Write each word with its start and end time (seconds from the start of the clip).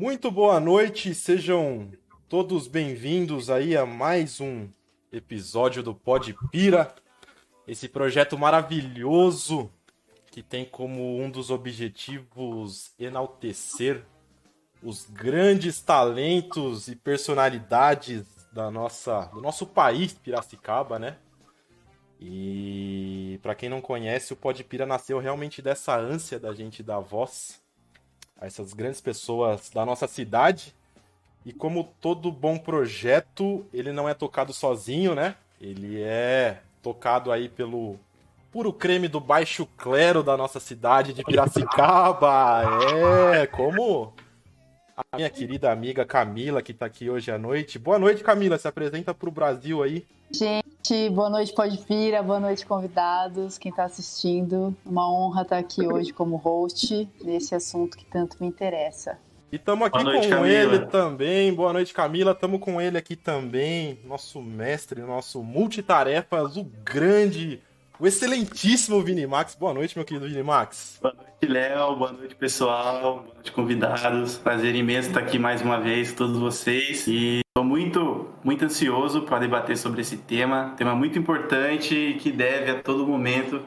Muito 0.00 0.30
boa 0.30 0.58
noite, 0.58 1.14
sejam 1.14 1.92
todos 2.26 2.66
bem-vindos 2.66 3.50
aí 3.50 3.76
a 3.76 3.84
mais 3.84 4.40
um 4.40 4.66
episódio 5.12 5.82
do 5.82 5.94
Pod 5.94 6.34
Pira, 6.50 6.94
esse 7.68 7.86
projeto 7.86 8.38
maravilhoso 8.38 9.70
que 10.30 10.42
tem 10.42 10.64
como 10.64 11.20
um 11.20 11.30
dos 11.30 11.50
objetivos 11.50 12.94
enaltecer 12.98 14.02
os 14.82 15.04
grandes 15.04 15.82
talentos 15.82 16.88
e 16.88 16.96
personalidades 16.96 18.24
da 18.54 18.70
nossa, 18.70 19.26
do 19.26 19.42
nosso 19.42 19.66
país, 19.66 20.14
Piracicaba, 20.14 20.98
né? 20.98 21.18
E 22.18 23.38
para 23.42 23.54
quem 23.54 23.68
não 23.68 23.82
conhece, 23.82 24.32
o 24.32 24.36
Podpira 24.36 24.86
nasceu 24.86 25.18
realmente 25.18 25.60
dessa 25.60 25.94
ânsia 25.94 26.40
da 26.40 26.54
gente 26.54 26.82
dar 26.82 27.00
voz 27.00 27.60
a 28.40 28.46
essas 28.46 28.72
grandes 28.72 29.00
pessoas 29.00 29.70
da 29.70 29.84
nossa 29.84 30.08
cidade. 30.08 30.74
E 31.44 31.52
como 31.52 31.92
todo 32.00 32.32
bom 32.32 32.58
projeto, 32.58 33.66
ele 33.72 33.92
não 33.92 34.08
é 34.08 34.14
tocado 34.14 34.52
sozinho, 34.52 35.14
né? 35.14 35.36
Ele 35.60 36.00
é 36.00 36.60
tocado 36.82 37.30
aí 37.30 37.48
pelo 37.48 37.98
puro 38.50 38.72
creme 38.72 39.08
do 39.08 39.20
baixo 39.20 39.66
clero 39.76 40.22
da 40.22 40.36
nossa 40.36 40.58
cidade 40.58 41.12
de 41.12 41.22
Piracicaba. 41.22 42.62
É, 43.34 43.46
como 43.46 44.12
a 44.96 45.16
minha 45.16 45.30
querida 45.30 45.70
amiga 45.70 46.04
Camila, 46.04 46.62
que 46.62 46.74
tá 46.74 46.86
aqui 46.86 47.08
hoje 47.08 47.30
à 47.30 47.38
noite. 47.38 47.78
Boa 47.78 47.98
noite, 47.98 48.22
Camila. 48.22 48.58
Se 48.58 48.68
apresenta 48.68 49.14
pro 49.14 49.30
Brasil 49.30 49.82
aí. 49.82 50.06
Gente, 50.30 50.69
boa 51.12 51.30
noite, 51.30 51.52
Pode 51.52 51.78
Pira. 51.78 52.22
Boa 52.22 52.40
noite, 52.40 52.66
convidados. 52.66 53.58
Quem 53.58 53.72
tá 53.72 53.84
assistindo. 53.84 54.74
Uma 54.84 55.10
honra 55.12 55.42
estar 55.42 55.58
aqui 55.58 55.86
hoje 55.86 56.12
como 56.12 56.36
host 56.36 57.08
nesse 57.22 57.54
assunto 57.54 57.96
que 57.96 58.04
tanto 58.04 58.36
me 58.40 58.46
interessa. 58.46 59.18
E 59.52 59.56
estamos 59.56 59.86
aqui 59.86 60.02
noite, 60.02 60.28
com 60.28 60.34
Camila. 60.34 60.48
ele 60.48 60.78
também. 60.86 61.52
Boa 61.52 61.72
noite, 61.72 61.92
Camila. 61.92 62.32
Estamos 62.32 62.60
com 62.60 62.80
ele 62.80 62.96
aqui 62.96 63.14
também. 63.14 63.98
Nosso 64.04 64.40
mestre, 64.40 65.00
nosso 65.02 65.42
multitarefas, 65.42 66.56
o 66.56 66.64
grande 66.64 67.60
o 68.00 68.06
excelentíssimo 68.06 69.02
Vini 69.02 69.26
Max. 69.26 69.54
Boa 69.54 69.74
noite, 69.74 69.96
meu 69.96 70.04
querido 70.04 70.26
Vini 70.26 70.42
Max. 70.42 70.98
Boa 71.02 71.14
noite, 71.14 71.46
Léo. 71.46 71.96
Boa 71.96 72.12
noite, 72.12 72.34
pessoal. 72.34 73.00
Boa 73.00 73.34
noite, 73.34 73.52
convidados. 73.52 74.38
Prazer 74.38 74.74
imenso 74.74 75.08
estar 75.08 75.20
aqui 75.20 75.38
mais 75.38 75.60
uma 75.60 75.78
vez, 75.78 76.12
todos 76.14 76.38
vocês. 76.38 77.06
E 77.06 77.40
estou 77.46 77.62
muito, 77.62 78.28
muito 78.42 78.64
ansioso 78.64 79.22
para 79.22 79.40
debater 79.40 79.76
sobre 79.76 80.00
esse 80.00 80.16
tema. 80.16 80.74
Tema 80.78 80.94
muito 80.94 81.18
importante 81.18 82.16
que 82.20 82.32
deve 82.32 82.70
a 82.70 82.82
todo 82.82 83.06
momento 83.06 83.62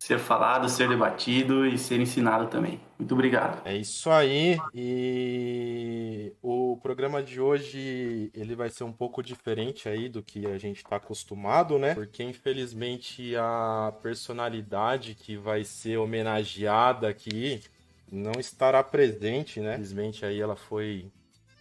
ser 0.00 0.18
falado, 0.18 0.66
ser 0.66 0.88
debatido 0.88 1.66
e 1.66 1.76
ser 1.76 2.00
ensinado 2.00 2.48
também. 2.48 2.80
Muito 2.98 3.12
obrigado. 3.12 3.60
É 3.66 3.76
isso 3.76 4.10
aí. 4.10 4.58
E 4.74 6.32
o 6.40 6.78
programa 6.82 7.22
de 7.22 7.38
hoje 7.38 8.30
ele 8.34 8.56
vai 8.56 8.70
ser 8.70 8.84
um 8.84 8.92
pouco 8.92 9.22
diferente 9.22 9.90
aí 9.90 10.08
do 10.08 10.22
que 10.22 10.46
a 10.46 10.56
gente 10.56 10.78
está 10.78 10.96
acostumado, 10.96 11.78
né? 11.78 11.94
Porque 11.94 12.22
infelizmente 12.22 13.36
a 13.36 13.92
personalidade 14.02 15.14
que 15.14 15.36
vai 15.36 15.64
ser 15.64 15.98
homenageada 15.98 17.06
aqui 17.06 17.60
não 18.10 18.32
estará 18.40 18.82
presente, 18.82 19.60
né? 19.60 19.74
Infelizmente 19.74 20.24
aí 20.24 20.40
ela 20.40 20.56
foi 20.56 21.12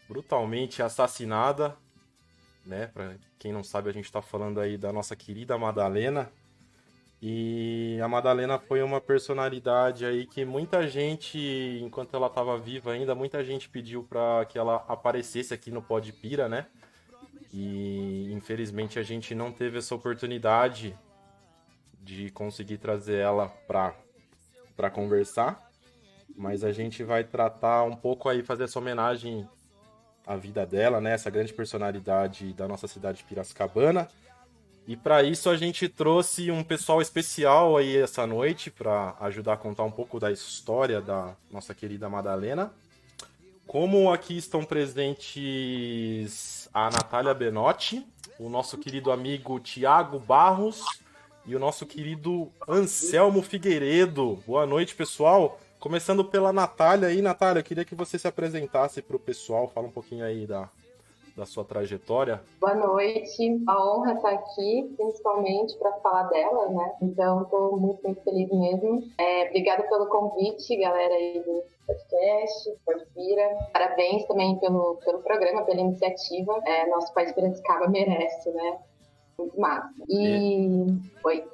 brutalmente 0.07 0.81
assassinada, 0.81 1.75
né? 2.65 2.87
Para 2.87 3.15
quem 3.37 3.51
não 3.51 3.65
sabe, 3.65 3.89
a 3.89 3.93
gente 3.93 4.05
está 4.05 4.21
falando 4.21 4.61
aí 4.61 4.77
da 4.77 4.93
nossa 4.93 5.13
querida 5.13 5.57
Madalena, 5.57 6.31
e 7.21 7.99
a 8.01 8.07
Madalena 8.07 8.57
foi 8.57 8.81
uma 8.81 9.01
personalidade 9.01 10.05
aí 10.05 10.25
que 10.25 10.45
muita 10.45 10.87
gente, 10.87 11.37
enquanto 11.83 12.15
ela 12.15 12.27
estava 12.27 12.57
viva 12.57 12.93
ainda, 12.93 13.13
muita 13.13 13.43
gente 13.43 13.67
pediu 13.67 14.03
para 14.03 14.45
que 14.45 14.57
ela 14.57 14.85
aparecesse 14.87 15.53
aqui 15.53 15.69
no 15.69 15.81
Pod 15.81 16.11
Pira, 16.13 16.47
né? 16.47 16.67
E 17.51 18.31
infelizmente 18.31 18.97
a 18.99 19.03
gente 19.03 19.35
não 19.35 19.51
teve 19.51 19.79
essa 19.79 19.93
oportunidade 19.93 20.95
de 22.01 22.29
conseguir 22.29 22.77
trazer 22.77 23.17
ela 23.17 23.49
para 23.67 23.93
para 24.77 24.89
conversar, 24.89 25.69
mas 26.37 26.63
a 26.63 26.71
gente 26.71 27.03
vai 27.03 27.21
tratar 27.25 27.83
um 27.83 27.97
pouco 27.97 28.29
aí 28.29 28.41
fazer 28.41 28.63
essa 28.63 28.79
homenagem 28.79 29.45
à 30.25 30.37
vida 30.37 30.65
dela, 30.65 31.01
né? 31.01 31.11
Essa 31.15 31.29
grande 31.29 31.51
personalidade 31.53 32.53
da 32.53 32.65
nossa 32.65 32.87
cidade 32.87 33.17
de 33.17 33.23
Piracicabana. 33.25 34.07
E 34.89 34.97
para 34.97 35.21
isso 35.21 35.51
a 35.51 35.55
gente 35.55 35.87
trouxe 35.87 36.49
um 36.49 36.63
pessoal 36.63 36.99
especial 36.99 37.77
aí 37.77 37.95
essa 37.95 38.25
noite 38.25 38.71
para 38.71 39.15
ajudar 39.19 39.53
a 39.53 39.57
contar 39.57 39.83
um 39.83 39.91
pouco 39.91 40.19
da 40.19 40.31
história 40.31 40.99
da 40.99 41.35
nossa 41.51 41.75
querida 41.75 42.09
Madalena. 42.09 42.73
Como 43.67 44.11
aqui 44.11 44.35
estão 44.35 44.65
presentes 44.65 46.67
a 46.73 46.89
Natália 46.89 47.35
Benotti, 47.35 48.03
o 48.39 48.49
nosso 48.49 48.79
querido 48.79 49.11
amigo 49.11 49.59
Tiago 49.59 50.17
Barros 50.17 50.83
e 51.45 51.55
o 51.55 51.59
nosso 51.59 51.85
querido 51.85 52.51
Anselmo 52.67 53.43
Figueiredo. 53.43 54.43
Boa 54.47 54.65
noite, 54.65 54.95
pessoal. 54.95 55.59
Começando 55.79 56.25
pela 56.25 56.51
Natália 56.51 57.09
aí, 57.09 57.21
Natália, 57.21 57.59
eu 57.59 57.63
queria 57.63 57.85
que 57.85 57.93
você 57.93 58.17
se 58.17 58.27
apresentasse 58.27 59.03
para 59.03 59.17
o 59.17 59.19
pessoal, 59.19 59.71
fala 59.71 59.85
um 59.85 59.91
pouquinho 59.91 60.25
aí 60.25 60.47
da, 60.47 60.67
da 61.39 61.45
sua 61.45 61.63
trajetória. 61.63 62.41
Boa 62.59 62.75
noite, 62.75 63.63
a 63.65 63.81
honra 63.81 64.13
estar 64.13 64.31
aqui, 64.31 64.93
principalmente 64.97 65.77
para 65.77 65.93
falar 65.93 66.23
dela, 66.23 66.67
né? 66.69 66.91
Então, 67.01 67.43
estou 67.43 67.79
muito, 67.79 68.03
muito 68.03 68.21
feliz 68.23 68.49
mesmo. 68.51 69.03
É, 69.17 69.47
obrigada 69.47 69.83
pelo 69.83 70.07
convite, 70.07 70.75
galera 70.75 71.13
aí 71.13 71.41
do 71.45 71.63
podcast, 71.87 72.71
Podpira. 72.85 73.57
Parabéns 73.71 74.25
também 74.25 74.57
pelo, 74.59 74.99
pelo 75.05 75.19
programa, 75.19 75.63
pela 75.63 75.79
iniciativa. 75.79 76.59
É, 76.65 76.87
nosso 76.87 77.13
país 77.13 77.31
Piracicaba 77.31 77.87
merece, 77.87 78.51
né? 78.51 78.77
Muito 79.37 79.57
massa. 79.57 79.89
E... 80.09 80.87
Oi. 81.23 81.45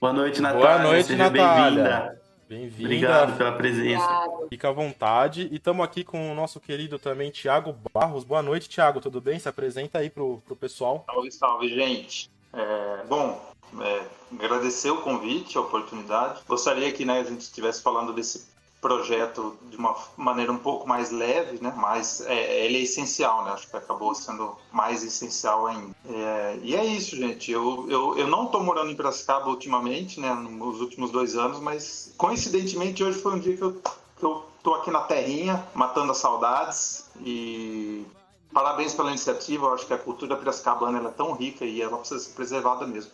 Boa 0.00 0.12
noite, 0.14 0.40
Natália. 0.40 0.68
Boa 0.68 0.82
noite, 0.84 1.08
Seja 1.08 1.30
Natália. 1.30 2.17
Bem-vinda. 2.48 2.88
Obrigado 2.88 3.36
pela 3.36 3.52
presença. 3.52 4.04
Obrigado. 4.04 4.48
Fica 4.48 4.68
à 4.70 4.72
vontade. 4.72 5.48
E 5.52 5.56
estamos 5.56 5.84
aqui 5.84 6.02
com 6.02 6.32
o 6.32 6.34
nosso 6.34 6.58
querido 6.58 6.98
também, 6.98 7.30
Tiago 7.30 7.76
Barros. 7.92 8.24
Boa 8.24 8.42
noite, 8.42 8.70
Tiago. 8.70 9.02
Tudo 9.02 9.20
bem? 9.20 9.38
Se 9.38 9.50
apresenta 9.50 9.98
aí 9.98 10.08
pro, 10.08 10.42
pro 10.46 10.56
pessoal. 10.56 11.04
Salve, 11.06 11.30
salve, 11.30 11.68
gente. 11.68 12.30
É, 12.54 13.04
bom, 13.06 13.38
é, 13.82 14.02
agradecer 14.42 14.90
o 14.90 15.02
convite, 15.02 15.58
a 15.58 15.60
oportunidade. 15.60 16.40
Gostaria 16.48 16.90
que 16.90 17.04
né, 17.04 17.20
a 17.20 17.24
gente 17.24 17.42
estivesse 17.42 17.82
falando 17.82 18.14
desse 18.14 18.46
projeto 18.80 19.56
de 19.70 19.76
uma 19.76 19.96
maneira 20.16 20.52
um 20.52 20.58
pouco 20.58 20.88
mais 20.88 21.10
leve, 21.10 21.58
né? 21.62 21.72
Mas 21.76 22.20
é, 22.22 22.64
ele 22.64 22.78
é 22.78 22.82
essencial, 22.82 23.44
né? 23.44 23.52
Acho 23.52 23.68
que 23.68 23.76
acabou 23.76 24.14
sendo 24.14 24.56
mais 24.72 25.02
essencial 25.02 25.66
ainda. 25.66 25.94
É, 26.08 26.58
e 26.62 26.76
é 26.76 26.84
isso, 26.84 27.16
gente. 27.16 27.50
Eu, 27.50 27.86
eu, 27.88 28.16
eu 28.16 28.26
não 28.26 28.46
estou 28.46 28.62
morando 28.62 28.90
em 28.90 28.96
Piracicaba 28.96 29.48
ultimamente, 29.48 30.20
né? 30.20 30.32
Nos 30.32 30.80
últimos 30.80 31.10
dois 31.10 31.36
anos, 31.36 31.60
mas 31.60 32.12
coincidentemente 32.16 33.02
hoje 33.02 33.18
foi 33.18 33.34
um 33.34 33.40
dia 33.40 33.56
que 33.56 33.62
eu, 33.62 33.72
que 34.16 34.24
eu 34.24 34.44
tô 34.62 34.74
aqui 34.74 34.90
na 34.90 35.00
terrinha, 35.00 35.64
matando 35.74 36.12
as 36.12 36.18
saudades 36.18 37.04
e 37.20 38.06
parabéns 38.52 38.94
pela 38.94 39.10
iniciativa. 39.10 39.66
Eu 39.66 39.74
acho 39.74 39.86
que 39.86 39.94
a 39.94 39.98
cultura 39.98 40.36
piracicabana 40.36 41.08
é 41.08 41.10
tão 41.10 41.32
rica 41.32 41.64
e 41.64 41.82
ela 41.82 41.98
precisa 41.98 42.20
ser 42.20 42.32
preservada 42.34 42.86
mesmo. 42.86 43.10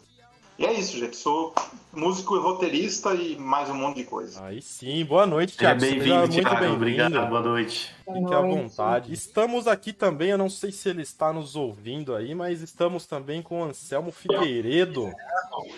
E 0.56 0.64
é 0.64 0.72
isso, 0.72 0.96
gente. 0.96 1.16
Sou 1.16 1.52
músico 1.92 2.36
e 2.36 2.38
roteirista 2.38 3.12
e 3.12 3.36
mais 3.36 3.68
um 3.68 3.74
monte 3.74 3.96
de 3.96 4.04
coisa. 4.04 4.44
Aí 4.44 4.62
sim, 4.62 5.04
boa 5.04 5.26
noite, 5.26 5.56
Tiago. 5.56 5.80
Bem-vindo, 5.80 6.16
muito 6.16 6.32
bem-vindo. 6.32 6.74
Obrigado, 6.74 7.28
boa 7.28 7.40
noite. 7.40 7.92
Fique 8.04 8.34
à 8.34 8.40
vontade. 8.40 9.12
Estamos 9.12 9.66
aqui 9.66 9.92
também, 9.92 10.30
eu 10.30 10.38
não 10.38 10.48
sei 10.48 10.70
se 10.70 10.88
ele 10.88 11.02
está 11.02 11.32
nos 11.32 11.56
ouvindo 11.56 12.14
aí, 12.14 12.36
mas 12.36 12.62
estamos 12.62 13.04
também 13.04 13.42
com 13.42 13.62
o 13.62 13.64
Anselmo 13.64 14.12
Figueiredo. 14.12 15.12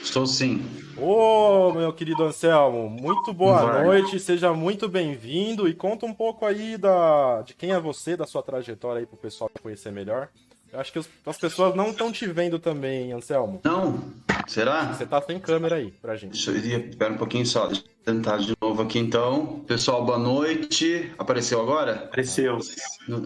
Estou 0.02 0.26
sim. 0.26 0.62
Ô, 0.99 1.73
meu 1.73 1.90
querido 1.94 2.25
Anselmo, 2.25 2.90
muito 2.90 3.32
boa 3.32 3.62
Vai. 3.62 3.84
noite, 3.84 4.20
seja 4.20 4.52
muito 4.52 4.90
bem-vindo 4.90 5.67
e 5.67 5.75
conta 5.75 6.05
um 6.05 6.12
pouco 6.12 6.44
aí 6.44 6.76
da, 6.76 7.40
de 7.43 7.55
quem 7.55 7.73
é 7.73 7.81
você, 7.81 8.14
da 8.14 8.26
sua 8.26 8.43
trajetória 8.43 9.00
aí 9.00 9.06
para 9.06 9.14
o 9.14 9.19
pessoal 9.19 9.50
conhecer 9.62 9.90
melhor. 9.90 10.28
Eu 10.70 10.81
acho 10.81 10.93
que 10.93 10.99
as 10.99 11.38
pessoas 11.38 11.75
não 11.75 11.90
estão 11.90 12.12
te 12.12 12.26
vendo 12.26 12.58
também, 12.58 13.12
Anselmo. 13.12 13.61
Não? 13.64 14.25
Será? 14.46 14.93
Você 14.93 15.06
tá 15.06 15.20
sem 15.22 15.38
câmera 15.38 15.76
aí 15.76 15.93
pra 16.00 16.16
gente. 16.16 16.32
Deixa 16.32 16.50
eu 16.50 16.56
ir, 16.56 16.88
espera 16.88 17.12
um 17.12 17.16
pouquinho 17.16 17.46
só. 17.46 17.66
Deixa 17.66 17.82
tentar 18.06 18.37
de 18.37 18.55
novo 18.62 18.82
aqui 18.82 19.00
então. 19.00 19.64
Pessoal, 19.67 20.05
boa 20.05 20.17
noite. 20.17 21.11
Apareceu 21.19 21.61
agora? 21.61 21.94
Apareceu. 21.94 22.56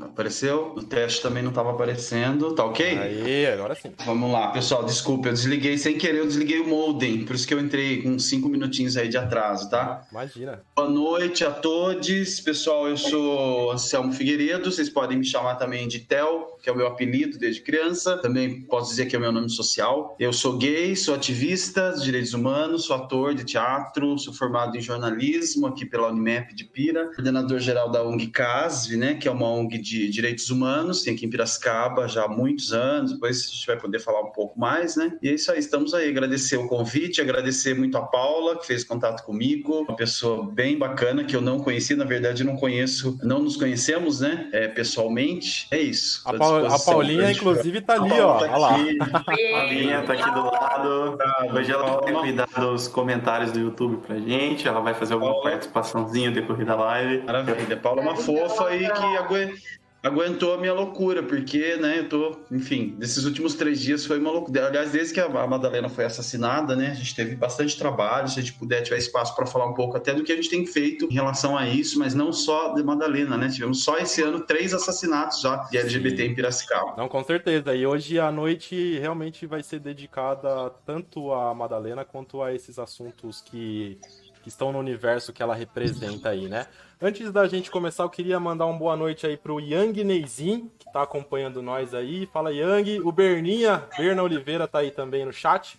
Apareceu? 0.03 0.73
O 0.75 0.83
teste 0.83 1.21
também 1.21 1.43
não 1.43 1.51
estava 1.51 1.71
aparecendo. 1.71 2.55
Tá 2.55 2.65
ok? 2.65 2.99
Aí, 2.99 3.47
agora 3.47 3.75
sim. 3.75 3.93
Vamos 4.07 4.33
lá, 4.33 4.49
pessoal. 4.49 4.83
Desculpa, 4.83 5.29
eu 5.29 5.35
desliguei 5.35 5.77
sem 5.77 5.99
querer, 5.99 6.21
eu 6.21 6.27
desliguei 6.27 6.61
o 6.61 6.67
modem. 6.67 7.27
Por 7.27 7.37
isso 7.37 7.47
que 7.47 7.53
eu 7.53 7.61
entrei 7.61 8.03
com 8.03 8.19
cinco 8.19 8.49
minutinhos 8.49 8.97
aí 8.97 9.09
de 9.09 9.19
atraso, 9.19 9.69
tá? 9.69 10.07
Imagina. 10.11 10.63
Boa 10.75 10.89
noite 10.89 11.45
a 11.45 11.51
todos. 11.51 12.41
Pessoal, 12.41 12.89
eu 12.89 12.97
sou 12.97 13.73
Anselmo 13.73 14.15
Figueiredo. 14.15 14.73
Vocês 14.73 14.89
podem 14.89 15.19
me 15.19 15.27
chamar 15.27 15.57
também 15.57 15.87
de 15.89 15.99
Tel, 15.99 16.59
que 16.63 16.71
é 16.71 16.73
o 16.73 16.77
meu 16.77 16.87
apelido 16.87 17.39
desde 17.39 17.61
criança. 17.61 18.17
Também 18.17 18.63
posso 18.63 18.89
dizer 18.89 19.05
que 19.05 19.15
é 19.15 19.19
o 19.19 19.23
meu 19.23 19.31
nome 19.31 19.51
social. 19.51 20.17
Eu 20.19 20.33
sou 20.33 20.57
gay, 20.57 20.97
sou 20.97 21.15
ativista 21.15 21.91
dos 21.91 22.03
direitos 22.03 22.33
humanos, 22.33 22.85
sou 22.85 22.97
ator 22.97 23.35
de 23.35 23.45
teatro, 23.45 24.19
sou 24.19 24.33
formado 24.33 24.70
formado 24.71 24.77
em 24.77 24.81
jornalismo 24.81 25.67
aqui 25.67 25.85
pela 25.85 26.09
Unimep 26.09 26.55
de 26.55 26.65
Pira, 26.65 27.07
coordenador-geral 27.07 27.91
da 27.91 28.03
ONG 28.03 28.29
CASV, 28.29 28.97
né, 28.97 29.15
que 29.15 29.27
é 29.27 29.31
uma 29.31 29.49
ONG 29.49 29.79
de 29.79 30.09
direitos 30.09 30.51
humanos, 30.51 31.03
tem 31.03 31.15
aqui 31.15 31.27
em 31.27 31.31
Piracicaba 31.31 32.07
já 32.09 32.25
há 32.25 32.29
muitos 32.29 32.73
anos, 32.73 33.13
depois 33.13 33.47
a 33.47 33.55
gente 33.55 33.67
vai 33.67 33.77
poder 33.79 33.99
falar 34.01 34.21
um 34.21 34.31
pouco 34.33 34.59
mais, 34.59 34.97
né? 34.97 35.17
E 35.23 35.29
é 35.29 35.35
isso 35.35 35.51
aí, 35.51 35.59
estamos 35.59 35.95
aí, 35.95 36.09
agradecer 36.09 36.57
o 36.57 36.69
convite, 36.69 37.21
agradecer 37.21 37.75
muito 37.75 37.97
a 37.97 38.03
Paula, 38.03 38.59
que 38.59 38.67
fez 38.67 38.85
contato 38.85 39.25
comigo, 39.25 39.83
uma 39.83 39.97
pessoa 39.97 40.51
bem 40.51 40.79
bacana, 40.79 41.25
que 41.25 41.35
eu 41.35 41.41
não 41.41 41.59
conheci, 41.59 41.95
na 41.95 42.05
verdade 42.05 42.45
não 42.45 42.57
conheço, 42.57 43.19
não 43.23 43.43
nos 43.43 43.57
conhecemos, 43.57 44.21
né, 44.21 44.49
é, 44.53 44.69
pessoalmente, 44.69 45.67
é 45.71 45.81
isso. 45.81 46.23
A, 46.25 46.31
a 46.75 46.79
Paulinha, 46.79 47.33
inclusive, 47.33 47.81
tá 47.81 47.95
ali, 47.95 48.13
ó, 48.13 48.39
tá 48.39 48.45
olha 48.45 48.57
lá. 48.57 48.77
A 49.01 49.21
Paulinha 49.25 50.03
tá 50.03 50.13
aqui 50.13 50.31
do 50.35 50.45
lado, 50.45 51.19
hoje 51.55 51.73
ela 51.73 52.01
vai 52.01 52.13
cuidar 52.13 52.49
dos 52.59 52.89
comentários 52.89 53.53
do 53.53 53.59
YouTube 53.59 53.99
pra 54.07 54.19
gente, 54.19 54.60
ela 54.69 54.81
vai 54.81 54.95
fazer 54.95 55.15
alguma 55.15 55.33
Paula. 55.33 55.51
participaçãozinha 55.51 56.31
decorrer 56.31 56.67
da 56.67 56.75
live. 56.77 57.23
Maravilha. 57.25 57.77
Paula 57.77 58.01
é 58.01 58.05
uma 58.05 58.17
fofa 58.17 58.75
e 58.75 58.81
que 58.91 59.17
agu- 59.17 59.55
aguentou 60.03 60.55
a 60.55 60.57
minha 60.57 60.73
loucura, 60.73 61.23
porque, 61.23 61.77
né, 61.77 61.99
eu 61.99 62.09
tô, 62.09 62.35
enfim, 62.51 62.97
nesses 62.99 63.27
últimos 63.27 63.55
três 63.55 63.79
dias 63.79 64.07
foi 64.07 64.19
uma 64.19 64.31
loucura. 64.31 64.67
Aliás, 64.69 64.93
desde 64.93 65.13
que 65.13 65.21
a 65.21 65.29
Madalena 65.47 65.91
foi 65.91 66.07
assassinada, 66.07 66.75
né, 66.75 66.89
a 66.93 66.95
gente 66.95 67.15
teve 67.15 67.37
bastante 67.37 67.77
trabalho, 67.77 68.27
se 68.27 68.39
a 68.39 68.43
gente 68.43 68.55
puder, 68.55 68.81
tiver 68.81 68.97
espaço 68.97 69.37
para 69.37 69.45
falar 69.45 69.67
um 69.67 69.75
pouco 69.75 69.99
até 69.99 70.15
do 70.15 70.25
que 70.25 70.33
a 70.33 70.37
gente 70.37 70.49
tem 70.49 70.65
feito 70.65 71.05
em 71.05 71.13
relação 71.13 71.55
a 71.55 71.69
isso, 71.69 71.99
mas 71.99 72.15
não 72.15 72.33
só 72.33 72.73
de 72.73 72.83
Madalena, 72.83 73.37
né, 73.37 73.49
tivemos 73.51 73.85
só 73.85 73.99
esse 73.99 74.23
ano 74.23 74.41
três 74.41 74.73
assassinatos 74.73 75.43
já 75.43 75.57
de 75.71 75.77
LGBT 75.77 76.25
em 76.29 76.35
Piracicaba. 76.35 76.95
Não, 76.97 77.07
com 77.07 77.23
certeza. 77.23 77.75
E 77.75 77.87
hoje 77.87 78.19
a 78.19 78.33
noite 78.33 78.99
realmente 78.99 79.45
vai 79.45 79.63
ser 79.63 79.81
dedicada 79.81 80.71
tanto 80.87 81.31
a 81.31 81.55
Madalena 81.55 82.07
quanto 82.07 82.43
a 82.43 82.55
esses 82.55 82.79
assuntos 82.79 83.43
que, 83.43 83.99
que 84.43 84.49
estão 84.49 84.73
no 84.73 84.79
universo 84.79 85.33
que 85.33 85.43
ela 85.43 85.55
representa 85.55 86.31
aí, 86.31 86.49
né? 86.49 86.67
Antes 87.01 87.33
da 87.33 87.47
gente 87.47 87.71
começar, 87.71 88.03
eu 88.03 88.11
queria 88.11 88.39
mandar 88.39 88.67
uma 88.67 88.79
boa 88.79 88.97
noite 88.97 89.27
aí 89.27 89.37
pro 89.37 89.59
Yang 89.61 90.05
Neizin, 90.05 90.71
que 90.79 90.91
tá 90.93 91.03
acompanhando 91.03 91.63
nós 91.63 91.95
aí. 91.95 92.27
Fala, 92.27 92.53
Yang. 92.53 93.01
O 93.01 93.11
Berninha, 93.13 93.85
Berna 93.97 94.23
Oliveira 94.23 94.69
tá 94.69 94.81
aí 94.81 94.91
também 94.91 95.25
no 95.25 95.33
chat. 95.33 95.79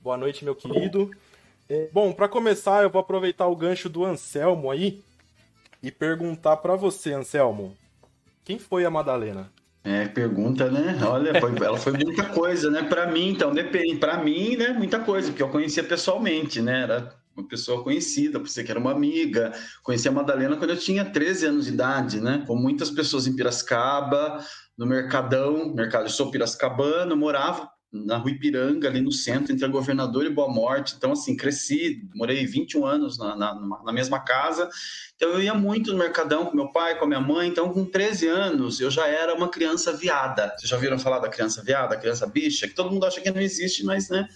Boa 0.00 0.16
noite, 0.16 0.44
meu 0.44 0.54
querido. 0.54 1.10
É, 1.68 1.88
bom, 1.92 2.12
para 2.12 2.28
começar, 2.28 2.82
eu 2.82 2.90
vou 2.90 3.00
aproveitar 3.00 3.46
o 3.46 3.56
gancho 3.56 3.88
do 3.88 4.04
Anselmo 4.04 4.70
aí 4.70 5.02
e 5.82 5.90
perguntar 5.90 6.56
para 6.58 6.74
você, 6.76 7.12
Anselmo, 7.12 7.76
quem 8.44 8.58
foi 8.58 8.84
a 8.84 8.90
Madalena? 8.90 9.50
É, 9.82 10.06
pergunta, 10.08 10.70
né? 10.70 10.98
Olha, 11.08 11.40
foi- 11.40 11.56
ela 11.64 11.78
foi 11.78 11.92
muita 11.92 12.24
coisa, 12.26 12.70
né? 12.70 12.82
Para 12.82 13.06
mim, 13.06 13.30
então, 13.30 13.52
depende. 13.52 13.96
Para 13.96 14.18
mim, 14.18 14.56
né? 14.56 14.68
Muita 14.70 14.98
coisa, 15.00 15.28
porque 15.28 15.42
eu 15.42 15.48
conhecia 15.48 15.82
pessoalmente, 15.82 16.60
né? 16.60 16.82
Era 16.82 17.14
uma 17.36 17.46
pessoa 17.46 17.82
conhecida, 17.82 18.38
por 18.38 18.48
ser 18.48 18.64
que 18.64 18.70
era 18.70 18.80
uma 18.80 18.92
amiga. 18.92 19.52
Conheci 19.82 20.08
a 20.08 20.12
Madalena 20.12 20.56
quando 20.56 20.70
eu 20.70 20.78
tinha 20.78 21.04
13 21.04 21.46
anos 21.46 21.64
de 21.66 21.72
idade, 21.72 22.20
né? 22.20 22.44
Com 22.46 22.56
muitas 22.56 22.90
pessoas 22.90 23.26
em 23.26 23.34
Piracicaba, 23.34 24.44
no 24.76 24.86
Mercadão, 24.86 25.74
mercado, 25.74 26.06
eu 26.06 26.10
sou 26.10 26.30
piracicabano, 26.30 27.14
morava 27.14 27.70
na 27.92 28.16
Rua 28.16 28.30
Ipiranga, 28.30 28.88
ali 28.88 29.00
no 29.00 29.10
centro, 29.10 29.52
entre 29.52 29.64
a 29.64 29.68
Governador 29.68 30.24
e 30.24 30.30
Boa 30.30 30.48
Morte. 30.48 30.94
Então, 30.96 31.12
assim, 31.12 31.36
cresci, 31.36 32.08
morei 32.14 32.46
21 32.46 32.86
anos 32.86 33.18
na, 33.18 33.34
na, 33.36 33.54
na 33.84 33.92
mesma 33.92 34.20
casa. 34.20 34.68
Então, 35.16 35.30
eu 35.30 35.42
ia 35.42 35.52
muito 35.54 35.92
no 35.92 35.98
Mercadão 35.98 36.46
com 36.46 36.56
meu 36.56 36.68
pai, 36.72 36.96
com 36.98 37.04
a 37.04 37.08
minha 37.08 37.20
mãe. 37.20 37.48
Então, 37.48 37.72
com 37.72 37.84
13 37.84 38.26
anos, 38.28 38.80
eu 38.80 38.90
já 38.90 39.06
era 39.08 39.34
uma 39.34 39.48
criança 39.48 39.92
viada. 39.92 40.54
Vocês 40.56 40.68
já 40.70 40.76
ouviram 40.76 40.98
falar 40.98 41.18
da 41.18 41.28
criança 41.28 41.62
viada, 41.62 41.96
criança 41.96 42.26
bicha? 42.26 42.68
Que 42.68 42.74
todo 42.74 42.90
mundo 42.90 43.04
acha 43.04 43.20
que 43.20 43.30
não 43.30 43.40
existe, 43.40 43.84
mas, 43.84 44.08
né? 44.08 44.28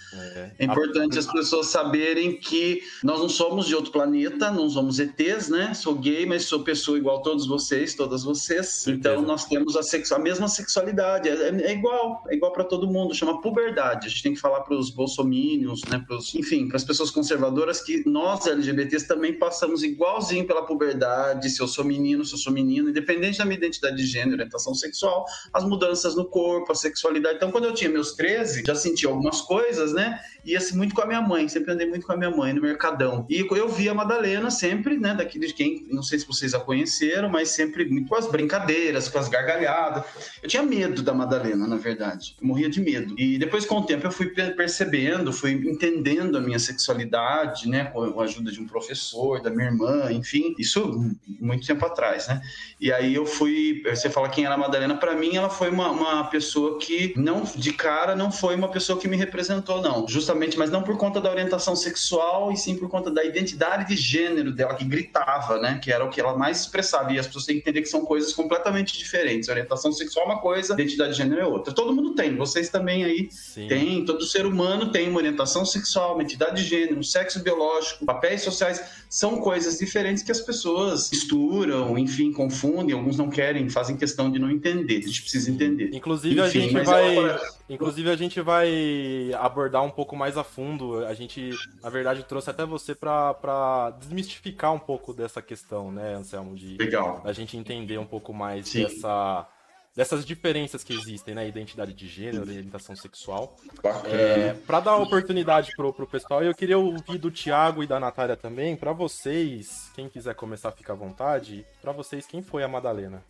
É 0.59 0.65
importante 0.65 1.19
as 1.19 1.27
pessoas 1.31 1.69
saberem 1.69 2.39
que 2.39 2.83
nós 3.03 3.21
não 3.21 3.29
somos 3.29 3.67
de 3.67 3.75
outro 3.75 3.93
planeta, 3.93 4.51
não 4.51 4.69
somos 4.69 4.99
ETs, 4.99 5.49
né? 5.49 5.73
Sou 5.75 5.95
gay, 5.95 6.27
mas 6.27 6.45
sou 6.45 6.65
pessoa 6.65 6.99
igual 6.99 7.19
a 7.19 7.23
todos 7.23 7.47
vocês, 7.47 7.95
todas 7.95 8.25
vocês. 8.25 8.87
Então 8.89 9.23
nós 9.23 9.45
temos 9.47 9.77
a, 9.77 9.83
sexo- 9.83 10.15
a 10.15 10.19
mesma 10.19 10.49
sexualidade, 10.49 11.29
é, 11.29 11.49
é 11.49 11.73
igual, 11.73 12.25
é 12.29 12.35
igual 12.35 12.53
para 12.53 12.65
todo 12.65 12.87
mundo, 12.87 13.15
chama 13.15 13.41
puberdade. 13.45 14.07
A 14.07 14.11
gente 14.11 14.23
tem 14.23 14.33
que 14.33 14.41
falar 14.41 14.63
para 14.63 14.75
os 14.75 14.89
bolsomínios, 14.89 15.83
né? 15.85 16.03
Pros, 16.07 16.35
enfim, 16.35 16.67
para 16.67 16.79
as 16.79 16.85
pessoas 16.85 17.11
conservadoras 17.11 17.83
que 17.83 18.03
nós 18.09 18.47
LGBTs 18.47 19.07
também 19.07 19.35
passamos 19.35 19.83
igualzinho 19.83 20.47
pela 20.47 20.65
puberdade. 20.65 21.51
Se 21.51 21.61
eu 21.61 21.69
sou 21.69 21.85
menino, 21.85 22.25
se 22.25 22.33
eu 22.33 22.39
sou 22.39 22.51
menina, 22.51 22.89
independente 22.89 23.37
da 23.37 23.45
minha 23.45 23.59
identidade 23.59 23.97
de 23.97 24.07
gênero, 24.07 24.37
orientação 24.37 24.75
sexual, 24.75 25.27
as 25.53 25.63
mudanças 25.63 26.17
no 26.17 26.25
corpo, 26.25 26.73
a 26.73 26.75
sexualidade. 26.75 27.37
Então, 27.37 27.53
quando 27.53 27.65
eu 27.65 27.75
tinha 27.75 27.91
meus 27.91 28.13
13, 28.13 28.65
já 28.67 28.75
senti 28.75 29.07
algumas 29.07 29.43
coisas, 29.43 29.93
né? 29.93 30.19
Ia 30.45 30.59
assim, 30.59 30.77
muito 30.77 30.95
com 30.95 31.03
a 31.03 31.07
minha 31.07 31.21
mãe, 31.21 31.49
sempre 31.49 31.73
andei 31.73 31.87
muito 31.87 32.07
com 32.07 32.13
a 32.13 32.17
minha 32.17 32.31
mãe 32.31 32.53
no 32.53 32.63
Mercadão. 32.63 33.27
E 33.29 33.47
eu 33.51 33.69
via 33.69 33.93
a 33.93 33.95
Madalena 33.95 34.51
sempre, 34.51 34.99
né? 34.99 35.15
Daqui 35.15 35.39
de 35.39 35.53
quem, 35.53 35.87
não 35.91 36.03
sei 36.03 36.19
se 36.19 36.27
vocês 36.27 36.55
a 36.55 36.61
conheceram, 36.61 37.29
mas 37.29 37.51
sempre 37.51 37.85
muito 37.85 38.09
com 38.09 38.17
as 38.17 38.27
brincadeiras, 38.27 39.09
com 39.09 39.19
as 39.19 39.29
gargalhadas. 39.29 40.05
Eu 40.43 40.49
tinha 40.49 40.63
medo 40.63 41.03
da 41.03 41.13
Madalena, 41.13 41.67
na 41.67 41.77
verdade. 41.77 42.37
Eu 42.41 42.47
morria 42.47 42.69
de 42.69 42.81
medo. 42.81 43.15
E 43.19 43.34
depois, 43.39 43.65
com 43.65 43.79
o 43.79 43.87
tempo, 43.87 44.07
eu 44.07 44.13
fui 44.13 44.27
per- 44.27 44.55
percebendo, 44.57 45.33
fui 45.33 45.53
entendendo 45.53 46.37
a 46.37 46.41
minha 46.41 46.59
sexualidade, 46.59 47.69
né? 47.69 47.87
Com 47.87 48.21
a 48.21 48.25
ajuda 48.25 48.51
de 48.51 48.61
um 48.61 48.67
professor, 48.67 49.41
da 49.41 49.51
minha 49.51 49.67
irmã, 49.67 50.13
enfim. 50.13 50.55
Isso 50.59 51.11
muito 51.41 51.67
tempo 51.67 51.85
atrás, 51.87 52.29
né? 52.29 52.41
E 52.81 52.93
aí 52.93 53.15
eu 53.15 53.27
fui. 53.27 53.83
Você 53.87 54.11
fala 54.11 54.29
quem 54.29 54.45
era 54.45 54.55
a 54.55 54.59
Madalena, 54.59 54.97
para 54.97 55.15
mim 55.15 55.37
ela 55.37 55.49
foi 55.49 55.71
uma, 55.71 55.91
uma 55.91 56.25
pessoa 56.25 56.79
que, 56.79 57.15
não 57.17 57.43
de 57.43 57.73
cara, 57.73 58.15
não 58.15 58.31
foi 58.31 58.55
uma 58.55 58.69
pessoa 58.69 58.99
que 58.99 59.09
me 59.09 59.17
representou, 59.17 59.81
não. 59.81 60.07
Justamente, 60.07 60.59
mas 60.59 60.71
não 60.71 60.83
por 60.83 60.97
conta 60.99 61.21
da 61.21 61.31
orientação 61.31 61.75
sexual, 61.75 62.53
e 62.53 62.57
sim 62.57 62.77
por 62.77 62.89
conta 62.89 63.11
da 63.11 63.25
identidade 63.25 63.89
de 63.89 63.97
gênero 63.97 64.53
dela, 64.53 64.75
que 64.75 64.85
gritava, 64.85 65.59
né? 65.59 65.79
Que 65.83 65.93
era 65.93 66.05
o 66.05 66.11
que 66.11 66.21
ela 66.21 66.37
mais 66.37 66.61
expressava. 66.61 67.13
E 67.13 67.19
as 67.19 67.27
pessoas 67.27 67.47
têm 67.47 67.57
que 67.57 67.63
entender 67.63 67.83
que 67.83 67.89
são 67.89 68.05
coisas 68.05 68.33
completamente 68.33 68.97
diferentes. 68.99 69.49
orientação 69.49 69.93
sexual 69.93 70.27
é 70.27 70.29
uma 70.33 70.41
coisa, 70.41 70.75
identidade 70.75 71.13
de 71.13 71.19
gênero 71.19 71.41
é 71.41 71.47
outra. 71.47 71.73
Todo 71.73 71.95
mundo 71.95 72.15
tem, 72.15 72.37
vocês 72.37 72.69
também 72.69 73.05
aí 73.05 73.24
Sim. 73.31 73.67
tem, 73.69 74.05
todo 74.05 74.25
ser 74.25 74.47
humano 74.47 74.91
tem 74.91 75.09
uma 75.09 75.19
orientação 75.19 75.65
sexual, 75.65 76.15
uma 76.15 76.23
identidade 76.23 76.63
de 76.63 76.69
gênero, 76.69 76.99
um 76.99 77.03
sexo 77.03 77.43
biológico, 77.43 78.05
papéis 78.05 78.43
sociais, 78.43 78.83
são 79.09 79.39
coisas 79.41 79.79
diferentes 79.79 80.23
que 80.23 80.33
as 80.33 80.41
pessoas 80.41 81.11
misturam, 81.11 81.97
enfim, 81.99 82.33
confundem, 82.33 82.95
alguns 82.95 83.17
não 83.17 83.31
querem, 83.31 83.69
fazem 83.69 83.97
questão 83.97 84.31
de 84.31 84.39
não 84.39 84.51
entender, 84.51 84.99
a 84.99 85.01
gente 85.07 85.23
precisa 85.23 85.51
entender. 85.51 85.91
Inclusive 85.93 86.41
a 86.41 86.49
Enfim, 86.49 86.61
gente 86.63 86.73
mas 86.75 86.87
vai, 86.89 87.17
ela- 87.17 87.41
inclusive 87.69 88.11
a 88.11 88.17
gente 88.17 88.41
vai 88.41 89.31
abordar 89.39 89.83
um 89.85 89.91
pouco 89.91 90.17
mais 90.17 90.37
a 90.37 90.45
fundo. 90.45 91.05
A 91.07 91.15
gente, 91.15 91.51
na 91.83 91.89
verdade, 91.91 92.25
trouxe 92.25 92.51
até 92.51 92.65
você 92.67 92.95
pra 92.95 93.91
desmistificar 94.01 94.73
um 94.75 94.79
pouco 94.79 95.13
dessa 95.13 95.41
questão, 95.41 95.91
né, 95.93 96.15
Anselmo, 96.15 96.55
de 96.57 96.77
Legal. 96.77 97.23
a 97.25 97.33
gente 97.33 97.57
entender 97.57 97.99
um 97.99 98.07
pouco 98.07 98.33
mais 98.33 98.69
Sim. 98.69 98.83
dessa 98.83 99.47
dessas 99.95 100.25
diferenças 100.25 100.83
que 100.83 100.93
existem, 100.93 101.35
né, 101.35 101.47
identidade 101.47 101.93
de 101.93 102.09
gênero, 102.09 102.43
orientação 102.43 102.97
sexual. 102.97 103.57
É, 104.05 104.53
para 104.67 104.81
dar 104.81 104.97
oportunidade 104.97 105.73
pro, 105.77 105.93
pro 105.93 106.07
pessoal, 106.07 106.43
eu 106.43 106.55
queria 106.55 106.79
ouvir 106.79 107.19
do 107.19 107.31
Thiago 107.31 107.83
e 107.83 107.87
da 107.87 108.01
Natália 108.01 108.37
também. 108.37 108.77
Pra 108.77 108.93
vocês, 108.93 109.91
quem 109.95 110.09
quiser 110.09 110.35
começar, 110.35 110.73
fica 110.73 110.93
à 110.93 110.97
vontade. 110.97 111.65
Pra 111.81 111.93
vocês, 111.93 112.27
quem 112.27 112.43
foi 112.43 112.65
a 112.65 112.69
Madalena? 112.69 113.23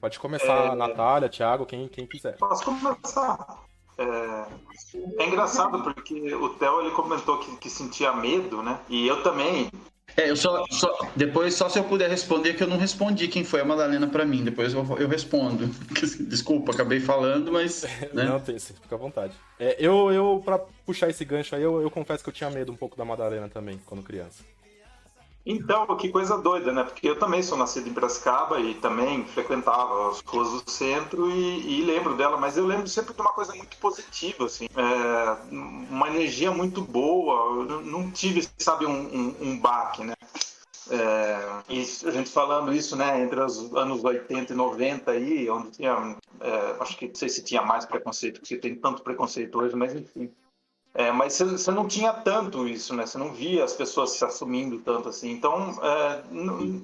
Pode 0.00 0.18
começar, 0.18 0.72
É. 0.72 0.74
Natália, 0.74 1.28
Thiago, 1.28 1.66
quem, 1.66 1.88
quem 1.88 2.06
quiser. 2.06 2.36
Posso 2.36 2.64
começar? 2.64 3.64
É, 3.98 4.46
é 5.18 5.26
engraçado 5.26 5.82
porque 5.82 6.34
o 6.34 6.50
Theo 6.50 6.80
ele 6.82 6.90
comentou 6.90 7.38
que, 7.38 7.56
que 7.56 7.70
sentia 7.70 8.12
medo, 8.12 8.62
né? 8.62 8.78
E 8.88 9.06
eu 9.06 9.22
também. 9.22 9.68
É, 10.16 10.30
eu 10.30 10.36
só, 10.36 10.64
só- 10.70 10.96
depois 11.14 11.54
só 11.54 11.68
se 11.68 11.78
eu 11.78 11.84
puder 11.84 12.08
responder 12.08 12.54
que 12.54 12.62
eu 12.62 12.66
não 12.66 12.78
respondi 12.78 13.28
quem 13.28 13.44
foi 13.44 13.60
a 13.60 13.64
Madalena 13.64 14.06
pra 14.06 14.24
mim, 14.24 14.42
depois 14.44 14.72
eu, 14.72 14.80
eu 14.98 15.08
respondo. 15.08 15.66
Desculpa, 16.28 16.72
acabei 16.72 17.00
falando, 17.00 17.52
mas 17.52 17.82
né? 18.14 18.24
Não, 18.24 18.40
tem, 18.40 18.58
fica 18.58 18.94
à 18.94 18.98
vontade. 18.98 19.34
É, 19.58 19.76
eu, 19.78 20.10
eu, 20.10 20.40
pra 20.44 20.58
puxar 20.86 21.10
esse 21.10 21.24
gancho 21.24 21.54
aí, 21.54 21.62
eu, 21.62 21.82
eu 21.82 21.90
confesso 21.90 22.22
que 22.24 22.30
eu 22.30 22.34
tinha 22.34 22.50
medo 22.50 22.72
um 22.72 22.76
pouco 22.76 22.96
da 22.96 23.04
Madalena 23.04 23.48
também, 23.48 23.78
quando 23.84 24.02
criança. 24.02 24.42
Então, 25.48 25.86
que 25.96 26.08
coisa 26.08 26.36
doida, 26.36 26.72
né? 26.72 26.82
Porque 26.82 27.08
eu 27.08 27.16
também 27.18 27.40
sou 27.40 27.56
nascido 27.56 27.88
em 27.88 27.94
Piracicaba 27.94 28.58
e 28.58 28.74
também 28.74 29.24
frequentava 29.26 30.10
as 30.10 30.20
ruas 30.26 30.50
do 30.64 30.68
centro 30.68 31.30
e, 31.30 31.78
e 31.78 31.84
lembro 31.84 32.16
dela, 32.16 32.36
mas 32.36 32.56
eu 32.56 32.66
lembro 32.66 32.88
sempre 32.88 33.14
de 33.14 33.20
uma 33.20 33.32
coisa 33.32 33.54
muito 33.54 33.76
positiva, 33.76 34.46
assim. 34.46 34.66
É, 34.76 35.36
uma 35.52 36.08
energia 36.08 36.50
muito 36.50 36.80
boa. 36.82 37.64
Eu 37.70 37.80
não- 37.82 38.10
tive, 38.10 38.46
sabe, 38.58 38.86
um, 38.86 38.90
um, 38.92 39.36
um 39.40 39.58
baque, 39.60 40.02
né? 40.02 40.14
É, 40.90 41.62
e 41.68 41.80
a 42.06 42.10
gente 42.12 42.30
falando 42.30 42.72
isso, 42.72 42.96
né, 42.96 43.20
entre 43.22 43.40
os 43.40 43.74
anos 43.74 44.04
80 44.04 44.52
e 44.52 44.56
90 44.56 45.12
aí, 45.12 45.50
onde 45.50 45.72
tinha, 45.72 46.16
é, 46.40 46.76
acho 46.80 46.96
que 46.96 47.08
não 47.08 47.14
sei 47.14 47.28
se 47.28 47.44
tinha 47.44 47.62
mais 47.62 47.84
preconceito, 47.86 48.40
porque 48.40 48.56
tem 48.56 48.76
tanto 48.76 49.02
preconceito 49.02 49.58
hoje, 49.58 49.76
mas 49.76 49.94
enfim. 49.94 50.30
É, 50.96 51.12
mas 51.12 51.38
você- 51.38 51.70
não 51.70 51.86
tinha 51.86 52.12
tanto 52.12 52.66
isso, 52.66 52.94
né? 52.94 53.04
Você 53.06 53.18
não 53.18 53.32
via 53.32 53.64
as 53.64 53.74
pessoas 53.74 54.10
se 54.12 54.24
assumindo 54.24 54.78
tanto 54.78 55.08
assim. 55.10 55.30
Então, 55.30 55.78
é, 55.82 56.22
não- 56.30 56.82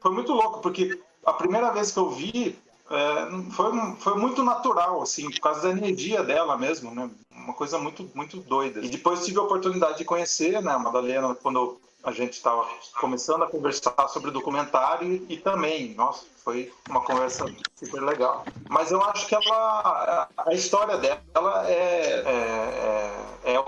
foi 0.00 0.10
muito 0.12 0.32
louco, 0.32 0.60
porque 0.60 1.00
a 1.24 1.32
primeira 1.32 1.70
vez 1.70 1.92
que 1.92 1.98
eu 1.98 2.10
vi 2.10 2.58
é, 2.90 3.50
foi, 3.52 3.70
foi 4.00 4.14
muito 4.18 4.42
natural, 4.42 5.00
assim, 5.00 5.30
por 5.30 5.40
causa 5.40 5.62
da 5.62 5.70
energia 5.70 6.22
dela 6.22 6.58
mesmo, 6.58 6.94
né? 6.94 7.08
uma 7.30 7.54
coisa 7.54 7.78
muito, 7.78 8.10
muito 8.14 8.36
doida. 8.38 8.80
E 8.80 8.88
depois 8.88 9.24
tive 9.24 9.38
a 9.38 9.42
oportunidade 9.42 9.98
de 9.98 10.04
conhecer 10.04 10.60
né, 10.62 10.72
a 10.72 10.78
Madalena 10.78 11.34
quando 11.34 11.80
a 12.04 12.12
gente 12.12 12.34
estava 12.34 12.66
começando 13.00 13.44
a 13.44 13.46
conversar 13.46 13.94
sobre 14.08 14.28
o 14.28 14.32
documentário 14.32 15.24
e 15.28 15.36
também, 15.38 15.94
nossa, 15.94 16.26
foi 16.44 16.72
uma 16.88 17.00
conversa 17.00 17.46
super 17.74 18.02
legal. 18.02 18.44
Mas 18.68 18.90
eu 18.90 19.02
acho 19.02 19.26
que 19.26 19.34
ela, 19.34 20.28
a 20.36 20.52
história 20.52 20.96
dela 20.96 21.68
é, 21.68 22.22
é, 22.26 23.44
é, 23.44 23.54
é 23.54 23.62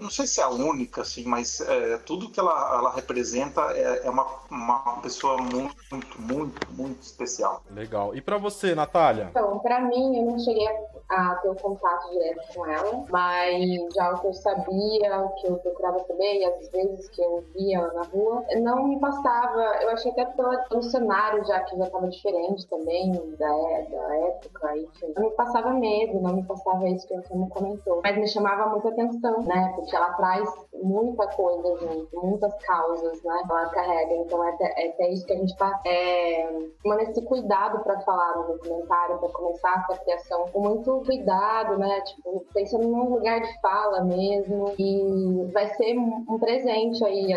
não 0.00 0.10
sei 0.10 0.26
se 0.26 0.40
é 0.40 0.44
a 0.44 0.48
única, 0.48 1.02
assim, 1.02 1.24
mas 1.24 1.60
é, 1.60 1.98
tudo 1.98 2.30
que 2.30 2.40
ela, 2.40 2.78
ela 2.78 2.92
representa 2.92 3.60
é, 3.72 4.06
é 4.06 4.10
uma, 4.10 4.26
uma 4.50 5.00
pessoa 5.02 5.36
muito, 5.38 5.76
muito, 5.90 6.20
muito, 6.20 6.72
muito 6.72 7.02
especial. 7.02 7.62
Legal. 7.70 8.14
E 8.14 8.20
para 8.20 8.38
você, 8.38 8.74
Natália? 8.74 9.28
Então, 9.30 9.58
para 9.60 9.80
mim, 9.80 10.18
eu 10.18 10.24
não 10.26 10.38
cheguei 10.38 10.66
a 11.08 11.36
ter 11.36 11.48
o 11.48 11.52
um 11.52 11.54
contato 11.54 12.10
direto 12.10 12.54
com 12.54 12.66
ela, 12.66 13.04
mas 13.08 13.94
já 13.94 14.12
o 14.12 14.20
que 14.20 14.26
eu 14.26 14.34
sabia, 14.34 15.20
o 15.20 15.28
que 15.34 15.46
eu 15.46 15.56
procurava 15.58 16.00
saber, 16.00 16.40
e 16.40 16.44
às 16.44 16.68
vezes 16.70 17.08
que 17.10 17.22
eu 17.22 17.44
via 17.54 17.80
na 17.92 18.02
rua, 18.02 18.44
não 18.60 18.88
me 18.88 18.98
passava. 18.98 19.60
Eu 19.82 19.90
achei 19.90 20.10
até 20.10 20.24
pelo, 20.24 20.56
pelo 20.68 20.82
cenário 20.82 21.44
já 21.44 21.60
que 21.60 21.76
já 21.76 21.84
estava 21.84 22.08
diferente 22.16 22.66
também 22.68 23.12
da, 23.38 23.48
da 23.48 24.16
época, 24.16 24.76
enfim. 24.76 25.12
Não 25.16 25.24
me 25.24 25.30
passava 25.32 25.70
medo, 25.72 26.20
não 26.20 26.34
me 26.34 26.42
passava 26.44 26.88
isso 26.88 27.06
que 27.06 27.14
você 27.14 27.34
me 27.34 27.48
comentou. 27.48 28.00
Mas 28.02 28.16
me 28.16 28.28
chamava 28.28 28.70
muita 28.70 28.88
atenção, 28.88 29.42
né? 29.42 29.72
Porque 29.76 29.94
ela 29.94 30.12
traz 30.14 30.48
muita 30.74 31.26
coisa 31.28 31.76
junto, 31.78 32.26
muitas 32.26 32.54
causas, 32.64 33.22
né? 33.22 33.42
Ela 33.48 33.68
carrega. 33.70 34.14
Então 34.14 34.44
é 34.44 34.50
até, 34.50 34.64
é 34.84 34.88
até 34.90 35.10
isso 35.10 35.26
que 35.26 35.32
a 35.32 35.36
gente 35.36 35.56
tá 35.56 35.80
é, 35.86 36.48
tomando 36.82 37.02
esse 37.02 37.22
cuidado 37.22 37.82
para 37.82 38.00
falar 38.00 38.36
no 38.36 38.54
documentário, 38.54 39.18
para 39.18 39.28
começar 39.30 39.86
essa 39.88 40.00
criação 40.02 40.46
com 40.52 40.60
muito 40.60 41.02
cuidado, 41.04 41.78
né? 41.78 42.00
Tipo, 42.02 42.44
pensando 42.52 42.88
num 42.88 43.14
lugar 43.14 43.40
de 43.40 43.60
fala 43.60 44.04
mesmo. 44.04 44.72
E 44.78 45.50
vai 45.52 45.66
ser 45.74 45.96
um 45.96 46.38
presente 46.38 47.04
aí, 47.04 47.28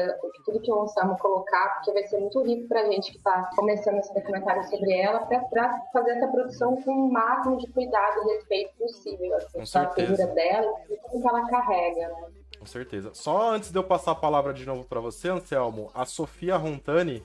tudo 0.45 0.59
que 0.61 0.71
o 0.71 0.81
Anselmo 0.81 1.17
colocar, 1.17 1.75
porque 1.75 1.91
vai 1.91 2.03
ser 2.03 2.19
muito 2.19 2.41
rico 2.41 2.67
pra 2.67 2.85
gente 2.85 3.11
que 3.11 3.19
tá 3.19 3.49
começando 3.55 3.99
esse 3.99 4.13
documentário 4.13 4.61
sobre 4.69 4.93
ela, 4.93 5.19
para 5.25 5.81
fazer 5.91 6.11
essa 6.11 6.27
produção 6.27 6.75
com 6.81 6.91
o 6.91 7.11
máximo 7.11 7.57
de 7.57 7.67
cuidado 7.67 8.21
e 8.23 8.35
respeito 8.35 8.73
possível, 8.77 9.35
assim, 9.35 9.71
com 9.71 9.79
a 9.79 9.93
figura 9.93 10.27
dela 10.27 10.73
e 10.89 10.97
tudo 10.97 11.21
que 11.21 11.27
ela 11.27 11.47
carrega, 11.47 12.07
né? 12.07 12.27
Com 12.59 12.65
certeza. 12.65 13.11
Só 13.13 13.51
antes 13.51 13.71
de 13.71 13.77
eu 13.77 13.83
passar 13.83 14.11
a 14.11 14.15
palavra 14.15 14.53
de 14.53 14.65
novo 14.65 14.83
para 14.83 14.99
você, 14.99 15.29
Anselmo, 15.29 15.89
a 15.93 16.05
Sofia 16.05 16.57
Rontani 16.57 17.23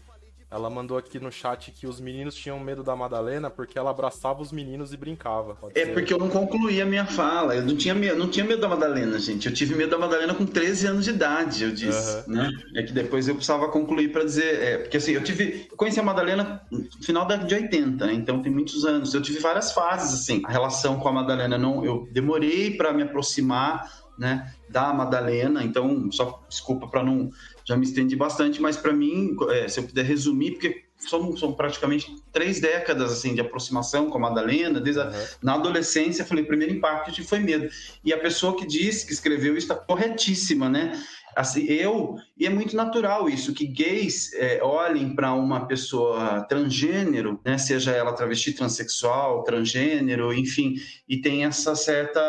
ela 0.55 0.71
mandou 0.71 0.97
aqui 0.97 1.19
no 1.19 1.33
chat 1.33 1.73
que 1.73 1.85
os 1.85 2.01
meninos 2.01 2.37
tinham 2.37 2.61
medo 2.61 2.85
da 2.85 2.95
Madalena 2.95 3.51
porque 3.51 3.77
ela 3.77 3.91
abraçava 3.91 4.41
os 4.41 4.53
meninos 4.53 4.93
e 4.93 4.97
brincava. 4.97 5.57
Pode 5.57 5.77
é 5.77 5.87
ser. 5.87 5.93
porque 5.93 6.15
eu 6.15 6.19
não 6.19 6.29
concluí 6.29 6.81
a 6.81 6.87
minha 6.87 7.05
fala. 7.05 7.57
Eu 7.57 7.65
não 7.65 7.77
tinha, 7.77 7.93
medo, 7.93 8.17
não 8.17 8.29
tinha 8.29 8.47
medo 8.47 8.61
da 8.61 8.69
Madalena, 8.69 9.19
gente. 9.19 9.49
Eu 9.49 9.53
tive 9.53 9.75
medo 9.75 9.91
da 9.91 9.99
Madalena 9.99 10.33
com 10.33 10.47
13 10.47 10.87
anos 10.87 11.05
de 11.07 11.11
idade, 11.11 11.65
eu 11.65 11.73
disse. 11.73 12.19
Uhum. 12.29 12.37
Né? 12.37 12.51
É 12.77 12.85
que 12.85 12.93
depois 12.93 13.27
eu 13.27 13.35
precisava 13.35 13.67
concluir 13.67 14.13
para 14.13 14.23
dizer. 14.23 14.63
É, 14.63 14.79
porque 14.79 14.99
assim, 14.99 15.11
eu 15.11 15.25
tive. 15.25 15.67
Eu 15.69 15.77
conheci 15.77 15.99
a 15.99 16.05
Madalena 16.05 16.63
no 16.71 17.03
final 17.03 17.27
da 17.27 17.35
de 17.35 17.53
80, 17.53 18.07
né? 18.07 18.13
Então 18.13 18.41
tem 18.41 18.53
muitos 18.53 18.85
anos. 18.85 19.13
Eu 19.13 19.21
tive 19.21 19.41
várias 19.41 19.73
fases, 19.73 20.15
assim. 20.15 20.41
A 20.45 20.53
relação 20.53 21.01
com 21.01 21.09
a 21.09 21.13
Madalena, 21.13 21.59
não, 21.59 21.85
eu 21.85 22.09
demorei 22.13 22.77
para 22.77 22.93
me 22.93 23.03
aproximar 23.03 23.91
né, 24.17 24.53
da 24.69 24.93
Madalena, 24.93 25.65
então 25.65 26.11
só 26.13 26.45
desculpa 26.49 26.87
para 26.87 27.03
não 27.03 27.31
já 27.65 27.77
me 27.77 27.85
estendi 27.85 28.15
bastante, 28.15 28.61
mas 28.61 28.77
para 28.77 28.93
mim, 28.93 29.37
é, 29.51 29.69
se 29.69 29.81
eu 29.81 29.85
puder 29.85 30.05
resumir, 30.05 30.53
porque 30.53 30.85
são, 30.99 31.37
são 31.37 31.53
praticamente 31.53 32.15
três 32.33 32.61
décadas 32.61 33.13
assim 33.13 33.35
de 33.35 33.41
aproximação 33.41 34.11
com 34.11 34.19
a 34.19 34.21
Madalena, 34.21 34.81
desde 34.81 35.01
a, 35.01 35.13
na 35.43 35.55
adolescência, 35.55 36.25
falei, 36.25 36.45
o 36.45 36.47
primeiro 36.47 36.75
impacto 36.75 37.25
foi 37.25 37.41
medo. 37.41 37.69
E 38.05 38.13
a 38.13 38.19
pessoa 38.19 38.57
que 38.57 38.67
disse, 38.67 39.07
que 39.07 39.13
escreveu 39.13 39.57
isso, 39.57 39.67
está 39.67 39.75
corretíssima, 39.75 40.69
né? 40.69 40.93
Assim, 41.37 41.65
eu, 41.65 42.17
e 42.37 42.47
é 42.47 42.51
muito 42.51 42.77
natural 42.77 43.29
isso, 43.29 43.53
que 43.53 43.67
gays 43.67 44.33
é, 44.35 44.61
olhem 44.63 45.15
para 45.15 45.33
uma 45.33 45.67
pessoa 45.67 46.43
transgênero, 46.49 47.41
né, 47.45 47.59
seja 47.59 47.93
ela 47.93 48.13
travesti, 48.13 48.53
transexual, 48.53 49.43
transgênero, 49.43 50.33
enfim, 50.33 50.75
e 51.09 51.17
tem 51.19 51.45
essa 51.45 51.75
certa, 51.75 52.21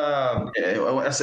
é, 0.56 0.76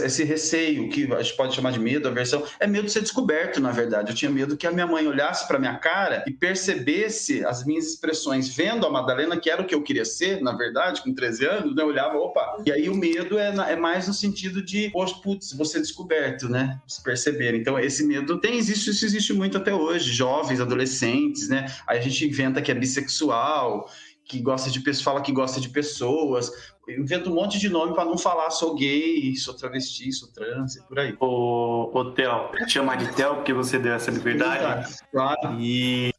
esse 0.04 0.24
receio, 0.24 0.88
que 0.88 1.12
a 1.12 1.22
gente 1.22 1.36
pode 1.36 1.54
chamar 1.54 1.72
de 1.72 1.78
medo, 1.78 2.08
aversão, 2.08 2.42
é 2.58 2.66
medo 2.66 2.86
de 2.86 2.92
ser 2.92 3.02
descoberto, 3.02 3.60
na 3.60 3.70
verdade. 3.70 4.10
Eu 4.10 4.16
tinha 4.16 4.30
medo 4.30 4.56
que 4.56 4.66
a 4.66 4.72
minha 4.72 4.86
mãe 4.86 5.06
olhasse 5.06 5.46
para 5.46 5.58
minha 5.58 5.76
cara 5.76 6.24
e 6.26 6.30
percebesse 6.30 7.44
as 7.44 7.64
minhas 7.64 7.86
expressões, 7.86 8.48
vendo 8.48 8.86
a 8.86 8.90
Madalena, 8.90 9.36
que 9.36 9.50
era 9.50 9.62
o 9.62 9.66
que 9.66 9.74
eu 9.74 9.82
queria 9.82 10.04
ser, 10.04 10.40
na 10.40 10.52
verdade, 10.52 11.02
com 11.02 11.14
13 11.14 11.46
anos, 11.46 11.74
né, 11.74 11.82
eu 11.82 11.88
olhava, 11.88 12.16
opa, 12.16 12.62
e 12.64 12.72
aí 12.72 12.88
o 12.88 12.94
medo 12.94 13.38
é, 13.38 13.54
é 13.72 13.76
mais 13.76 14.08
no 14.08 14.14
sentido 14.14 14.62
de, 14.62 14.90
poxa, 14.90 15.14
putz, 15.22 15.52
você 15.52 15.78
descoberto, 15.78 16.48
né, 16.48 16.80
se 16.86 17.02
perceber. 17.02 17.54
Então, 17.54 17.71
então, 17.72 17.78
esse 17.78 18.04
medo 18.04 18.38
tem, 18.38 18.56
existe, 18.56 18.90
isso 18.90 19.04
existe 19.04 19.32
muito 19.32 19.56
até 19.56 19.74
hoje, 19.74 20.12
jovens, 20.12 20.60
adolescentes, 20.60 21.48
né? 21.48 21.66
Aí 21.86 21.98
a 21.98 22.00
gente 22.02 22.26
inventa 22.26 22.60
que 22.60 22.70
é 22.70 22.74
bissexual, 22.74 23.88
que 24.24 24.40
gosta 24.40 24.70
de 24.70 24.80
pessoas, 24.80 25.04
fala 25.04 25.20
que 25.22 25.32
gosta 25.32 25.60
de 25.60 25.68
pessoas, 25.68 26.50
inventa 26.88 27.30
um 27.30 27.34
monte 27.34 27.58
de 27.58 27.68
nome 27.68 27.94
para 27.94 28.04
não 28.04 28.18
falar 28.18 28.50
sou 28.50 28.74
gay, 28.74 29.34
sou 29.36 29.54
travesti, 29.54 30.12
sou 30.12 30.28
trans 30.28 30.76
e 30.76 30.82
por 30.86 30.98
aí. 30.98 31.16
O, 31.18 31.90
o 31.92 32.10
Theo, 32.12 32.50
chamar 32.68 32.96
de 32.96 33.10
Theo 33.14 33.36
porque 33.36 33.52
você 33.52 33.78
deu 33.78 33.94
essa 33.94 34.10
liberdade. 34.10 34.94
Claro. 35.10 35.58
E 35.58 36.12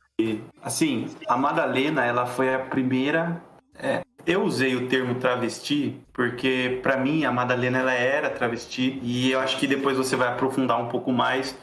assim, 0.61 1.07
a 1.27 1.37
Madalena, 1.37 2.03
ela 2.05 2.25
foi 2.25 2.53
a 2.53 2.59
primeira 2.59 3.41
é, 3.75 4.03
eu 4.25 4.43
usei 4.43 4.75
o 4.75 4.87
termo 4.87 5.15
travesti 5.15 5.95
porque, 6.13 6.79
para 6.81 6.97
mim, 6.97 7.25
a 7.25 7.31
Madalena 7.31 7.79
ela 7.79 7.93
era 7.93 8.29
travesti 8.29 8.99
e 9.03 9.31
eu 9.31 9.39
acho 9.39 9.57
que 9.57 9.67
depois 9.67 9.97
você 9.97 10.15
vai 10.15 10.29
aprofundar 10.29 10.81
um 10.81 10.87
pouco 10.87 11.11
mais 11.11 11.57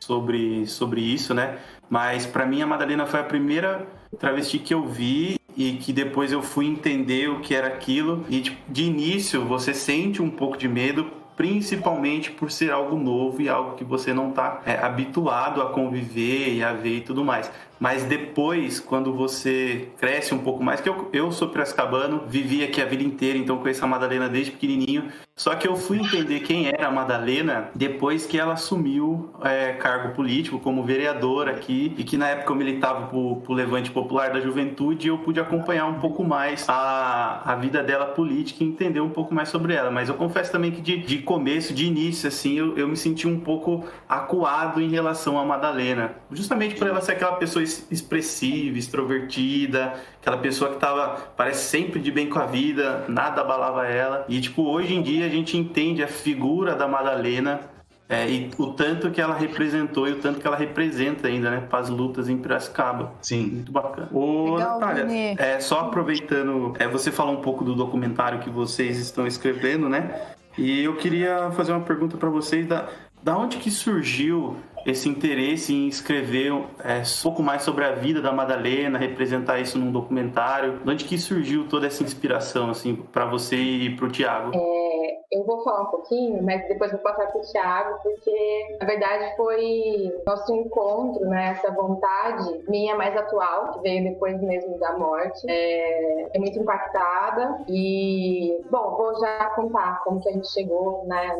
sobre, 0.00 0.66
sobre 0.66 1.00
isso, 1.00 1.34
né? 1.34 1.58
Mas 1.88 2.26
para 2.26 2.46
mim, 2.46 2.62
a 2.62 2.66
Madalena 2.66 3.06
foi 3.06 3.20
a 3.20 3.24
primeira 3.24 3.86
travesti 4.18 4.58
que 4.58 4.72
eu 4.72 4.86
vi 4.86 5.38
e 5.56 5.72
que 5.74 5.92
depois 5.92 6.32
eu 6.32 6.42
fui 6.42 6.66
entender 6.66 7.28
o 7.28 7.40
que 7.40 7.54
era 7.54 7.66
aquilo. 7.66 8.24
E 8.28 8.40
tipo, 8.40 8.72
de 8.72 8.84
início 8.84 9.44
você 9.44 9.72
sente 9.74 10.22
um 10.22 10.30
pouco 10.30 10.56
de 10.56 10.68
medo 10.68 11.10
principalmente 11.36 12.30
por 12.30 12.50
ser 12.50 12.72
algo 12.72 12.96
novo 12.96 13.42
e 13.42 13.48
algo 13.48 13.76
que 13.76 13.84
você 13.84 14.14
não 14.14 14.30
está 14.30 14.62
é, 14.64 14.78
habituado 14.78 15.60
a 15.60 15.66
conviver 15.66 16.54
e 16.54 16.64
a 16.64 16.72
ver 16.72 16.96
e 16.96 17.00
tudo 17.02 17.22
mais. 17.22 17.52
Mas 17.78 18.04
depois, 18.04 18.80
quando 18.80 19.12
você 19.12 19.88
cresce 19.98 20.34
um 20.34 20.38
pouco 20.38 20.62
mais, 20.62 20.80
que 20.80 20.88
eu, 20.88 21.08
eu 21.12 21.30
sou 21.30 21.48
piracicabano, 21.48 22.22
vivi 22.26 22.64
aqui 22.64 22.80
a 22.80 22.86
vida 22.86 23.02
inteira, 23.02 23.38
então 23.38 23.58
conheço 23.58 23.84
a 23.84 23.88
Madalena 23.88 24.28
desde 24.28 24.52
pequenininho. 24.52 25.10
Só 25.38 25.54
que 25.54 25.68
eu 25.68 25.76
fui 25.76 25.98
entender 25.98 26.40
quem 26.40 26.66
era 26.66 26.86
a 26.86 26.90
Madalena 26.90 27.68
depois 27.74 28.24
que 28.24 28.38
ela 28.38 28.54
assumiu 28.54 29.30
é, 29.44 29.74
cargo 29.74 30.14
político 30.14 30.58
como 30.58 30.82
vereadora 30.82 31.50
aqui 31.50 31.94
e 31.98 32.04
que 32.04 32.16
na 32.16 32.28
época 32.28 32.52
eu 32.52 32.56
militava 32.56 33.08
pro, 33.08 33.36
pro 33.36 33.52
Levante 33.52 33.90
Popular 33.90 34.30
da 34.30 34.40
Juventude 34.40 35.06
e 35.06 35.10
eu 35.10 35.18
pude 35.18 35.38
acompanhar 35.38 35.84
um 35.84 36.00
pouco 36.00 36.24
mais 36.24 36.66
a, 36.68 37.42
a 37.44 37.54
vida 37.54 37.82
dela 37.82 38.06
política 38.06 38.64
e 38.64 38.66
entender 38.66 39.00
um 39.00 39.10
pouco 39.10 39.34
mais 39.34 39.50
sobre 39.50 39.74
ela. 39.74 39.90
Mas 39.90 40.08
eu 40.08 40.14
confesso 40.14 40.50
também 40.50 40.70
que 40.70 40.80
de, 40.80 40.96
de 41.02 41.18
começo, 41.18 41.74
de 41.74 41.84
início, 41.84 42.28
assim, 42.28 42.54
eu, 42.54 42.74
eu 42.78 42.88
me 42.88 42.96
senti 42.96 43.28
um 43.28 43.38
pouco 43.38 43.84
acuado 44.08 44.80
em 44.80 44.88
relação 44.88 45.38
a 45.38 45.44
Madalena. 45.44 46.12
Justamente 46.32 46.76
por 46.76 46.86
ela 46.86 47.02
ser 47.02 47.12
aquela 47.12 47.36
pessoa 47.36 47.62
expressiva, 47.90 48.78
extrovertida, 48.78 49.94
aquela 50.20 50.38
pessoa 50.38 50.72
que 50.72 50.78
tava, 50.78 51.32
parece 51.36 51.68
sempre 51.68 52.00
de 52.00 52.10
bem 52.10 52.28
com 52.28 52.38
a 52.38 52.46
vida, 52.46 53.04
nada 53.08 53.40
abalava 53.40 53.86
ela. 53.86 54.24
E, 54.28 54.40
tipo, 54.40 54.62
hoje 54.62 54.94
em 54.94 55.02
dia 55.02 55.26
a 55.26 55.28
gente 55.28 55.56
entende 55.56 56.02
a 56.02 56.08
figura 56.08 56.74
da 56.74 56.86
Madalena 56.88 57.60
é, 58.08 58.28
e 58.30 58.50
o 58.56 58.68
tanto 58.68 59.10
que 59.10 59.20
ela 59.20 59.34
representou 59.34 60.06
e 60.08 60.12
o 60.12 60.18
tanto 60.20 60.38
que 60.38 60.46
ela 60.46 60.56
representa 60.56 61.26
ainda, 61.26 61.50
né, 61.50 61.66
para 61.68 61.80
as 61.80 61.88
lutas 61.88 62.28
em 62.28 62.38
Piracicaba. 62.38 63.12
Sim. 63.20 63.46
Muito 63.46 63.72
bacana. 63.72 64.08
Ô, 64.12 64.54
Legal, 64.54 64.78
Natália, 64.78 65.34
é, 65.38 65.58
só 65.58 65.80
aproveitando, 65.80 66.74
é, 66.78 66.86
você 66.86 67.10
falou 67.10 67.34
um 67.34 67.40
pouco 67.40 67.64
do 67.64 67.74
documentário 67.74 68.38
que 68.38 68.50
vocês 68.50 68.98
estão 68.98 69.26
escrevendo, 69.26 69.88
né? 69.88 70.20
E 70.56 70.84
eu 70.84 70.96
queria 70.96 71.50
fazer 71.50 71.72
uma 71.72 71.80
pergunta 71.80 72.16
para 72.16 72.30
vocês 72.30 72.66
da, 72.66 72.88
da 73.22 73.36
onde 73.36 73.56
que 73.56 73.70
surgiu 73.70 74.56
esse 74.86 75.08
interesse 75.08 75.74
em 75.74 75.88
escrever 75.88 76.52
é, 76.84 76.98
um 76.98 77.22
pouco 77.22 77.42
mais 77.42 77.62
sobre 77.62 77.84
a 77.84 77.92
vida 77.92 78.20
da 78.22 78.32
Madalena, 78.32 78.98
representar 78.98 79.58
isso 79.58 79.78
num 79.78 79.90
documentário? 79.90 80.78
De 80.78 80.90
onde 80.90 81.04
que 81.04 81.18
surgiu 81.18 81.68
toda 81.68 81.86
essa 81.86 82.02
inspiração, 82.02 82.70
assim, 82.70 82.94
para 82.94 83.26
você 83.26 83.56
e 83.56 83.96
para 83.96 84.06
o 84.06 84.10
Tiago? 84.10 84.52
É, 84.54 85.16
eu 85.32 85.44
vou 85.44 85.62
falar 85.64 85.82
um 85.82 85.90
pouquinho, 85.90 86.42
mas 86.42 86.66
depois 86.68 86.92
vou 86.92 87.00
passar 87.00 87.26
para 87.26 87.40
o 87.40 87.44
Tiago, 87.44 87.98
porque 88.02 88.76
na 88.80 88.86
verdade 88.86 89.36
foi 89.36 90.22
nosso 90.26 90.54
encontro, 90.54 91.24
né? 91.26 91.50
Essa 91.50 91.72
vontade 91.72 92.62
minha 92.68 92.94
mais 92.94 93.16
atual, 93.16 93.72
que 93.72 93.80
veio 93.80 94.04
depois 94.04 94.40
mesmo 94.40 94.78
da 94.78 94.96
morte. 94.96 95.44
É, 95.48 96.36
é 96.36 96.38
muito 96.38 96.58
impactada 96.58 97.58
e, 97.68 98.62
bom, 98.70 98.96
vou 98.96 99.18
já 99.20 99.50
contar 99.50 100.00
como 100.04 100.20
que 100.20 100.28
a 100.28 100.32
gente 100.32 100.50
chegou, 100.50 101.04
né? 101.06 101.36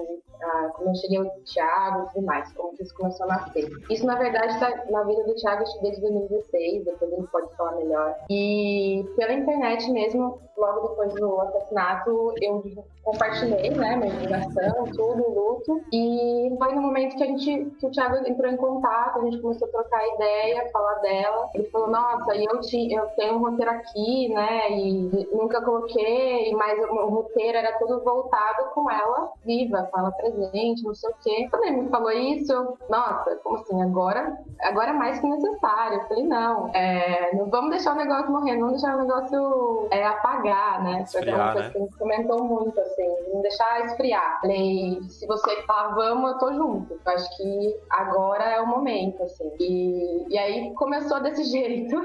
Como 0.74 0.90
eu 0.90 0.94
cheguei 0.94 1.18
ao 1.18 1.30
Thiago 1.44 2.04
e 2.04 2.12
tudo 2.12 2.26
mais, 2.26 2.52
como 2.52 2.76
que 2.76 2.82
isso 2.82 2.94
começou 2.94 3.24
a 3.26 3.36
nascer. 3.36 3.68
Isso, 3.90 4.06
na 4.06 4.16
verdade, 4.16 4.54
está 4.54 4.84
na 4.90 5.02
vida 5.04 5.24
do 5.24 5.34
Thiago 5.34 5.64
desde 5.82 6.00
2016, 6.00 6.84
depois 6.84 7.12
ele 7.12 7.26
pode 7.28 7.54
falar 7.56 7.76
melhor. 7.76 8.14
E 8.30 9.04
pela 9.16 9.32
internet 9.32 9.90
mesmo, 9.90 10.38
logo 10.56 10.88
depois 10.88 11.14
do 11.14 11.40
assassinato, 11.40 12.34
eu 12.40 12.62
compartilhei 13.04 13.70
né? 13.70 13.96
Minha 13.96 14.10
divulgação, 14.10 14.84
tudo, 14.94 15.30
luto. 15.30 15.80
E 15.92 16.54
foi 16.58 16.74
no 16.74 16.82
momento 16.82 17.16
que 17.16 17.22
a 17.22 17.26
gente, 17.26 17.64
que 17.78 17.86
o 17.86 17.90
Thiago 17.90 18.16
entrou 18.26 18.50
em 18.50 18.56
contato, 18.56 19.20
a 19.20 19.24
gente 19.24 19.40
começou 19.40 19.68
a 19.68 19.70
trocar 19.70 20.06
ideia, 20.14 20.70
falar 20.72 20.94
dela. 20.94 21.50
Ele 21.54 21.64
falou, 21.70 21.88
nossa, 21.88 22.34
eu, 22.36 22.60
te, 22.60 22.92
eu 22.92 23.06
tenho 23.16 23.34
um 23.34 23.38
roteiro 23.38 23.70
aqui, 23.70 24.28
né? 24.28 24.70
E 24.72 25.28
nunca 25.32 25.62
coloquei, 25.62 26.52
mas 26.54 26.78
o 26.90 27.06
roteiro 27.06 27.58
era 27.58 27.78
todo 27.78 28.02
voltado 28.02 28.70
com 28.74 28.90
ela 28.90 29.32
viva, 29.44 29.88
com 29.90 30.00
ela 30.00 30.10
presente, 30.12 30.25
não 30.34 30.94
sei 30.94 31.10
o 31.10 31.14
quê. 31.22 31.48
Quando 31.50 31.64
ele 31.64 31.82
me 31.82 31.88
falou 31.88 32.10
isso, 32.10 32.52
eu, 32.52 32.78
nossa, 32.88 33.36
como 33.36 33.58
assim? 33.58 33.82
Agora, 33.82 34.36
agora 34.60 34.90
é 34.90 34.92
mais 34.92 35.18
que 35.18 35.26
necessário. 35.26 35.98
Eu 35.98 36.08
falei, 36.08 36.24
não, 36.24 36.68
é, 36.74 37.34
não 37.34 37.46
vamos 37.46 37.70
deixar 37.70 37.94
o 37.94 37.96
negócio 37.96 38.30
morrer, 38.30 38.52
não 38.52 38.66
vamos 38.66 38.82
deixar 38.82 38.96
o 38.96 39.02
negócio 39.02 39.88
é, 39.90 40.04
apagar, 40.04 40.82
né? 40.84 41.02
Esfriar, 41.02 41.24
Foi 41.24 41.34
uma 41.34 41.52
coisa 41.52 41.68
né? 41.68 41.72
que 41.72 41.78
gente 41.78 41.98
comentou 41.98 42.44
muito, 42.44 42.80
assim, 42.80 43.16
não 43.32 43.42
deixar 43.42 43.84
esfriar. 43.86 44.40
Falei, 44.40 45.00
se 45.08 45.26
você 45.26 45.62
falar 45.62 45.94
vamos, 45.94 46.32
eu 46.32 46.38
tô 46.38 46.52
junto. 46.52 46.94
Eu 46.94 47.12
acho 47.12 47.36
que 47.36 47.80
agora 47.90 48.44
é 48.44 48.60
o 48.60 48.66
momento, 48.66 49.22
assim. 49.22 49.50
E, 49.60 50.26
e 50.28 50.38
aí 50.38 50.72
começou 50.74 51.20
desse 51.20 51.44
jeito. 51.50 51.96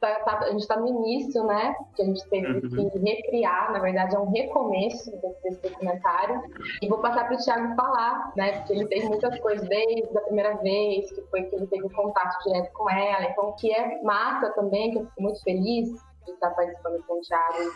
Tá- 0.00 0.14
tá- 0.20 0.38
a 0.44 0.50
gente 0.52 0.60
está 0.60 0.76
no 0.76 0.86
início, 0.86 1.42
né? 1.44 1.74
Que 1.96 2.02
a 2.02 2.04
gente 2.04 2.24
teve 2.28 2.60
que 2.60 2.98
recriar, 3.00 3.72
na 3.72 3.80
verdade 3.80 4.14
é 4.14 4.18
um 4.18 4.30
recomeço 4.30 5.10
desse, 5.42 5.60
documentário. 5.60 6.40
E 6.80 6.88
vou 6.88 6.98
passar 6.98 7.26
para 7.26 7.34
o 7.34 7.38
Thiago 7.38 7.74
falar, 7.74 8.32
né? 8.36 8.58
Porque 8.58 8.74
ele 8.74 8.86
fez 8.86 9.08
muitas 9.08 9.36
coisas 9.40 9.68
desde 9.68 10.16
a 10.16 10.20
primeira 10.20 10.56
vez, 10.58 11.10
que 11.12 11.20
foi 11.22 11.42
que 11.44 11.56
ele 11.56 11.66
teve 11.66 11.88
contato 11.90 12.42
direto 12.44 12.72
com 12.74 12.88
ela. 12.88 13.24
Então, 13.24 13.56
que 13.58 13.72
é 13.74 14.00
massa 14.02 14.50
também, 14.50 14.92
que 14.92 14.98
eu 14.98 15.06
fico 15.06 15.22
muito 15.22 15.42
feliz 15.42 15.88
de 16.24 16.32
estar 16.32 16.50
participando 16.50 17.02
com 17.06 17.14
o 17.14 17.20
Thiago, 17.20 17.72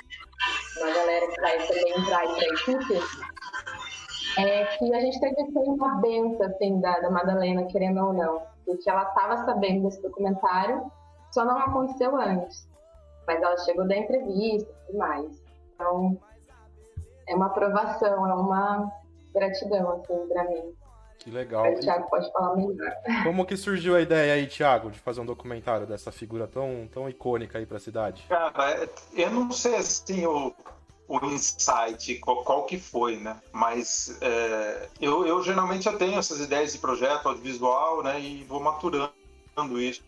uma 0.80 0.94
galera 0.94 1.26
que 1.26 1.40
vai 1.40 1.58
também 1.66 1.98
entrar 1.98 2.22
para 2.22 2.34
a 2.34 2.46
equipe. 2.46 3.00
É 4.38 4.64
que 4.64 4.94
a 4.94 5.00
gente 5.00 5.20
teve 5.20 5.34
que 5.34 5.52
ter 5.52 5.58
uma 5.58 5.96
benção, 6.00 6.46
assim, 6.46 6.80
da, 6.80 7.00
da 7.00 7.10
Madalena, 7.10 7.66
querendo 7.66 7.98
ou 8.06 8.12
não. 8.12 8.42
Porque 8.64 8.88
ela 8.88 9.02
estava 9.02 9.44
sabendo 9.44 9.82
desse 9.82 10.00
documentário, 10.00 10.90
só 11.32 11.44
não 11.44 11.58
aconteceu 11.58 12.14
antes. 12.16 12.68
Mas 13.26 13.40
ela 13.42 13.56
chegou 13.58 13.86
da 13.86 13.96
entrevista 13.96 14.68
e 14.70 14.86
tudo 14.86 14.98
mais. 14.98 15.42
Então, 15.74 16.18
é 17.28 17.34
uma 17.34 17.46
aprovação, 17.46 18.26
é 18.28 18.34
uma 18.34 18.92
gratidão, 19.34 19.92
assim, 19.92 20.28
pra 20.28 20.44
mim. 20.44 20.74
Que 21.18 21.30
legal. 21.30 21.62
Mas 21.62 21.78
o 21.78 21.82
Thiago 21.82 22.10
pode 22.10 22.32
falar 22.32 22.56
melhor. 22.56 22.92
Como 23.22 23.46
que 23.46 23.56
surgiu 23.56 23.94
a 23.94 24.00
ideia 24.00 24.34
aí, 24.34 24.46
Thiago, 24.48 24.90
de 24.90 24.98
fazer 24.98 25.20
um 25.20 25.26
documentário 25.26 25.86
dessa 25.86 26.10
figura 26.10 26.48
tão, 26.48 26.88
tão 26.92 27.08
icônica 27.08 27.58
aí 27.58 27.64
pra 27.66 27.78
cidade? 27.78 28.24
Cara, 28.28 28.82
é- 28.82 28.88
eu 29.14 29.30
não 29.30 29.52
sei 29.52 29.76
assim 29.76 30.26
o, 30.26 30.52
o 31.06 31.24
insight, 31.26 32.18
qual, 32.18 32.42
qual 32.42 32.64
que 32.64 32.76
foi, 32.76 33.18
né? 33.18 33.36
Mas 33.52 34.18
é, 34.20 34.88
eu, 35.00 35.24
eu 35.24 35.40
geralmente 35.44 35.84
já 35.84 35.96
tenho 35.96 36.18
essas 36.18 36.40
ideias 36.40 36.72
de 36.72 36.78
projeto 36.80 37.28
audiovisual, 37.28 38.02
né? 38.02 38.18
E 38.20 38.42
vou 38.42 38.58
maturando 38.58 39.12
isso. 39.78 40.02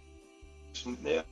Né? 0.87 1.25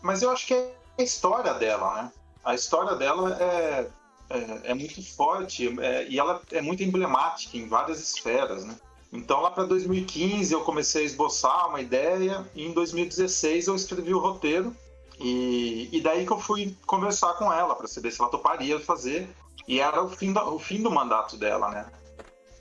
Mas 0.00 0.22
eu 0.22 0.30
acho 0.30 0.46
que 0.46 0.54
é 0.54 0.74
a 0.98 1.02
história 1.02 1.54
dela, 1.54 1.94
né? 2.02 2.12
A 2.44 2.54
história 2.54 2.96
dela 2.96 3.36
é, 3.40 3.86
é, 4.30 4.60
é 4.64 4.74
muito 4.74 5.02
forte 5.14 5.68
é, 5.80 6.08
e 6.08 6.18
ela 6.18 6.42
é 6.50 6.60
muito 6.60 6.82
emblemática 6.82 7.56
em 7.56 7.68
várias 7.68 8.00
esferas, 8.00 8.64
né? 8.64 8.74
Então, 9.12 9.40
lá 9.42 9.50
para 9.50 9.64
2015, 9.64 10.52
eu 10.52 10.62
comecei 10.62 11.02
a 11.02 11.04
esboçar 11.04 11.68
uma 11.68 11.80
ideia, 11.82 12.44
e 12.54 12.64
em 12.64 12.72
2016 12.72 13.66
eu 13.66 13.76
escrevi 13.76 14.14
o 14.14 14.18
roteiro, 14.18 14.74
e, 15.20 15.88
e 15.92 16.00
daí 16.00 16.24
que 16.26 16.32
eu 16.32 16.40
fui 16.40 16.74
conversar 16.86 17.34
com 17.34 17.52
ela 17.52 17.74
para 17.74 17.86
saber 17.86 18.10
se 18.10 18.20
ela 18.20 18.30
toparia 18.30 18.80
fazer, 18.80 19.28
e 19.68 19.78
era 19.80 20.02
o 20.02 20.08
fim, 20.08 20.32
da- 20.32 20.48
o 20.48 20.58
fim 20.58 20.82
do 20.82 20.90
mandato 20.90 21.36
dela, 21.36 21.68
né? 21.70 21.86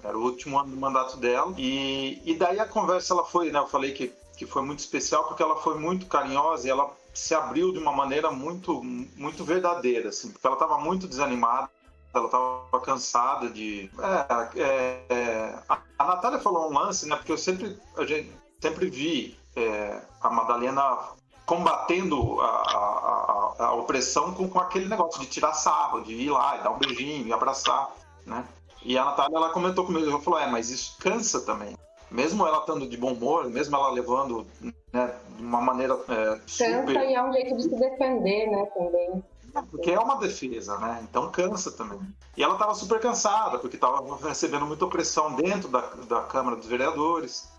Era 0.04 0.18
o 0.18 0.24
último 0.24 0.60
ano 0.60 0.72
do 0.72 0.78
mandato 0.78 1.16
dela, 1.18 1.54
e, 1.58 2.22
e 2.26 2.36
daí 2.36 2.60
a 2.60 2.66
conversa 2.66 3.14
ela 3.14 3.24
foi, 3.24 3.50
né? 3.50 3.58
Eu 3.58 3.68
falei 3.68 3.94
que, 3.94 4.14
que 4.42 4.52
foi 4.52 4.64
muito 4.64 4.80
especial 4.80 5.26
porque 5.26 5.44
ela 5.44 5.56
foi 5.58 5.78
muito 5.78 6.08
carinhosa 6.08 6.66
e 6.68 6.72
ela 6.72 6.92
se 7.14 7.36
abriu 7.36 7.72
de 7.72 7.78
uma 7.78 7.92
maneira 7.92 8.32
muito, 8.32 8.84
muito 8.84 9.44
verdadeira, 9.44 10.10
assim, 10.10 10.32
porque 10.32 10.48
ela 10.48 10.56
estava 10.56 10.80
muito 10.80 11.08
desanimada 11.08 11.70
ela 12.14 12.26
estava 12.26 12.82
cansada 12.84 13.50
de. 13.50 13.90
É, 14.00 14.62
é, 14.62 15.06
é, 15.10 15.60
a, 15.70 16.06
Natália 16.06 16.40
falou 16.40 16.70
um 16.70 16.74
lance, 16.78 17.08
né? 17.08 17.16
Porque 17.16 17.32
eu 17.32 17.38
sempre, 17.38 17.80
a 17.96 18.06
gente, 18.06 18.30
sempre 18.60 18.90
vi 18.90 19.40
é, 19.56 20.02
a 20.20 20.30
Madalena 20.30 20.98
combatendo 21.46 22.42
a, 22.42 22.48
a, 22.48 23.56
a, 23.60 23.66
a 23.68 23.74
opressão 23.76 24.34
com, 24.34 24.50
com 24.50 24.60
aquele 24.60 24.90
negócio 24.90 25.22
de 25.22 25.28
tirar 25.28 25.54
sarro, 25.54 26.02
de 26.02 26.14
ir 26.14 26.30
lá 26.30 26.58
e 26.58 26.64
dar 26.64 26.72
um 26.72 26.80
beijinho 26.80 27.28
e 27.28 27.32
abraçar, 27.32 27.90
né? 28.26 28.46
E 28.84 28.98
a 28.98 29.06
Natália, 29.06 29.38
ela 29.38 29.50
comentou 29.52 29.86
comigo, 29.86 30.10
ela 30.10 30.20
falou, 30.20 30.40
é, 30.40 30.48
mas 30.48 30.70
isso 30.70 30.98
cansa 31.00 31.40
também. 31.46 31.78
Mesmo 32.12 32.46
ela 32.46 32.60
estando 32.60 32.88
de 32.88 32.98
bom 32.98 33.14
humor, 33.14 33.50
mesmo 33.50 33.76
ela 33.76 33.90
levando 33.90 34.46
né, 34.92 35.16
de 35.38 35.44
uma 35.44 35.62
maneira 35.62 35.98
é, 36.10 36.40
super... 36.46 36.94
Cansa 36.94 37.06
e 37.06 37.14
é 37.14 37.24
um 37.24 37.32
jeito 37.32 37.56
de 37.56 37.64
se 37.64 37.70
defender, 37.70 38.48
né, 38.48 38.66
também. 38.76 39.24
Porque 39.70 39.92
é 39.92 40.00
uma 40.00 40.16
defesa, 40.16 40.78
né? 40.78 41.00
Então 41.04 41.30
cansa 41.30 41.72
também. 41.72 42.00
E 42.38 42.44
ela 42.44 42.54
estava 42.54 42.74
super 42.74 43.00
cansada, 43.00 43.60
porque 43.60 43.76
estava 43.76 44.16
recebendo 44.28 44.66
muita 44.66 44.86
opressão 44.86 45.34
dentro 45.36 45.68
da, 45.68 45.82
da 46.08 46.22
Câmara 46.22 46.56
dos 46.56 46.68
Vereadores. 46.68 47.50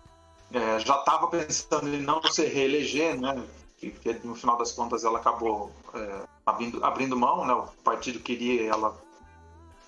É, 0.51 0.79
já 0.79 0.97
estava 0.97 1.27
pensando 1.27 1.87
em 1.87 2.01
não 2.01 2.21
se 2.23 2.45
reeleger, 2.45 3.19
né? 3.19 3.43
Que, 3.77 3.91
que 3.91 4.13
no 4.25 4.33
final 4.33 4.57
das 4.57 4.71
contas 4.71 5.03
ela 5.03 5.19
acabou 5.19 5.71
é, 5.93 6.21
abrindo, 6.45 6.83
abrindo 6.83 7.15
mão, 7.15 7.45
né? 7.45 7.53
O 7.53 7.67
partido 7.83 8.19
queria, 8.19 8.69
ela 8.69 8.95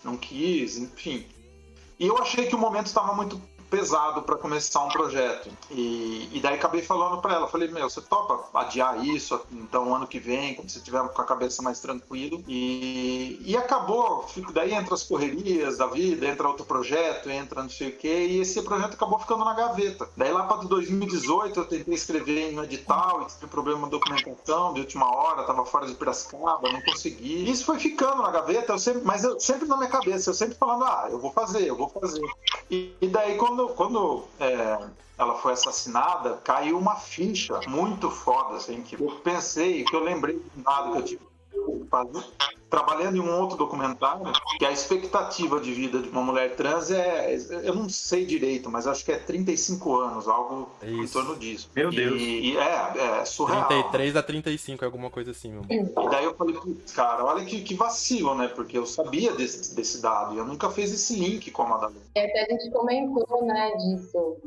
não 0.03 0.15
quis, 0.15 0.77
enfim. 0.77 1.25
E 1.99 2.05
eu 2.05 2.17
achei 2.19 2.45
que 2.45 2.55
o 2.55 2.59
momento 2.59 2.85
estava 2.87 3.13
muito 3.15 3.41
pesado 3.75 4.21
para 4.21 4.37
começar 4.37 4.83
um 4.85 4.89
projeto. 4.89 5.49
E, 5.69 6.29
e 6.31 6.39
daí 6.39 6.55
acabei 6.55 6.81
falando 6.81 7.21
para 7.21 7.33
ela, 7.33 7.47
falei, 7.47 7.67
meu, 7.67 7.89
você 7.89 8.01
topa 8.01 8.47
adiar 8.57 9.05
isso, 9.05 9.39
então 9.51 9.93
ano 9.93 10.07
que 10.07 10.17
vem, 10.17 10.55
quando 10.55 10.69
você 10.69 10.79
tiver 10.79 11.05
com 11.09 11.21
a 11.21 11.25
cabeça 11.25 11.61
mais 11.61 11.81
tranquilo. 11.81 12.41
E, 12.47 13.37
e 13.43 13.57
acabou, 13.57 14.23
fico- 14.29 14.53
daí 14.53 14.73
entra 14.73 14.93
as 14.93 15.03
correrias 15.03 15.77
da 15.77 15.87
vida, 15.87 16.25
entra 16.25 16.47
outro 16.47 16.65
projeto, 16.65 17.29
entra 17.29 17.61
não 17.61 17.69
sei 17.69 17.89
o 17.89 17.97
quê, 17.97 18.27
e 18.27 18.39
esse 18.39 18.61
projeto 18.61 18.93
acabou 18.93 19.19
ficando 19.19 19.43
na 19.43 19.53
gaveta. 19.53 20.07
Daí 20.15 20.31
lá 20.31 20.43
para 20.43 20.57
2018 20.63 21.59
eu 21.59 21.65
tentei 21.65 21.93
escrever 21.93 22.51
em 22.53 22.59
um 22.59 22.63
edital, 22.63 23.23
e 23.23 23.25
tive 23.33 23.47
problema 23.47 23.83
de 23.85 23.91
documentação 23.91 24.73
de 24.73 24.79
última 24.79 25.05
hora, 25.13 25.43
tava 25.43 25.65
fora 25.65 25.85
de 25.85 25.95
Piracicaba, 25.95 26.71
não 26.71 26.81
consegui. 26.81 27.49
Isso 27.49 27.65
foi 27.65 27.77
ficando 27.79 28.21
na 28.21 28.31
gaveta, 28.31 28.71
eu 28.71 28.79
sempre, 28.79 29.01
mas 29.03 29.23
eu 29.23 29.37
sempre 29.39 29.67
na 29.67 29.75
minha 29.77 29.89
cabeça, 29.89 30.29
eu 30.29 30.33
sempre 30.33 30.55
falando, 30.55 30.85
ah, 30.85 31.07
eu 31.11 31.19
vou 31.19 31.31
fazer, 31.31 31.67
eu 31.67 31.75
vou 31.75 31.89
fazer. 31.89 32.21
E, 32.69 32.95
e 33.01 33.07
daí, 33.07 33.37
quando, 33.37 33.64
quando 33.69 34.25
é, 34.39 34.79
ela 35.17 35.35
foi 35.35 35.53
assassinada, 35.53 36.37
caiu 36.43 36.77
uma 36.77 36.95
ficha 36.95 37.59
muito 37.67 38.09
foda, 38.11 38.55
assim, 38.55 38.81
que 38.81 38.95
eu 38.95 39.19
pensei, 39.23 39.83
que 39.83 39.95
eu 39.95 40.03
lembrei 40.03 40.35
do 40.35 40.63
nada 40.63 40.91
que 40.91 40.97
eu 40.97 41.03
tive. 41.03 41.34
Trabalhando 42.69 43.15
em 43.15 43.19
um 43.21 43.39
outro 43.39 43.55
documentário, 43.57 44.25
que 44.57 44.65
a 44.65 44.71
expectativa 44.71 45.59
de 45.61 45.71
vida 45.73 45.99
de 45.99 46.09
uma 46.09 46.21
mulher 46.21 46.55
trans 46.55 46.91
é, 46.91 47.37
eu 47.63 47.73
não 47.73 47.87
sei 47.87 48.25
direito, 48.25 48.69
mas 48.69 48.85
acho 48.87 49.05
que 49.05 49.11
é 49.11 49.17
35 49.17 49.95
anos, 49.95 50.27
algo 50.27 50.67
em 50.83 51.03
Isso. 51.03 51.13
torno 51.13 51.35
disso. 51.37 51.69
Meu 51.75 51.89
E- 51.91 51.95
Deus. 51.95 52.21
E, 52.21 52.57
é, 52.57 53.19
é 53.21 53.25
surreal. 53.25 53.67
33 53.67 54.15
a 54.17 54.23
35, 54.23 54.83
é 54.83 54.85
alguma 54.87 55.09
coisa 55.09 55.31
assim, 55.31 55.51
meu. 55.53 55.61
E 55.69 56.09
daí 56.09 56.25
eu 56.25 56.33
falei, 56.35 56.55
putz, 56.55 56.91
cara, 56.91 57.23
olha 57.23 57.45
que, 57.45 57.61
que 57.61 57.75
vacilo, 57.75 58.35
né? 58.35 58.47
Porque 58.49 58.77
eu 58.77 58.85
sabia 58.85 59.31
desse, 59.33 59.73
desse 59.75 60.01
dado 60.01 60.33
e 60.33 60.37
eu 60.37 60.45
nunca 60.45 60.69
fiz 60.69 60.91
esse 60.91 61.15
link 61.17 61.51
com 61.51 61.61
a 61.61 61.67
Madalena. 61.69 62.01
E 62.15 62.19
até 62.19 62.41
a 62.45 62.49
gente 62.49 62.71
comentou, 62.71 63.45
né, 63.45 63.71
disso 63.77 64.37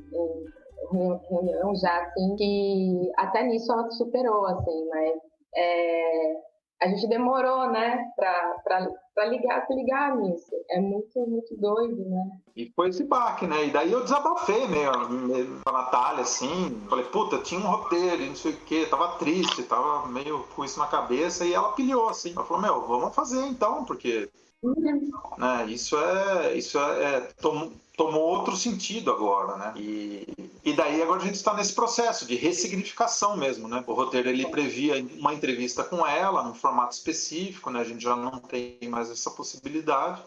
em 0.92 0.96
reu- 0.98 1.20
reunião 1.30 1.74
já, 1.76 2.02
assim, 2.02 2.36
que 2.36 3.10
até 3.16 3.44
nisso 3.44 3.72
ela 3.72 3.88
superou, 3.92 4.44
assim, 4.46 4.88
mas 4.90 5.14
é, 5.56 6.34
a 6.80 6.88
gente 6.88 7.08
demorou, 7.08 7.70
né, 7.70 8.04
pra 8.16 9.24
ligar, 9.26 9.66
se 9.66 9.74
ligar 9.74 10.16
nisso. 10.16 10.50
É 10.70 10.80
muito, 10.80 11.18
muito 11.26 11.56
doido, 11.56 12.08
né? 12.08 12.30
E 12.54 12.70
foi 12.74 12.88
esse 12.88 13.04
baque, 13.04 13.46
né? 13.46 13.66
E 13.66 13.70
daí 13.70 13.90
eu 13.90 14.02
desabafei 14.02 14.66
meio, 14.68 15.08
meio 15.08 15.60
com 15.64 15.70
a 15.70 15.72
Natália, 15.72 16.22
assim. 16.22 16.80
Falei, 16.88 17.04
puta, 17.06 17.38
tinha 17.38 17.60
um 17.60 17.70
roteiro 17.70 18.24
não 18.24 18.34
sei 18.36 18.52
o 18.52 18.56
quê. 18.60 18.86
Tava 18.86 19.18
triste, 19.18 19.62
tava 19.64 20.06
meio 20.08 20.44
com 20.54 20.64
isso 20.64 20.78
na 20.78 20.86
cabeça. 20.86 21.44
E 21.44 21.52
ela 21.52 21.72
pilhou, 21.72 22.08
assim. 22.08 22.32
Ela 22.34 22.44
falou, 22.44 22.62
meu, 22.62 22.80
vamos 22.86 23.14
fazer 23.14 23.44
então, 23.46 23.84
porque 23.84 24.30
né, 25.38 25.66
isso 25.68 25.96
é. 25.98 26.54
Isso 26.56 26.78
é, 26.78 27.04
é 27.04 27.20
tom- 27.40 27.72
tomou 27.96 28.22
outro 28.22 28.56
sentido 28.56 29.10
agora, 29.10 29.56
né? 29.56 29.72
E, 29.76 30.26
e 30.64 30.72
daí 30.72 31.02
agora 31.02 31.20
a 31.20 31.24
gente 31.24 31.34
está 31.34 31.52
nesse 31.54 31.72
processo 31.74 32.26
de 32.26 32.36
ressignificação 32.36 33.36
mesmo, 33.36 33.66
né? 33.68 33.82
O 33.86 33.92
roteiro 33.92 34.28
ele 34.28 34.46
previa 34.46 35.04
uma 35.18 35.34
entrevista 35.34 35.82
com 35.82 36.06
ela 36.06 36.42
num 36.44 36.54
formato 36.54 36.94
específico, 36.94 37.70
né? 37.70 37.80
A 37.80 37.84
gente 37.84 38.02
já 38.02 38.14
não 38.14 38.38
tem 38.38 38.78
mais 38.88 39.10
essa 39.10 39.30
possibilidade. 39.30 40.22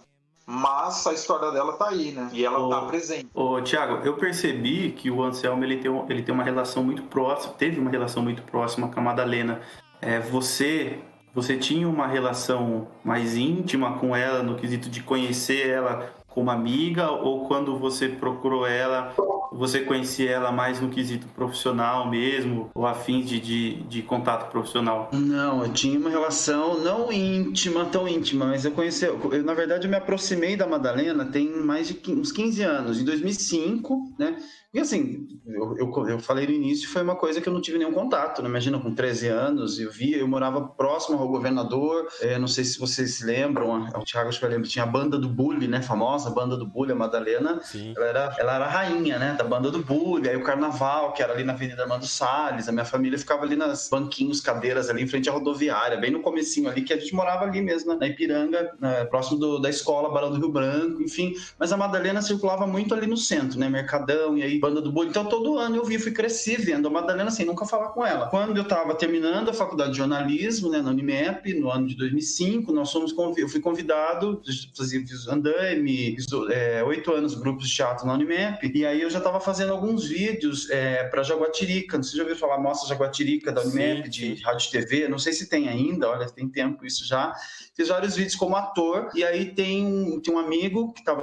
Mas 0.46 1.06
a 1.08 1.14
história 1.14 1.52
dela 1.52 1.74
tá 1.74 1.90
aí, 1.90 2.12
né? 2.12 2.30
E 2.34 2.44
ela 2.44 2.60
Oh. 2.60 2.68
tá 2.70 2.82
presente. 2.82 3.28
Ô, 3.34 3.62
Tiago, 3.62 4.06
eu 4.06 4.18
percebi 4.18 4.92
que 4.92 5.10
o 5.10 5.22
Anselmo 5.24 5.64
ele 5.64 5.78
tem, 5.78 5.92
ele 6.10 6.24
tem 6.24 6.34
uma 6.34 6.44
relação 6.44 6.84
muito 6.84 7.04
próxima, 7.04 7.54
teve 7.54 7.80
uma 7.80 7.92
relação 7.92 8.22
muito 8.24 8.42
próxima 8.44 8.90
com 8.90 9.00
a 9.00 9.04
Madalena. 9.04 9.62
É, 10.02 10.20
você, 10.20 11.00
você 11.34 11.58
tinha 11.58 11.88
uma 11.88 12.08
relação 12.08 12.88
mais 13.04 13.36
íntima 13.38 13.98
com 13.98 14.16
ela 14.16 14.44
no 14.44 14.56
quesito 14.56 14.90
de 14.90 15.02
conhecer 15.02 15.70
ela 15.70 16.14
como 16.34 16.50
amiga 16.50 17.12
ou 17.12 17.46
quando 17.48 17.78
você 17.78 18.08
procurou 18.08 18.66
ela, 18.66 19.14
você 19.52 19.82
conhecia 19.82 20.32
ela 20.32 20.52
mais 20.52 20.80
no 20.80 20.90
quesito 20.90 21.28
profissional 21.28 22.10
mesmo 22.10 22.70
ou 22.74 22.88
afim 22.88 23.22
de, 23.22 23.40
de, 23.40 23.84
de, 23.84 24.02
contato 24.02 24.50
profissional? 24.50 25.10
Não, 25.12 25.64
eu 25.64 25.74
tinha 25.74 26.00
uma 26.00 26.10
relação 26.10 26.80
não 26.80 27.12
íntima, 27.12 27.86
tão 27.86 28.08
íntima, 28.08 28.46
mas 28.46 28.64
eu 28.64 28.72
conheci, 28.72 29.06
eu, 29.06 29.20
na 29.44 29.54
verdade 29.54 29.86
eu 29.86 29.92
me 29.92 29.98
aproximei 29.98 30.56
da 30.56 30.66
Madalena 30.66 31.26
tem 31.26 31.50
mais 31.50 31.88
de 31.88 32.00
uns 32.12 32.32
15 32.32 32.64
anos, 32.64 33.00
em 33.00 33.04
2005, 33.04 34.16
né? 34.18 34.38
E 34.74 34.80
assim, 34.80 35.28
eu, 35.46 35.76
eu, 35.78 36.08
eu, 36.08 36.20
falei 36.20 36.48
no 36.48 36.54
início, 36.54 36.88
foi 36.88 37.02
uma 37.02 37.18
coisa 37.18 37.42
que 37.42 37.50
eu 37.50 37.52
não 37.52 37.60
tive 37.60 37.78
nenhum 37.78 37.92
contato, 37.92 38.42
né? 38.42 38.48
Imagina, 38.48 38.80
com 38.80 38.96
13 38.96 39.28
anos, 39.28 39.78
eu 39.78 39.92
via, 39.92 40.16
eu 40.16 40.28
morava 40.30 40.62
próximo 40.62 41.18
ao 41.18 41.28
governador, 41.28 42.08
é, 42.22 42.40
não 42.40 42.48
sei 42.48 42.64
se 42.64 42.80
vocês 42.80 43.16
se 43.16 43.26
lembram, 43.26 43.84
o 43.94 44.06
Thiago 44.06 44.30
acho 44.30 44.40
que 44.40 44.46
lembra, 44.46 44.70
tinha 44.70 44.84
a 44.84 44.88
banda 44.88 45.20
do 45.20 45.28
Bully, 45.28 45.68
né? 45.68 45.82
Famosa 45.82 46.21
banda 46.30 46.56
do 46.56 46.66
Bully, 46.66 46.92
a 46.92 46.96
Madalena, 46.96 47.62
ela 47.96 48.06
era, 48.06 48.36
ela 48.38 48.56
era 48.56 48.66
a 48.66 48.70
rainha, 48.70 49.18
né? 49.18 49.36
Da 49.38 49.44
banda 49.44 49.72
do 49.72 49.84
Bully, 49.84 50.30
aí 50.30 50.36
o 50.36 50.44
carnaval, 50.44 51.14
que 51.14 51.24
era 51.24 51.34
ali 51.34 51.44
na 51.44 51.54
Avenida 51.54 51.84
Armando 51.84 52.06
Salles, 52.06 52.68
a 52.68 52.72
minha 52.72 52.86
família 52.86 53.18
ficava 53.18 53.44
ali 53.44 53.56
nas 53.56 53.90
banquinhos, 53.90 54.42
cadeiras 54.42 54.90
ali 54.90 55.04
em 55.04 55.08
frente 55.08 55.30
à 55.30 55.34
rodoviária, 55.34 55.98
bem 55.98 56.12
no 56.12 56.22
comecinho 56.22 56.70
ali, 56.70 56.82
que 56.82 56.94
a 56.94 56.98
gente 56.98 57.14
morava 57.14 57.46
ali 57.46 57.62
mesmo, 57.62 57.96
na 57.96 58.08
Ipiranga, 58.08 58.72
né? 58.80 59.06
próximo 59.06 59.40
do, 59.40 59.60
da 59.60 59.70
escola 59.70 60.10
Barão 60.10 60.32
do 60.32 60.38
Rio 60.38 60.50
Branco, 60.50 61.02
enfim. 61.02 61.34
Mas 61.58 61.72
a 61.72 61.78
Madalena 61.78 62.22
circulava 62.22 62.68
muito 62.68 62.94
ali 62.94 63.08
no 63.08 63.18
centro, 63.18 63.60
né? 63.60 63.70
Mercadão, 63.70 64.38
e 64.38 64.44
aí 64.44 64.60
banda 64.60 64.82
do 64.82 64.92
bullying. 64.92 65.10
Então, 65.10 65.26
todo 65.26 65.58
ano 65.58 65.76
eu 65.76 65.86
vi, 65.86 65.98
fui 65.98 66.12
cresci 66.12 66.56
vendo 66.56 66.88
a 66.88 66.92
Madalena 66.92 67.32
sem 67.32 67.46
nunca 67.46 67.66
falar 67.66 67.90
com 67.90 68.06
ela. 68.06 68.28
Quando 68.28 68.58
eu 68.58 68.64
estava 68.64 68.94
terminando 68.96 69.50
a 69.50 69.54
faculdade 69.54 69.92
de 69.92 69.98
jornalismo, 69.98 70.70
né, 70.70 70.82
na 70.82 70.92
Unimep, 70.92 71.54
no 71.54 71.72
ano 71.72 71.88
de 71.88 71.96
2005, 71.96 72.72
nós 72.72 72.92
fomos 72.92 73.14
eu 73.38 73.48
fui 73.48 73.60
convidado, 73.60 74.42
fazia 74.76 75.00
fiz 75.06 75.28
andaime, 75.28 76.11
fiz 76.16 76.28
é, 76.50 76.84
oito 76.84 77.12
anos 77.14 77.36
grupos 77.36 77.68
de 77.68 77.76
teatro 77.76 78.06
na 78.06 78.14
Unimep, 78.14 78.72
e 78.74 78.86
aí 78.86 79.02
eu 79.02 79.10
já 79.10 79.18
estava 79.18 79.40
fazendo 79.40 79.72
alguns 79.72 80.06
vídeos 80.08 80.70
é, 80.70 81.04
para 81.06 81.24
Jaguatirica. 81.24 81.98
Não 81.98 82.04
sei 82.04 82.12
se 82.12 82.18
já 82.18 82.24
ouviu 82.24 82.38
falar 82.38 82.58
Mostra 82.60 82.90
Jaguatirica 82.90 83.52
da 83.52 83.62
Unimep, 83.62 84.04
sim, 84.04 84.10
de 84.10 84.36
rádio 84.42 84.68
e 84.68 84.72
TV. 84.72 85.08
Não 85.08 85.18
sei 85.18 85.34
se 85.34 85.50
tem 85.50 85.70
ainda, 85.70 86.10
olha, 86.10 86.30
tem 86.30 86.48
tempo 86.48 86.86
isso 86.86 87.06
já. 87.06 87.34
Fiz 87.76 87.88
vários 87.88 88.16
vídeos 88.16 88.36
como 88.36 88.56
ator, 88.56 89.10
e 89.16 89.24
aí 89.24 89.54
tem 89.54 89.86
um, 89.86 90.20
tem 90.20 90.34
um 90.34 90.38
amigo 90.38 90.94
que 90.94 91.00
estava 91.00 91.22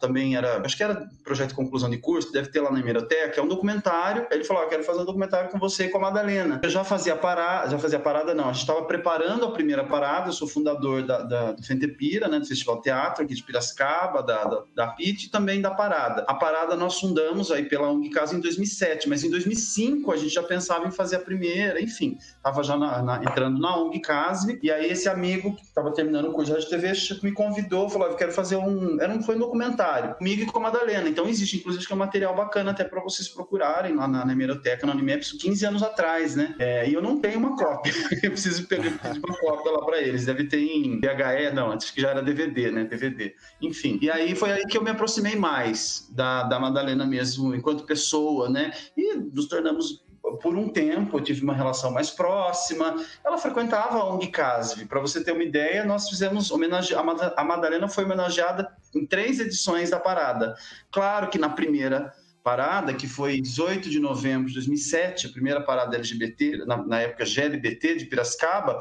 também 0.00 0.36
era, 0.36 0.62
acho 0.64 0.76
que 0.76 0.82
era 0.82 1.08
projeto 1.24 1.50
de 1.50 1.54
conclusão 1.54 1.90
de 1.90 1.98
curso, 1.98 2.32
deve 2.32 2.48
ter 2.50 2.60
lá 2.60 2.70
na 2.70 2.78
Hemeroteca, 2.78 3.40
é 3.40 3.42
um 3.42 3.48
documentário. 3.48 4.26
Ele 4.30 4.44
falou: 4.44 4.62
oh, 4.64 4.68
quero 4.68 4.82
fazer 4.84 5.00
um 5.00 5.04
documentário 5.04 5.50
com 5.50 5.58
você 5.58 5.84
e 5.84 5.88
com 5.88 5.98
a 5.98 6.02
Madalena. 6.02 6.60
Eu 6.62 6.70
já 6.70 6.84
fazia 6.84 7.16
parada, 7.16 7.70
já 7.70 7.78
fazia 7.78 7.98
parada, 7.98 8.34
não. 8.34 8.44
A 8.44 8.52
gente 8.52 8.62
estava 8.62 8.84
preparando 8.84 9.44
a 9.44 9.50
primeira 9.50 9.84
parada. 9.84 10.28
Eu 10.28 10.32
sou 10.32 10.46
fundador 10.46 11.02
da, 11.02 11.22
da, 11.22 11.52
do 11.52 11.62
Fentepira, 11.62 12.28
né, 12.28 12.38
do 12.38 12.46
Festival 12.46 12.80
Teatro 12.80 13.24
aqui 13.24 13.34
de 13.34 13.42
Piracicaba, 13.42 14.22
da, 14.28 14.44
da, 14.44 14.64
da 14.74 14.86
PIT 14.88 15.26
e 15.26 15.30
também 15.30 15.62
da 15.62 15.70
parada. 15.70 16.24
A 16.28 16.34
parada 16.34 16.76
nós 16.76 17.00
fundamos 17.00 17.50
aí 17.50 17.64
pela 17.64 17.90
ONG 17.90 18.10
Casa 18.10 18.36
em 18.36 18.40
2007, 18.40 19.08
mas 19.08 19.24
em 19.24 19.30
2005 19.30 20.12
a 20.12 20.16
gente 20.16 20.34
já 20.34 20.42
pensava 20.42 20.86
em 20.86 20.90
fazer 20.90 21.16
a 21.16 21.20
primeira, 21.20 21.80
enfim, 21.80 22.18
estava 22.36 22.62
já 22.62 22.76
na, 22.76 23.02
na, 23.02 23.24
entrando 23.24 23.58
na 23.58 23.76
ONG 23.76 24.00
Case. 24.00 24.58
E 24.62 24.70
aí 24.70 24.90
esse 24.90 25.08
amigo 25.08 25.56
que 25.56 25.62
estava 25.62 25.90
terminando 25.92 26.26
o 26.26 26.32
curso 26.32 26.58
de 26.58 26.68
TV 26.68 26.92
me 27.22 27.32
convidou, 27.32 27.88
falou: 27.88 28.08
eu 28.08 28.16
quero 28.16 28.32
fazer 28.32 28.56
um. 28.56 29.00
Era 29.00 29.12
um, 29.12 29.22
foi 29.22 29.36
um 29.36 29.38
documentário 29.38 30.14
comigo 30.16 30.42
e 30.42 30.46
com 30.46 30.58
a 30.58 30.62
Madalena. 30.62 31.08
Então 31.08 31.26
existe, 31.28 31.56
inclusive, 31.56 31.86
que 31.86 31.92
é 31.92 31.96
um 31.96 31.98
material 31.98 32.34
bacana 32.34 32.72
até 32.72 32.84
para 32.84 33.02
vocês 33.02 33.28
procurarem 33.28 33.94
lá 33.94 34.06
na, 34.06 34.24
na 34.24 34.32
hemeroteca, 34.32 34.86
no 34.86 34.92
Animeps, 34.92 35.32
15 35.32 35.66
anos 35.66 35.82
atrás, 35.82 36.36
né? 36.36 36.54
É, 36.58 36.88
e 36.88 36.92
eu 36.92 37.00
não 37.00 37.20
tenho 37.20 37.38
uma 37.38 37.56
cópia. 37.56 37.92
eu 38.22 38.30
preciso 38.30 38.66
pegar 38.66 38.90
uma 39.24 39.36
cópia 39.38 39.72
lá 39.72 39.84
para 39.84 40.00
eles. 40.02 40.26
Deve 40.26 40.44
ter 40.44 40.60
em 40.60 41.00
VHE, 41.00 41.54
não, 41.54 41.72
antes 41.72 41.90
que 41.90 42.00
já 42.00 42.10
era 42.10 42.22
DVD, 42.22 42.70
né? 42.70 42.84
DVD. 42.84 43.34
Enfim. 43.62 43.98
E 44.02 44.10
aí 44.10 44.17
foi 44.34 44.52
aí 44.52 44.62
que 44.66 44.76
eu 44.76 44.82
me 44.82 44.90
aproximei 44.90 45.36
mais 45.36 46.08
da, 46.10 46.44
da 46.44 46.58
Madalena 46.58 47.06
mesmo, 47.06 47.54
enquanto 47.54 47.84
pessoa, 47.84 48.48
né? 48.48 48.72
E 48.96 49.14
nos 49.14 49.46
tornamos 49.46 50.02
por 50.42 50.56
um 50.56 50.68
tempo 50.68 51.16
eu 51.16 51.22
tive 51.22 51.42
uma 51.42 51.54
relação 51.54 51.90
mais 51.90 52.10
próxima. 52.10 52.96
Ela 53.24 53.38
frequentava 53.38 53.98
a 53.98 54.04
ONG 54.04 54.28
CASV. 54.28 54.86
Para 54.86 55.00
você 55.00 55.22
ter 55.22 55.32
uma 55.32 55.42
ideia, 55.42 55.84
nós 55.84 56.08
fizemos 56.08 56.50
homenagem. 56.50 56.96
A 56.96 57.44
Madalena 57.44 57.88
foi 57.88 58.04
homenageada 58.04 58.70
em 58.94 59.06
três 59.06 59.40
edições 59.40 59.90
da 59.90 59.98
parada. 59.98 60.54
Claro 60.90 61.28
que 61.28 61.38
na 61.38 61.48
primeira 61.48 62.12
parada, 62.42 62.94
que 62.94 63.06
foi 63.06 63.40
18 63.40 63.90
de 63.90 64.00
novembro 64.00 64.48
de 64.48 64.54
2007, 64.54 65.26
a 65.26 65.30
primeira 65.30 65.60
parada 65.60 65.96
LGBT, 65.96 66.64
na, 66.64 66.76
na 66.78 67.00
época 67.00 67.24
GLBT 67.24 67.96
de 67.96 68.06
Piracicaba, 68.06 68.78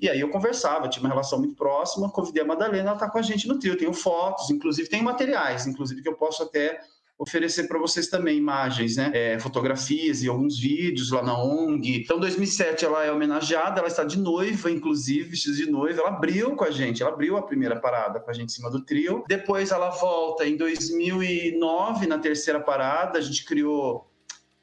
e 0.00 0.08
aí 0.08 0.20
eu 0.20 0.30
conversava, 0.30 0.88
tinha 0.88 1.02
uma 1.02 1.08
relação 1.08 1.38
muito 1.38 1.54
próxima, 1.54 2.10
convidei 2.10 2.42
a 2.42 2.46
Madalena, 2.46 2.90
ela 2.90 2.92
está 2.94 3.10
com 3.10 3.18
a 3.18 3.22
gente 3.22 3.48
no 3.48 3.58
trio, 3.58 3.76
tenho 3.76 3.92
fotos, 3.92 4.50
inclusive 4.50 4.88
tem 4.88 5.02
materiais, 5.02 5.66
inclusive 5.66 6.02
que 6.02 6.08
eu 6.08 6.14
posso 6.14 6.42
até 6.42 6.80
oferecer 7.18 7.66
para 7.66 7.78
vocês 7.80 8.06
também 8.06 8.38
imagens, 8.38 8.96
né? 8.96 9.10
É, 9.12 9.38
fotografias 9.40 10.22
e 10.22 10.28
alguns 10.28 10.58
vídeos 10.58 11.10
lá 11.10 11.20
na 11.20 11.36
ONG. 11.36 12.02
Então, 12.04 12.20
2007 12.20 12.84
ela 12.84 13.04
é 13.04 13.10
homenageada, 13.10 13.80
ela 13.80 13.88
está 13.88 14.04
de 14.04 14.18
noiva, 14.18 14.70
inclusive, 14.70 15.30
vestida 15.30 15.56
de 15.56 15.68
noiva. 15.68 16.00
Ela 16.00 16.10
abriu 16.10 16.54
com 16.54 16.64
a 16.64 16.70
gente, 16.70 17.02
ela 17.02 17.12
abriu 17.12 17.36
a 17.36 17.42
primeira 17.42 17.74
parada 17.80 18.20
com 18.20 18.30
a 18.30 18.32
gente 18.32 18.50
em 18.50 18.54
cima 18.54 18.70
do 18.70 18.84
trio. 18.84 19.24
Depois 19.26 19.72
ela 19.72 19.90
volta 19.90 20.46
em 20.46 20.56
2009 20.56 22.06
na 22.06 22.18
terceira 22.18 22.60
parada. 22.60 23.18
A 23.18 23.22
gente 23.22 23.44
criou 23.44 24.07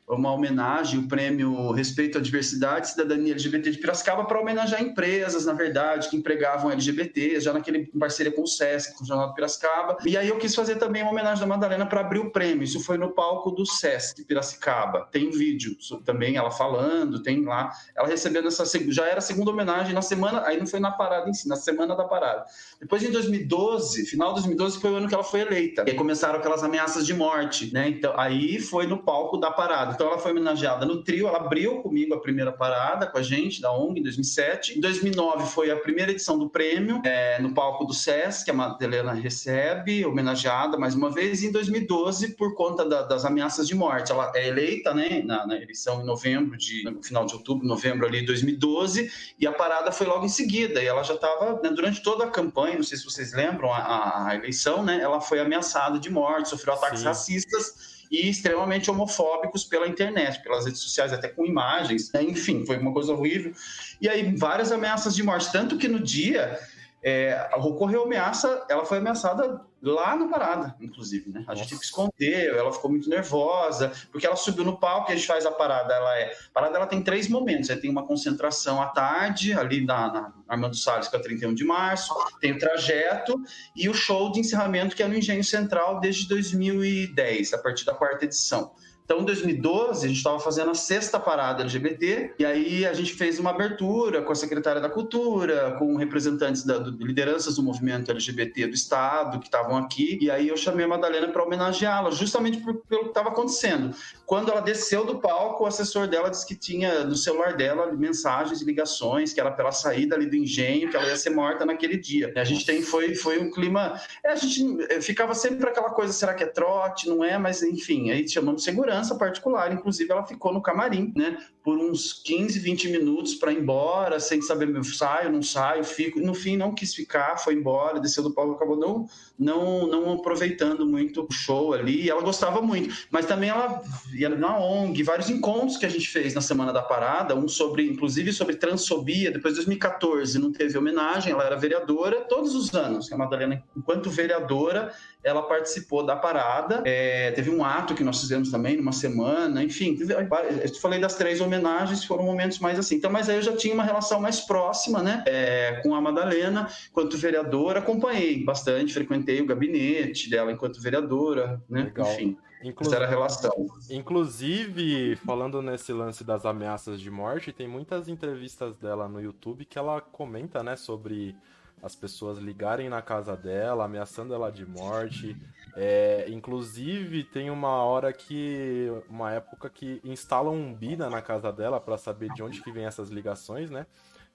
uma 0.07 0.31
homenagem, 0.31 0.99
o 0.99 1.07
prêmio 1.07 1.71
Respeito 1.71 2.19
à 2.19 2.21
Diversidade 2.21 2.87
e 2.87 2.89
Cidadania 2.91 3.33
LGBT 3.33 3.71
de 3.71 3.77
Piracicaba 3.79 4.25
para 4.25 4.39
homenagear 4.39 4.81
empresas, 4.81 5.45
na 5.45 5.53
verdade, 5.53 6.09
que 6.09 6.15
empregavam 6.15 6.71
LGBT, 6.71 7.39
já 7.39 7.51
naquele 7.51 7.89
em 7.93 7.99
parceria 7.99 8.31
com 8.31 8.43
o 8.43 8.47
SESC, 8.47 8.95
com 8.95 9.03
o 9.03 9.07
Jornal 9.07 9.29
de 9.29 9.35
Piracicaba. 9.35 9.97
E 10.05 10.15
aí 10.15 10.27
eu 10.27 10.37
quis 10.37 10.53
fazer 10.53 10.75
também 10.75 11.01
uma 11.01 11.11
homenagem 11.11 11.39
da 11.39 11.47
Madalena 11.47 11.85
para 11.87 12.01
abrir 12.01 12.19
o 12.19 12.29
prêmio. 12.29 12.63
Isso 12.63 12.79
foi 12.79 12.97
no 12.97 13.11
palco 13.11 13.49
do 13.49 13.65
SESC 13.65 14.23
Piracicaba. 14.25 15.07
Tem 15.11 15.31
vídeo 15.31 15.75
também 16.05 16.35
ela 16.35 16.51
falando, 16.51 17.23
tem 17.23 17.43
lá, 17.43 17.71
ela 17.95 18.07
recebendo 18.07 18.47
essa 18.47 18.65
já 18.89 19.05
era 19.05 19.19
a 19.19 19.21
segunda 19.21 19.51
homenagem 19.51 19.93
na 19.93 20.01
semana, 20.01 20.43
aí 20.45 20.59
não 20.59 20.67
foi 20.67 20.79
na 20.79 20.91
parada 20.91 21.29
em 21.29 21.33
si, 21.33 21.47
na 21.47 21.55
semana 21.55 21.95
da 21.95 22.03
parada. 22.03 22.45
Depois 22.79 23.01
em 23.03 23.11
2012, 23.11 24.05
final 24.05 24.29
de 24.29 24.41
2012 24.41 24.79
foi 24.79 24.91
o 24.91 24.95
ano 24.95 25.07
que 25.07 25.15
ela 25.15 25.23
foi 25.23 25.41
eleita. 25.41 25.83
E 25.87 25.91
aí 25.91 25.95
começaram 25.95 26.37
aquelas 26.37 26.63
ameaças 26.63 27.05
de 27.05 27.13
morte, 27.13 27.73
né? 27.73 27.89
Então 27.89 28.13
aí 28.19 28.59
foi 28.59 28.85
no 28.85 28.97
palco 28.97 29.37
da 29.37 29.49
parada. 29.49 29.94
Então 29.95 30.08
ela 30.08 30.17
foi 30.17 30.31
homenageada 30.31 30.86
no 30.86 31.01
trio, 31.01 31.27
ela 31.27 31.38
abriu 31.38 31.81
comigo 31.81 32.13
a 32.13 32.19
primeira 32.19 32.51
parada 32.51 33.08
com 33.08 33.17
a 33.17 33.23
gente, 33.23 33.62
da 33.62 33.71
ONG, 33.71 33.99
em 33.99 34.03
2007. 34.03 34.77
Em 34.77 34.81
2009 34.81 35.45
foi 35.47 35.71
a 35.71 35.77
primeira 35.77 36.12
edição 36.12 36.38
do 36.38 36.49
prêmio, 36.49 37.01
é, 37.05 37.39
no 37.39 37.53
palco 37.53 37.86
do 37.86 37.93
SESC, 37.93 38.45
que 38.45 38.51
a 38.51 38.53
Madalena 38.53 39.13
recebe, 39.13 40.05
homenageada 40.05 40.77
mais 40.77 40.93
uma 40.93 41.10
vez. 41.10 41.41
E 41.41 41.47
em 41.47 41.51
2012, 41.51 42.36
por 42.36 42.55
conta 42.55 42.84
da, 42.84 43.03
das 43.03 43.23
ameaças 43.23 43.67
de 43.67 43.73
morte, 43.73 44.12
ela 44.12 44.31
é 44.36 44.47
eleita 44.47 44.93
né, 44.93 45.21
na, 45.23 45.47
na, 45.47 45.55
eleição 45.55 46.01
em 46.01 46.05
novembro, 46.05 46.58
de, 46.58 46.84
no 46.84 47.01
final 47.01 47.25
de 47.25 47.34
outubro, 47.34 47.65
novembro 47.65 48.05
ali 48.05 48.19
de 48.19 48.27
2012, 48.27 49.10
e 49.39 49.47
a 49.47 49.53
parada 49.53 49.91
foi 49.91 50.05
logo 50.05 50.25
em 50.25 50.29
seguida. 50.29 50.84
E 50.84 50.86
ela 50.86 51.03
já 51.03 51.13
estava, 51.13 51.62
né, 51.62 51.69
durante 51.69 52.03
toda 52.03 52.25
a 52.25 52.29
campanha, 52.29 52.75
não 52.75 52.84
sei 52.84 52.97
se 52.97 53.05
vocês 53.05 53.34
lembram, 53.34 53.73
a, 53.73 54.27
a, 54.27 54.36
eleição, 54.36 54.84
né, 54.84 54.99
ela 55.01 55.21
foi 55.21 55.39
ameaçada 55.39 55.97
de 55.97 56.10
morte, 56.10 56.49
sofreu 56.49 56.73
ataques 56.73 56.99
Sim. 56.99 57.05
racistas 57.05 57.94
e 58.11 58.29
extremamente 58.29 58.89
homofóbicos 58.89 59.63
pela 59.63 59.87
internet, 59.87 60.41
pelas 60.43 60.65
redes 60.65 60.81
sociais, 60.81 61.13
até 61.13 61.27
com 61.27 61.45
imagens. 61.45 62.11
Né? 62.11 62.23
Enfim, 62.23 62.65
foi 62.65 62.77
uma 62.77 62.93
coisa 62.93 63.13
horrível. 63.13 63.53
E 63.99 64.07
aí, 64.07 64.35
várias 64.35 64.71
ameaças 64.71 65.15
de 65.15 65.23
morte. 65.23 65.51
Tanto 65.51 65.77
que 65.77 65.87
no 65.87 65.99
dia 65.99 66.59
é, 67.07 67.51
ocorreu 67.57 68.05
ameaça, 68.05 68.65
ela 68.67 68.83
foi 68.83 68.97
ameaçada 68.97 69.61
lá 69.79 70.15
na 70.15 70.27
parada, 70.27 70.75
inclusive, 70.81 71.29
né? 71.29 71.45
A 71.47 71.53
gente 71.53 71.69
teve 71.69 71.79
que 71.79 71.85
esconder, 71.85 72.55
ela 72.55 72.73
ficou 72.73 72.89
muito 72.89 73.07
nervosa, 73.07 73.91
porque 74.11 74.25
ela 74.25 74.35
subiu 74.35 74.65
no 74.65 74.79
palco 74.79 75.11
e 75.11 75.13
a 75.13 75.15
gente 75.15 75.27
faz 75.27 75.45
a 75.45 75.51
parada, 75.51 75.93
ela 75.93 76.17
é... 76.17 76.31
A 76.31 76.51
parada 76.51 76.77
ela 76.77 76.87
tem 76.87 77.03
três 77.03 77.29
momentos, 77.29 77.69
aí 77.69 77.77
tem 77.77 77.91
uma 77.91 78.07
concentração 78.07 78.81
à 78.81 78.87
tarde, 78.87 79.53
ali 79.53 79.85
na, 79.85 80.11
na 80.11 80.33
Armando 80.47 80.75
Salles, 80.75 81.07
que 81.07 81.15
é 81.15 81.19
31 81.19 81.53
de 81.53 81.63
março, 81.63 82.11
tem 82.41 82.53
o 82.53 82.57
trajeto 82.57 83.39
e 83.75 83.87
o 83.87 83.93
show 83.93 84.31
de 84.31 84.39
encerramento, 84.39 84.95
que 84.95 85.03
é 85.03 85.07
no 85.07 85.13
Engenho 85.13 85.43
Central 85.43 85.99
desde 85.99 86.27
2010, 86.27 87.53
a 87.53 87.59
partir 87.59 87.85
da 87.85 87.93
quarta 87.93 88.25
edição. 88.25 88.73
Então, 89.05 89.21
em 89.21 89.25
2012, 89.25 90.03
a 90.03 90.07
gente 90.07 90.17
estava 90.17 90.39
fazendo 90.39 90.71
a 90.71 90.73
sexta 90.73 91.19
parada 91.19 91.61
LGBT, 91.61 92.33
e 92.39 92.45
aí 92.45 92.85
a 92.87 92.93
gente 92.93 93.13
fez 93.13 93.37
uma 93.37 93.51
abertura 93.51 94.23
com 94.23 94.31
a 94.31 94.35
secretária 94.35 94.81
da 94.81 94.89
Cultura, 94.89 95.75
com 95.77 95.95
representantes 95.95 96.63
da 96.63 96.79
do, 96.79 96.89
lideranças 97.05 97.55
do 97.57 97.61
movimento 97.61 98.09
LGBT 98.09 98.65
do 98.65 98.73
Estado 98.73 99.39
que 99.39 99.45
estavam 99.45 99.77
aqui, 99.77 100.17
e 100.19 100.31
aí 100.31 100.47
eu 100.47 100.57
chamei 100.57 100.85
a 100.85 100.87
Madalena 100.87 101.27
para 101.27 101.43
homenageá-la, 101.43 102.09
justamente 102.09 102.57
por, 102.57 102.81
pelo 102.89 103.03
que 103.03 103.09
estava 103.09 103.29
acontecendo. 103.29 103.95
Quando 104.25 104.49
ela 104.51 104.59
desceu 104.59 105.05
do 105.05 105.19
palco, 105.19 105.63
o 105.63 105.67
assessor 105.67 106.07
dela 106.07 106.29
disse 106.29 106.47
que 106.47 106.55
tinha 106.55 107.03
no 107.03 107.15
celular 107.15 107.55
dela 107.55 107.91
mensagens 107.93 108.59
e 108.59 108.65
ligações, 108.65 109.33
que 109.33 109.39
era 109.39 109.51
pela 109.51 109.71
saída 109.71 110.15
ali 110.15 110.25
do 110.25 110.35
engenho, 110.35 110.89
que 110.89 110.97
ela 110.97 111.05
ia 111.05 111.15
ser 111.15 111.29
morta 111.29 111.63
naquele 111.63 111.95
dia. 111.95 112.33
E 112.35 112.39
a 112.39 112.43
gente 112.43 112.65
tem, 112.65 112.81
foi, 112.81 113.13
foi 113.13 113.39
um 113.39 113.51
clima. 113.51 114.01
É, 114.23 114.31
a 114.31 114.35
gente 114.35 115.01
ficava 115.01 115.35
sempre 115.35 115.69
aquela 115.69 115.91
coisa: 115.91 116.11
será 116.11 116.33
que 116.33 116.43
é 116.43 116.47
trote? 116.47 117.07
Não 117.07 117.23
é? 117.23 117.37
Mas 117.37 117.61
enfim, 117.61 118.09
aí 118.09 118.27
chamamos 118.27 118.63
segurança 118.63 118.94
segurança 118.95 119.15
particular. 119.15 119.73
Inclusive, 119.73 120.12
ela 120.12 120.23
ficou 120.23 120.53
no 120.53 120.62
camarim, 120.62 121.12
né? 121.15 121.38
Por 121.63 121.77
uns 121.77 122.13
15, 122.13 122.60
20 122.60 122.89
minutos 122.89 123.36
para 123.36 123.51
ir 123.51 123.60
embora, 123.60 124.19
sem 124.19 124.41
saber, 124.41 124.71
saio, 124.84 125.31
não 125.31 125.41
saio, 125.41 125.84
fico. 125.84 126.19
No 126.19 126.34
fim, 126.34 126.55
não 126.55 126.73
quis 126.73 126.93
ficar, 126.93 127.38
foi 127.38 127.55
embora, 127.55 127.99
desceu 127.99 128.23
do 128.23 128.34
palco, 128.34 128.53
acabou 128.53 128.77
não, 128.77 129.08
não, 129.38 129.88
não 129.88 130.13
aproveitando 130.13 130.86
muito 130.86 131.26
o 131.30 131.32
show 131.32 131.74
ali. 131.74 132.10
Ela 132.10 132.21
gostava 132.21 132.62
muito, 132.62 133.08
mas 133.12 133.26
também 133.26 133.50
ela 133.50 133.82
ia 134.13 134.30
na 134.30 134.58
ONG, 134.58 135.04
vários 135.04 135.30
encontros 135.30 135.78
que 135.78 135.86
a 135.86 135.89
gente 135.89 136.08
fez 136.08 136.34
na 136.34 136.41
Semana 136.41 136.71
da 136.71 136.82
Parada, 136.82 137.36
um 137.36 137.48
sobre, 137.48 137.86
inclusive, 137.86 138.32
sobre 138.32 138.56
transfobia. 138.56 139.32
Depois 139.32 139.54
de 139.54 139.60
2014, 139.60 140.39
não 140.39 140.52
teve 140.52 140.78
homenagem, 140.78 141.34
ela 141.34 141.43
era 141.43 141.56
vereadora 141.56 142.21
todos 142.21 142.56
os 142.56 142.74
anos. 142.74 143.12
A 143.12 143.17
Madalena, 143.17 143.63
enquanto 143.76 144.10
vereadora, 144.10 144.93
ela 145.26 145.41
participou 145.41 146.06
da 146.06 146.15
parada. 146.15 146.84
É, 146.86 147.32
teve 147.32 147.50
um 147.50 147.63
ato 147.63 147.95
que 147.95 148.04
nós 148.04 148.21
fizemos 148.21 148.52
também, 148.52 148.78
numa 148.78 148.91
semana, 148.91 149.63
enfim. 149.63 149.98
Eu 150.00 150.76
falei 150.76 151.00
das 151.00 151.15
três 151.15 151.41
homenagens, 151.41 152.04
foram 152.06 152.24
momentos 152.24 152.60
mais 152.60 152.78
assim. 152.78 152.95
Então, 152.95 153.12
mas 153.12 153.28
aí 153.28 153.38
eu 153.38 153.41
já 153.41 153.58
tinha 153.58 153.74
uma 153.74 153.84
relação 153.84 154.21
mais 154.21 154.39
próxima, 154.41 155.02
né, 155.02 155.24
é, 155.26 155.80
com 155.82 155.95
a 155.95 156.00
Madalena, 156.00 156.69
enquanto 156.91 157.17
vereadora, 157.17 157.80
acompanhei 157.80 158.43
bastante, 158.43 158.93
frequentei 158.93 159.24
o 159.41 159.45
gabinete 159.45 160.29
dela 160.29 160.51
enquanto 160.51 160.81
vereadora, 160.81 161.61
né, 161.69 161.83
Legal. 161.83 162.11
enfim. 162.11 162.38
Inclu... 162.63 162.88
Essa 162.88 163.05
relação. 163.05 163.67
Inclusive, 163.89 165.15
falando 165.17 165.61
nesse 165.61 165.93
lance 165.93 166.23
das 166.23 166.45
ameaças 166.45 166.99
de 166.99 167.11
morte, 167.11 167.53
tem 167.53 167.67
muitas 167.67 168.07
entrevistas 168.07 168.75
dela 168.77 169.07
no 169.07 169.21
YouTube 169.21 169.65
que 169.65 169.77
ela 169.77 170.01
comenta, 170.01 170.63
né, 170.63 170.75
sobre 170.75 171.35
as 171.83 171.95
pessoas 171.95 172.39
ligarem 172.39 172.89
na 172.89 173.01
casa 173.01 173.35
dela, 173.35 173.85
ameaçando 173.85 174.33
ela 174.33 174.49
de 174.49 174.65
morte. 174.65 175.38
É, 175.75 176.25
inclusive, 176.29 177.23
tem 177.25 177.49
uma 177.49 177.83
hora 177.83 178.11
que. 178.13 178.89
Uma 179.09 179.33
época 179.33 179.69
que 179.69 180.01
instalam 180.03 180.55
um 180.55 180.73
Bina 180.73 181.09
na 181.09 181.21
casa 181.21 181.51
dela 181.51 181.79
para 181.79 181.97
saber 181.97 182.33
de 182.33 182.41
onde 182.41 182.63
que 182.63 182.71
vem 182.71 182.85
essas 182.85 183.09
ligações, 183.09 183.69
né? 183.69 183.85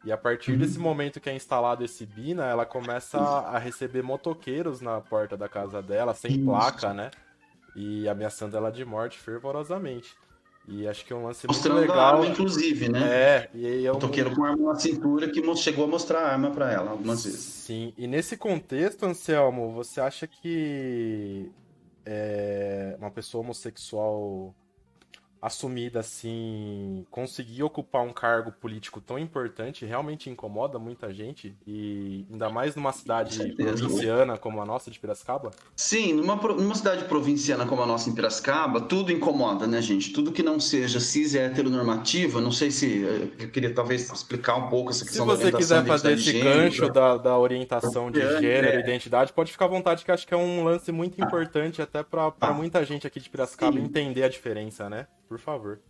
E 0.02 0.10
a 0.10 0.16
partir 0.16 0.56
desse 0.56 0.78
uhum. 0.78 0.84
momento 0.84 1.20
que 1.20 1.28
é 1.28 1.34
instalado 1.34 1.84
esse 1.84 2.06
Bina, 2.06 2.46
ela 2.46 2.64
começa 2.64 3.18
a 3.18 3.58
receber 3.58 4.02
motoqueiros 4.02 4.80
na 4.80 5.00
porta 5.00 5.36
da 5.36 5.48
casa 5.48 5.82
dela, 5.82 6.14
sem 6.14 6.42
placa, 6.42 6.94
né? 6.94 7.10
E 7.76 8.08
ameaçando 8.08 8.56
ela 8.56 8.72
de 8.72 8.84
morte 8.84 9.18
fervorosamente. 9.18 10.16
E 10.66 10.86
acho 10.86 11.04
que 11.04 11.12
é 11.12 11.16
um 11.16 11.24
lance 11.24 11.46
Mostrando 11.46 11.78
muito 11.78 11.90
legal. 11.90 12.14
Arma, 12.14 12.26
inclusive, 12.26 12.88
né? 12.88 13.00
É, 13.02 13.50
e 13.52 13.66
aí 13.66 13.86
é 13.86 13.92
um... 13.92 13.98
toqueiro 13.98 14.34
com 14.34 14.44
arma 14.44 14.72
na 14.72 14.78
cintura 14.78 15.28
que 15.28 15.42
chegou 15.56 15.84
a 15.84 15.88
mostrar 15.88 16.20
a 16.20 16.32
arma 16.32 16.50
para 16.50 16.72
ela 16.72 16.92
algumas 16.92 17.24
vezes. 17.24 17.40
Sim, 17.40 17.92
e 17.96 18.06
nesse 18.06 18.36
contexto, 18.36 19.04
Anselmo, 19.04 19.72
você 19.72 20.00
acha 20.00 20.26
que 20.26 21.50
é, 22.06 22.96
uma 22.98 23.10
pessoa 23.10 23.42
homossexual 23.42 24.54
assumida 25.40 26.00
assim, 26.00 27.06
conseguir 27.10 27.62
ocupar 27.62 28.02
um 28.02 28.12
cargo 28.12 28.52
político 28.52 29.00
tão 29.00 29.18
importante 29.18 29.86
realmente 29.86 30.28
incomoda 30.28 30.78
muita 30.78 31.12
gente 31.12 31.56
e 31.66 32.26
ainda 32.30 32.50
mais 32.50 32.76
numa 32.76 32.92
cidade 32.92 33.52
provinciana 33.54 34.36
como 34.36 34.60
a 34.60 34.66
nossa 34.66 34.90
de 34.90 34.98
Piracicaba? 34.98 35.50
Sim, 35.74 36.12
numa, 36.12 36.36
numa 36.36 36.74
cidade 36.74 37.04
provinciana 37.04 37.64
como 37.64 37.82
a 37.82 37.86
nossa 37.86 38.10
em 38.10 38.14
Piracicaba, 38.14 38.82
tudo 38.82 39.10
incomoda, 39.10 39.66
né, 39.66 39.80
gente? 39.80 40.12
Tudo 40.12 40.30
que 40.30 40.42
não 40.42 40.60
seja 40.60 41.00
cis 41.00 41.32
e 41.34 41.38
heteronormativa, 41.38 42.40
não 42.40 42.52
sei 42.52 42.70
se 42.70 43.04
eh, 43.04 43.28
eu 43.38 43.50
queria 43.50 43.72
talvez 43.72 44.10
explicar 44.10 44.56
um 44.56 44.68
pouco 44.68 44.90
essa 44.90 45.04
questão 45.04 45.28
Se 45.28 45.36
você 45.36 45.52
quiser 45.52 45.84
fazer 45.86 46.12
esse 46.12 46.38
gancho 46.40 46.92
da, 46.92 47.16
da 47.16 47.38
orientação 47.38 48.10
de 48.10 48.20
gênero, 48.20 48.76
é. 48.76 48.80
identidade, 48.80 49.32
pode 49.32 49.52
ficar 49.52 49.64
à 49.64 49.68
vontade 49.68 50.04
que 50.04 50.12
acho 50.12 50.26
que 50.26 50.34
é 50.34 50.36
um 50.36 50.64
lance 50.64 50.92
muito 50.92 51.20
importante 51.20 51.80
até 51.80 52.02
para 52.02 52.32
ah. 52.40 52.52
muita 52.52 52.84
gente 52.84 53.06
aqui 53.06 53.20
de 53.20 53.30
Piracicaba 53.30 53.78
Sim. 53.78 53.84
entender 53.84 54.22
a 54.22 54.28
diferença, 54.28 54.90
né? 54.90 55.06
Por 55.30 55.38
favor. 55.38 55.80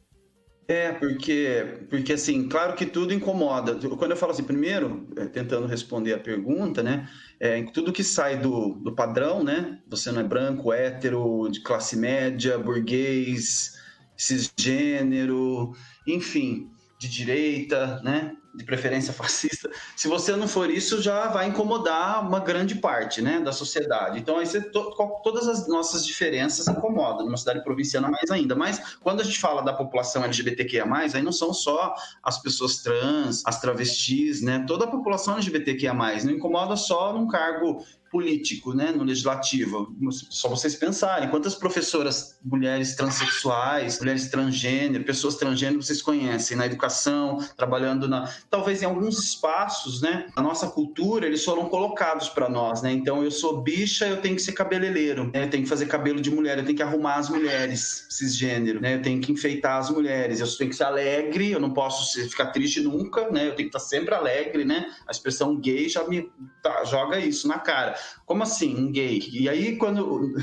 É, 0.68 0.92
porque, 0.92 1.86
porque 1.88 2.12
assim, 2.12 2.46
claro 2.46 2.74
que 2.74 2.84
tudo 2.84 3.14
incomoda. 3.14 3.74
Quando 3.96 4.10
eu 4.10 4.16
falo 4.18 4.32
assim, 4.32 4.44
primeiro, 4.44 5.08
é, 5.16 5.24
tentando 5.24 5.66
responder 5.66 6.12
a 6.12 6.18
pergunta, 6.18 6.82
né? 6.82 7.08
É, 7.40 7.62
tudo 7.72 7.90
que 7.90 8.04
sai 8.04 8.38
do, 8.38 8.74
do 8.74 8.94
padrão, 8.94 9.42
né? 9.42 9.80
Você 9.88 10.12
não 10.12 10.20
é 10.20 10.24
branco, 10.24 10.74
hétero, 10.74 11.48
de 11.50 11.62
classe 11.62 11.96
média, 11.96 12.58
burguês, 12.58 13.78
cisgênero, 14.14 15.72
enfim, 16.06 16.70
de 17.00 17.08
direita, 17.08 17.98
né? 18.04 18.36
de 18.52 18.64
preferência 18.64 19.12
fascista, 19.14 19.70
se 19.96 20.08
você 20.08 20.34
não 20.34 20.48
for 20.48 20.68
isso, 20.68 21.00
já 21.00 21.28
vai 21.28 21.46
incomodar 21.46 22.26
uma 22.26 22.40
grande 22.40 22.74
parte 22.74 23.22
né, 23.22 23.40
da 23.40 23.52
sociedade. 23.52 24.18
Então, 24.18 24.38
aí 24.38 24.46
você, 24.46 24.60
to, 24.60 24.92
todas 25.22 25.46
as 25.46 25.68
nossas 25.68 26.04
diferenças 26.04 26.66
incomodam, 26.66 27.24
numa 27.24 27.36
cidade 27.36 27.62
provinciana 27.62 28.10
mais 28.10 28.30
ainda. 28.30 28.54
Mas 28.54 28.96
quando 28.96 29.20
a 29.20 29.24
gente 29.24 29.38
fala 29.38 29.62
da 29.62 29.72
população 29.72 30.24
LGBTQIA, 30.24 30.84
aí 31.14 31.22
não 31.22 31.32
são 31.32 31.54
só 31.54 31.94
as 32.22 32.42
pessoas 32.42 32.78
trans, 32.78 33.42
as 33.46 33.60
travestis, 33.60 34.42
né? 34.42 34.64
Toda 34.66 34.84
a 34.84 34.88
população 34.88 35.34
LGBTQIA, 35.34 35.94
não 35.94 36.32
incomoda 36.32 36.76
só 36.76 37.12
num 37.12 37.28
cargo 37.28 37.84
político, 38.10 38.74
né, 38.74 38.90
no 38.90 39.04
legislativo. 39.04 39.94
Só 40.10 40.48
vocês 40.48 40.74
pensarem, 40.74 41.30
quantas 41.30 41.54
professoras 41.54 42.38
mulheres 42.44 42.96
transexuais, 42.96 44.00
mulheres 44.00 44.28
transgênero, 44.28 45.04
pessoas 45.04 45.36
transgênero 45.36 45.80
vocês 45.80 46.02
conhecem 46.02 46.56
na 46.56 46.66
educação, 46.66 47.38
trabalhando 47.56 48.08
na, 48.08 48.28
talvez 48.50 48.82
em 48.82 48.84
alguns 48.86 49.18
espaços, 49.18 50.02
né, 50.02 50.26
a 50.34 50.42
nossa 50.42 50.66
cultura, 50.66 51.26
eles 51.26 51.44
foram 51.44 51.66
colocados 51.66 52.28
para 52.28 52.48
nós, 52.48 52.82
né? 52.82 52.92
Então 52.92 53.22
eu 53.22 53.30
sou 53.30 53.62
bicha, 53.62 54.06
eu 54.06 54.20
tenho 54.20 54.34
que 54.34 54.42
ser 54.42 54.52
cabeleireiro, 54.52 55.30
né? 55.32 55.44
Eu 55.44 55.50
tenho 55.50 55.62
que 55.62 55.68
fazer 55.68 55.86
cabelo 55.86 56.20
de 56.20 56.30
mulher, 56.30 56.58
eu 56.58 56.64
tenho 56.64 56.76
que 56.76 56.82
arrumar 56.82 57.16
as 57.16 57.28
mulheres 57.28 58.06
cisgênero, 58.10 58.80
né? 58.80 58.96
Eu 58.96 59.02
tenho 59.02 59.20
que 59.20 59.30
enfeitar 59.30 59.78
as 59.78 59.90
mulheres, 59.90 60.40
eu 60.40 60.46
tenho 60.56 60.70
que 60.70 60.76
ser 60.76 60.84
alegre, 60.84 61.52
eu 61.52 61.60
não 61.60 61.72
posso 61.72 62.20
ficar 62.28 62.46
triste 62.46 62.80
nunca, 62.80 63.30
né? 63.30 63.46
Eu 63.46 63.54
tenho 63.54 63.70
que 63.70 63.76
estar 63.76 63.80
sempre 63.80 64.14
alegre, 64.14 64.64
né? 64.64 64.92
A 65.06 65.12
expressão 65.12 65.56
gay 65.56 65.88
já 65.88 66.06
me 66.06 66.28
tá, 66.62 66.84
joga 66.84 67.18
isso 67.18 67.46
na 67.46 67.58
cara 67.58 67.99
como 68.24 68.42
assim, 68.42 68.76
um 68.76 68.92
gay? 68.92 69.28
E 69.32 69.48
aí, 69.48 69.76
quando 69.76 70.34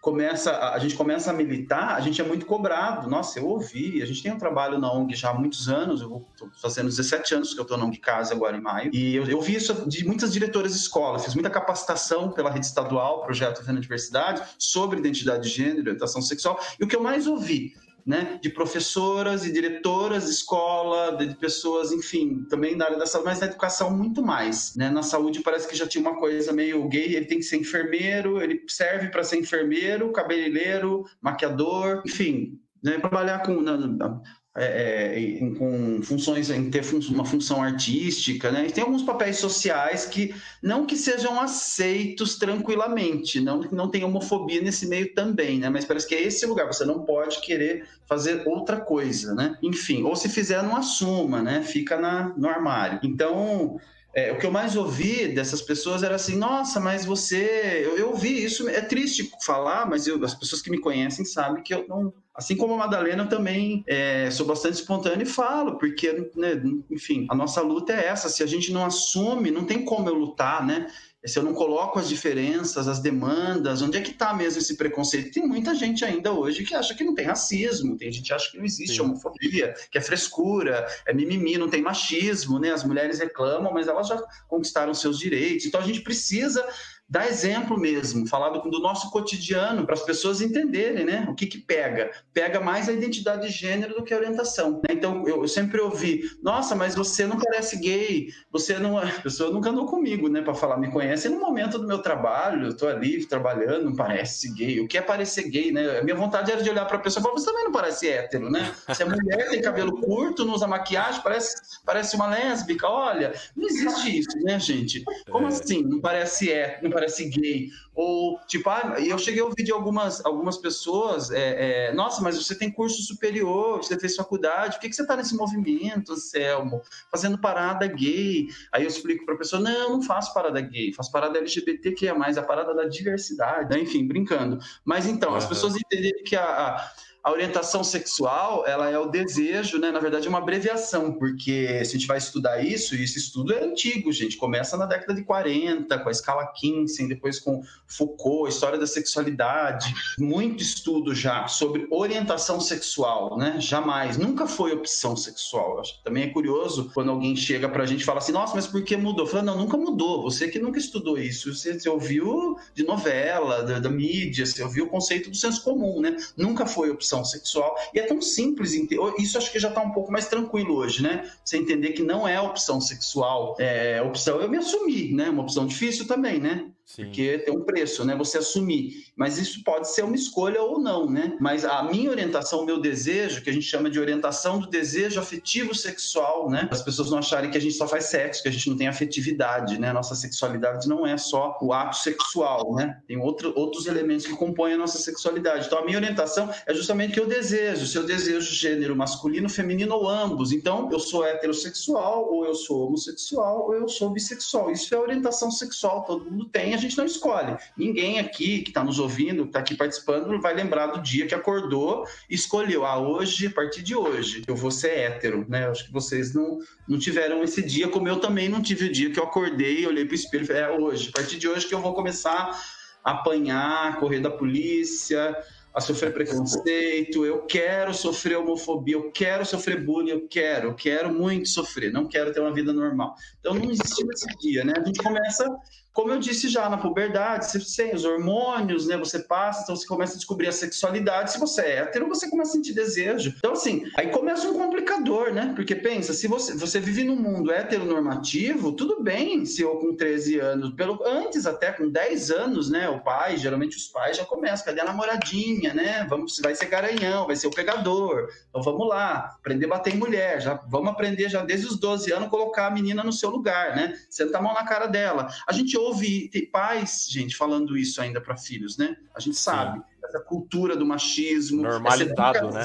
começa, 0.00 0.70
a 0.70 0.78
gente 0.78 0.94
começa 0.94 1.30
a 1.30 1.34
militar, 1.34 1.94
a 1.94 2.00
gente 2.00 2.20
é 2.20 2.24
muito 2.24 2.46
cobrado. 2.46 3.08
Nossa, 3.08 3.38
eu 3.38 3.46
ouvi, 3.46 4.02
a 4.02 4.06
gente 4.06 4.22
tem 4.22 4.32
um 4.32 4.38
trabalho 4.38 4.78
na 4.78 4.92
ONG 4.92 5.14
já 5.14 5.30
há 5.30 5.34
muitos 5.34 5.68
anos, 5.68 6.00
eu 6.00 6.26
estou 6.32 6.50
fazendo 6.60 6.88
17 6.88 7.34
anos 7.34 7.54
que 7.54 7.60
eu 7.60 7.62
estou 7.62 7.76
na 7.76 7.84
ONG 7.84 7.98
Casa 7.98 8.34
agora 8.34 8.56
em 8.56 8.60
maio, 8.60 8.90
e 8.92 9.14
eu, 9.14 9.24
eu 9.24 9.40
vi 9.40 9.54
isso 9.54 9.88
de 9.88 10.06
muitas 10.06 10.32
diretoras 10.32 10.72
de 10.72 10.78
escola, 10.78 11.18
fiz 11.18 11.34
muita 11.34 11.50
capacitação 11.50 12.30
pela 12.30 12.50
rede 12.50 12.66
estadual, 12.66 13.22
projeto 13.22 13.62
Vendo 13.64 13.80
Diversidade, 13.80 14.42
sobre 14.58 14.98
identidade 14.98 15.48
de 15.48 15.54
gênero, 15.54 15.80
orientação 15.80 16.20
sexual, 16.20 16.60
e 16.78 16.84
o 16.84 16.88
que 16.88 16.96
eu 16.96 17.02
mais 17.02 17.26
ouvi 17.26 17.74
né, 18.06 18.38
de 18.42 18.50
professoras 18.50 19.46
e 19.46 19.52
diretoras 19.52 20.24
de 20.24 20.30
escola, 20.30 21.16
de 21.16 21.34
pessoas, 21.36 21.90
enfim, 21.90 22.44
também 22.50 22.76
da 22.76 22.84
área 22.84 22.98
da 22.98 23.06
saúde, 23.06 23.28
mas 23.28 23.40
na 23.40 23.46
educação 23.46 23.90
muito 23.90 24.22
mais. 24.22 24.74
Né? 24.76 24.90
Na 24.90 25.02
saúde 25.02 25.40
parece 25.40 25.66
que 25.66 25.76
já 25.76 25.86
tinha 25.86 26.02
uma 26.02 26.18
coisa 26.18 26.52
meio 26.52 26.86
gay, 26.88 27.14
ele 27.14 27.26
tem 27.26 27.38
que 27.38 27.44
ser 27.44 27.56
enfermeiro, 27.56 28.42
ele 28.42 28.62
serve 28.68 29.08
para 29.08 29.24
ser 29.24 29.38
enfermeiro, 29.38 30.12
cabeleireiro, 30.12 31.04
maquiador, 31.20 32.02
enfim, 32.04 32.60
né, 32.82 32.98
trabalhar 32.98 33.42
com 33.42 33.60
na, 33.60 34.20
é, 34.56 35.40
é 35.42 35.50
com 35.58 36.00
funções 36.02 36.48
em 36.48 36.70
ter 36.70 36.82
fun 36.82 37.00
uma 37.10 37.24
função 37.24 37.62
artística, 37.62 38.52
né? 38.52 38.66
E 38.68 38.72
tem 38.72 38.84
alguns 38.84 39.02
papéis 39.02 39.38
sociais 39.38 40.06
que 40.06 40.34
não 40.62 40.86
que 40.86 40.96
sejam 40.96 41.40
aceitos 41.40 42.36
tranquilamente, 42.36 43.40
não 43.40 43.60
não 43.72 43.88
tenha 43.88 44.06
homofobia 44.06 44.60
nesse 44.60 44.86
meio 44.86 45.12
também, 45.12 45.58
né? 45.58 45.68
Mas 45.68 45.84
parece 45.84 46.06
que 46.06 46.14
é 46.14 46.22
esse 46.22 46.46
lugar, 46.46 46.66
você 46.66 46.84
não 46.84 47.00
pode 47.00 47.40
querer 47.40 47.84
fazer 48.06 48.46
outra 48.46 48.80
coisa, 48.80 49.34
né? 49.34 49.58
Enfim, 49.62 50.04
ou 50.04 50.14
se 50.14 50.28
fizer 50.28 50.62
não 50.62 50.76
assuma, 50.76 51.42
né? 51.42 51.62
Fica 51.62 51.98
na, 51.98 52.32
no 52.36 52.48
armário. 52.48 53.00
Então, 53.02 53.80
é, 54.14 54.30
o 54.30 54.38
que 54.38 54.46
eu 54.46 54.50
mais 54.50 54.76
ouvi 54.76 55.28
dessas 55.28 55.60
pessoas 55.60 56.04
era 56.04 56.14
assim, 56.14 56.36
nossa, 56.36 56.78
mas 56.78 57.04
você. 57.04 57.82
Eu, 57.84 57.96
eu 57.96 58.10
ouvi 58.10 58.44
isso, 58.44 58.68
é 58.68 58.80
triste 58.80 59.30
falar, 59.44 59.88
mas 59.88 60.06
eu, 60.06 60.22
as 60.24 60.34
pessoas 60.34 60.62
que 60.62 60.70
me 60.70 60.80
conhecem 60.80 61.24
sabem 61.24 61.62
que 61.62 61.74
eu 61.74 61.86
não. 61.88 62.12
Assim 62.32 62.56
como 62.56 62.74
a 62.74 62.78
Madalena, 62.78 63.24
eu 63.24 63.28
também 63.28 63.84
é, 63.86 64.28
sou 64.30 64.44
bastante 64.44 64.74
espontâneo 64.74 65.22
e 65.22 65.26
falo, 65.26 65.78
porque, 65.78 66.30
né, 66.34 66.60
enfim, 66.90 67.26
a 67.30 67.34
nossa 67.34 67.60
luta 67.60 67.92
é 67.92 68.06
essa. 68.06 68.28
Se 68.28 68.42
a 68.42 68.46
gente 68.46 68.72
não 68.72 68.84
assume, 68.84 69.52
não 69.52 69.64
tem 69.64 69.84
como 69.84 70.08
eu 70.08 70.14
lutar, 70.14 70.64
né? 70.64 70.88
Se 71.26 71.38
eu 71.38 71.42
não 71.42 71.54
coloco 71.54 71.98
as 71.98 72.08
diferenças, 72.08 72.86
as 72.86 72.98
demandas, 72.98 73.80
onde 73.80 73.96
é 73.96 74.00
que 74.00 74.10
está 74.10 74.34
mesmo 74.34 74.58
esse 74.58 74.76
preconceito? 74.76 75.32
Tem 75.32 75.46
muita 75.46 75.74
gente 75.74 76.04
ainda 76.04 76.32
hoje 76.32 76.64
que 76.64 76.74
acha 76.74 76.94
que 76.94 77.02
não 77.02 77.14
tem 77.14 77.24
racismo, 77.24 77.96
tem 77.96 78.12
gente 78.12 78.26
que 78.26 78.32
acha 78.34 78.50
que 78.50 78.58
não 78.58 78.64
existe 78.64 78.96
Sim. 78.96 79.02
homofobia, 79.02 79.74
que 79.90 79.96
é 79.96 80.00
frescura, 80.00 80.86
é 81.06 81.14
mimimi, 81.14 81.56
não 81.56 81.68
tem 81.68 81.80
machismo, 81.80 82.58
né? 82.58 82.72
As 82.72 82.84
mulheres 82.84 83.18
reclamam, 83.18 83.72
mas 83.72 83.88
elas 83.88 84.08
já 84.08 84.22
conquistaram 84.46 84.92
seus 84.92 85.18
direitos. 85.18 85.64
Então 85.64 85.80
a 85.80 85.84
gente 85.84 86.02
precisa 86.02 86.62
dar 87.08 87.28
exemplo 87.28 87.78
mesmo, 87.78 88.26
falar 88.26 88.50
do, 88.50 88.70
do 88.70 88.80
nosso 88.80 89.10
cotidiano 89.10 89.84
para 89.84 89.94
as 89.94 90.02
pessoas 90.02 90.40
entenderem, 90.40 91.04
né? 91.04 91.26
O 91.28 91.34
que 91.34 91.46
que 91.46 91.58
pega? 91.58 92.10
Pega 92.32 92.60
mais 92.60 92.88
a 92.88 92.92
identidade 92.92 93.46
de 93.46 93.52
gênero 93.52 93.94
do 93.94 94.02
que 94.02 94.14
a 94.14 94.16
orientação. 94.16 94.80
Né? 94.82 94.94
Então 94.94 95.26
eu, 95.26 95.42
eu, 95.42 95.48
sempre 95.48 95.80
ouvi, 95.80 96.22
nossa, 96.42 96.74
mas 96.74 96.94
você 96.94 97.26
não 97.26 97.38
parece 97.38 97.76
gay, 97.78 98.28
você 98.50 98.78
não, 98.78 98.98
a 98.98 99.06
pessoa 99.06 99.50
nunca 99.50 99.70
andou 99.70 99.86
comigo, 99.86 100.28
né? 100.28 100.40
Para 100.40 100.54
falar, 100.54 100.78
me 100.78 100.90
conhece 100.90 101.28
no 101.28 101.38
momento 101.38 101.78
do 101.78 101.86
meu 101.86 101.98
trabalho, 101.98 102.64
eu 102.64 102.70
estou 102.70 102.88
ali 102.88 103.24
trabalhando, 103.26 103.84
não 103.84 103.94
parece 103.94 104.52
gay. 104.54 104.80
O 104.80 104.88
que 104.88 104.96
é 104.96 105.02
parecer 105.02 105.48
gay, 105.50 105.70
né? 105.70 105.98
A 105.98 106.02
minha 106.02 106.16
vontade 106.16 106.50
era 106.50 106.62
de 106.62 106.70
olhar 106.70 106.86
para 106.86 106.96
a 106.96 107.00
pessoa 107.00 107.20
e 107.20 107.22
falar, 107.22 107.34
você 107.34 107.46
também 107.46 107.64
não 107.64 107.72
parece 107.72 108.08
hétero, 108.08 108.50
né? 108.50 108.74
Se 108.94 109.02
é 109.02 109.06
mulher, 109.06 109.50
tem 109.50 109.60
cabelo 109.60 110.00
curto, 110.00 110.44
não 110.44 110.54
usa 110.54 110.66
maquiagem, 110.66 111.20
parece, 111.22 111.54
parece 111.84 112.16
uma 112.16 112.28
lésbica. 112.28 112.88
Olha, 112.88 113.34
não 113.54 113.68
existe 113.68 114.18
isso, 114.18 114.38
né, 114.42 114.58
gente? 114.58 115.04
Como 115.30 115.46
é. 115.46 115.48
assim? 115.48 115.82
Não 115.82 116.00
parece 116.00 116.50
hétero, 116.50 116.93
parece 116.94 117.28
gay? 117.28 117.68
Ou, 117.94 118.38
tipo, 118.46 118.70
ah, 118.70 118.96
eu 118.98 119.18
cheguei 119.18 119.40
a 119.40 119.44
ouvir 119.44 119.62
de 119.62 119.72
algumas, 119.72 120.24
algumas 120.24 120.56
pessoas, 120.56 121.30
é, 121.30 121.88
é, 121.88 121.92
nossa, 121.92 122.22
mas 122.22 122.36
você 122.36 122.56
tem 122.56 122.70
curso 122.70 123.02
superior, 123.02 123.78
você 123.78 123.98
fez 123.98 124.16
faculdade, 124.16 124.76
por 124.76 124.80
que, 124.80 124.88
que 124.88 124.96
você 124.96 125.02
está 125.02 125.16
nesse 125.16 125.36
movimento, 125.36 126.16
Selmo? 126.16 126.80
Fazendo 127.10 127.38
parada 127.38 127.86
gay. 127.86 128.48
Aí 128.72 128.84
eu 128.84 128.88
explico 128.88 129.26
para 129.26 129.34
a 129.34 129.38
pessoa, 129.38 129.60
não, 129.60 129.90
não 129.90 130.02
faço 130.02 130.32
parada 130.32 130.60
gay, 130.60 130.92
faço 130.92 131.12
parada 131.12 131.38
LGBT, 131.38 131.92
que 131.92 132.06
é 132.06 132.14
mais 132.14 132.38
a 132.38 132.42
parada 132.42 132.74
da 132.74 132.84
diversidade, 132.84 133.74
né? 133.74 133.82
enfim, 133.82 134.06
brincando. 134.06 134.58
Mas 134.84 135.06
então, 135.06 135.30
uhum. 135.30 135.36
as 135.36 135.46
pessoas 135.46 135.76
entenderem 135.76 136.22
que 136.24 136.36
a, 136.36 136.44
a 136.44 136.90
a 137.24 137.32
orientação 137.32 137.82
sexual, 137.82 138.66
ela 138.66 138.90
é 138.90 138.98
o 138.98 139.06
desejo, 139.06 139.78
né? 139.78 139.90
Na 139.90 139.98
verdade, 139.98 140.26
é 140.26 140.28
uma 140.28 140.40
abreviação, 140.40 141.10
porque 141.14 141.82
se 141.82 141.96
a 141.96 141.98
gente 141.98 142.06
vai 142.06 142.18
estudar 142.18 142.62
isso, 142.62 142.94
e 142.94 143.02
esse 143.02 143.18
estudo 143.18 143.54
é 143.54 143.64
antigo, 143.64 144.12
gente. 144.12 144.36
Começa 144.36 144.76
na 144.76 144.84
década 144.84 145.14
de 145.14 145.24
40, 145.24 145.98
com 146.00 146.08
a 146.10 146.12
escala 146.12 146.46
Kinsey, 146.48 147.08
depois 147.08 147.40
com 147.40 147.62
Foucault, 147.86 148.50
história 148.50 148.78
da 148.78 148.86
sexualidade. 148.86 149.94
Muito 150.18 150.62
estudo 150.62 151.14
já 151.14 151.48
sobre 151.48 151.86
orientação 151.90 152.60
sexual, 152.60 153.38
né? 153.38 153.56
Jamais, 153.58 154.18
nunca 154.18 154.46
foi 154.46 154.72
opção 154.72 155.16
sexual. 155.16 155.80
Acho 155.80 156.02
também 156.04 156.24
é 156.24 156.26
curioso 156.26 156.90
quando 156.92 157.10
alguém 157.10 157.34
chega 157.34 157.70
pra 157.70 157.86
gente 157.86 158.02
e 158.02 158.04
fala 158.04 158.18
assim: 158.18 158.32
nossa, 158.32 158.54
mas 158.54 158.66
por 158.66 158.82
que 158.82 158.98
mudou? 158.98 159.26
Fala, 159.26 159.42
não, 159.42 159.56
nunca 159.56 159.78
mudou. 159.78 160.22
Você 160.24 160.46
que 160.46 160.58
nunca 160.58 160.78
estudou 160.78 161.16
isso, 161.16 161.54
você, 161.54 161.78
você 161.78 161.88
ouviu 161.88 162.58
de 162.74 162.84
novela, 162.84 163.62
da, 163.62 163.78
da 163.78 163.88
mídia, 163.88 164.44
você 164.44 164.62
ouviu 164.62 164.84
o 164.84 164.90
conceito 164.90 165.30
do 165.30 165.36
senso 165.36 165.64
comum, 165.64 166.02
né? 166.02 166.16
Nunca 166.36 166.66
foi 166.66 166.90
opção 166.90 167.13
opção 167.14 167.24
sexual. 167.24 167.76
E 167.92 167.98
é 167.98 168.02
tão 168.02 168.20
simples, 168.20 168.72
isso 169.18 169.38
acho 169.38 169.52
que 169.52 169.58
já 169.58 169.68
está 169.68 169.80
um 169.80 169.90
pouco 169.90 170.10
mais 170.10 170.26
tranquilo 170.26 170.76
hoje, 170.76 171.02
né? 171.02 171.30
Você 171.44 171.56
entender 171.56 171.92
que 171.92 172.02
não 172.02 172.26
é 172.26 172.40
opção 172.40 172.80
sexual, 172.80 173.54
é 173.58 174.02
opção 174.02 174.40
eu 174.40 174.48
me 174.48 174.56
assumir, 174.56 175.14
né? 175.14 175.30
Uma 175.30 175.42
opção 175.42 175.66
difícil 175.66 176.06
também, 176.06 176.40
né? 176.40 176.66
Sim. 176.84 177.04
Porque 177.04 177.38
tem 177.38 177.56
um 177.56 177.62
preço, 177.62 178.04
né? 178.04 178.14
Você 178.16 178.38
assumir. 178.38 179.04
Mas 179.16 179.38
isso 179.38 179.64
pode 179.64 179.90
ser 179.90 180.02
uma 180.02 180.14
escolha 180.14 180.60
ou 180.62 180.78
não, 180.78 181.08
né? 181.08 181.36
Mas 181.40 181.64
a 181.64 181.82
minha 181.82 182.10
orientação, 182.10 182.60
o 182.60 182.66
meu 182.66 182.78
desejo, 182.78 183.42
que 183.42 183.48
a 183.48 183.52
gente 183.52 183.64
chama 183.64 183.88
de 183.88 183.98
orientação 183.98 184.58
do 184.58 184.66
desejo 184.68 185.18
afetivo 185.18 185.74
sexual, 185.74 186.50
né? 186.50 186.68
As 186.70 186.82
pessoas 186.82 187.10
não 187.10 187.18
acharem 187.18 187.50
que 187.50 187.56
a 187.56 187.60
gente 187.60 187.74
só 187.74 187.88
faz 187.88 188.04
sexo, 188.06 188.42
que 188.42 188.48
a 188.48 188.52
gente 188.52 188.68
não 188.68 188.76
tem 188.76 188.86
afetividade, 188.86 189.78
né? 189.78 189.92
Nossa 189.92 190.14
sexualidade 190.14 190.86
não 190.86 191.06
é 191.06 191.16
só 191.16 191.56
o 191.62 191.72
ato 191.72 191.96
sexual, 191.96 192.74
né? 192.74 193.00
Tem 193.08 193.16
outro, 193.16 193.52
outros 193.56 193.86
elementos 193.86 194.26
que 194.26 194.36
compõem 194.36 194.74
a 194.74 194.78
nossa 194.78 194.98
sexualidade. 194.98 195.66
Então 195.66 195.78
a 195.78 195.84
minha 195.84 195.96
orientação 195.96 196.50
é 196.66 196.74
justamente 196.74 197.14
que 197.14 197.20
eu 197.20 197.26
desejo, 197.26 197.86
se 197.86 197.96
eu 197.96 198.04
desejo 198.04 198.52
gênero 198.54 198.94
masculino, 198.94 199.48
feminino 199.48 199.94
ou 199.94 200.06
ambos. 200.06 200.52
Então 200.52 200.90
eu 200.92 201.00
sou 201.00 201.24
heterossexual, 201.24 202.30
ou 202.30 202.44
eu 202.44 202.54
sou 202.54 202.88
homossexual, 202.88 203.66
ou 203.66 203.74
eu 203.74 203.88
sou 203.88 204.10
bissexual. 204.10 204.70
Isso 204.70 204.94
é 204.94 204.98
orientação 204.98 205.50
sexual, 205.50 206.04
todo 206.04 206.30
mundo 206.30 206.44
tem 206.46 206.73
a 206.74 206.78
gente 206.78 206.96
não 206.96 207.04
escolhe. 207.04 207.56
Ninguém 207.76 208.18
aqui 208.18 208.62
que 208.62 208.70
está 208.70 208.82
nos 208.82 208.98
ouvindo, 208.98 209.42
que 209.44 209.50
está 209.50 209.60
aqui 209.60 209.74
participando, 209.74 210.40
vai 210.40 210.54
lembrar 210.54 210.86
do 210.88 211.00
dia 211.00 211.26
que 211.26 211.34
acordou 211.34 212.06
e 212.28 212.34
escolheu, 212.34 212.84
ah, 212.84 212.98
hoje, 212.98 213.46
a 213.46 213.50
partir 213.50 213.82
de 213.82 213.94
hoje, 213.94 214.42
eu 214.46 214.56
vou 214.56 214.70
ser 214.70 214.90
hétero, 214.90 215.46
né? 215.48 215.68
acho 215.68 215.86
que 215.86 215.92
vocês 215.92 216.34
não, 216.34 216.58
não 216.88 216.98
tiveram 216.98 217.42
esse 217.42 217.62
dia, 217.62 217.88
como 217.88 218.08
eu 218.08 218.20
também 218.20 218.48
não 218.48 218.62
tive 218.62 218.86
o 218.86 218.92
dia 218.92 219.10
que 219.10 219.18
eu 219.18 219.24
acordei, 219.24 219.86
olhei 219.86 220.04
para 220.04 220.12
o 220.12 220.16
espelho 220.16 220.44
e 220.44 220.46
falei, 220.46 220.62
é 220.62 220.70
hoje, 220.70 221.10
a 221.10 221.12
partir 221.12 221.38
de 221.38 221.48
hoje 221.48 221.66
que 221.66 221.74
eu 221.74 221.80
vou 221.80 221.94
começar 221.94 222.60
a 223.04 223.10
apanhar, 223.10 223.98
correr 223.98 224.20
da 224.20 224.30
polícia, 224.30 225.36
a 225.74 225.80
sofrer 225.80 226.12
preconceito, 226.12 227.26
eu 227.26 227.42
quero 227.42 227.92
sofrer 227.92 228.36
homofobia, 228.36 228.94
eu 228.94 229.10
quero 229.10 229.44
sofrer 229.44 229.84
bullying, 229.84 230.10
eu 230.10 230.28
quero, 230.28 230.68
eu 230.68 230.74
quero 230.74 231.12
muito 231.12 231.48
sofrer, 231.48 231.92
não 231.92 232.06
quero 232.06 232.32
ter 232.32 232.38
uma 232.38 232.54
vida 232.54 232.72
normal. 232.72 233.16
Então 233.40 233.54
não 233.54 233.70
existe 233.72 234.06
esse 234.12 234.26
dia, 234.38 234.64
né? 234.64 234.72
A 234.76 234.84
gente 234.84 235.02
começa 235.02 235.44
como 235.94 236.10
eu 236.10 236.18
disse 236.18 236.48
já, 236.48 236.68
na 236.68 236.76
puberdade, 236.76 237.46
você 237.46 237.84
tem 237.84 237.94
os 237.94 238.04
hormônios, 238.04 238.88
né? 238.88 238.96
Você 238.96 239.20
passa, 239.20 239.62
então 239.62 239.76
você 239.76 239.86
começa 239.86 240.14
a 240.14 240.16
descobrir 240.16 240.48
a 240.48 240.52
sexualidade. 240.52 241.30
Se 241.30 241.38
você 241.38 241.60
é 241.60 241.76
hétero, 241.78 242.08
você 242.08 242.28
começa 242.28 242.50
a 242.50 242.54
sentir 242.54 242.72
desejo. 242.72 243.32
Então, 243.38 243.52
assim, 243.52 243.88
aí 243.96 244.08
começa 244.08 244.48
um 244.48 244.58
complicador, 244.58 245.32
né? 245.32 245.52
Porque 245.54 245.72
pensa, 245.76 246.12
se 246.12 246.26
você, 246.26 246.52
você 246.56 246.80
vive 246.80 247.04
num 247.04 247.14
mundo 247.14 247.52
heteronormativo, 247.52 248.72
tudo 248.72 249.04
bem 249.04 249.46
se 249.46 249.62
eu 249.62 249.76
com 249.76 249.94
13 249.94 250.40
anos, 250.40 250.74
pelo, 250.74 251.00
antes 251.06 251.46
até 251.46 251.70
com 251.70 251.88
10 251.88 252.30
anos, 252.32 252.68
né? 252.68 252.88
O 252.88 252.98
pai, 252.98 253.36
geralmente 253.36 253.76
os 253.76 253.86
pais 253.86 254.16
já 254.16 254.24
começam, 254.24 254.66
cadê 254.66 254.80
a 254.80 254.84
namoradinha, 254.86 255.72
né? 255.72 256.04
Vamos, 256.10 256.40
vai 256.40 256.56
ser 256.56 256.66
garanhão, 256.66 257.28
vai 257.28 257.36
ser 257.36 257.46
o 257.46 257.52
pegador. 257.52 258.28
Então 258.48 258.60
vamos 258.62 258.88
lá, 258.88 259.36
aprender 259.38 259.66
a 259.66 259.68
bater 259.68 259.94
em 259.94 259.98
mulher. 259.98 260.40
Já, 260.40 260.54
vamos 260.66 260.90
aprender 260.90 261.28
já 261.28 261.44
desde 261.44 261.68
os 261.68 261.78
12 261.78 262.12
anos 262.12 262.30
colocar 262.30 262.66
a 262.66 262.70
menina 262.70 263.04
no 263.04 263.12
seu 263.12 263.30
lugar, 263.30 263.76
né? 263.76 263.96
Sentar 264.10 264.40
a 264.40 264.44
mão 264.44 264.54
na 264.54 264.64
cara 264.64 264.86
dela. 264.86 265.28
A 265.46 265.52
gente 265.52 265.83
ouve 265.84 266.28
tem 266.28 266.46
pais, 266.46 267.06
gente, 267.08 267.36
falando 267.36 267.76
isso 267.76 268.00
ainda 268.00 268.20
para 268.20 268.36
filhos, 268.36 268.76
né? 268.76 268.96
A 269.14 269.20
gente 269.20 269.36
sabe 269.36 269.78
Sim. 269.78 269.84
essa 270.04 270.20
cultura 270.20 270.76
do 270.76 270.86
machismo, 270.86 271.62
normalizado, 271.62 272.50
né? 272.50 272.64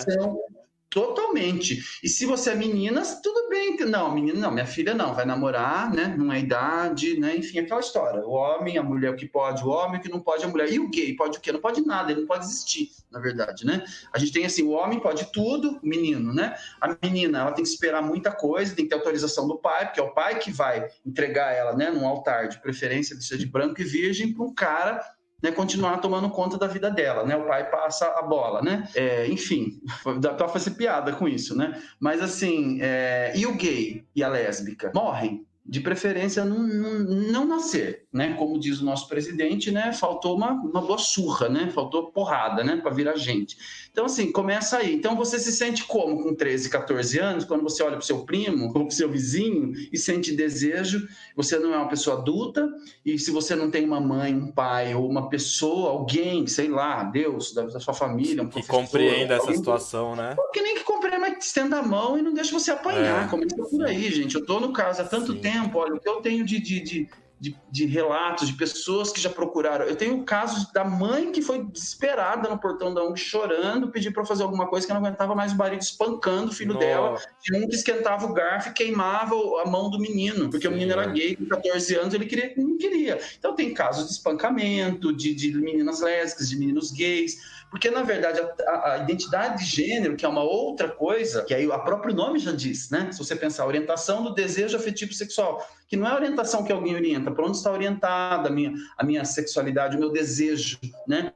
Totalmente. 0.89 1.83
E 2.03 2.09
se 2.09 2.25
você 2.25 2.49
é 2.49 2.55
menina, 2.55 3.03
tudo 3.21 3.47
bem. 3.47 3.77
Não, 3.85 4.11
menina 4.11 4.39
não, 4.39 4.51
minha 4.51 4.65
filha 4.65 4.95
não, 4.95 5.13
vai 5.13 5.23
namorar, 5.23 5.93
né? 5.93 6.15
Não 6.17 6.33
é 6.33 6.39
idade, 6.39 7.19
né? 7.19 7.35
Enfim, 7.37 7.59
aquela 7.59 7.79
história. 7.79 8.25
O 8.25 8.31
homem, 8.31 8.75
a 8.77 8.81
mulher 8.81 9.11
o 9.11 9.15
que 9.15 9.27
pode, 9.27 9.63
o 9.63 9.67
homem 9.67 9.99
o 9.99 10.01
que 10.01 10.09
não 10.09 10.19
pode, 10.19 10.43
a 10.43 10.47
mulher. 10.47 10.71
E 10.73 10.79
o 10.79 10.89
gay 10.89 11.15
pode 11.15 11.37
o 11.37 11.41
quê? 11.41 11.51
Não 11.51 11.61
pode 11.61 11.85
nada, 11.85 12.11
ele 12.11 12.21
não 12.21 12.27
pode 12.27 12.45
existir, 12.45 12.89
na 13.11 13.19
verdade, 13.19 13.67
né? 13.67 13.83
A 14.11 14.17
gente 14.17 14.31
tem 14.31 14.45
assim, 14.45 14.63
o 14.63 14.71
homem 14.71 14.99
pode 14.99 15.31
tudo, 15.31 15.79
o 15.81 15.87
menino, 15.87 16.33
né? 16.33 16.55
A 16.81 16.97
menina, 17.03 17.41
ela 17.41 17.51
tem 17.51 17.63
que 17.63 17.69
esperar 17.69 18.01
muita 18.01 18.31
coisa, 18.31 18.75
tem 18.75 18.85
que 18.85 18.89
ter 18.89 18.95
autorização 18.95 19.47
do 19.47 19.59
pai, 19.59 19.85
porque 19.85 19.99
é 19.99 20.03
o 20.03 20.13
pai 20.13 20.39
que 20.39 20.51
vai 20.51 20.89
entregar 21.05 21.53
ela, 21.53 21.75
né, 21.75 21.91
num 21.91 22.07
altar, 22.07 22.47
de 22.47 22.59
preferência 22.59 23.15
de 23.15 23.23
ser 23.23 23.37
de 23.37 23.45
branco 23.45 23.79
e 23.79 23.83
virgem, 23.83 24.33
para 24.33 24.43
um 24.43 24.53
cara 24.53 24.99
né, 25.41 25.51
continuar 25.51 25.97
tomando 25.97 26.29
conta 26.29 26.57
da 26.57 26.67
vida 26.67 26.89
dela, 26.89 27.25
né? 27.25 27.35
O 27.35 27.45
pai 27.45 27.69
passa 27.69 28.07
a 28.17 28.21
bola, 28.21 28.61
né? 28.61 28.87
É, 28.95 29.27
enfim, 29.27 29.81
dá 30.19 30.33
pra 30.33 30.47
fazer 30.47 30.71
piada 30.71 31.13
com 31.13 31.27
isso, 31.27 31.55
né? 31.55 31.81
Mas 31.99 32.21
assim, 32.21 32.79
é... 32.81 33.33
e 33.35 33.45
o 33.45 33.55
gay 33.55 34.03
e 34.15 34.23
a 34.23 34.27
lésbica 34.27 34.91
morrem? 34.93 35.45
de 35.69 35.81
preferência 35.81 36.43
não, 36.43 36.57
não, 36.57 36.99
não, 36.99 37.45
nascer, 37.45 38.07
né? 38.11 38.33
Como 38.37 38.59
diz 38.59 38.79
o 38.81 38.85
nosso 38.85 39.07
presidente, 39.07 39.71
né? 39.71 39.93
Faltou 39.93 40.35
uma, 40.35 40.51
uma 40.51 40.81
boa 40.81 40.97
surra, 40.97 41.47
né? 41.47 41.69
Faltou 41.73 42.11
porrada, 42.11 42.63
né? 42.63 42.77
Para 42.77 42.91
virar 42.91 43.15
gente. 43.15 43.57
Então, 43.91 44.05
assim, 44.05 44.31
começa 44.31 44.77
aí. 44.77 44.93
Então, 44.93 45.15
você 45.15 45.37
se 45.39 45.51
sente 45.51 45.83
como 45.85 46.23
com 46.23 46.33
13, 46.33 46.69
14 46.69 47.19
anos, 47.19 47.45
quando 47.45 47.63
você 47.63 47.83
olha 47.83 47.93
para 47.93 48.03
o 48.03 48.05
seu 48.05 48.25
primo 48.25 48.65
ou 48.65 48.73
para 48.73 48.83
o 48.83 48.91
seu 48.91 49.09
vizinho 49.09 49.73
e 49.91 49.97
sente 49.97 50.31
desejo, 50.33 51.07
você 51.35 51.59
não 51.59 51.73
é 51.73 51.77
uma 51.77 51.87
pessoa 51.87 52.17
adulta, 52.17 52.67
e 53.05 53.17
se 53.19 53.31
você 53.31 53.55
não 53.55 53.69
tem 53.69 53.85
uma 53.85 53.99
mãe, 53.99 54.33
um 54.33 54.51
pai, 54.51 54.95
ou 54.95 55.07
uma 55.07 55.29
pessoa, 55.29 55.91
alguém, 55.91 56.47
sei 56.47 56.67
lá, 56.67 57.03
Deus, 57.03 57.53
da, 57.53 57.63
da 57.65 57.79
sua 57.79 57.93
família, 57.93 58.43
um 58.43 58.49
que 58.49 58.65
compreenda 58.65 59.35
essa 59.35 59.53
situação, 59.53 60.15
né? 60.15 60.35
Que 60.53 60.61
nem 60.61 60.75
que 60.75 60.83
compreenda, 60.83 61.19
mas 61.19 61.45
estenda 61.45 61.79
a 61.79 61.83
mão 61.83 62.17
e 62.17 62.21
não 62.21 62.33
deixa 62.33 62.51
você 62.51 62.71
apanhar. 62.71 63.25
É. 63.25 63.29
Começa 63.29 63.55
por 63.55 63.85
aí, 63.85 64.11
gente. 64.11 64.35
Eu 64.35 64.45
tô 64.45 64.59
no 64.59 64.73
caso 64.73 65.01
há 65.01 65.05
tanto 65.05 65.33
Sim. 65.33 65.39
tempo 65.39 65.49
tempo, 65.69 65.77
olha, 65.77 65.95
o 65.95 65.99
que 65.99 66.07
eu 66.07 66.21
tenho 66.21 66.45
de, 66.45 66.59
de, 66.59 66.79
de, 66.81 67.09
de, 67.39 67.55
de 67.71 67.85
relatos 67.85 68.47
de 68.47 68.53
pessoas 68.53 69.11
que 69.11 69.21
já 69.21 69.29
procuraram. 69.29 69.85
Eu 69.85 69.95
tenho 69.95 70.23
casos 70.23 70.71
da 70.73 70.83
mãe 70.83 71.31
que 71.31 71.41
foi 71.41 71.63
desesperada 71.63 72.49
no 72.49 72.59
portão 72.59 72.93
da 72.93 73.03
ONG, 73.03 73.17
chorando, 73.19 73.89
pedir 73.89 74.11
para 74.11 74.25
fazer 74.25 74.43
alguma 74.43 74.67
coisa 74.67 74.85
que 74.85 74.91
não 74.91 74.99
aguentava 74.99 75.33
mais 75.33 75.53
o 75.53 75.57
marido 75.57 75.81
espancando 75.81 76.51
o 76.51 76.53
filho 76.53 76.73
Nossa. 76.73 76.85
dela. 76.85 77.21
E 77.49 77.57
um 77.57 77.67
que 77.67 77.75
esquentava 77.75 78.25
o 78.25 78.33
garfo 78.33 78.69
e 78.69 78.73
queimava 78.73 79.35
a 79.61 79.65
mão 79.65 79.89
do 79.89 79.99
menino, 79.99 80.49
porque 80.49 80.67
Sim, 80.67 80.73
o 80.73 80.77
menino 80.77 80.91
era 80.91 81.05
gay, 81.05 81.35
com 81.35 81.45
14 81.45 81.95
anos, 81.95 82.13
ele 82.13 82.25
queria, 82.25 82.53
não 82.57 82.77
queria. 82.77 83.19
Então 83.37 83.55
tem 83.55 83.73
casos 83.73 84.07
de 84.07 84.13
espancamento, 84.13 85.13
de, 85.13 85.33
de 85.33 85.53
meninas 85.53 86.01
lésbicas, 86.01 86.49
de 86.49 86.57
meninos 86.57 86.91
gays 86.91 87.37
porque, 87.69 87.91
na 87.91 88.01
verdade, 88.01 88.39
a, 88.67 88.93
a, 88.93 88.97
identidade 88.99 89.63
de 89.63 89.69
gênero, 89.69 90.15
que 90.15 90.25
é 90.25 90.27
uma 90.27 90.43
outra 90.43 90.89
coisa, 90.89 91.43
que 91.43 91.53
aí 91.53 91.67
o 91.67 91.79
próprio 91.79 92.15
nome 92.15 92.39
já 92.39 92.51
diz, 92.51 92.89
né? 92.89 93.11
Se 93.11 93.19
você 93.19 93.35
pensar, 93.35 93.65
orientação 93.67 94.23
do 94.23 94.33
desejo 94.33 94.75
afetivo 94.75 95.13
sexual, 95.13 95.65
que 95.87 95.95
não 95.95 96.07
é 96.07 96.11
a 96.11 96.15
orientação 96.15 96.63
que 96.63 96.71
alguém 96.71 96.95
orienta, 96.95 97.31
para 97.31 97.45
onde 97.45 97.57
está 97.57 97.71
orientada 97.71 98.49
a 98.49 98.51
minha, 98.51 98.73
a 98.97 99.03
minha 99.03 99.23
sexualidade, 99.23 99.95
o 99.95 99.99
meu 99.99 100.11
desejo, 100.11 100.79
né? 101.07 101.31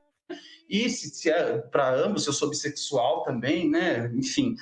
E 0.68 0.90
se, 0.90 1.10
se 1.10 1.30
é 1.30 1.58
para 1.60 1.94
ambos, 1.94 2.24
se 2.24 2.30
eu 2.30 2.34
sou 2.34 2.50
bissexual 2.50 3.24
também, 3.24 3.70
né? 3.70 4.12
Enfim, 4.16 4.56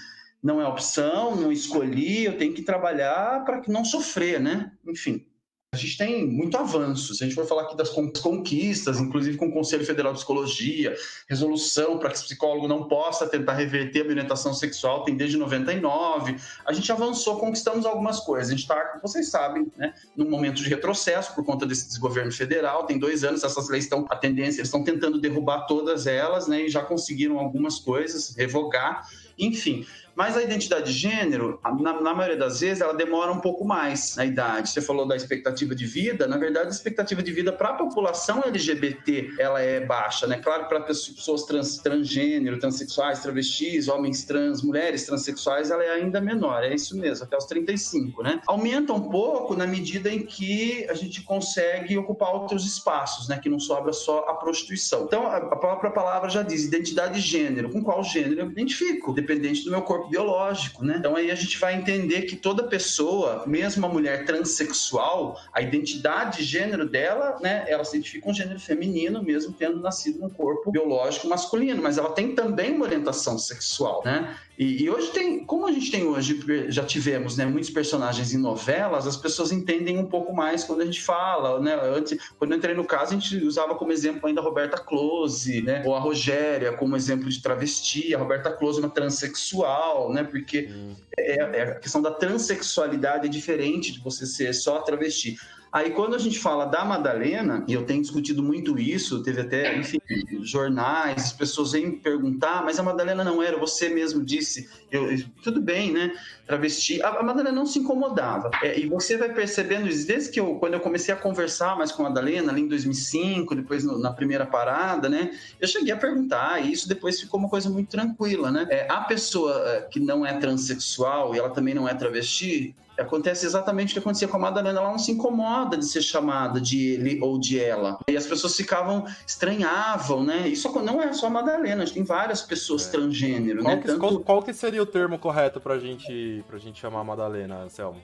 não 0.44 0.60
é 0.60 0.68
opção, 0.68 1.36
não 1.36 1.52
escolhi, 1.52 2.26
eu 2.26 2.38
tenho 2.38 2.54
que 2.54 2.64
trabalhar 2.64 3.46
para 3.46 3.62
não 3.68 3.86
sofrer, 3.86 4.42
né? 4.42 4.74
Enfim, 4.86 5.26
A 5.74 5.78
gente 5.78 5.98
tem 5.98 6.28
muito 6.28 6.58
avanço. 6.58 7.16
Se 7.16 7.24
a 7.24 7.26
gente 7.26 7.34
for 7.34 7.48
falar 7.48 7.62
aqui 7.62 7.78
das 7.78 7.88
conquistas, 7.90 9.00
inclusive 9.00 9.38
com 9.38 9.48
o 9.48 9.54
Conselho 9.54 9.86
Federal 9.86 10.12
de 10.12 10.18
Psicologia, 10.18 10.94
resolução 11.30 11.98
para 11.98 12.10
que 12.10 12.20
o 12.20 12.24
psicólogo 12.24 12.68
não 12.68 12.90
possa 12.90 13.26
tentar 13.26 13.54
reverter 13.54 14.02
a 14.02 14.10
orientação 14.10 14.54
sexual, 14.54 15.06
tem 15.06 15.16
desde 15.16 15.38
99. 15.38 16.36
A 16.66 16.74
gente 16.74 16.92
avançou, 16.92 17.40
conquistamos 17.40 17.86
algumas 17.86 18.20
coisas. 18.20 18.50
A 18.50 18.52
gente 18.52 18.64
está, 18.64 19.00
vocês 19.02 19.30
sabem, 19.30 19.72
né, 19.78 19.94
num 20.14 20.30
momento 20.30 20.62
de 20.62 20.68
retrocesso 20.68 21.34
por 21.34 21.46
conta 21.46 21.66
desse 21.66 21.88
desgoverno 21.88 22.34
federal. 22.34 22.86
Tem 22.86 23.00
dois 23.00 23.24
anos, 23.24 23.42
essas 23.42 23.70
leis 23.70 23.86
estão, 23.86 24.06
a 24.10 24.18
tendência, 24.18 24.60
eles 24.60 24.68
estão 24.68 24.84
tentando 24.84 25.22
derrubar 25.22 25.68
todas 25.68 26.06
elas, 26.06 26.50
né, 26.50 26.64
e 26.66 26.70
já 26.70 26.84
conseguiram 26.84 27.40
algumas 27.40 27.80
coisas, 27.80 28.36
revogar. 28.36 29.08
Enfim, 29.40 29.86
mas 30.22 30.38
a 30.38 30.44
identidade 30.44 30.94
de 30.94 31.00
gênero, 31.00 31.60
na, 31.80 32.00
na, 32.00 32.14
maioria 32.14 32.38
das 32.38 32.60
vezes, 32.60 32.80
ela 32.80 32.94
demora 32.94 33.32
um 33.32 33.40
pouco 33.40 33.66
mais 33.66 34.16
na 34.16 34.24
idade. 34.24 34.70
Você 34.70 34.80
falou 34.80 35.08
da 35.08 35.16
expectativa 35.16 35.74
de 35.74 35.84
vida, 35.88 36.28
na 36.28 36.38
verdade, 36.38 36.68
a 36.68 36.70
expectativa 36.70 37.24
de 37.24 37.32
vida 37.32 37.52
para 37.52 37.70
a 37.70 37.74
população 37.74 38.44
LGBT 38.46 39.32
ela 39.40 39.60
é 39.60 39.80
baixa, 39.80 40.28
né? 40.28 40.38
Claro, 40.38 40.68
para 40.68 40.82
pessoas 40.82 41.44
trans, 41.46 41.80
transgênero, 41.80 42.60
transexuais, 42.60 43.24
travestis, 43.24 43.88
homens 43.88 44.24
trans, 44.24 44.62
mulheres 44.62 45.08
transexuais, 45.08 45.72
ela 45.72 45.84
é 45.84 45.90
ainda 45.90 46.22
menor. 46.22 46.64
É 46.64 46.76
isso 46.76 46.96
mesmo, 46.96 47.26
até 47.26 47.36
os 47.36 47.46
35, 47.46 48.22
né? 48.22 48.42
Aumenta 48.46 48.94
um 48.94 49.10
pouco 49.10 49.56
na 49.56 49.66
medida 49.66 50.08
em 50.08 50.24
que 50.24 50.86
a 50.88 50.94
gente 50.94 51.24
consegue 51.24 51.98
ocupar 51.98 52.32
outros 52.36 52.64
espaços, 52.64 53.28
né? 53.28 53.40
Que 53.40 53.50
não 53.50 53.60
sobra 53.60 53.92
só 53.92 54.20
a 54.30 54.36
prostituição. 54.36 55.06
Então, 55.06 55.26
a 55.26 55.56
própria 55.56 55.90
palavra 55.90 56.30
já 56.30 56.44
diz 56.44 56.66
identidade 56.66 57.16
de 57.16 57.22
gênero. 57.22 57.72
Com 57.72 57.82
qual 57.82 58.04
gênero 58.04 58.42
eu 58.42 58.46
me 58.46 58.52
identifico? 58.52 59.14
Dependente 59.14 59.64
do 59.64 59.72
meu 59.72 59.82
corpo 59.82 60.02
corpo 60.02 60.11
biológico, 60.12 60.84
né? 60.84 60.98
Então 61.00 61.16
aí 61.16 61.32
a 61.32 61.36
gente 61.36 61.58
vai 61.58 61.76
entender 61.76 62.24
que 62.24 62.36
toda 62.36 62.64
pessoa, 62.64 63.44
mesmo 63.48 63.86
a 63.86 63.90
mulher 63.90 64.26
transexual, 64.26 65.40
a 65.54 65.62
identidade 65.62 66.38
de 66.38 66.44
gênero 66.44 66.88
dela, 66.88 67.38
né, 67.42 67.66
ela 67.68 67.84
se 67.84 67.96
identifica 67.96 68.26
com 68.26 68.34
gênero 68.34 68.60
feminino, 68.60 69.24
mesmo 69.24 69.54
tendo 69.54 69.80
nascido 69.80 70.20
num 70.20 70.30
corpo 70.30 70.72
biológico 70.72 71.28
masculino, 71.28 71.82
mas 71.82 71.98
ela 71.98 72.12
tem 72.12 72.36
também 72.36 72.76
uma 72.76 72.86
orientação 72.86 73.38
sexual, 73.40 74.02
né? 74.06 74.38
E, 74.58 74.84
e, 74.84 74.90
hoje 74.90 75.12
tem, 75.12 75.46
como 75.46 75.66
a 75.66 75.72
gente 75.72 75.90
tem 75.90 76.04
hoje, 76.04 76.40
já 76.70 76.84
tivemos 76.84 77.38
né, 77.38 77.46
muitos 77.46 77.70
personagens 77.70 78.34
em 78.34 78.38
novelas, 78.38 79.08
as 79.08 79.18
pessoas 79.18 79.52
entendem 79.52 79.98
um 79.98 80.06
pouco 80.06 80.34
mais 80.34 80.64
quando 80.64 80.82
a 80.82 80.86
gente 80.86 81.02
fala, 81.02 81.60
né? 81.60 81.74
Antes, 81.96 82.18
quando 82.38 82.52
eu 82.52 82.58
entrei 82.58 82.76
no 82.76 82.86
caso, 82.86 83.16
a 83.16 83.20
gente 83.20 83.44
usava 83.44 83.76
como 83.76 83.92
exemplo 83.92 84.28
ainda 84.28 84.42
a 84.42 84.44
Roberta 84.44 84.78
Close, 84.78 85.62
né? 85.62 85.82
Ou 85.86 85.96
a 85.96 86.00
Rogéria 86.00 86.74
como 86.74 86.96
exemplo 86.96 87.30
de 87.30 87.42
travesti, 87.42 88.14
a 88.14 88.20
Roberta 88.20 88.52
Close 88.52 88.80
uma 88.80 88.90
transexual, 88.90 90.12
né? 90.14 90.24
Porque 90.24 90.70
hum. 90.72 90.96
é, 91.18 91.36
é, 91.36 91.62
a 91.64 91.76
questão 91.76 92.02
da 92.02 92.12
transexualidade 92.12 93.28
é 93.28 93.30
diferente 93.30 93.92
de 93.92 94.00
você 94.00 94.26
ser 94.26 94.54
só 94.54 94.82
travesti. 94.82 95.38
Aí 95.72 95.92
quando 95.92 96.16
a 96.16 96.20
gente 96.20 96.38
fala 96.38 96.66
da 96.66 96.84
Madalena, 96.84 97.64
e 97.66 97.72
eu 97.72 97.86
tenho 97.86 98.02
discutido 98.02 98.44
muito 98.44 98.78
isso, 98.78 99.24
teve 99.24 99.40
até, 99.40 99.78
enfim, 99.78 100.00
jornais, 100.42 101.24
as 101.24 101.34
pessoas 101.34 101.72
vêm 101.72 101.92
me 101.92 101.96
perguntar, 101.98 102.62
mas 102.66 102.78
a 102.78 102.84
Madalena 102.84 103.24
não 103.24 103.42
era, 103.42 103.58
você 103.58 103.88
mesmo 103.88 104.22
disse, 104.22 104.70
eu, 104.92 105.08
tudo 105.42 105.62
bem, 105.62 105.94
né? 105.94 106.12
Travesti. 106.46 107.02
A, 107.02 107.20
a 107.20 107.24
Madalena 107.24 107.56
não 107.56 107.66
se 107.66 107.80
incomodava. 107.80 108.52
É, 108.62 108.78
e 108.78 108.86
você 108.86 109.16
vai 109.16 109.34
percebendo 109.34 109.88
isso, 109.88 110.06
desde 110.06 110.30
que 110.30 110.42
eu, 110.42 110.56
quando 110.56 110.74
eu 110.74 110.82
comecei 110.82 111.14
a 111.14 111.18
conversar 111.18 111.78
mais 111.78 111.92
com 111.94 112.06
a 112.06 112.10
Madalena, 112.10 112.52
ali 112.52 112.64
em 112.64 112.68
2005, 112.68 113.56
depois 113.56 113.86
no, 113.86 113.98
na 113.98 114.12
primeira 114.12 114.46
parada, 114.46 115.08
né? 115.08 115.32
Eu 115.60 115.70
cheguei 115.70 115.94
a 115.94 115.98
perguntar, 115.98 116.66
e 116.66 116.74
isso 116.74 116.90
depois 116.90 117.18
ficou 117.22 117.40
uma 117.40 117.50
coisa 117.50 117.70
muito 117.70 117.90
tranquila, 117.90 118.52
né? 118.52 118.68
É, 118.70 118.88
a 118.90 119.02
pessoa 119.02 119.64
é, 119.70 119.82
que 119.82 120.02
não 120.02 120.26
é 120.26 120.34
transexual 120.38 121.34
e 121.34 121.40
ela 121.40 121.50
também 121.50 121.74
não 121.74 121.88
é 121.88 121.94
travesti, 121.94 122.76
acontece 123.02 123.46
exatamente 123.46 123.92
o 123.92 123.94
que 123.94 124.00
acontecia 124.00 124.28
com 124.28 124.38
a 124.38 124.40
Madalena. 124.40 124.80
Ela 124.80 124.92
não 124.92 125.00
se 125.00 125.12
incomoda 125.12 125.78
de 125.78 125.86
ser 125.86 126.02
chamada 126.02 126.60
de 126.60 126.94
ele 126.94 127.20
ou 127.22 127.40
de 127.40 127.60
ela. 127.60 128.00
E 128.10 128.18
as 128.18 128.26
pessoas 128.26 128.56
ficavam, 128.56 129.06
estranhavam, 129.26 130.24
né? 130.24 130.48
Isso 130.48 130.72
não 130.82 131.02
é 131.02 131.14
só 131.14 131.28
a 131.28 131.30
Madalena, 131.30 131.84
a 131.84 131.86
gente 131.86 131.96
tem 131.96 132.04
várias 132.04 132.42
pessoas 132.42 132.88
é. 132.88 132.92
transgênero, 132.92 133.62
qual 133.62 133.76
né? 133.76 133.82
Que, 133.82 133.88
Tanto... 133.88 134.00
qual, 134.00 134.20
qual, 134.20 134.44
que 134.44 134.54
seria 134.54 134.82
o 134.82 134.86
termo 134.86 135.18
correto 135.20 135.60
pra 135.60 135.78
gente, 135.78 136.44
pra 136.48 136.58
gente 136.58 136.80
chamar 136.80 137.02
a 137.02 137.04
Madalena, 137.04 137.70
Selmo? 137.70 138.02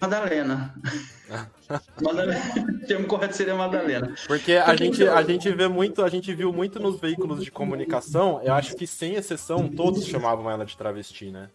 Madalena. 0.00 0.74
Madalena. 2.02 2.40
O 2.82 2.86
termo 2.86 3.06
correto 3.06 3.36
seria 3.36 3.54
Madalena. 3.54 4.14
Porque 4.26 4.52
a 4.52 4.74
gente, 4.76 5.06
a 5.06 5.22
gente 5.22 5.50
vê 5.52 5.66
muito, 5.68 6.02
a 6.02 6.08
gente 6.08 6.34
viu 6.34 6.52
muito 6.52 6.78
nos 6.78 7.00
veículos 7.00 7.42
de 7.42 7.50
comunicação, 7.50 8.40
eu 8.42 8.52
acho 8.52 8.76
que 8.76 8.86
sem 8.86 9.14
exceção, 9.14 9.68
todos 9.68 10.04
chamavam 10.06 10.50
ela 10.50 10.64
de 10.64 10.76
travesti, 10.76 11.30
né? 11.30 11.48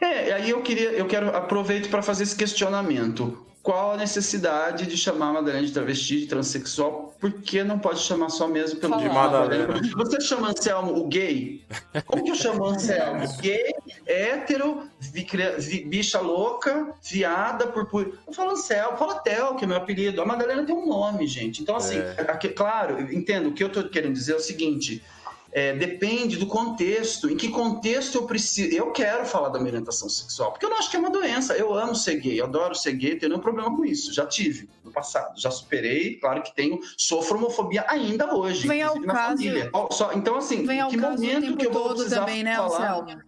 É, 0.00 0.32
aí 0.32 0.50
eu 0.50 0.62
queria, 0.62 0.90
eu 0.92 1.06
quero 1.06 1.28
aproveito 1.36 1.90
para 1.90 2.00
fazer 2.00 2.22
esse 2.22 2.34
questionamento. 2.36 3.46
Qual 3.62 3.92
a 3.92 3.96
necessidade 3.98 4.86
de 4.86 4.96
chamar 4.96 5.28
a 5.28 5.32
Madalena 5.34 5.66
de 5.66 5.72
travesti, 5.72 6.20
de 6.20 6.26
transexual? 6.26 7.14
Por 7.20 7.30
que 7.30 7.62
não 7.62 7.78
pode 7.78 8.00
chamar 8.00 8.30
só 8.30 8.48
mesmo 8.48 8.80
pelo 8.80 8.96
de 8.96 9.06
Madalena? 9.06 9.78
Você 9.96 10.18
chama 10.18 10.48
Anselmo 10.48 10.96
o 10.96 11.06
gay? 11.06 11.62
Como 12.06 12.24
que 12.24 12.30
eu 12.30 12.34
chamo 12.34 12.64
Anselmo? 12.64 13.20
Gay, 13.42 13.74
hétero, 14.06 14.88
vi, 14.98 15.26
vi, 15.58 15.84
bicha 15.84 16.20
louca, 16.20 16.94
viada, 17.02 17.66
por, 17.66 17.84
por... 17.84 18.18
Eu 18.26 18.32
falo 18.32 18.52
Anselmo, 18.52 18.96
falo 18.96 19.16
Tel, 19.16 19.54
que 19.56 19.64
é 19.64 19.68
meu 19.68 19.76
apelido. 19.76 20.22
A 20.22 20.26
Madalena 20.26 20.64
tem 20.64 20.74
um 20.74 20.88
nome, 20.88 21.26
gente. 21.26 21.60
Então, 21.60 21.76
assim, 21.76 21.98
é. 21.98 22.24
aqui, 22.28 22.48
claro, 22.48 23.12
entendo. 23.12 23.50
O 23.50 23.52
que 23.52 23.62
eu 23.62 23.68
estou 23.68 23.84
querendo 23.90 24.14
dizer 24.14 24.32
é 24.32 24.36
o 24.36 24.40
seguinte 24.40 25.02
é, 25.52 25.74
depende 25.74 26.36
do 26.36 26.46
contexto. 26.46 27.30
Em 27.30 27.36
que 27.36 27.48
contexto 27.48 28.16
eu 28.16 28.26
preciso. 28.26 28.74
Eu 28.74 28.92
quero 28.92 29.24
falar 29.24 29.48
da 29.48 29.58
minha 29.58 29.70
orientação 29.70 30.08
sexual, 30.08 30.52
porque 30.52 30.64
eu 30.64 30.70
não 30.70 30.78
acho 30.78 30.90
que 30.90 30.96
é 30.96 31.00
uma 31.00 31.10
doença. 31.10 31.54
Eu 31.54 31.74
amo 31.74 31.94
ser 31.94 32.16
gay, 32.16 32.40
eu 32.40 32.44
adoro 32.44 32.74
ser 32.74 32.92
gay, 32.92 33.16
tenho 33.16 33.30
nenhum 33.30 33.42
problema 33.42 33.74
com 33.74 33.84
isso. 33.84 34.12
Já 34.12 34.26
tive 34.26 34.68
no 34.84 34.90
passado, 34.90 35.38
já 35.38 35.50
superei, 35.50 36.16
claro 36.16 36.42
que 36.42 36.54
tenho, 36.54 36.80
sofro 36.96 37.36
homofobia 37.38 37.84
ainda 37.88 38.34
hoje. 38.34 38.66
Vem 38.66 38.82
ao 38.82 39.00
caso. 39.02 39.36
Família. 39.36 39.70
Só, 39.90 40.12
então, 40.12 40.36
assim, 40.36 40.64
Vem 40.66 40.86
que 40.88 40.96
momento 40.96 41.56
que 41.56 41.66
eu 41.66 41.72
vou 41.72 41.90
precisar 41.90 42.20
também, 42.20 42.42
né, 42.42 42.56
falar. 42.56 42.92
Anselmo? 42.92 43.22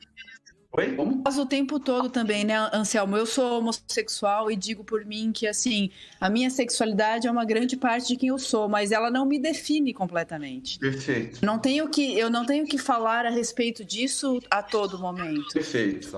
Oi? 0.74 0.96
Como? 0.96 1.20
Faz 1.22 1.36
o 1.36 1.44
tempo 1.44 1.78
todo 1.78 2.08
também, 2.08 2.44
né, 2.44 2.54
Anselmo? 2.72 3.14
Eu 3.14 3.26
sou 3.26 3.58
homossexual 3.58 4.50
e 4.50 4.56
digo 4.56 4.82
por 4.82 5.04
mim 5.04 5.30
que, 5.30 5.46
assim, 5.46 5.90
a 6.18 6.30
minha 6.30 6.48
sexualidade 6.48 7.28
é 7.28 7.30
uma 7.30 7.44
grande 7.44 7.76
parte 7.76 8.08
de 8.08 8.16
quem 8.16 8.30
eu 8.30 8.38
sou, 8.38 8.70
mas 8.70 8.90
ela 8.90 9.10
não 9.10 9.26
me 9.26 9.38
define 9.38 9.92
completamente. 9.92 10.78
Perfeito. 10.78 11.44
Não 11.44 11.58
tenho 11.58 11.90
que, 11.90 12.18
eu 12.18 12.30
não 12.30 12.46
tenho 12.46 12.64
que 12.66 12.78
falar 12.78 13.26
a 13.26 13.28
respeito 13.28 13.84
disso 13.84 14.40
a 14.50 14.62
todo 14.62 14.98
momento. 14.98 15.52
Perfeito. 15.52 16.08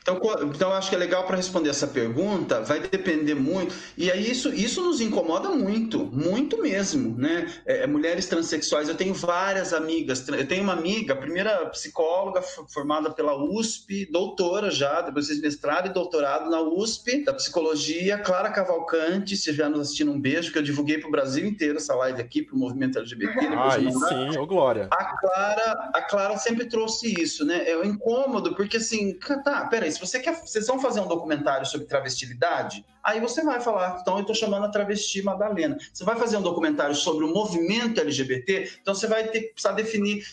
Então, 0.00 0.18
então 0.54 0.70
eu 0.70 0.76
acho 0.76 0.88
que 0.88 0.94
é 0.94 0.98
legal 0.98 1.26
para 1.26 1.36
responder 1.36 1.68
essa 1.68 1.86
pergunta, 1.86 2.62
vai 2.62 2.80
depender 2.80 3.34
muito. 3.34 3.74
E 3.94 4.10
aí 4.10 4.30
isso, 4.30 4.48
isso 4.54 4.82
nos 4.82 5.02
incomoda 5.02 5.50
muito, 5.50 6.06
muito 6.06 6.62
mesmo, 6.62 7.14
né? 7.18 7.52
É, 7.66 7.82
é 7.82 7.86
mulheres 7.86 8.24
transexuais, 8.24 8.88
eu 8.88 8.94
tenho 8.94 9.12
várias 9.12 9.74
amigas, 9.74 10.26
eu 10.26 10.48
tenho 10.48 10.62
uma 10.62 10.72
amiga, 10.72 11.12
a 11.12 11.16
primeira 11.16 11.66
psicóloga 11.66 12.40
formada 12.40 13.10
pela 13.10 13.36
USP, 13.36 13.97
doutora 14.06 14.70
já, 14.70 15.00
depois 15.00 15.26
fez 15.26 15.40
mestrado 15.40 15.86
e 15.86 15.92
doutorado 15.92 16.50
na 16.50 16.60
USP, 16.60 17.24
da 17.24 17.32
psicologia, 17.32 18.18
Clara 18.18 18.50
Cavalcante, 18.50 19.36
se 19.36 19.52
já 19.52 19.68
nos 19.68 19.80
assistindo, 19.80 20.12
um 20.12 20.20
beijo, 20.20 20.52
que 20.52 20.58
eu 20.58 20.62
divulguei 20.62 20.98
para 20.98 21.08
o 21.08 21.10
Brasil 21.10 21.46
inteiro 21.46 21.78
essa 21.78 21.94
live 21.94 22.20
aqui, 22.20 22.42
para 22.42 22.54
o 22.54 22.58
movimento 22.58 22.98
LGBT. 22.98 23.46
Ah, 23.48 23.74
aí 23.74 23.90
sim, 23.90 24.38
ô 24.38 24.46
Glória. 24.46 24.88
A 24.90 25.16
Clara, 25.16 25.90
a 25.94 26.02
Clara 26.02 26.36
sempre 26.36 26.66
trouxe 26.66 27.20
isso, 27.20 27.44
né? 27.44 27.68
É 27.68 27.76
um 27.76 27.84
incômodo, 27.84 28.54
porque 28.54 28.76
assim, 28.76 29.18
tá, 29.44 29.66
peraí, 29.66 29.90
se 29.90 30.00
você 30.00 30.20
quer, 30.20 30.34
vocês 30.34 30.66
vão 30.66 30.78
fazer 30.78 31.00
um 31.00 31.08
documentário 31.08 31.66
sobre 31.66 31.86
travestilidade, 31.86 32.84
aí 33.02 33.20
você 33.20 33.42
vai 33.42 33.60
falar, 33.60 33.98
então 34.00 34.14
eu 34.14 34.20
estou 34.20 34.34
chamando 34.34 34.66
a 34.66 34.68
travesti 34.68 35.22
Madalena. 35.22 35.78
Você 35.92 36.04
vai 36.04 36.16
fazer 36.16 36.36
um 36.36 36.42
documentário 36.42 36.94
sobre 36.94 37.24
o 37.24 37.32
movimento 37.32 38.00
LGBT, 38.00 38.72
então 38.80 38.94
você 38.94 39.06
vai 39.06 39.28
ter 39.28 39.40
que 39.40 39.52
precisar 39.52 39.72
definir 39.72 40.24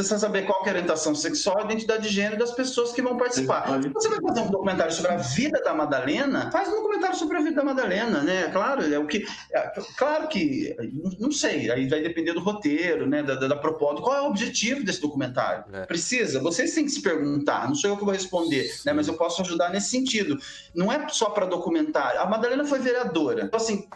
precisa 0.00 0.18
saber 0.18 0.46
qual 0.46 0.64
é 0.64 0.68
a 0.68 0.72
orientação 0.72 1.14
sexual 1.14 1.60
e 1.60 1.64
identidade 1.64 2.08
de 2.08 2.14
gênero 2.14 2.38
das 2.38 2.52
pessoas 2.52 2.92
que 2.92 3.02
vão 3.02 3.16
participar. 3.16 3.78
Você 3.92 4.08
vai 4.08 4.20
fazer 4.20 4.40
um 4.40 4.50
documentário 4.50 4.92
sobre 4.92 5.12
a 5.12 5.16
vida 5.16 5.60
da 5.62 5.74
Madalena, 5.74 6.50
faz 6.50 6.68
um 6.68 6.72
documentário 6.72 7.16
sobre 7.16 7.36
a 7.36 7.40
vida 7.40 7.56
da 7.56 7.64
Madalena, 7.64 8.22
né? 8.22 8.48
Claro, 8.48 8.82
é 8.82 8.98
o 8.98 9.06
que. 9.06 9.24
É, 9.52 9.72
claro 9.96 10.28
que. 10.28 10.74
Não 11.18 11.30
sei, 11.30 11.70
aí 11.70 11.88
vai 11.88 12.00
depender 12.00 12.32
do 12.32 12.40
roteiro, 12.40 13.06
né? 13.06 13.22
Da, 13.22 13.34
da 13.34 13.56
proposta. 13.56 14.02
Qual 14.02 14.16
é 14.16 14.22
o 14.22 14.26
objetivo 14.26 14.84
desse 14.84 15.00
documentário? 15.00 15.64
É. 15.72 15.84
Precisa? 15.86 16.40
Vocês 16.40 16.74
têm 16.74 16.84
que 16.84 16.90
se 16.90 17.02
perguntar, 17.02 17.68
não 17.68 17.74
sou 17.74 17.90
eu 17.90 17.96
que 17.96 18.04
vou 18.04 18.12
responder, 18.12 18.72
né? 18.86 18.92
Mas 18.92 19.08
eu 19.08 19.14
posso 19.14 19.42
ajudar 19.42 19.70
nesse 19.70 19.90
sentido. 19.90 20.38
Não 20.74 20.90
é 20.90 21.06
só 21.08 21.30
para 21.30 21.46
documentário. 21.46 22.20
A 22.20 22.26
Madalena 22.26 22.64
foi 22.64 22.78
vereadora. 22.78 23.44
Então, 23.44 23.58
assim, 23.58 23.86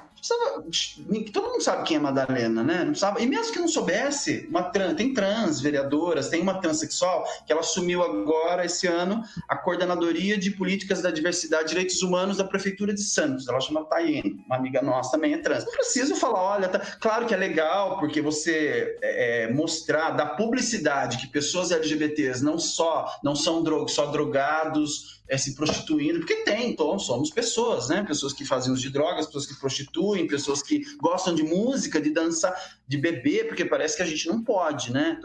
todo 1.33 1.51
mundo 1.51 1.62
sabe 1.62 1.85
quem 1.85 1.97
é 1.97 2.01
Madalena, 2.01 2.62
né? 2.62 2.85
Não 2.85 2.95
sabe, 2.95 3.22
e 3.22 3.27
mesmo 3.27 3.53
que 3.53 3.59
não 3.59 3.68
soubesse, 3.68 4.47
uma 4.49 4.64
trans, 4.64 4.95
tem 4.95 5.12
trans 5.12 5.61
vereadoras, 5.61 6.29
tem 6.29 6.41
uma 6.41 6.61
transexual 6.61 7.24
que 7.47 7.53
ela 7.53 7.61
assumiu 7.61 8.03
agora, 8.03 8.64
esse 8.64 8.87
ano, 8.87 9.22
a 9.49 9.57
coordenadoria 9.57 10.39
de 10.39 10.51
políticas 10.51 11.03
da 11.03 11.11
diversidade 11.11 11.64
e 11.64 11.68
direitos 11.68 12.03
humanos 12.03 12.37
da 12.37 12.45
Prefeitura 12.45 12.95
de 12.95 13.03
Santos. 13.03 13.49
Ela 13.49 13.61
chama 13.61 13.85
Tayene, 13.85 14.43
uma 14.47 14.57
amiga 14.57 14.83
nossa 14.83 15.12
também 15.12 15.35
é 15.35 15.39
trans. 15.39 15.64
Não 15.64 15.72
preciso 15.72 16.14
falar, 16.16 16.43
olha, 16.43 16.68
tá... 16.68 16.79
claro 17.01 17.27
que 17.27 17.35
é 17.35 17.37
legal, 17.37 17.99
porque 17.99 18.20
você 18.20 18.97
é, 19.03 19.45
é 19.45 19.53
mostrar, 19.53 20.11
dar 20.11 20.37
publicidade 20.37 21.18
que 21.18 21.27
pessoas 21.27 21.70
LGBTs 21.70 22.45
não 22.45 22.59
só 22.59 23.07
não 23.22 23.35
são 23.35 23.64
só 23.89 24.07
drogados, 24.07 25.16
é, 25.29 25.37
se 25.37 25.55
prostituindo, 25.55 26.20
porque 26.20 26.37
tem, 26.45 26.70
então 26.70 26.99
somos 26.99 27.31
pessoas, 27.31 27.89
né? 27.89 28.03
Pessoas 28.03 28.33
que 28.33 28.45
fazem 28.45 28.72
uso 28.72 28.83
de 28.83 28.91
drogas, 28.91 29.27
pessoas 29.27 29.47
que 29.47 29.59
prostituem, 29.59 30.27
pessoas 30.27 30.62
que 30.62 30.83
gostam 30.99 31.35
de 31.35 31.43
música, 31.43 32.01
de 32.01 32.11
dançar, 32.11 32.55
de 32.87 32.97
beber, 32.97 33.49
porque 33.49 33.64
parece 33.64 33.97
que 33.97 34.03
a 34.03 34.07
gente 34.07 34.27
não 34.29 34.43
pode, 34.43 34.93
né? 34.93 35.18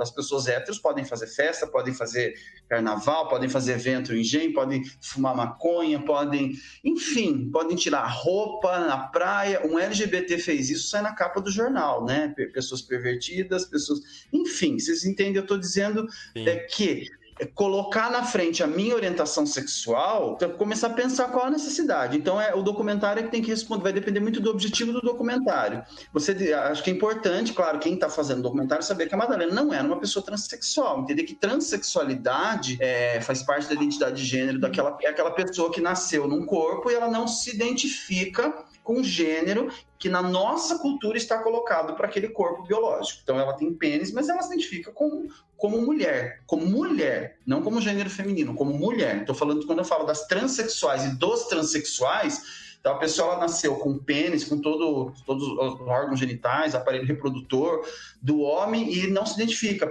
As 0.00 0.10
pessoas 0.10 0.46
héteros 0.46 0.78
podem 0.78 1.04
fazer 1.04 1.26
festa, 1.26 1.66
podem 1.66 1.92
fazer 1.92 2.34
carnaval, 2.68 3.28
podem 3.28 3.48
fazer 3.48 3.72
evento 3.72 4.14
em 4.14 4.20
engenho, 4.20 4.52
podem 4.52 4.84
fumar 5.00 5.34
maconha, 5.34 6.00
podem, 6.00 6.52
enfim, 6.84 7.50
podem 7.50 7.76
tirar 7.76 8.06
roupa 8.06 8.78
na 8.78 8.98
praia. 8.98 9.66
Um 9.66 9.78
LGBT 9.78 10.38
fez 10.38 10.70
isso, 10.70 10.88
sai 10.88 11.02
na 11.02 11.14
capa 11.14 11.40
do 11.40 11.50
jornal, 11.50 12.04
né? 12.04 12.32
Pessoas 12.52 12.80
pervertidas, 12.80 13.64
pessoas. 13.64 14.00
Enfim, 14.32 14.78
vocês 14.78 15.04
entendem? 15.04 15.36
Eu 15.36 15.42
estou 15.42 15.58
dizendo 15.58 16.06
é, 16.36 16.56
que 16.56 17.10
colocar 17.46 18.10
na 18.10 18.22
frente 18.24 18.62
a 18.62 18.66
minha 18.66 18.94
orientação 18.94 19.46
sexual, 19.46 20.38
começar 20.58 20.88
a 20.88 20.90
pensar 20.90 21.28
qual 21.28 21.46
a 21.46 21.50
necessidade. 21.50 22.16
Então, 22.16 22.40
é 22.40 22.54
o 22.54 22.62
documentário 22.62 23.20
é 23.20 23.22
que 23.24 23.30
tem 23.30 23.42
que 23.42 23.50
responder, 23.50 23.82
vai 23.82 23.92
depender 23.92 24.20
muito 24.20 24.40
do 24.40 24.50
objetivo 24.50 24.92
do 24.92 25.00
documentário. 25.00 25.82
Você 26.12 26.52
acho 26.52 26.82
que 26.82 26.90
é 26.90 26.92
importante, 26.92 27.52
claro, 27.52 27.78
quem 27.78 27.94
está 27.94 28.08
fazendo 28.08 28.42
documentário 28.42 28.84
saber 28.84 29.08
que 29.08 29.14
a 29.14 29.18
Madalena 29.18 29.52
não 29.52 29.72
era 29.72 29.84
uma 29.84 29.98
pessoa 29.98 30.24
transexual, 30.24 31.00
entender 31.00 31.24
que 31.24 31.34
transexualidade 31.34 32.78
é, 32.80 33.20
faz 33.20 33.42
parte 33.42 33.68
da 33.68 33.74
identidade 33.74 34.16
de 34.16 34.24
gênero 34.24 34.60
daquela 34.60 34.96
é 35.02 35.08
aquela 35.08 35.30
pessoa 35.30 35.70
que 35.70 35.80
nasceu 35.80 36.28
num 36.28 36.44
corpo 36.44 36.90
e 36.90 36.94
ela 36.94 37.08
não 37.08 37.26
se 37.26 37.54
identifica 37.54 38.52
com 38.82 39.02
gênero 39.02 39.70
que 40.02 40.08
na 40.08 40.20
nossa 40.20 40.80
cultura 40.80 41.16
está 41.16 41.38
colocado 41.38 41.94
para 41.94 42.08
aquele 42.08 42.28
corpo 42.30 42.64
biológico. 42.64 43.20
Então 43.22 43.38
ela 43.38 43.52
tem 43.52 43.72
pênis, 43.72 44.10
mas 44.10 44.28
ela 44.28 44.42
se 44.42 44.52
identifica 44.52 44.90
como, 44.90 45.28
como 45.56 45.80
mulher, 45.80 46.42
como 46.44 46.66
mulher, 46.66 47.38
não 47.46 47.62
como 47.62 47.80
gênero 47.80 48.10
feminino, 48.10 48.52
como 48.52 48.76
mulher. 48.76 49.20
Estou 49.20 49.32
falando 49.32 49.64
quando 49.64 49.78
eu 49.78 49.84
falo 49.84 50.04
das 50.04 50.26
transexuais 50.26 51.04
e 51.04 51.16
dos 51.16 51.44
transexuais, 51.44 52.42
então 52.82 52.94
a 52.94 52.98
pessoa 52.98 53.36
nasceu 53.36 53.76
com 53.76 53.96
pênis, 53.96 54.42
com 54.42 54.60
todo, 54.60 55.14
todos 55.24 55.46
os 55.46 55.80
órgãos 55.82 56.18
genitais, 56.18 56.74
aparelho 56.74 57.06
reprodutor 57.06 57.86
do 58.20 58.40
homem 58.40 58.92
e 58.92 59.06
não 59.06 59.24
se 59.24 59.34
identifica. 59.34 59.86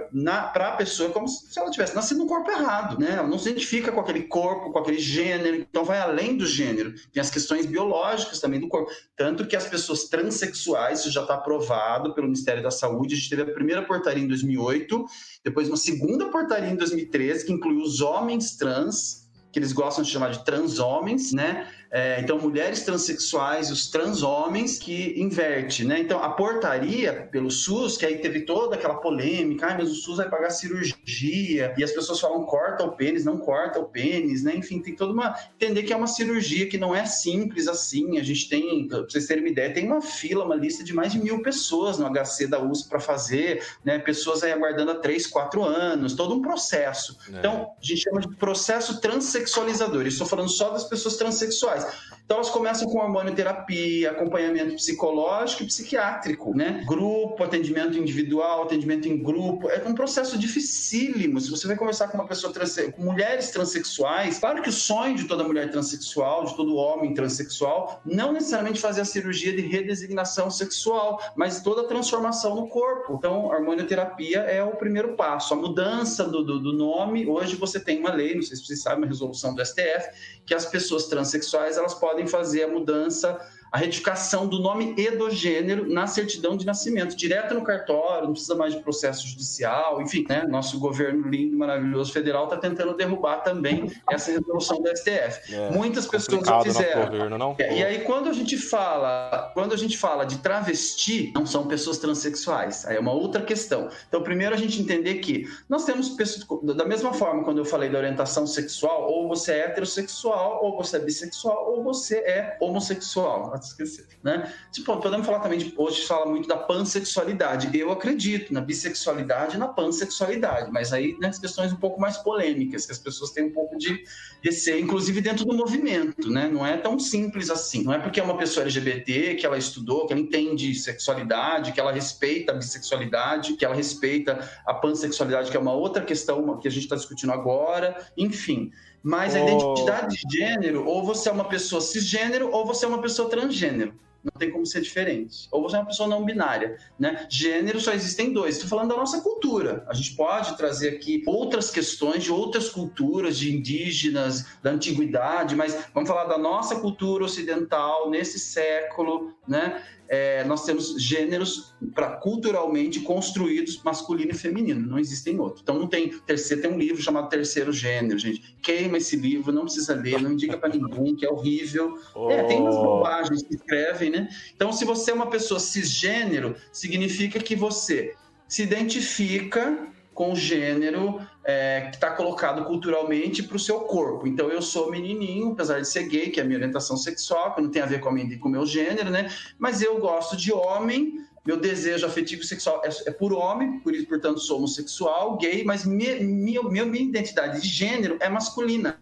Para 0.52 0.68
a 0.68 0.76
pessoa 0.76 1.08
é 1.08 1.12
como 1.12 1.26
se 1.26 1.58
ela 1.58 1.70
tivesse 1.70 1.94
nascido 1.94 2.18
no 2.18 2.26
corpo 2.26 2.50
errado, 2.50 3.00
né? 3.00 3.12
Ela 3.12 3.26
não 3.26 3.38
se 3.38 3.48
identifica 3.48 3.90
com 3.90 4.00
aquele 4.00 4.24
corpo, 4.24 4.70
com 4.70 4.78
aquele 4.78 4.98
gênero. 4.98 5.56
Então 5.56 5.86
vai 5.86 6.00
além 6.00 6.36
do 6.36 6.44
gênero. 6.44 6.92
Tem 7.10 7.22
as 7.22 7.30
questões 7.30 7.64
biológicas 7.64 8.38
também 8.40 8.60
do 8.60 8.68
corpo. 8.68 8.90
Tanto 9.16 9.46
que 9.46 9.56
as 9.56 9.66
pessoas 9.66 10.04
transexuais, 10.04 11.00
isso 11.00 11.10
já 11.10 11.22
está 11.22 11.36
aprovado 11.36 12.12
pelo 12.12 12.26
Ministério 12.26 12.62
da 12.62 12.70
Saúde. 12.70 13.14
A 13.14 13.16
gente 13.16 13.30
teve 13.30 13.40
a 13.40 13.54
primeira 13.54 13.80
portaria 13.80 14.22
em 14.22 14.28
2008, 14.28 15.06
depois 15.42 15.66
uma 15.66 15.78
segunda 15.78 16.28
portaria 16.28 16.68
em 16.68 16.76
2013 16.76 17.46
que 17.46 17.52
incluiu 17.52 17.80
os 17.80 18.02
homens 18.02 18.54
trans 18.54 19.22
que 19.52 19.58
eles 19.58 19.72
gostam 19.72 20.02
de 20.02 20.10
chamar 20.10 20.30
de 20.30 20.44
transhomens, 20.44 21.32
né? 21.32 21.68
É, 21.94 22.18
então, 22.20 22.38
mulheres 22.38 22.80
transexuais, 22.84 23.70
os 23.70 23.90
transhomens 23.90 24.78
que 24.78 25.12
inverte, 25.20 25.84
né? 25.84 26.00
Então, 26.00 26.22
a 26.22 26.30
portaria 26.30 27.28
pelo 27.30 27.50
SUS, 27.50 27.98
que 27.98 28.06
aí 28.06 28.16
teve 28.16 28.40
toda 28.46 28.76
aquela 28.76 28.94
polêmica, 28.94 29.66
ah, 29.66 29.76
mas 29.76 29.90
o 29.90 29.94
SUS 29.94 30.16
vai 30.16 30.30
pagar 30.30 30.48
cirurgia, 30.48 31.74
e 31.76 31.84
as 31.84 31.92
pessoas 31.92 32.18
falam 32.18 32.44
corta 32.44 32.82
o 32.82 32.92
pênis, 32.92 33.26
não 33.26 33.36
corta 33.36 33.78
o 33.78 33.84
pênis, 33.84 34.42
né? 34.42 34.56
Enfim, 34.56 34.80
tem 34.80 34.96
toda 34.96 35.12
uma. 35.12 35.36
Entender 35.54 35.82
que 35.82 35.92
é 35.92 35.96
uma 35.96 36.06
cirurgia 36.06 36.66
que 36.66 36.78
não 36.78 36.94
é 36.94 37.04
simples 37.04 37.68
assim. 37.68 38.18
A 38.18 38.22
gente 38.22 38.48
tem, 38.48 38.88
pra 38.88 39.00
vocês 39.00 39.26
terem 39.26 39.42
uma 39.42 39.50
ideia, 39.50 39.74
tem 39.74 39.86
uma 39.86 40.00
fila, 40.00 40.46
uma 40.46 40.56
lista 40.56 40.82
de 40.82 40.94
mais 40.94 41.12
de 41.12 41.18
mil 41.18 41.42
pessoas 41.42 41.98
no 41.98 42.08
HC 42.08 42.46
da 42.46 42.58
USP 42.58 42.88
para 42.88 43.00
fazer, 43.00 43.62
né? 43.84 43.98
Pessoas 43.98 44.42
aí 44.42 44.50
aguardando 44.50 44.92
há 44.92 44.94
três, 44.94 45.26
quatro 45.26 45.62
anos, 45.62 46.14
todo 46.14 46.34
um 46.34 46.40
processo. 46.40 47.18
É. 47.34 47.38
Então, 47.38 47.70
a 47.78 47.84
gente 47.84 48.00
chama 48.00 48.22
de 48.22 48.34
processo 48.36 48.98
transexualizador. 48.98 50.06
Estou 50.06 50.26
falando 50.26 50.48
só 50.48 50.70
das 50.70 50.84
pessoas 50.84 51.16
transexuais. 51.16 51.81
guys. 51.82 52.21
Então 52.24 52.38
elas 52.38 52.50
começam 52.50 52.88
com 52.88 52.98
hormonioterapia, 52.98 54.10
acompanhamento 54.12 54.74
psicológico 54.74 55.64
e 55.64 55.66
psiquiátrico, 55.66 56.56
né? 56.56 56.82
Grupo, 56.86 57.42
atendimento 57.42 57.98
individual, 57.98 58.62
atendimento 58.62 59.08
em 59.08 59.22
grupo. 59.22 59.68
É 59.68 59.82
um 59.86 59.94
processo 59.94 60.38
dificílimo. 60.38 61.40
Se 61.40 61.50
você 61.50 61.66
vai 61.66 61.76
conversar 61.76 62.08
com 62.08 62.16
uma 62.16 62.26
pessoa 62.26 62.52
trans, 62.52 62.76
com 62.96 63.02
mulheres 63.02 63.50
transexuais, 63.50 64.38
claro 64.38 64.62
que 64.62 64.68
o 64.68 64.72
sonho 64.72 65.16
de 65.16 65.24
toda 65.24 65.44
mulher 65.44 65.70
transexual, 65.70 66.44
de 66.44 66.56
todo 66.56 66.74
homem 66.76 67.12
transexual, 67.12 68.00
não 68.04 68.32
necessariamente 68.32 68.80
fazer 68.80 69.02
a 69.02 69.04
cirurgia 69.04 69.54
de 69.54 69.62
redesignação 69.62 70.50
sexual, 70.50 71.20
mas 71.36 71.60
toda 71.60 71.82
a 71.82 71.84
transformação 71.86 72.54
no 72.54 72.68
corpo. 72.68 73.14
Então, 73.18 73.52
a 73.52 73.56
hormonioterapia 73.56 74.40
é 74.40 74.62
o 74.62 74.76
primeiro 74.76 75.16
passo. 75.16 75.54
A 75.54 75.56
mudança 75.56 76.24
do, 76.24 76.42
do, 76.42 76.58
do 76.60 76.72
nome, 76.72 77.26
hoje 77.26 77.56
você 77.56 77.78
tem 77.78 77.98
uma 77.98 78.12
lei, 78.12 78.34
não 78.34 78.42
sei 78.42 78.56
se 78.56 78.64
vocês 78.64 78.82
sabem, 78.82 78.98
uma 78.98 79.06
resolução 79.06 79.54
do 79.54 79.64
STF, 79.64 80.40
que 80.46 80.54
as 80.54 80.66
pessoas 80.66 81.06
transexuais 81.08 81.76
elas 81.76 81.94
podem 81.94 82.11
fazer 82.26 82.64
a 82.64 82.68
mudança 82.68 83.38
a 83.72 83.78
retificação 83.78 84.46
do 84.46 84.58
nome 84.58 84.94
e 84.98 85.10
do 85.12 85.30
gênero 85.30 85.90
na 85.90 86.06
certidão 86.06 86.58
de 86.58 86.66
nascimento, 86.66 87.16
direto 87.16 87.54
no 87.54 87.64
cartório, 87.64 88.26
não 88.26 88.32
precisa 88.32 88.54
mais 88.54 88.74
de 88.74 88.80
processo 88.80 89.26
judicial, 89.26 90.02
enfim, 90.02 90.26
né? 90.28 90.44
Nosso 90.46 90.78
governo 90.78 91.26
lindo, 91.26 91.56
maravilhoso 91.56 92.12
federal 92.12 92.44
está 92.44 92.58
tentando 92.58 92.94
derrubar 92.94 93.38
também 93.38 93.90
essa 94.10 94.30
resolução 94.30 94.82
do 94.82 94.88
STF. 94.94 95.54
É, 95.54 95.70
Muitas 95.70 96.06
pessoas 96.06 96.46
já 96.46 96.60
fizeram. 96.60 97.06
Governo, 97.06 97.38
não? 97.38 97.56
É, 97.58 97.78
e 97.78 97.82
aí 97.82 98.00
quando 98.00 98.28
a 98.28 98.34
gente 98.34 98.58
fala, 98.58 99.50
quando 99.54 99.72
a 99.72 99.76
gente 99.78 99.96
fala 99.96 100.26
de 100.26 100.36
travesti, 100.38 101.32
não 101.34 101.46
são 101.46 101.66
pessoas 101.66 101.96
transexuais. 101.96 102.84
Aí 102.84 102.96
é 102.96 103.00
uma 103.00 103.12
outra 103.12 103.40
questão. 103.40 103.88
Então, 104.06 104.22
primeiro 104.22 104.54
a 104.54 104.58
gente 104.58 104.82
entender 104.82 105.14
que 105.16 105.48
nós 105.66 105.86
temos 105.86 106.10
pessoas 106.10 106.46
da 106.76 106.84
mesma 106.84 107.14
forma 107.14 107.42
quando 107.42 107.56
eu 107.56 107.64
falei 107.64 107.88
da 107.88 107.96
orientação 107.96 108.46
sexual, 108.46 109.10
ou 109.10 109.28
você 109.28 109.52
é 109.52 109.64
heterossexual, 109.64 110.62
ou 110.62 110.76
você 110.76 110.96
é 110.96 111.00
bissexual, 111.00 111.72
ou 111.72 111.82
você 111.82 112.16
é 112.18 112.58
homossexual 112.60 113.61
esquecer, 113.66 114.06
né? 114.22 114.52
Tipo, 114.70 114.96
podemos 114.98 115.26
falar 115.26 115.40
também 115.40 115.58
de 115.58 115.72
hoje 115.76 116.06
fala 116.06 116.26
muito 116.26 116.48
da 116.48 116.56
pansexualidade. 116.56 117.76
Eu 117.78 117.90
acredito 117.90 118.52
na 118.52 118.60
bissexualidade 118.60 119.56
e 119.56 119.58
na 119.58 119.68
pansexualidade, 119.68 120.70
mas 120.70 120.92
aí 120.92 121.16
nas 121.20 121.36
né, 121.36 121.40
questões 121.40 121.72
um 121.72 121.76
pouco 121.76 122.00
mais 122.00 122.16
polêmicas, 122.18 122.86
que 122.86 122.92
as 122.92 122.98
pessoas 122.98 123.30
têm 123.30 123.44
um 123.44 123.52
pouco 123.52 123.76
de 123.76 124.04
receio, 124.42 124.80
inclusive 124.80 125.20
dentro 125.20 125.44
do 125.44 125.54
movimento, 125.54 126.30
né? 126.30 126.48
Não 126.48 126.66
é 126.66 126.76
tão 126.76 126.98
simples 126.98 127.50
assim. 127.50 127.84
Não 127.84 127.92
é 127.92 127.98
porque 127.98 128.20
é 128.20 128.22
uma 128.22 128.36
pessoa 128.36 128.64
LGBT 128.64 129.36
que 129.36 129.46
ela 129.46 129.58
estudou, 129.58 130.06
que 130.06 130.12
ela 130.12 130.22
entende 130.22 130.74
sexualidade, 130.74 131.72
que 131.72 131.80
ela 131.80 131.92
respeita 131.92 132.52
a 132.52 132.54
bissexualidade, 132.54 133.54
que 133.54 133.64
ela 133.64 133.74
respeita 133.74 134.48
a 134.66 134.74
pansexualidade, 134.74 135.50
que 135.50 135.56
é 135.56 135.60
uma 135.60 135.72
outra 135.72 136.04
questão 136.04 136.58
que 136.58 136.68
a 136.68 136.70
gente 136.70 136.84
está 136.84 136.96
discutindo 136.96 137.32
agora, 137.32 138.06
enfim. 138.16 138.70
Mas 139.02 139.34
a 139.34 139.40
identidade 139.40 140.16
de 140.16 140.38
gênero, 140.38 140.86
ou 140.86 141.04
você 141.04 141.28
é 141.28 141.32
uma 141.32 141.48
pessoa 141.48 141.80
cisgênero, 141.80 142.50
ou 142.50 142.64
você 142.64 142.84
é 142.84 142.88
uma 142.88 143.02
pessoa 143.02 143.28
transgênero. 143.28 143.94
Não 144.22 144.38
tem 144.38 144.52
como 144.52 144.64
ser 144.64 144.80
diferente. 144.80 145.48
Ou 145.50 145.62
você 145.62 145.74
é 145.74 145.80
uma 145.80 145.86
pessoa 145.86 146.08
não 146.08 146.24
binária, 146.24 146.78
né? 146.96 147.26
Gênero 147.28 147.80
só 147.80 147.92
existem 147.92 148.32
dois. 148.32 148.54
Estou 148.54 148.70
falando 148.70 148.90
da 148.90 148.96
nossa 148.96 149.20
cultura. 149.20 149.84
A 149.88 149.94
gente 149.94 150.14
pode 150.14 150.56
trazer 150.56 150.90
aqui 150.90 151.24
outras 151.26 151.70
questões 151.70 152.22
de 152.22 152.30
outras 152.30 152.68
culturas, 152.68 153.36
de 153.36 153.52
indígenas, 153.52 154.46
da 154.62 154.70
antiguidade, 154.70 155.56
mas 155.56 155.86
vamos 155.92 156.08
falar 156.08 156.26
da 156.26 156.38
nossa 156.38 156.76
cultura 156.76 157.24
ocidental 157.24 158.08
nesse 158.08 158.38
século, 158.38 159.34
né? 159.46 159.82
É, 160.12 160.44
nós 160.44 160.66
temos 160.66 161.00
gêneros 161.02 161.74
para 161.94 162.16
culturalmente 162.16 163.00
construídos 163.00 163.80
masculino 163.82 164.32
e 164.32 164.34
feminino, 164.34 164.86
não 164.86 164.98
existem 164.98 165.40
outros. 165.40 165.62
Então 165.62 165.78
não 165.78 165.86
tem 165.86 166.10
terceiro, 166.10 166.60
tem 166.60 166.70
um 166.70 166.78
livro 166.78 167.00
chamado 167.00 167.30
Terceiro 167.30 167.72
Gênero, 167.72 168.18
gente. 168.18 168.54
Queima 168.60 168.98
esse 168.98 169.16
livro, 169.16 169.50
não 169.50 169.62
precisa 169.62 169.94
ler, 169.94 170.20
não 170.20 170.32
indica 170.32 170.58
para 170.58 170.68
ninguém 170.68 171.16
que 171.16 171.24
é 171.24 171.30
horrível. 171.30 171.98
Oh. 172.14 172.30
É, 172.30 172.42
tem 172.42 172.60
umas 172.60 172.76
bobagens 172.76 173.42
que 173.42 173.54
escrevem, 173.54 174.10
né? 174.10 174.28
Então 174.54 174.70
se 174.70 174.84
você 174.84 175.12
é 175.12 175.14
uma 175.14 175.30
pessoa 175.30 175.58
cisgênero, 175.58 176.56
significa 176.70 177.40
que 177.40 177.56
você 177.56 178.14
se 178.46 178.62
identifica 178.62 179.88
com 180.22 180.32
o 180.34 180.36
gênero 180.36 181.20
é, 181.44 181.88
que 181.90 181.96
está 181.96 182.12
colocado 182.12 182.64
culturalmente 182.64 183.42
para 183.42 183.56
o 183.56 183.60
seu 183.60 183.80
corpo. 183.80 184.24
Então, 184.24 184.48
eu 184.48 184.62
sou 184.62 184.88
menininho, 184.88 185.50
apesar 185.50 185.80
de 185.80 185.88
ser 185.88 186.04
gay, 186.04 186.30
que 186.30 186.38
é 186.38 186.44
a 186.44 186.46
minha 186.46 186.58
orientação 186.58 186.96
sexual, 186.96 187.56
que 187.56 187.60
não 187.60 187.68
tem 187.68 187.82
a 187.82 187.86
ver 187.86 187.98
com, 187.98 188.08
a 188.08 188.12
minha, 188.12 188.38
o 188.40 188.48
meu 188.48 188.64
gênero, 188.64 189.10
né? 189.10 189.28
Mas 189.58 189.82
eu 189.82 189.98
gosto 189.98 190.36
de 190.36 190.52
homem, 190.52 191.26
meu 191.44 191.56
desejo 191.56 192.06
afetivo 192.06 192.44
sexual 192.44 192.80
é, 192.84 192.90
é 193.08 193.10
por 193.10 193.32
homem, 193.32 193.80
por 193.80 193.92
isso, 193.92 194.06
portanto, 194.06 194.38
sou 194.38 194.58
homossexual, 194.58 195.36
gay, 195.38 195.64
mas 195.64 195.84
minha, 195.84 196.20
minha, 196.20 196.62
minha 196.62 197.02
identidade 197.02 197.60
de 197.60 197.68
gênero 197.68 198.16
é 198.20 198.28
masculina. 198.28 198.96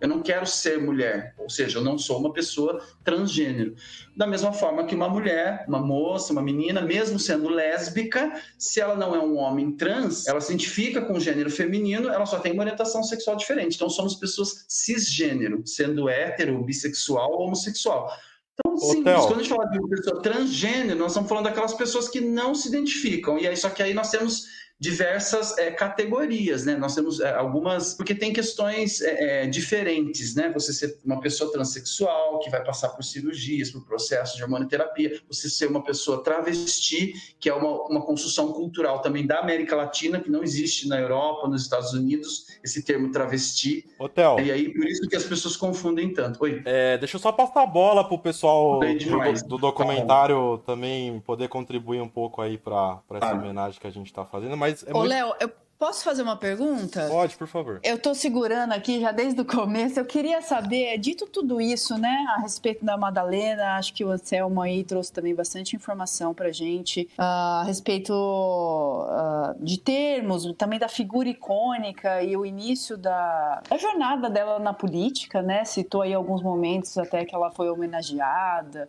Eu 0.00 0.08
não 0.08 0.22
quero 0.22 0.46
ser 0.46 0.78
mulher, 0.78 1.34
ou 1.38 1.48
seja, 1.48 1.78
eu 1.78 1.82
não 1.84 1.98
sou 1.98 2.18
uma 2.18 2.32
pessoa 2.32 2.82
transgênero. 3.02 3.74
Da 4.16 4.26
mesma 4.26 4.52
forma 4.52 4.84
que 4.84 4.94
uma 4.94 5.08
mulher, 5.08 5.64
uma 5.66 5.78
moça, 5.78 6.32
uma 6.32 6.42
menina, 6.42 6.82
mesmo 6.82 7.18
sendo 7.18 7.48
lésbica, 7.48 8.40
se 8.58 8.80
ela 8.80 8.94
não 8.94 9.14
é 9.14 9.18
um 9.18 9.36
homem 9.36 9.72
trans, 9.72 10.26
ela 10.26 10.40
se 10.40 10.52
identifica 10.52 11.00
com 11.00 11.14
o 11.14 11.20
gênero 11.20 11.50
feminino, 11.50 12.08
ela 12.08 12.26
só 12.26 12.38
tem 12.38 12.52
uma 12.52 12.62
orientação 12.62 13.02
sexual 13.02 13.36
diferente. 13.36 13.76
Então 13.76 13.88
somos 13.88 14.14
pessoas 14.14 14.66
cisgênero, 14.68 15.62
sendo 15.66 16.08
hétero, 16.08 16.62
bissexual 16.62 17.32
ou 17.32 17.46
homossexual. 17.46 18.10
Então, 18.58 18.76
sim, 18.78 19.02
quando 19.02 19.34
a 19.34 19.42
gente 19.42 19.48
fala 19.50 19.66
de 19.66 19.78
uma 19.78 19.88
pessoa 19.88 20.22
transgênero, 20.22 20.98
nós 20.98 21.12
estamos 21.12 21.28
falando 21.28 21.44
daquelas 21.44 21.74
pessoas 21.74 22.08
que 22.08 22.20
não 22.20 22.54
se 22.54 22.68
identificam. 22.68 23.38
E 23.38 23.46
aí, 23.46 23.56
só 23.56 23.68
que 23.68 23.82
aí 23.82 23.92
nós 23.92 24.10
temos 24.10 24.46
diversas 24.78 25.56
é, 25.56 25.70
categorias, 25.70 26.66
né? 26.66 26.76
Nós 26.76 26.94
temos 26.94 27.18
é, 27.20 27.32
algumas, 27.34 27.94
porque 27.94 28.14
tem 28.14 28.32
questões 28.32 29.00
é, 29.00 29.46
diferentes, 29.46 30.34
né? 30.34 30.50
Você 30.52 30.72
ser 30.72 30.98
uma 31.04 31.20
pessoa 31.20 31.50
transexual 31.50 32.38
que 32.40 32.50
vai 32.50 32.62
passar 32.62 32.90
por 32.90 33.02
cirurgias, 33.02 33.70
por 33.70 33.84
processos 33.86 34.36
de 34.36 34.42
hormonoterapia, 34.42 35.18
você 35.28 35.48
ser 35.48 35.66
uma 35.66 35.82
pessoa 35.82 36.22
travesti, 36.22 37.14
que 37.40 37.48
é 37.48 37.54
uma, 37.54 37.84
uma 37.88 38.02
construção 38.02 38.52
cultural 38.52 39.00
também 39.00 39.26
da 39.26 39.40
América 39.40 39.74
Latina, 39.74 40.20
que 40.20 40.30
não 40.30 40.42
existe 40.42 40.86
na 40.88 41.00
Europa, 41.00 41.48
nos 41.48 41.62
Estados 41.62 41.94
Unidos, 41.94 42.46
esse 42.62 42.82
termo 42.82 43.10
travesti. 43.10 43.84
Hotel. 43.98 44.36
E 44.40 44.52
aí, 44.52 44.72
por 44.74 44.86
isso 44.86 45.08
que 45.08 45.16
as 45.16 45.24
pessoas 45.24 45.56
confundem 45.56 46.12
tanto. 46.12 46.42
Oi. 46.42 46.60
É, 46.66 46.98
deixa 46.98 47.16
eu 47.16 47.20
só 47.20 47.32
passar 47.32 47.62
a 47.62 47.66
bola 47.66 48.06
pro 48.06 48.18
pessoal 48.18 48.80
do, 48.80 49.48
do, 49.48 49.58
documentário 49.58 50.58
também 50.66 51.18
poder 51.20 51.48
contribuir 51.48 52.02
um 52.02 52.08
pouco 52.08 52.42
aí 52.42 52.58
para 52.58 53.00
essa 53.14 53.30
ah. 53.30 53.34
homenagem 53.34 53.80
que 53.80 53.86
a 53.86 53.90
gente 53.90 54.08
está 54.08 54.24
fazendo. 54.24 54.56
Mas 54.56 54.65
é 54.66 54.90
Ô, 54.90 54.98
muito... 54.98 55.08
Léo, 55.08 55.34
eu 55.40 55.50
Posso 55.78 56.04
fazer 56.04 56.22
uma 56.22 56.36
pergunta? 56.36 57.06
Pode, 57.06 57.36
por 57.36 57.46
favor. 57.46 57.80
Eu 57.82 57.96
estou 57.96 58.14
segurando 58.14 58.72
aqui 58.72 58.98
já 58.98 59.12
desde 59.12 59.42
o 59.42 59.44
começo. 59.44 60.00
Eu 60.00 60.06
queria 60.06 60.40
saber, 60.40 60.96
dito 60.96 61.26
tudo 61.26 61.60
isso, 61.60 61.98
né, 61.98 62.24
a 62.34 62.40
respeito 62.40 62.82
da 62.82 62.96
Madalena, 62.96 63.76
acho 63.76 63.92
que 63.92 64.02
o 64.02 64.10
Anselmo 64.10 64.62
aí 64.62 64.82
trouxe 64.82 65.12
também 65.12 65.34
bastante 65.34 65.76
informação 65.76 66.32
pra 66.32 66.50
gente 66.50 67.02
uh, 67.18 67.22
a 67.60 67.64
respeito 67.64 68.10
uh, 68.14 69.54
de 69.62 69.78
termos, 69.78 70.50
também 70.56 70.78
da 70.78 70.88
figura 70.88 71.28
icônica 71.28 72.22
e 72.22 72.34
o 72.38 72.46
início 72.46 72.96
da, 72.96 73.60
da 73.68 73.76
jornada 73.76 74.30
dela 74.30 74.58
na 74.58 74.72
política, 74.72 75.42
né? 75.42 75.62
Citou 75.66 76.00
aí 76.00 76.14
alguns 76.14 76.42
momentos 76.42 76.96
até 76.96 77.22
que 77.26 77.34
ela 77.34 77.50
foi 77.50 77.68
homenageada. 77.68 78.88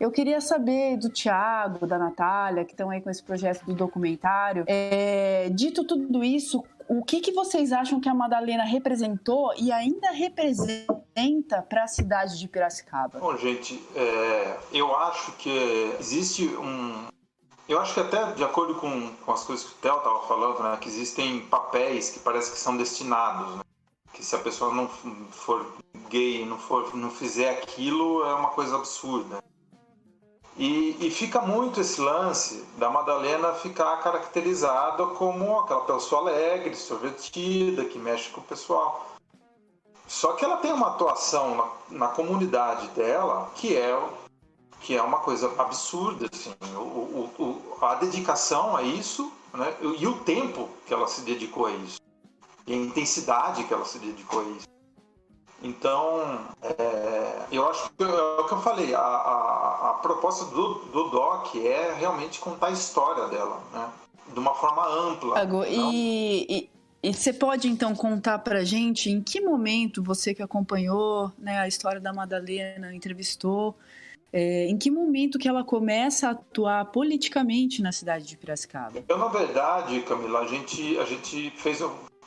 Eu 0.00 0.10
queria 0.10 0.40
saber 0.40 0.96
do 0.96 1.10
Tiago, 1.10 1.86
da 1.86 1.98
Natália, 1.98 2.64
que 2.64 2.72
estão 2.72 2.88
aí 2.88 3.02
com 3.02 3.10
esse 3.10 3.22
projeto 3.22 3.66
do 3.66 3.74
documentário. 3.74 4.64
É, 4.66 5.50
dito 5.50 5.84
tudo 5.84 6.24
isso, 6.24 6.64
o 6.88 7.04
que, 7.04 7.20
que 7.20 7.32
vocês 7.32 7.70
acham 7.70 8.00
que 8.00 8.08
a 8.08 8.14
Madalena 8.14 8.64
representou 8.64 9.52
e 9.58 9.70
ainda 9.70 10.10
representa 10.10 11.60
para 11.68 11.84
a 11.84 11.86
cidade 11.86 12.38
de 12.38 12.48
Piracicaba? 12.48 13.18
Bom, 13.18 13.36
gente, 13.36 13.78
é, 13.94 14.56
eu 14.72 14.96
acho 14.96 15.32
que 15.32 15.94
existe 16.00 16.46
um. 16.46 17.08
Eu 17.68 17.78
acho 17.78 17.92
que 17.92 18.00
até 18.00 18.32
de 18.32 18.42
acordo 18.42 18.76
com, 18.76 19.12
com 19.14 19.32
as 19.32 19.44
coisas 19.44 19.66
que 19.66 19.72
o 19.72 19.78
Theo 19.82 19.98
estava 19.98 20.26
falando, 20.26 20.62
né, 20.62 20.78
que 20.80 20.88
existem 20.88 21.40
papéis 21.40 22.08
que 22.08 22.20
parece 22.20 22.50
que 22.50 22.58
são 22.58 22.74
destinados, 22.74 23.54
né, 23.56 23.62
que 24.14 24.24
se 24.24 24.34
a 24.34 24.38
pessoa 24.38 24.74
não 24.74 24.88
for 24.88 25.74
gay, 26.08 26.46
não 26.46 26.58
for, 26.58 26.96
não 26.96 27.10
fizer 27.10 27.50
aquilo, 27.50 28.24
é 28.24 28.34
uma 28.34 28.48
coisa 28.48 28.76
absurda. 28.76 29.49
E, 30.60 30.94
e, 31.00 31.10
fica 31.10 31.40
muito 31.40 31.80
esse 31.80 31.98
lance 31.98 32.62
da 32.76 32.90
Madalena 32.90 33.54
ficar 33.54 33.96
caracterizada 34.02 35.06
como 35.06 35.58
aquela 35.58 35.80
pessoa 35.86 36.20
alegre, 36.20 36.72
extrovertida, 36.72 37.86
que 37.86 37.98
mexe 37.98 38.28
com 38.28 38.42
o 38.42 38.44
pessoal. 38.44 39.06
Só 40.06 40.34
que 40.34 40.44
ela 40.44 40.58
tem 40.58 40.70
uma 40.70 40.88
atuação 40.88 41.54
na, 41.88 41.98
na 41.98 42.08
comunidade 42.08 42.88
dela 42.88 43.50
que 43.54 43.74
é, 43.74 43.98
que 44.80 44.94
é 44.94 45.00
uma 45.00 45.20
coisa 45.20 45.50
absurda. 45.58 46.28
Assim. 46.30 46.54
O, 46.76 46.78
o, 46.78 47.30
o, 47.38 47.82
a 47.82 47.94
dedicação 47.94 48.76
a 48.76 48.82
isso 48.82 49.32
né? 49.54 49.74
e 49.98 50.06
o 50.06 50.18
tempo 50.24 50.68
que 50.84 50.92
ela 50.92 51.08
se 51.08 51.22
dedicou 51.22 51.64
a 51.64 51.70
isso. 51.70 51.98
E 52.66 52.74
a 52.74 52.76
intensidade 52.76 53.64
que 53.64 53.72
ela 53.72 53.86
se 53.86 53.98
dedicou 53.98 54.40
a 54.40 54.44
isso. 54.50 54.68
Então, 55.62 56.46
é, 56.62 57.46
eu 57.52 57.68
acho 57.68 57.90
que 57.90 58.02
é 58.02 58.06
o 58.06 58.44
que 58.46 58.54
eu 58.54 58.60
falei, 58.62 58.94
a, 58.94 59.00
a, 59.00 59.90
a 59.90 59.94
proposta 59.94 60.46
do, 60.46 60.74
do 60.86 61.10
DOC 61.10 61.66
é 61.66 61.94
realmente 61.98 62.40
contar 62.40 62.68
a 62.68 62.72
história 62.72 63.28
dela, 63.28 63.60
né? 63.72 63.88
De 64.32 64.38
uma 64.38 64.54
forma 64.54 64.86
ampla. 64.86 65.34
Thiago, 65.34 65.64
e, 65.64 66.46
e, 66.48 66.70
e, 67.02 67.12
você 67.12 67.32
pode 67.32 67.68
então 67.68 67.94
contar 67.94 68.38
pra 68.38 68.64
gente 68.64 69.10
em 69.10 69.20
que 69.20 69.40
momento 69.40 70.02
você 70.02 70.34
que 70.34 70.42
acompanhou 70.42 71.30
né, 71.38 71.58
a 71.58 71.68
história 71.68 72.00
da 72.00 72.12
Madalena, 72.12 72.94
entrevistou, 72.94 73.76
é, 74.32 74.66
em 74.66 74.78
que 74.78 74.90
momento 74.90 75.38
que 75.38 75.48
ela 75.48 75.64
começa 75.64 76.28
a 76.28 76.30
atuar 76.30 76.84
politicamente 76.86 77.82
na 77.82 77.90
cidade 77.90 78.24
de 78.24 78.36
Piracicaba? 78.36 79.02
Na 79.08 79.28
verdade, 79.28 80.00
Camila, 80.02 80.40
a 80.40 80.46
gente, 80.46 80.96
a 80.98 81.04
gente 81.04 81.50
fez, 81.56 81.82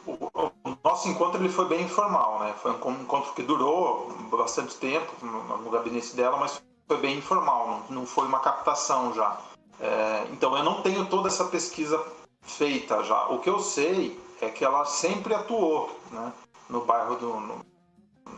o, 0.06 0.78
nosso 0.84 1.08
encontro 1.08 1.42
ele 1.42 1.50
foi 1.50 1.66
bem 1.66 1.84
informal, 1.84 2.40
né? 2.40 2.54
Foi 2.62 2.72
um 2.72 3.02
encontro 3.02 3.34
que 3.34 3.42
durou 3.42 4.12
bastante 4.30 4.76
tempo 4.76 5.14
no, 5.26 5.58
no 5.58 5.70
gabinete 5.70 6.16
dela, 6.16 6.38
mas 6.38 6.62
foi 6.88 6.98
bem 6.98 7.18
informal, 7.18 7.68
não, 7.68 8.02
não 8.02 8.06
foi 8.06 8.28
uma 8.28 8.40
captação 8.40 9.14
já. 9.14 9.40
É, 9.80 10.28
então 10.32 10.56
eu 10.58 10.64
não 10.64 10.82
tenho 10.82 11.06
toda 11.06 11.28
essa 11.28 11.46
pesquisa 11.46 12.04
feita 12.42 13.04
já. 13.04 13.28
O 13.30 13.40
que 13.40 13.50
eu 13.50 13.60
sei 13.60 14.20
é 14.42 14.50
que 14.50 14.64
ela 14.64 14.86
sempre 14.86 15.34
atuou, 15.34 15.98
né? 16.12 16.34
No 16.70 16.86
bairro 16.86 17.16
do, 17.16 17.40
no, 17.40 17.66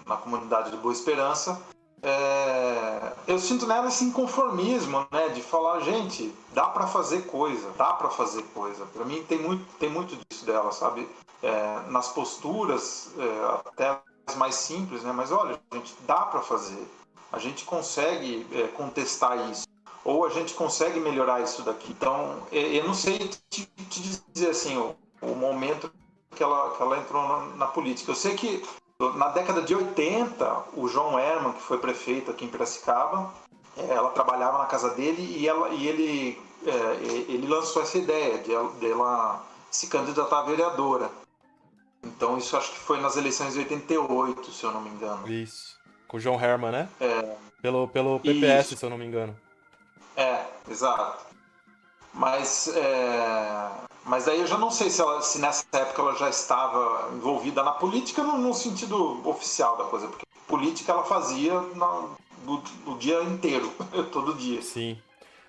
na 0.06 0.18
comunidade 0.18 0.72
de 0.72 0.78
Boa 0.78 0.94
Esperança 0.94 1.62
é, 2.08 3.14
eu 3.28 3.40
sinto 3.40 3.66
nela 3.66 3.88
esse 3.88 4.06
inconformismo, 4.06 5.08
né, 5.12 5.30
de 5.30 5.42
falar, 5.42 5.80
gente, 5.80 6.32
dá 6.54 6.68
para 6.68 6.86
fazer 6.86 7.26
coisa, 7.26 7.72
dá 7.72 7.94
para 7.94 8.10
fazer 8.12 8.44
coisa. 8.54 8.86
Para 8.86 9.04
mim 9.06 9.24
tem 9.24 9.40
muito, 9.40 9.66
tem 9.80 9.90
muito 9.90 10.16
disso 10.16 10.46
dela, 10.46 10.72
sabe? 10.72 11.10
É, 11.42 11.80
nas 11.90 12.10
posturas, 12.10 13.10
é, 13.18 13.68
até 13.68 14.00
as 14.28 14.36
mais 14.36 14.54
simples, 14.54 15.02
né? 15.02 15.12
Mas 15.12 15.32
olha, 15.32 15.60
gente, 15.74 15.96
dá 16.06 16.22
para 16.22 16.42
fazer. 16.42 16.88
A 17.32 17.40
gente 17.40 17.66
consegue 17.66 18.46
é, 18.52 18.68
contestar 18.68 19.50
isso 19.50 19.66
ou 20.04 20.24
a 20.24 20.30
gente 20.30 20.54
consegue 20.54 21.00
melhorar 21.00 21.42
isso 21.42 21.64
daqui. 21.64 21.92
Então, 21.92 22.38
eu 22.52 22.84
não 22.84 22.94
sei 22.94 23.18
te, 23.50 23.66
te 23.66 24.20
dizer 24.32 24.52
assim 24.52 24.78
o, 24.78 24.96
o, 25.20 25.36
momento 25.36 25.92
que 26.36 26.44
ela, 26.44 26.76
que 26.76 26.84
ela 26.84 27.00
entrou 27.00 27.28
na, 27.28 27.46
na 27.56 27.68
política. 27.68 28.12
Eu 28.12 28.16
sei 28.16 28.36
que 28.36 28.64
na 29.00 29.30
década 29.30 29.62
de 29.62 29.76
80, 29.76 30.64
o 30.74 30.88
João 30.88 31.20
Herman, 31.20 31.54
que 31.54 31.62
foi 31.62 31.78
prefeito 31.78 32.32
aqui 32.32 32.46
em 32.46 32.48
Piracicaba, 32.48 33.34
é, 33.78 33.94
ela 33.94 34.10
trabalhava 34.12 34.58
na 34.58 34.66
casa 34.66 34.90
dele 34.92 35.22
e, 35.22 35.48
ela, 35.48 35.70
e 35.70 35.88
ele, 35.88 36.42
é, 36.66 37.32
ele 37.32 37.48
lançou 37.48 37.82
essa 37.82 37.98
ideia 37.98 38.38
de 38.38 38.54
ela, 38.54 38.72
de 38.72 38.90
ela 38.90 39.44
se 39.70 39.88
candidatar 39.88 40.40
a 40.40 40.44
vereadora. 40.44 41.10
Então 42.02 42.38
isso 42.38 42.56
acho 42.56 42.72
que 42.72 42.80
foi 42.80 43.02
nas 43.02 43.18
eleições 43.18 43.54
de 43.54 43.60
88, 43.60 44.52
se 44.52 44.64
eu 44.64 44.72
não 44.72 44.82
me 44.82 44.90
engano. 44.90 45.28
Isso. 45.28 45.76
Com 46.08 46.18
o 46.18 46.20
João 46.20 46.42
Herman, 46.42 46.72
né? 46.72 46.90
É. 47.02 47.36
Pelo, 47.62 47.88
pelo 47.88 48.20
PPS, 48.20 48.68
isso. 48.68 48.78
se 48.78 48.86
eu 48.86 48.90
não 48.90 48.98
me 48.98 49.06
engano. 49.06 49.36
É, 50.16 50.46
exato. 50.70 51.26
Mas, 52.14 52.70
é... 52.70 53.70
mas 54.06 54.28
aí 54.28 54.40
eu 54.40 54.48
já 54.48 54.58
não 54.58 54.70
sei 54.70 54.90
se, 54.90 55.02
ela, 55.02 55.22
se 55.22 55.40
nessa 55.40 55.66
época 55.74 56.02
ela 56.02 56.16
já 56.16 56.30
estava 56.30 57.12
envolvida 57.14 57.64
na 57.64 57.72
política 57.72 58.24
no, 58.24 58.38
no 58.38 58.54
sentido 58.54 59.28
oficial 59.28 59.78
da 59.78 59.86
coisa, 59.86 60.08
porque 60.08 60.26
política 60.48 60.92
ela 60.92 61.04
fazia 61.04 61.60
no, 61.60 62.16
dia 63.00 63.22
inteiro, 63.24 63.72
todo 64.14 64.36
dia. 64.36 64.62
Sim. 64.62 64.98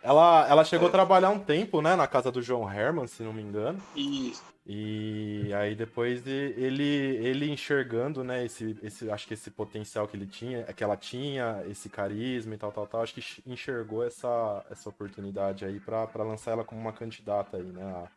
Ela, 0.02 0.46
ela 0.48 0.64
chegou 0.64 0.86
é. 0.86 0.88
a 0.88 0.92
trabalhar 0.92 1.30
um 1.30 1.38
tempo, 1.38 1.82
né, 1.82 1.96
na 1.96 2.06
casa 2.06 2.30
do 2.30 2.40
João 2.40 2.70
Herman, 2.72 3.06
se 3.06 3.22
não 3.22 3.32
me 3.32 3.42
engano. 3.42 3.82
Isso. 3.94 4.42
E 4.68 5.52
aí 5.54 5.76
depois 5.76 6.26
ele 6.26 6.82
ele 6.82 7.50
enxergando, 7.50 8.24
né, 8.24 8.44
esse, 8.44 8.76
esse 8.82 9.08
acho 9.08 9.26
que 9.28 9.34
esse 9.34 9.48
potencial 9.48 10.08
que 10.08 10.16
ele 10.16 10.26
tinha, 10.26 10.64
que 10.64 10.82
ela 10.82 10.96
tinha, 10.96 11.62
esse 11.68 11.88
carisma 11.88 12.54
e 12.54 12.58
tal, 12.58 12.72
tal, 12.72 12.86
tal, 12.86 13.02
acho 13.02 13.14
que 13.14 13.42
enxergou 13.46 14.04
essa, 14.04 14.64
essa 14.68 14.88
oportunidade 14.88 15.64
aí 15.64 15.78
para 15.78 16.24
lançar 16.24 16.52
ela 16.52 16.64
como 16.64 16.80
uma 16.80 16.92
candidata 16.92 17.58
aí, 17.58 17.62
né? 17.62 18.08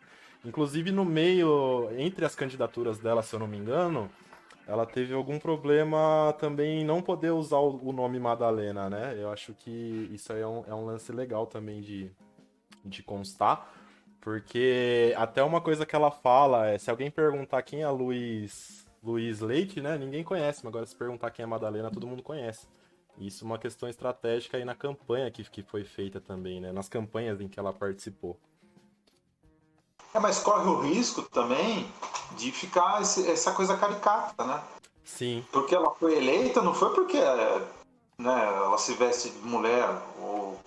Inclusive 0.45 0.91
no 0.91 1.03
meio 1.03 1.89
entre 1.97 2.25
as 2.25 2.35
candidaturas 2.35 2.97
dela, 2.97 3.21
se 3.21 3.35
eu 3.35 3.39
não 3.39 3.47
me 3.47 3.57
engano, 3.57 4.09
ela 4.69 4.85
teve 4.85 5.13
algum 5.13 5.39
problema 5.39 6.33
também 6.39 6.81
em 6.81 6.85
não 6.85 7.01
poder 7.01 7.31
usar 7.31 7.57
o, 7.57 7.91
nome 7.91 8.19
Madalena, 8.19 8.89
né? 8.89 9.15
Eu 9.17 9.31
acho 9.31 9.53
que 9.53 10.09
isso 10.13 10.31
aí 10.31 10.41
é 10.41 10.47
um, 10.47 10.63
é 10.67 10.73
um 10.73 10.85
lance 10.85 11.11
legal 11.11 11.47
também 11.47 11.81
de, 11.81 12.11
de 12.85 13.01
constar. 13.01 13.73
Porque 14.21 15.13
até 15.17 15.41
uma 15.43 15.59
coisa 15.59 15.85
que 15.85 15.95
ela 15.95 16.11
fala 16.11 16.67
é, 16.67 16.77
se 16.77 16.89
alguém 16.91 17.09
perguntar 17.09 17.63
quem 17.63 17.81
é 17.81 17.89
Luiz, 17.89 18.85
Luiz 19.03 19.39
Leite, 19.39 19.81
né? 19.81 19.97
Ninguém 19.97 20.23
conhece, 20.23 20.61
mas 20.63 20.71
agora 20.71 20.85
se 20.85 20.95
perguntar 20.95 21.31
quem 21.31 21.43
é 21.43 21.45
Madalena, 21.47 21.89
todo 21.89 22.05
mundo 22.07 22.21
conhece. 22.21 22.67
Isso 23.17 23.43
é 23.43 23.47
uma 23.47 23.57
questão 23.57 23.89
estratégica 23.89 24.57
aí 24.57 24.63
na 24.63 24.75
campanha 24.75 25.29
que, 25.31 25.43
que 25.49 25.63
foi 25.63 25.83
feita 25.83 26.21
também, 26.21 26.61
né? 26.61 26.71
Nas 26.71 26.87
campanhas 26.87 27.41
em 27.41 27.47
que 27.47 27.59
ela 27.59 27.73
participou. 27.73 28.39
É, 30.13 30.19
mas 30.19 30.39
corre 30.39 30.67
o 30.67 30.79
risco 30.79 31.21
também 31.21 31.91
de 32.31 32.51
ficar 32.51 33.01
esse, 33.01 33.29
essa 33.29 33.51
coisa 33.51 33.77
caricata, 33.77 34.43
né? 34.43 34.61
Sim. 35.03 35.45
Porque 35.51 35.75
ela 35.75 35.91
foi 35.95 36.15
eleita, 36.17 36.61
não 36.61 36.73
foi 36.73 36.93
porque 36.93 37.19
né, 38.17 38.47
ela 38.47 38.77
se 38.77 38.93
veste 38.93 39.29
de 39.29 39.47
mulher 39.47 39.87
ou 40.21 40.59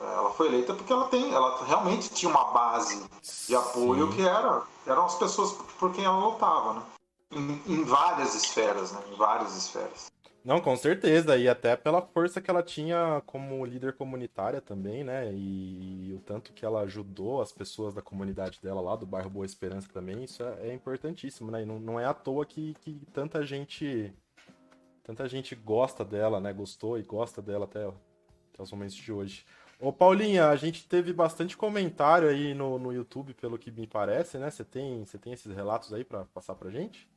ela 0.00 0.30
foi 0.30 0.48
eleita 0.48 0.74
porque 0.74 0.92
ela 0.92 1.08
tem, 1.08 1.32
ela 1.32 1.64
realmente 1.64 2.10
tinha 2.10 2.30
uma 2.30 2.44
base 2.46 3.04
de 3.46 3.54
apoio 3.54 4.08
Sim. 4.08 4.16
que 4.16 4.22
era, 4.22 4.62
eram 4.86 5.04
as 5.04 5.14
pessoas 5.14 5.52
por 5.78 5.92
quem 5.92 6.04
ela 6.04 6.18
lutava, 6.18 6.74
né? 6.74 6.82
Em, 7.30 7.62
em 7.66 7.84
várias 7.84 8.34
esferas, 8.34 8.92
né? 8.92 9.00
Em 9.10 9.16
várias 9.16 9.56
esferas. 9.56 10.10
Não, 10.46 10.60
com 10.60 10.76
certeza, 10.76 11.36
e 11.36 11.48
até 11.48 11.74
pela 11.74 12.00
força 12.00 12.40
que 12.40 12.48
ela 12.48 12.62
tinha 12.62 13.20
como 13.26 13.66
líder 13.66 13.94
comunitária 13.94 14.60
também, 14.60 15.02
né? 15.02 15.34
E, 15.34 16.14
o 16.14 16.20
tanto 16.20 16.52
que 16.52 16.64
ela 16.64 16.82
ajudou 16.82 17.42
as 17.42 17.50
pessoas 17.50 17.92
da 17.92 18.00
comunidade 18.00 18.60
dela 18.62 18.80
lá, 18.80 18.94
do 18.94 19.04
bairro 19.04 19.28
Boa 19.28 19.44
Esperança 19.44 19.88
também, 19.92 20.22
isso 20.22 20.44
é, 20.44 20.68
é 20.68 20.72
importantíssimo, 20.72 21.50
né? 21.50 21.62
E 21.62 21.66
não, 21.66 21.80
não 21.80 21.98
é 21.98 22.04
à 22.04 22.14
toa 22.14 22.46
que, 22.46 22.74
que 22.74 23.04
tanta 23.12 23.44
gente 23.44 24.14
tanta 25.02 25.28
gente 25.28 25.56
gosta 25.56 26.04
dela, 26.04 26.40
né? 26.40 26.52
Gostou 26.52 26.96
e 26.96 27.02
gosta 27.02 27.42
dela 27.42 27.64
até, 27.64 27.84
até 27.84 28.62
os 28.62 28.70
momentos 28.70 28.94
de 28.94 29.12
hoje. 29.12 29.44
Ô 29.80 29.92
Paulinha, 29.92 30.48
a 30.48 30.54
gente 30.54 30.88
teve 30.88 31.12
bastante 31.12 31.56
comentário 31.56 32.28
aí 32.28 32.54
no, 32.54 32.78
no 32.78 32.92
YouTube, 32.92 33.34
pelo 33.34 33.58
que 33.58 33.72
me 33.72 33.88
parece, 33.88 34.38
né? 34.38 34.48
Você 34.48 34.64
tem, 34.64 35.04
você 35.04 35.18
tem 35.18 35.32
esses 35.32 35.52
relatos 35.52 35.92
aí 35.92 36.04
para 36.04 36.24
passar 36.26 36.54
pra 36.54 36.70
gente? 36.70 37.08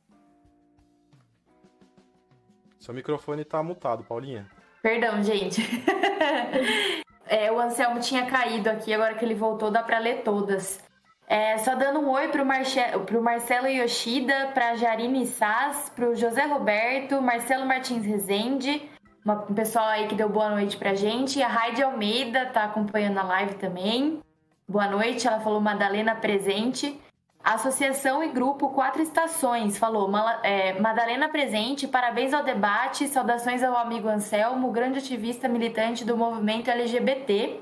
Seu 2.80 2.94
microfone 2.94 3.44
tá 3.44 3.62
mutado, 3.62 4.02
Paulinha. 4.02 4.46
Perdão, 4.82 5.22
gente. 5.22 5.60
é, 7.28 7.52
o 7.52 7.60
Anselmo 7.60 8.00
tinha 8.00 8.24
caído 8.24 8.70
aqui, 8.70 8.94
agora 8.94 9.14
que 9.14 9.24
ele 9.24 9.34
voltou, 9.34 9.70
dá 9.70 9.82
para 9.82 9.98
ler 9.98 10.22
todas. 10.22 10.82
É, 11.28 11.58
só 11.58 11.76
dando 11.76 12.00
um 12.00 12.08
oi 12.08 12.28
pro, 12.28 12.44
Marce... 12.44 12.80
pro 13.04 13.22
Marcelo 13.22 13.68
Yoshida, 13.68 14.48
pra 14.54 14.74
Jarine 14.76 15.26
Sass, 15.26 15.92
pro 15.94 16.16
José 16.16 16.46
Roberto, 16.46 17.20
Marcelo 17.20 17.66
Martins 17.66 18.04
Rezende, 18.04 18.88
um 19.26 19.54
pessoal 19.54 19.86
aí 19.86 20.08
que 20.08 20.14
deu 20.14 20.30
boa 20.30 20.48
noite 20.48 20.78
pra 20.78 20.94
gente. 20.94 21.42
A 21.42 21.48
Raide 21.48 21.82
Almeida 21.82 22.46
tá 22.46 22.64
acompanhando 22.64 23.18
a 23.18 23.22
live 23.22 23.54
também. 23.56 24.20
Boa 24.66 24.88
noite, 24.88 25.28
ela 25.28 25.40
falou 25.40 25.60
Madalena 25.60 26.14
presente. 26.14 26.98
Associação 27.42 28.22
e 28.22 28.28
Grupo 28.28 28.68
Quatro 28.68 29.02
Estações 29.02 29.78
falou: 29.78 30.10
é, 30.42 30.78
Madalena 30.78 31.28
presente, 31.28 31.88
parabéns 31.88 32.34
ao 32.34 32.44
debate, 32.44 33.08
saudações 33.08 33.62
ao 33.62 33.76
amigo 33.76 34.08
Anselmo, 34.08 34.70
grande 34.70 34.98
ativista 34.98 35.48
militante 35.48 36.04
do 36.04 36.16
movimento 36.16 36.70
LGBT. 36.70 37.60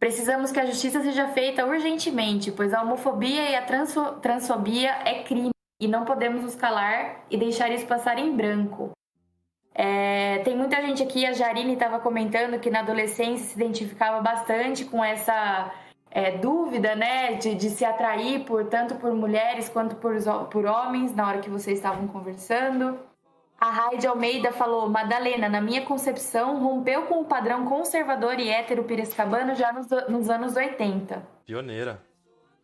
Precisamos 0.00 0.50
que 0.50 0.60
a 0.60 0.66
justiça 0.66 1.00
seja 1.00 1.28
feita 1.28 1.64
urgentemente, 1.64 2.50
pois 2.50 2.74
a 2.74 2.82
homofobia 2.82 3.48
e 3.48 3.54
a 3.54 3.62
transfo 3.62 4.16
transfobia 4.20 4.90
é 5.04 5.22
crime 5.22 5.50
e 5.80 5.86
não 5.86 6.04
podemos 6.04 6.42
nos 6.42 6.56
calar 6.56 7.24
e 7.30 7.36
deixar 7.36 7.70
isso 7.70 7.86
passar 7.86 8.18
em 8.18 8.34
branco. 8.34 8.90
É, 9.72 10.38
tem 10.44 10.56
muita 10.56 10.80
gente 10.82 11.02
aqui, 11.02 11.24
a 11.24 11.32
Jarine 11.32 11.74
estava 11.74 11.98
comentando 11.98 12.60
que 12.60 12.70
na 12.70 12.80
adolescência 12.80 13.46
se 13.46 13.56
identificava 13.56 14.20
bastante 14.20 14.84
com 14.84 15.02
essa 15.04 15.72
é, 16.14 16.30
dúvida, 16.30 16.94
né, 16.94 17.32
de, 17.34 17.56
de, 17.56 17.70
se 17.70 17.84
atrair 17.84 18.44
por 18.44 18.66
tanto 18.66 18.94
por 18.94 19.12
mulheres 19.12 19.68
quanto 19.68 19.96
por, 19.96 20.14
por 20.48 20.64
homens 20.64 21.12
na 21.12 21.26
hora 21.26 21.40
que 21.40 21.50
vocês 21.50 21.78
estavam 21.78 22.06
conversando. 22.06 22.96
A 23.60 23.68
Raide 23.68 24.06
Almeida 24.06 24.52
falou: 24.52 24.88
Madalena, 24.88 25.48
na 25.48 25.60
minha 25.60 25.82
concepção, 25.82 26.62
rompeu 26.62 27.02
com 27.06 27.22
o 27.22 27.24
padrão 27.24 27.64
conservador 27.64 28.38
e 28.38 28.48
hétero 28.48 28.84
piracicabano 28.84 29.56
já 29.56 29.72
nos, 29.72 29.88
nos 30.08 30.30
anos 30.30 30.54
80. 30.54 31.20
Pioneira. 31.44 32.00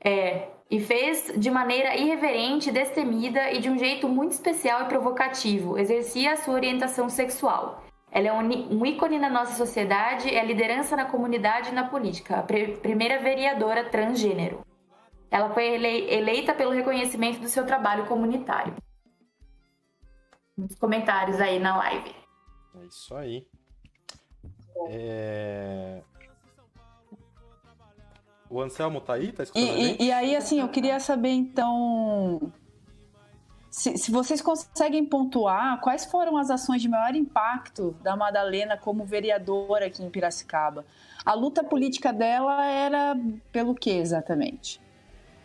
É, 0.03 0.47
e 0.71 0.79
fez 0.79 1.33
de 1.37 1.51
maneira 1.51 1.97
irreverente, 1.97 2.71
destemida 2.71 3.51
e 3.51 3.59
de 3.59 3.69
um 3.69 3.77
jeito 3.77 4.09
muito 4.09 4.31
especial 4.31 4.83
e 4.83 4.85
provocativo. 4.85 5.77
Exercia 5.77 6.35
a 6.35 6.37
sua 6.37 6.55
orientação 6.55 7.09
sexual. 7.09 7.83
Ela 8.13 8.29
é 8.29 8.33
um, 8.33 8.85
ícone 8.85 9.19
na 9.19 9.31
nossa 9.31 9.55
sociedade, 9.55 10.29
é 10.29 10.45
liderança 10.45 10.97
na 10.97 11.05
comunidade 11.05 11.71
e 11.71 11.73
na 11.73 11.89
política, 11.89 12.39
a 12.39 12.43
primeira 12.43 13.21
vereadora 13.21 13.89
transgênero. 13.89 14.67
Ela 15.31 15.51
foi 15.51 15.67
eleita 15.67 16.53
pelo 16.53 16.73
reconhecimento 16.73 17.41
do 17.41 17.49
seu 17.49 17.65
trabalho 17.65 18.07
comunitário. 18.07 18.75
Muitos 20.57 20.77
comentários 20.77 21.41
aí 21.41 21.61
na 21.61 21.77
live. 21.77 22.15
É 22.75 22.85
isso 22.85 23.15
aí. 23.15 23.47
É... 24.89 26.03
O 28.51 28.61
Anselmo 28.61 29.01
tá 29.01 29.15
aí? 29.15 29.31
Tá 29.33 29.45
escutando 29.45 29.79
e, 29.79 30.03
e, 30.03 30.07
e 30.07 30.13
aí, 30.13 30.35
assim, 30.35 30.59
eu 30.59 30.69
queria 30.69 30.99
saber, 30.99 31.31
então, 31.31 32.53
se, 33.71 33.97
se, 33.97 34.11
vocês 34.11 34.43
conseguem 34.43 35.05
pontuar 35.05 35.81
quais 35.81 36.05
foram 36.05 36.37
as 36.37 36.51
ações 36.51 36.83
de 36.83 36.89
maior 36.89 37.15
impacto 37.15 37.97
da 38.03 38.17
Madalena 38.17 38.77
como 38.77 39.05
vereadora 39.05 39.87
aqui 39.87 40.03
em 40.03 40.11
Piracicaba. 40.11 40.85
A 41.25 41.35
luta 41.35 41.63
política 41.63 42.13
dela 42.13 42.65
era 42.65 43.17
pelo 43.53 43.75
que 43.75 43.91
exatamente? 43.91 44.81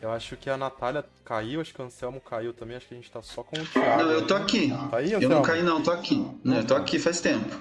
Eu 0.02 0.12
acho 0.12 0.36
que 0.38 0.50
a 0.50 0.58
Natália 0.58 1.06
caiu, 1.24 1.62
acho 1.62 1.74
que 1.74 1.82
o 1.82 1.86
Anselmo 1.86 2.20
caiu 2.20 2.54
também, 2.54 2.78
acho 2.78 2.88
que 2.88 2.94
a 2.94 2.98
gente 2.98 3.12
tá 3.12 3.22
só 3.22 3.44
com 3.44 3.60
o 3.60 3.66
Thiago. 3.66 4.04
Não, 4.04 4.12
eu 4.12 4.28
tô 4.28 4.36
aqui. 4.36 4.70
Tá 4.70 4.98
aí, 4.98 5.14
Anselmo? 5.14 5.24
Eu 5.24 5.30
não 5.30 5.42
caí 5.42 5.64
não, 5.64 5.82
tô 5.82 5.92
aqui. 5.92 6.28
Não, 6.44 6.58
eu 6.58 6.68
tô 6.68 6.76
aqui 6.76 7.00
faz 7.00 7.22
tempo. 7.22 7.60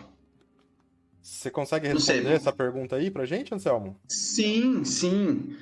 Você 1.22 1.50
consegue 1.50 1.88
responder 1.88 2.32
essa 2.32 2.52
pergunta 2.52 2.96
aí 2.96 3.10
pra 3.10 3.24
gente, 3.24 3.54
Anselmo? 3.54 3.96
Sim, 4.06 4.84
sim. 4.84 5.56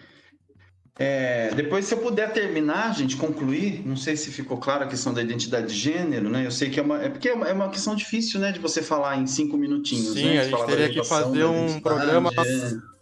É, 0.99 1.51
depois, 1.55 1.86
se 1.86 1.95
eu 1.95 1.99
puder 1.99 2.32
terminar, 2.32 2.95
gente, 2.95 3.16
concluir, 3.16 3.82
não 3.86 3.97
sei 3.97 4.14
se 4.14 4.30
ficou 4.30 4.59
claro 4.59 4.84
a 4.84 4.86
questão 4.86 5.12
da 5.12 5.22
identidade 5.22 5.68
de 5.68 5.74
gênero, 5.74 6.28
né? 6.28 6.45
Eu 6.45 6.51
sei 6.51 6.68
que 6.68 6.78
é 6.78 6.82
uma. 6.82 7.03
É 7.03 7.09
porque 7.09 7.30
é 7.30 7.34
uma, 7.34 7.49
é 7.49 7.53
uma 7.53 7.70
questão 7.70 7.95
difícil, 7.95 8.38
né, 8.38 8.53
de 8.53 8.59
você 8.59 8.82
falar 8.82 9.16
em 9.16 9.26
cinco 9.26 9.57
minutinhos. 9.57 10.12
Sim, 10.12 10.34
né? 10.34 10.40
a 10.40 10.45
gente 10.45 10.66
teria 10.66 10.90
que 10.90 11.03
fazer 11.05 11.45
um 11.45 11.80
programa 11.80 12.30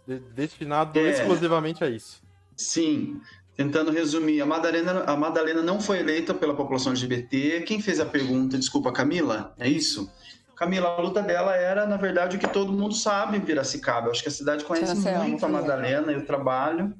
é. 0.07 0.19
destinado 0.33 0.97
é. 0.97 1.11
exclusivamente 1.11 1.83
a 1.83 1.89
isso. 1.89 2.21
Sim. 2.55 3.19
Tentando 3.57 3.91
resumir, 3.91 4.41
a 4.41 4.45
Madalena, 4.45 5.03
a 5.05 5.17
Madalena 5.17 5.61
não 5.61 5.81
foi 5.81 5.99
eleita 5.99 6.33
pela 6.33 6.55
população 6.55 6.93
LGBT. 6.93 7.61
Quem 7.61 7.81
fez 7.81 7.99
a 7.99 8.05
pergunta, 8.05 8.57
desculpa, 8.57 8.91
Camila? 8.93 9.53
É 9.59 9.67
isso? 9.67 10.09
Camila, 10.55 10.87
a 10.87 11.01
luta 11.01 11.21
dela 11.21 11.55
era, 11.55 11.85
na 11.85 11.97
verdade, 11.97 12.37
o 12.37 12.39
que 12.39 12.47
todo 12.47 12.71
mundo 12.71 12.95
sabe 12.95 13.35
em 13.37 13.41
Piracicaba. 13.41 14.07
Eu 14.07 14.11
acho 14.11 14.23
que 14.23 14.29
a 14.29 14.31
cidade 14.31 14.63
conhece 14.63 14.95
muito 14.95 15.45
a 15.45 15.49
Madalena 15.49 16.11
e 16.13 16.17
o 16.17 16.25
trabalho 16.25 16.95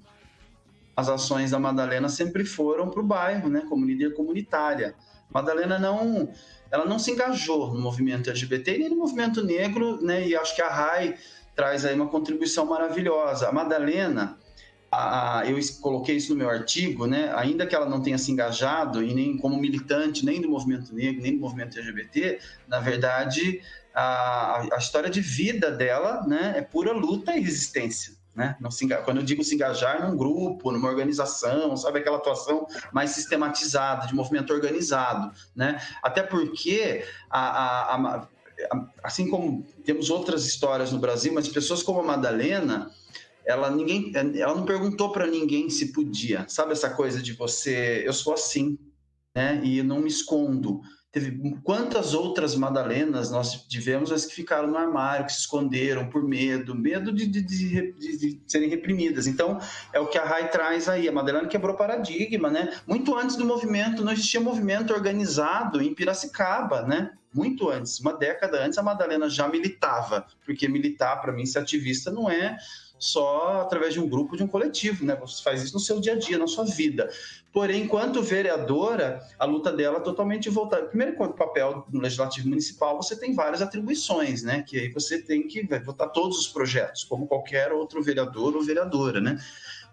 as 0.95 1.09
ações 1.09 1.51
da 1.51 1.59
Madalena 1.59 2.09
sempre 2.09 2.45
foram 2.45 2.89
para 2.89 2.99
o 2.99 3.03
bairro, 3.03 3.49
né, 3.49 3.63
como 3.67 3.85
líder 3.85 4.13
comunitária. 4.13 4.95
Madalena 5.29 5.79
não, 5.79 6.29
ela 6.69 6.85
não 6.85 6.99
se 6.99 7.11
engajou 7.11 7.73
no 7.73 7.79
movimento 7.79 8.29
LGBT 8.29 8.77
nem 8.77 8.89
no 8.89 8.97
movimento 8.97 9.43
negro, 9.43 10.01
né, 10.01 10.27
e 10.27 10.35
acho 10.35 10.55
que 10.55 10.61
a 10.61 10.69
RAI 10.69 11.15
traz 11.55 11.85
aí 11.85 11.95
uma 11.95 12.07
contribuição 12.07 12.65
maravilhosa. 12.65 13.47
A 13.47 13.51
Madalena, 13.51 14.37
a, 14.91 15.39
a, 15.39 15.45
eu 15.45 15.57
coloquei 15.81 16.17
isso 16.17 16.33
no 16.33 16.39
meu 16.39 16.49
artigo, 16.49 17.07
né, 17.07 17.31
ainda 17.35 17.65
que 17.65 17.75
ela 17.75 17.87
não 17.87 18.01
tenha 18.01 18.17
se 18.17 18.31
engajado 18.31 19.03
e 19.03 19.13
nem 19.13 19.37
como 19.37 19.57
militante 19.57 20.25
nem 20.25 20.41
do 20.41 20.49
movimento 20.49 20.93
negro 20.93 21.21
nem 21.21 21.35
do 21.35 21.39
movimento 21.39 21.77
LGBT, 21.79 22.39
na 22.67 22.79
verdade 22.79 23.61
a, 23.93 24.61
a 24.73 24.77
história 24.77 25.09
de 25.09 25.21
vida 25.21 25.71
dela, 25.71 26.25
né, 26.27 26.53
é 26.57 26.61
pura 26.61 26.91
luta 26.91 27.35
e 27.35 27.41
resistência. 27.41 28.20
Né? 28.33 28.55
Não 28.61 28.71
se, 28.71 28.87
quando 29.03 29.17
eu 29.17 29.23
digo 29.23 29.43
se 29.43 29.55
engajar 29.55 30.07
num 30.07 30.15
grupo, 30.15 30.71
numa 30.71 30.87
organização, 30.87 31.75
sabe 31.75 31.99
aquela 31.99 32.15
atuação 32.15 32.65
mais 32.91 33.11
sistematizada, 33.11 34.07
de 34.07 34.15
movimento 34.15 34.53
organizado, 34.53 35.35
né? 35.53 35.81
Até 36.01 36.23
porque 36.23 37.03
a, 37.29 37.39
a, 37.39 37.95
a, 37.95 38.27
assim 39.03 39.29
como 39.29 39.63
temos 39.83 40.09
outras 40.09 40.45
histórias 40.45 40.93
no 40.93 40.99
Brasil, 40.99 41.33
mas 41.33 41.49
pessoas 41.49 41.83
como 41.83 41.99
a 41.99 42.03
Madalena, 42.03 42.89
ela 43.45 43.69
ninguém, 43.69 44.13
ela 44.15 44.55
não 44.55 44.65
perguntou 44.65 45.11
para 45.11 45.27
ninguém 45.27 45.69
se 45.69 45.91
podia, 45.91 46.45
sabe 46.47 46.71
essa 46.71 46.89
coisa 46.89 47.21
de 47.21 47.33
você, 47.33 48.01
eu 48.05 48.13
sou 48.13 48.33
assim, 48.33 48.77
né? 49.35 49.59
E 49.63 49.83
não 49.83 49.99
me 49.99 50.07
escondo. 50.07 50.81
Teve 51.11 51.57
quantas 51.61 52.13
outras 52.13 52.55
Madalenas 52.55 53.29
nós 53.29 53.65
tivemos, 53.67 54.13
as 54.13 54.25
que 54.25 54.33
ficaram 54.33 54.69
no 54.69 54.77
armário, 54.77 55.25
que 55.25 55.33
se 55.33 55.39
esconderam 55.39 56.07
por 56.07 56.23
medo, 56.23 56.73
medo 56.73 57.11
de, 57.11 57.27
de, 57.27 57.41
de, 57.41 57.91
de 57.91 58.41
serem 58.47 58.69
reprimidas. 58.69 59.27
Então, 59.27 59.59
é 59.91 59.99
o 59.99 60.07
que 60.07 60.17
a 60.17 60.23
Rai 60.23 60.49
traz 60.49 60.87
aí. 60.87 61.09
A 61.09 61.11
Madalena 61.11 61.49
quebrou 61.49 61.75
paradigma, 61.75 62.49
né? 62.49 62.73
Muito 62.87 63.13
antes 63.17 63.35
do 63.35 63.43
movimento, 63.43 64.05
não 64.05 64.13
existia 64.13 64.39
movimento 64.39 64.93
organizado 64.93 65.81
em 65.81 65.93
Piracicaba, 65.93 66.83
né? 66.83 67.11
Muito 67.33 67.69
antes, 67.69 67.99
uma 67.99 68.13
década 68.13 68.63
antes, 68.63 68.77
a 68.77 68.83
Madalena 68.83 69.29
já 69.29 69.47
militava, 69.47 70.25
porque 70.45 70.67
militar, 70.67 71.21
para 71.21 71.31
mim, 71.33 71.45
ser 71.45 71.59
ativista 71.59 72.09
não 72.09 72.29
é 72.29 72.57
só 73.01 73.61
através 73.61 73.95
de 73.95 73.99
um 73.99 74.07
grupo, 74.07 74.37
de 74.37 74.43
um 74.43 74.47
coletivo, 74.47 75.03
né? 75.03 75.15
Você 75.15 75.41
faz 75.41 75.63
isso 75.63 75.73
no 75.73 75.79
seu 75.79 75.99
dia 75.99 76.13
a 76.13 76.19
dia, 76.19 76.37
na 76.37 76.45
sua 76.45 76.63
vida. 76.63 77.09
Porém, 77.51 77.81
enquanto 77.81 78.21
vereadora, 78.21 79.19
a 79.39 79.43
luta 79.43 79.73
dela 79.73 79.97
é 79.97 80.01
totalmente 80.01 80.47
voltada. 80.51 80.85
Primeiro, 80.85 81.13
enquanto 81.13 81.33
papel 81.33 81.83
no 81.91 81.99
legislativo 81.99 82.47
municipal, 82.47 82.95
você 82.95 83.15
tem 83.15 83.33
várias 83.33 83.59
atribuições, 83.59 84.43
né? 84.43 84.63
Que 84.65 84.77
aí 84.77 84.89
você 84.89 85.19
tem 85.19 85.47
que 85.47 85.63
votar 85.79 86.11
todos 86.11 86.37
os 86.37 86.47
projetos, 86.47 87.03
como 87.03 87.25
qualquer 87.25 87.71
outro 87.73 88.03
vereador 88.03 88.55
ou 88.55 88.61
vereadora, 88.61 89.19
né? 89.19 89.43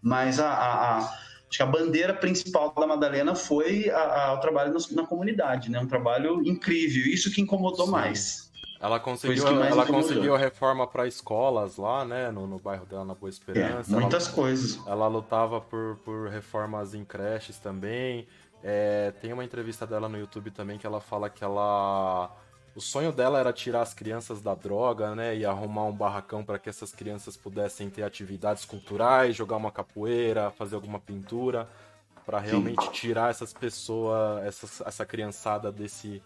Mas 0.02 0.38
a, 0.38 0.50
a, 0.50 0.98
a 0.98 1.18
acho 1.48 1.56
que 1.56 1.62
a 1.62 1.66
bandeira 1.66 2.12
principal 2.12 2.74
da 2.78 2.86
Madalena 2.86 3.34
foi 3.34 3.88
a, 3.88 4.34
o 4.34 4.40
trabalho 4.40 4.74
na, 4.74 4.80
na, 5.02 5.06
comunidade, 5.08 5.70
né? 5.70 5.80
Um 5.80 5.86
trabalho 5.88 6.46
incrível. 6.46 7.06
Isso 7.06 7.32
que 7.32 7.40
incomodou 7.40 7.86
Sim. 7.86 7.92
mais. 7.92 8.47
Ela 8.80 9.00
conseguiu, 9.00 9.46
ela 9.64 9.84
conseguiu 9.86 10.34
a 10.34 10.38
reforma 10.38 10.86
para 10.86 11.06
escolas 11.06 11.76
lá, 11.76 12.04
né, 12.04 12.30
no, 12.30 12.46
no, 12.46 12.58
bairro 12.58 12.86
dela, 12.86 13.04
na 13.04 13.14
Boa 13.14 13.28
Esperança. 13.28 13.96
É, 13.96 14.00
muitas 14.00 14.26
ela, 14.26 14.34
coisas. 14.34 14.86
Ela 14.86 15.08
lutava 15.08 15.60
por, 15.60 15.96
por 16.04 16.28
reformas 16.28 16.94
em 16.94 17.04
creches 17.04 17.58
também. 17.58 18.26
É, 18.62 19.12
tem 19.20 19.32
uma 19.32 19.44
entrevista 19.44 19.86
dela 19.86 20.08
no 20.08 20.18
YouTube 20.18 20.50
também 20.50 20.78
que 20.78 20.86
ela 20.86 21.00
fala 21.00 21.28
que 21.28 21.42
ela 21.42 22.30
o 22.78 22.80
sonho 22.80 23.10
dela 23.10 23.40
era 23.40 23.52
tirar 23.52 23.82
as 23.82 23.92
crianças 23.92 24.40
da 24.40 24.54
droga, 24.54 25.12
né? 25.12 25.36
E 25.36 25.44
arrumar 25.44 25.86
um 25.86 25.92
barracão 25.92 26.44
para 26.44 26.60
que 26.60 26.68
essas 26.68 26.92
crianças 26.92 27.36
pudessem 27.36 27.90
ter 27.90 28.04
atividades 28.04 28.64
culturais, 28.64 29.34
jogar 29.34 29.56
uma 29.56 29.72
capoeira, 29.72 30.52
fazer 30.52 30.76
alguma 30.76 31.00
pintura, 31.00 31.68
para 32.24 32.38
realmente 32.38 32.88
tirar 32.92 33.30
essas 33.30 33.52
pessoas, 33.52 34.44
essa, 34.44 34.84
essa 34.86 35.04
criançada 35.04 35.72
desse, 35.72 36.22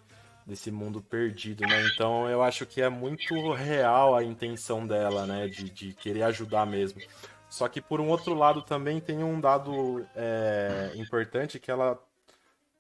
desse 0.47 0.71
mundo 0.71 1.01
perdido, 1.01 1.63
né? 1.63 1.87
Então 1.93 2.29
eu 2.29 2.43
acho 2.43 2.67
que 2.67 2.83
é 2.83 2.89
muito 2.89 3.53
real 3.53 4.15
a 4.15 4.25
intenção 4.25 4.87
dela, 4.87 5.27
né? 5.27 5.49
De, 5.49 5.71
de 5.71 5.95
querer 5.95 6.23
ajudar 6.25 6.67
mesmo. 6.67 7.01
Só 7.49 7.69
que 7.69 7.81
por 7.81 8.01
um 8.01 8.09
outro 8.09 8.35
lado 8.35 8.63
também 8.63 8.99
tem 8.99 9.23
um 9.23 9.41
dado 9.41 10.07
é, 10.17 10.93
importante 10.95 11.59
que 11.59 11.71
ela, 11.71 12.03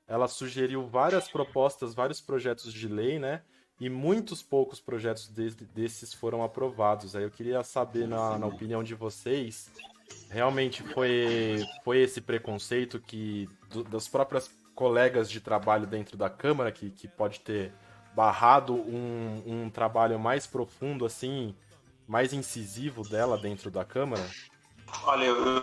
ela 0.09 0.27
sugeriu 0.27 0.87
várias 0.87 1.29
propostas, 1.29 1.95
vários 1.95 2.21
projetos 2.21 2.73
de 2.73 2.89
lei, 2.89 3.19
né? 3.19 3.43
E 3.79 3.91
muitos 3.91 4.43
poucos 4.43 4.81
projetos 4.81 5.29
de, 5.29 5.51
desses 5.51 6.15
foram 6.15 6.43
aprovados. 6.43 7.15
Aí 7.15 7.23
eu 7.23 7.31
queria 7.31 7.63
saber, 7.63 8.07
na, 8.09 8.39
na 8.39 8.47
opinião 8.47 8.83
de 8.83 8.95
vocês, 8.95 9.71
realmente 10.31 10.83
foi, 10.83 11.63
foi 11.85 12.01
esse 12.01 12.21
preconceito 12.21 13.01
que 13.01 13.49
do, 13.71 13.85
das 13.85 14.09
próprias 14.09 14.51
colegas 14.83 15.31
de 15.31 15.41
trabalho 15.41 15.87
dentro 15.87 16.17
da 16.17 16.29
Câmara 16.29 16.73
que, 16.73 16.91
que 16.91 17.07
pode 17.07 17.39
ter 17.39 17.73
barrado 18.17 18.75
um, 18.75 19.41
um 19.47 19.71
trabalho 19.71 20.19
mais 20.19 20.45
profundo, 20.45 21.07
assim, 21.07 21.55
mais 22.09 22.33
incisivo 22.33 23.09
dela 23.09 23.39
dentro 23.39 23.71
da 23.71 23.85
Câmara? 23.85 24.29
Olha, 25.05 25.25
eu, 25.25 25.63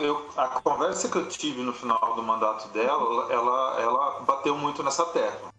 eu, 0.00 0.30
a 0.36 0.46
conversa 0.46 1.08
que 1.08 1.16
eu 1.16 1.28
tive 1.28 1.62
no 1.62 1.72
final 1.72 2.14
do 2.14 2.22
mandato 2.22 2.68
dela, 2.68 3.26
ela, 3.32 3.80
ela 3.80 4.20
bateu 4.20 4.56
muito 4.56 4.84
nessa 4.84 5.04
tecla. 5.06 5.50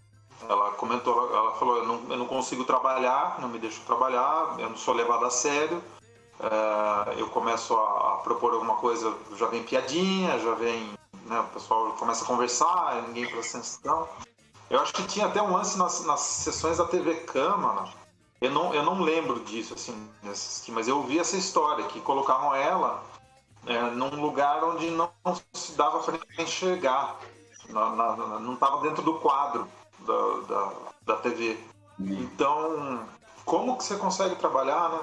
Ela 0.47 0.72
comentou, 0.72 1.36
ela 1.36 1.51
falou: 1.55 1.80
eu 1.80 1.86
não, 1.86 2.01
eu 2.12 2.18
não 2.18 2.26
consigo 2.26 2.64
trabalhar, 2.64 3.41
não 3.41 3.49
me 3.49 3.59
deixo 3.59 3.82
trabalhar, 3.82 4.55
eu 4.57 4.70
não 4.70 4.78
sou 4.78 4.93
levado 4.93 5.26
a 5.26 5.30
sério. 5.30 5.84
É, 6.39 7.20
eu 7.20 7.28
começo 7.28 7.76
a, 7.76 8.14
a, 8.14 8.18
propor 8.24 8.53
alguma 8.53 8.78
coisa, 8.78 9.14
já 9.36 9.47
vem 9.47 9.64
piadinha, 9.64 10.39
já 10.39 10.55
vem 10.55 10.93
né, 11.32 11.40
o 11.40 11.48
pessoal 11.48 11.94
começa 11.94 12.24
a 12.24 12.28
conversar, 12.28 13.04
ninguém 13.08 13.26
presta 13.26 13.58
atenção. 13.58 14.08
Eu 14.70 14.80
acho 14.82 14.94
que 14.94 15.04
tinha 15.04 15.26
até 15.26 15.42
um 15.42 15.54
lance 15.54 15.78
nas, 15.78 16.06
nas 16.06 16.20
sessões 16.20 16.78
da 16.78 16.86
TV 16.86 17.16
Câmara, 17.22 17.90
eu 18.42 18.52
não, 18.52 18.74
eu 18.74 18.84
não 18.84 19.02
lembro 19.02 19.40
disso, 19.42 19.74
assim, 19.74 20.10
mas 20.70 20.88
eu 20.88 20.98
ouvi 20.98 21.20
essa 21.20 21.38
história, 21.38 21.86
que 21.86 22.02
colocavam 22.02 22.56
ela 22.56 23.04
é, 23.66 23.82
num 23.92 24.20
lugar 24.20 24.64
onde 24.64 24.90
não 24.90 25.12
se 25.54 25.74
dava 25.74 26.00
para 26.00 26.18
enxergar, 26.40 27.18
na, 27.70 27.92
na, 27.92 28.16
não 28.40 28.56
estava 28.56 28.82
dentro 28.82 29.04
do 29.04 29.20
quadro 29.20 29.68
da, 30.00 30.40
da, 30.48 30.74
da 31.04 31.16
TV. 31.18 31.58
Então, 32.00 33.06
como 33.46 33.78
que 33.78 33.84
você 33.84 33.96
consegue 33.96 34.36
trabalhar, 34.36 34.90
né? 34.90 35.00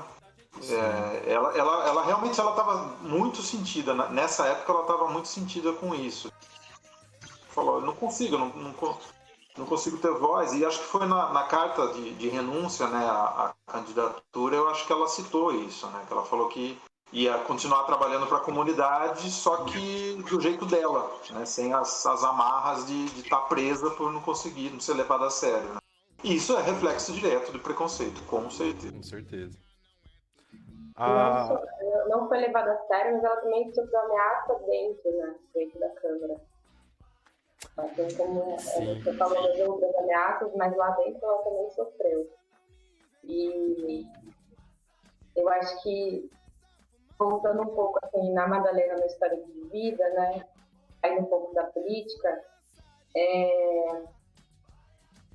É, 0.67 1.33
ela, 1.33 1.57
ela, 1.57 1.89
ela 1.89 2.05
realmente 2.05 2.41
ela 2.41 2.51
estava 2.51 2.97
muito 3.01 3.43
sentida 3.43 3.95
nessa 4.09 4.47
época 4.47 4.73
ela 4.73 4.83
estava 4.83 5.09
muito 5.09 5.29
sentida 5.29 5.73
com 5.73 5.95
isso. 5.95 6.33
Falou 7.49 7.81
não 7.81 7.95
consigo 7.95 8.37
não, 8.37 8.49
não, 8.49 8.75
não, 9.57 9.67
consigo 9.67 9.99
ter 9.99 10.13
voz. 10.13 10.53
E 10.53 10.65
acho 10.65 10.79
que 10.81 10.87
foi 10.87 11.07
na, 11.07 11.33
na 11.33 11.45
carta 11.45 11.89
de, 11.89 12.15
de 12.15 12.29
renúncia 12.29 12.87
né 12.89 13.07
a, 13.07 13.53
a, 13.67 13.73
candidatura 13.73 14.57
eu 14.57 14.69
acho 14.69 14.87
que 14.87 14.93
ela 14.93 15.09
citou 15.09 15.53
isso 15.53 15.87
né 15.89 16.05
que 16.07 16.13
ela 16.13 16.25
falou 16.25 16.49
que 16.49 16.79
ia 17.13 17.39
continuar 17.39 17.85
trabalhando 17.85 18.27
para 18.27 18.39
a 18.39 18.43
comunidade 18.43 19.31
só 19.31 19.65
que 19.65 20.23
do 20.29 20.41
jeito 20.41 20.67
dela 20.67 21.11
né 21.31 21.45
sem 21.45 21.73
as, 21.73 22.05
as 22.05 22.25
amarras 22.25 22.87
de 22.87 23.07
estar 23.21 23.39
tá 23.39 23.43
presa 23.43 23.91
por 23.91 24.13
não 24.13 24.21
conseguir 24.21 24.71
não 24.71 24.81
ser 24.81 24.95
levada 24.95 25.27
a 25.27 25.31
sério 25.31 25.75
né? 25.75 25.81
e 26.23 26.35
isso 26.35 26.55
é 26.57 26.63
reflexo 26.63 27.13
direto 27.13 27.53
do 27.53 27.59
preconceito 27.59 28.23
com 28.25 28.51
certeza. 28.51 28.93
Com 28.93 29.03
certeza 29.03 29.68
Não, 30.99 32.09
não, 32.09 32.29
foi 32.29 32.39
levada 32.39 32.73
a 32.73 32.87
sério, 32.87 33.15
mas 33.15 33.25
ela 33.25 33.37
também 33.37 33.73
sofreu 33.73 34.01
ameaça 34.01 34.55
dentro, 34.67 35.13
né? 35.13 35.35
Dentro 35.55 35.79
da 35.79 35.91
Câmara. 35.91 36.41
Assim 37.77 38.17
como 38.17 38.55
é, 38.55 38.59
Sim. 38.59 39.03
você 39.03 39.13
falou 39.15 39.43
das 39.43 39.61
outras 39.61 39.95
ameaças, 39.97 40.53
mas 40.57 40.77
lá 40.77 40.91
dentro 40.91 41.25
ela 41.25 41.43
também 41.43 41.71
sofreu. 41.71 42.31
E 43.25 44.07
eu 45.37 45.49
acho 45.51 45.83
que, 45.83 46.29
voltando 47.17 47.63
um 47.63 47.75
pouco 47.75 47.99
assim, 48.03 48.33
na 48.33 48.49
Madalena, 48.49 48.97
na 48.97 49.07
história 49.07 49.37
de 49.37 49.61
vida, 49.69 50.09
né? 50.11 50.45
Aí 51.03 51.17
um 51.17 51.27
pouco 51.27 51.55
da 51.55 51.65
política, 51.65 52.45
é, 53.17 54.03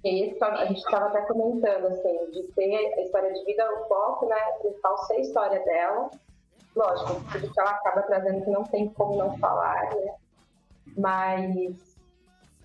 e 0.04 0.38
a 0.42 0.66
gente 0.66 0.80
estava 0.80 1.08
até 1.08 1.22
comentando, 1.22 1.88
assim, 1.88 2.32
de 2.32 2.44
ter 2.54 2.76
a 2.76 3.02
história 3.02 3.34
de 3.34 3.46
vida, 3.46 3.74
o 3.74 3.88
foco, 3.88 4.26
né, 4.26 4.36
principal 4.62 4.98
ser 5.06 5.14
a 5.14 5.20
história 5.22 5.64
dela. 5.64 6.12
Lógico, 6.76 7.22
tudo 7.32 7.54
que 7.54 7.60
ela 7.60 7.70
acaba 7.72 8.02
trazendo 8.02 8.44
que 8.44 8.50
não 8.50 8.64
tem 8.64 8.90
como 8.90 9.16
não 9.16 9.38
falar, 9.38 9.96
né? 9.96 10.16
Mas 10.98 11.98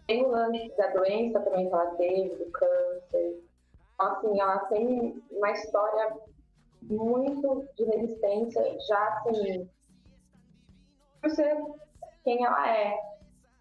tem 0.09 0.25
o 0.25 0.31
lance 0.31 0.75
da 0.77 0.89
doença 0.89 1.39
também 1.41 1.69
que 1.69 1.75
ela 1.75 1.95
teve, 1.97 2.45
do 2.45 2.51
câncer. 2.51 3.45
Então, 3.95 4.13
assim, 4.13 4.41
ela 4.41 4.59
tem 4.61 5.23
uma 5.31 5.51
história 5.53 6.17
muito 6.83 7.69
de 7.77 7.85
resistência, 7.85 8.79
já 8.89 9.09
assim, 9.09 9.69
por 11.21 11.31
ser 11.31 11.57
quem 12.25 12.45
ela 12.45 12.69
é. 12.69 12.99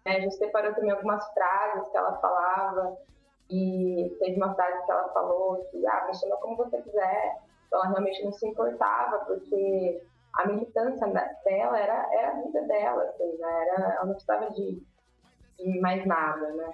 Né? 0.04 0.16
A 0.16 0.20
gente 0.20 0.34
separou 0.34 0.74
também 0.74 0.90
algumas 0.90 1.24
frases 1.32 1.88
que 1.90 1.96
ela 1.96 2.18
falava, 2.18 2.96
e 3.50 4.16
teve 4.18 4.36
uma 4.36 4.54
frase 4.54 4.84
que 4.84 4.92
ela 4.92 5.08
falou 5.08 5.64
que, 5.70 5.86
ah, 5.86 6.06
me 6.06 6.14
chama 6.14 6.36
como 6.36 6.56
você 6.56 6.80
quiser. 6.82 7.38
Então, 7.66 7.80
ela 7.80 7.88
realmente 7.90 8.24
não 8.24 8.32
se 8.32 8.46
importava, 8.46 9.24
porque 9.24 10.02
a 10.34 10.46
militância 10.46 11.06
dela 11.06 11.78
era, 11.78 12.08
era 12.12 12.30
a 12.32 12.42
vida 12.42 12.62
dela, 12.62 13.02
assim, 13.04 13.36
né? 13.38 13.68
Era, 13.68 13.94
ela 13.94 14.04
não 14.04 14.12
precisava 14.12 14.50
de, 14.50 14.82
de 15.58 15.80
mais 15.80 16.06
nada, 16.06 16.52
né? 16.52 16.70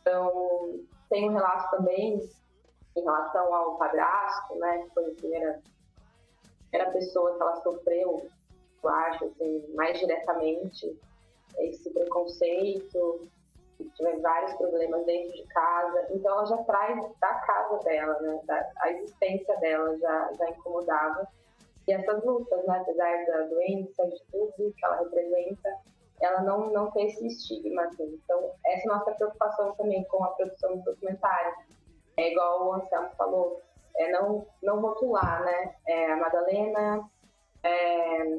Então, 0.00 0.80
tem 1.10 1.28
um 1.28 1.34
relato 1.34 1.76
também 1.76 2.20
em 2.96 3.02
relação 3.02 3.54
ao 3.54 3.76
padrasto, 3.76 4.54
né? 4.56 4.78
Que 4.78 4.90
foi 4.90 5.10
a 5.10 5.14
primeira, 5.14 5.62
primeira 6.70 6.92
pessoa 6.92 7.36
que 7.36 7.42
ela 7.42 7.56
sofreu, 7.56 8.26
eu 8.82 8.90
acho, 8.90 9.24
assim, 9.26 9.64
mais 9.74 9.98
diretamente 9.98 10.98
esse 11.58 11.90
preconceito 11.90 13.28
tiver 13.96 14.20
vários 14.20 14.52
problemas 14.54 15.04
dentro 15.06 15.32
de 15.32 15.44
casa. 15.48 16.06
Então 16.10 16.32
ela 16.32 16.46
já 16.46 16.56
traz 16.64 17.00
da 17.20 17.34
casa 17.34 17.82
dela, 17.84 18.18
né? 18.20 18.40
Da, 18.44 18.70
a 18.80 18.92
existência 18.92 19.56
dela 19.58 19.96
já, 19.98 20.32
já 20.38 20.48
incomodava. 20.50 21.28
E 21.86 21.92
essas 21.92 22.24
lutas, 22.24 22.64
né? 22.66 22.78
apesar 22.78 23.26
da 23.26 23.42
doença, 23.42 24.06
de 24.06 24.22
tudo 24.30 24.72
que 24.72 24.84
ela 24.84 24.96
representa, 24.96 25.68
ela 26.20 26.42
não, 26.42 26.70
não 26.70 26.90
tem 26.92 27.06
esse 27.06 27.26
estigma. 27.26 27.82
Assim. 27.84 28.20
Então, 28.24 28.52
essa 28.66 28.88
é 28.88 28.90
a 28.90 28.94
nossa 28.94 29.12
preocupação 29.12 29.74
também 29.74 30.04
com 30.04 30.24
a 30.24 30.28
produção 30.28 30.76
do 30.76 30.84
documentário. 30.84 31.54
É 32.16 32.30
igual 32.30 32.68
o 32.68 32.72
Anselmo 32.74 33.10
falou, 33.16 33.60
é 33.96 34.10
não, 34.12 34.46
não 34.62 34.80
rotular, 34.80 35.44
né? 35.44 35.74
É 35.86 36.12
a 36.12 36.16
Madalena 36.16 37.08
é, 37.62 38.38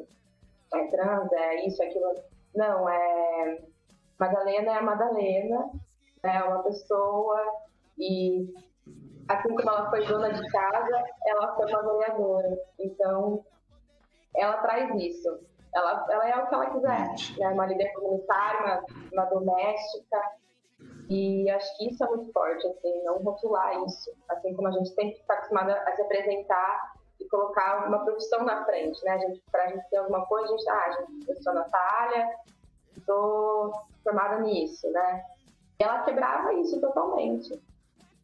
é 0.73 0.87
trans, 0.89 1.31
é 1.31 1.65
isso, 1.65 1.83
aquilo. 1.83 2.15
Não, 2.55 2.89
é 2.89 3.59
Madalena 4.19 4.71
é 4.71 4.77
a 4.77 4.81
Madalena, 4.81 5.69
é 6.23 6.43
uma 6.43 6.63
pessoa 6.63 7.41
e 7.97 8.53
assim 9.27 9.49
como 9.55 9.69
ela 9.69 9.89
foi 9.89 10.05
dona 10.05 10.31
de 10.31 10.47
casa, 10.49 11.03
ela 11.25 11.55
foi 11.55 11.71
uma 11.71 11.81
vereadora. 11.81 12.59
Então, 12.79 13.43
ela 14.35 14.57
traz 14.57 14.93
isso. 15.01 15.39
Ela, 15.73 16.05
ela 16.09 16.29
é 16.29 16.37
o 16.37 16.47
que 16.47 16.55
ela 16.55 16.69
quiser, 16.69 17.15
né? 17.37 17.47
uma 17.49 17.65
líder 17.65 17.91
comunitária, 17.93 18.61
uma, 18.61 18.85
uma 19.13 19.25
doméstica. 19.25 20.21
E 21.09 21.49
acho 21.49 21.77
que 21.77 21.89
isso 21.89 22.03
é 22.03 22.07
muito 22.07 22.31
forte, 22.31 22.65
assim, 22.67 23.03
não 23.03 23.17
rotular 23.17 23.83
isso. 23.83 24.11
Assim 24.29 24.55
como 24.55 24.69
a 24.69 24.71
gente 24.71 24.89
sempre 24.89 25.19
está 25.19 25.33
acostumada 25.35 25.73
a 25.73 25.95
se 25.95 26.01
apresentar 26.01 26.95
e 27.19 27.25
colocar 27.27 27.87
uma 27.87 28.03
profissão 28.03 28.43
na 28.43 28.65
frente, 28.65 29.03
né? 29.03 29.11
A 29.11 29.17
gente, 29.17 29.43
pra 29.51 29.67
gente 29.67 29.87
ter 29.89 29.97
alguma 29.97 30.25
coisa, 30.25 30.47
a 30.47 30.57
gente, 30.57 30.69
ah, 30.69 30.85
a 30.85 30.91
gente, 30.91 31.29
eu 31.29 31.43
sou 31.43 31.51
a 31.51 31.55
Natália, 31.55 32.29
sou 33.05 33.73
formada 34.05 34.39
nisso, 34.39 34.89
né? 34.91 35.25
E 35.79 35.83
ela 35.83 36.03
quebrava 36.03 36.53
isso 36.53 36.79
totalmente. 36.79 37.61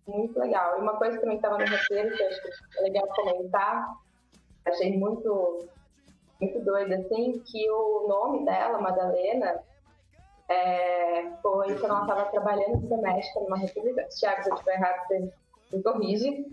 Muito 0.07 0.39
legal. 0.39 0.77
E 0.77 0.81
uma 0.81 0.95
coisa 0.97 1.15
que 1.15 1.21
também 1.21 1.35
estava 1.35 1.57
no 1.57 1.65
roteiro, 1.65 2.15
que 2.15 2.23
eu 2.23 2.27
acho 2.27 2.41
que 2.41 2.79
é 2.79 2.81
legal 2.83 3.07
comentar, 3.07 3.97
achei 4.65 4.97
muito, 4.97 5.67
muito 6.39 6.59
doida, 6.61 6.95
assim, 6.95 7.41
que 7.45 7.69
o 7.69 8.07
nome 8.07 8.45
dela, 8.45 8.79
Madalena, 8.79 9.61
é, 10.47 11.31
foi 11.41 11.77
quando 11.79 11.91
ela 11.91 12.01
estava 12.01 12.25
trabalhando 12.25 12.77
de 12.77 12.87
doméstica 12.87 13.39
numa 13.41 13.57
república. 13.57 14.07
Tiago, 14.09 14.43
se 14.43 14.49
eu 14.49 14.53
estiver 14.53 14.75
errado, 14.75 15.07
você 15.07 15.31
me 15.73 15.83
corrige. 15.83 16.45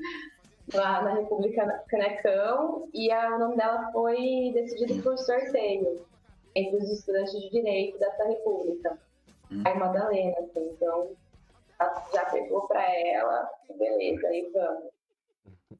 Lá 0.74 1.00
na 1.00 1.14
República 1.14 1.82
Canecão, 1.88 2.90
e 2.92 3.10
a, 3.10 3.36
o 3.36 3.38
nome 3.38 3.56
dela 3.56 3.90
foi 3.90 4.50
decidido 4.52 5.02
por 5.02 5.16
sorteio 5.16 6.04
entre 6.54 6.76
os 6.76 6.90
estudantes 6.90 7.32
de 7.32 7.50
direito 7.50 7.98
dessa 7.98 8.24
república. 8.24 8.98
Hum. 9.50 9.62
Aí 9.64 9.74
Madalena, 9.74 10.36
assim, 10.38 10.70
então 10.70 11.10
já 12.12 12.24
pegou 12.26 12.66
para 12.66 12.82
ela, 12.82 13.48
beleza, 13.78 14.26
aí 14.28 14.50
vamos. 14.52 14.84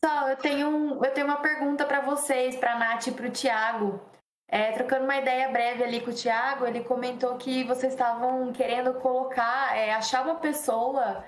Só, 0.05 0.29
eu 0.29 0.37
tenho, 0.37 0.69
um, 0.69 1.05
eu 1.05 1.12
tenho 1.12 1.27
uma 1.27 1.41
pergunta 1.41 1.85
para 1.85 2.01
vocês, 2.01 2.57
para 2.57 2.75
a 2.75 2.79
Nath 2.79 3.09
e 3.09 3.12
para 3.12 3.27
o 3.27 3.31
Tiago. 3.31 4.01
É, 4.47 4.73
trocando 4.73 5.05
uma 5.05 5.16
ideia 5.16 5.51
breve 5.51 5.85
ali 5.85 6.01
com 6.01 6.11
o 6.11 6.14
Tiago, 6.14 6.66
ele 6.66 6.83
comentou 6.83 7.37
que 7.37 7.64
vocês 7.64 7.93
estavam 7.93 8.51
querendo 8.53 8.95
colocar, 8.95 9.77
é, 9.77 9.93
achar 9.93 10.25
uma 10.25 10.37
pessoa 10.37 11.25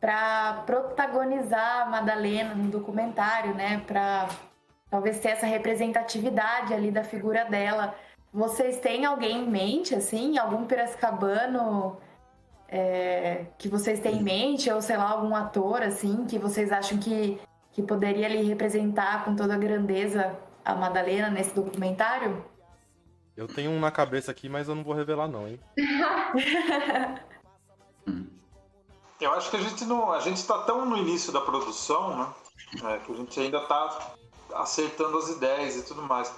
para 0.00 0.62
protagonizar 0.64 1.82
a 1.82 1.86
Madalena 1.86 2.54
no 2.54 2.70
documentário, 2.70 3.54
né? 3.54 3.82
Para 3.86 4.28
talvez 4.90 5.20
ter 5.20 5.30
essa 5.30 5.46
representatividade 5.46 6.72
ali 6.72 6.90
da 6.90 7.04
figura 7.04 7.44
dela. 7.44 7.94
Vocês 8.32 8.80
têm 8.80 9.04
alguém 9.04 9.42
em 9.42 9.50
mente, 9.50 9.94
assim? 9.94 10.38
Algum 10.38 10.64
piracicabano 10.64 11.98
é, 12.66 13.44
que 13.58 13.68
vocês 13.68 14.00
têm 14.00 14.16
em 14.16 14.22
mente? 14.22 14.70
Ou 14.70 14.80
sei 14.80 14.96
lá, 14.96 15.10
algum 15.10 15.36
ator, 15.36 15.82
assim, 15.82 16.24
que 16.24 16.38
vocês 16.38 16.72
acham 16.72 16.96
que, 16.98 17.38
que 17.72 17.82
poderia 17.82 18.26
ali 18.26 18.42
representar 18.42 19.24
com 19.24 19.36
toda 19.36 19.54
a 19.54 19.58
grandeza 19.58 20.34
a 20.64 20.74
Madalena 20.74 21.28
nesse 21.28 21.54
documentário? 21.54 22.42
Eu 23.36 23.46
tenho 23.46 23.70
um 23.70 23.78
na 23.78 23.90
cabeça 23.90 24.30
aqui, 24.30 24.48
mas 24.48 24.68
eu 24.68 24.74
não 24.74 24.84
vou 24.84 24.94
revelar 24.94 25.28
não, 25.28 25.46
hein? 25.46 25.60
eu 29.20 29.32
acho 29.32 29.50
que 29.50 29.56
a 29.56 29.60
gente 29.60 29.84
não, 29.84 30.10
a 30.10 30.20
gente 30.20 30.38
está 30.38 30.62
tão 30.62 30.86
no 30.86 30.96
início 30.96 31.32
da 31.32 31.40
produção, 31.40 32.16
né, 32.16 32.28
é, 32.84 32.98
que 32.98 33.12
a 33.12 33.14
gente 33.14 33.38
ainda 33.40 33.58
está 33.58 34.14
acertando 34.54 35.18
as 35.18 35.28
ideias 35.28 35.76
e 35.76 35.82
tudo 35.82 36.02
mais. 36.02 36.32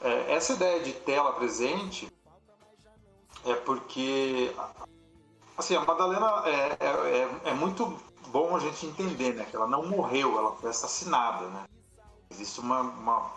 É, 0.00 0.32
essa 0.34 0.54
ideia 0.54 0.80
de 0.80 0.92
tela 0.92 1.32
presente 1.32 2.10
é 3.44 3.54
porque 3.54 4.54
assim 5.56 5.76
a 5.76 5.84
Madalena 5.84 6.42
é, 6.46 6.76
é, 6.80 7.28
é, 7.46 7.50
é 7.50 7.54
muito 7.54 7.98
bom 8.28 8.56
a 8.56 8.60
gente 8.60 8.86
entender, 8.86 9.34
né, 9.34 9.44
que 9.44 9.56
ela 9.56 9.66
não 9.66 9.86
morreu, 9.86 10.38
ela 10.38 10.52
foi 10.56 10.70
assassinada, 10.70 11.46
né. 11.48 11.64
Existe 12.30 12.60
uma, 12.60 12.80
uma, 12.80 13.30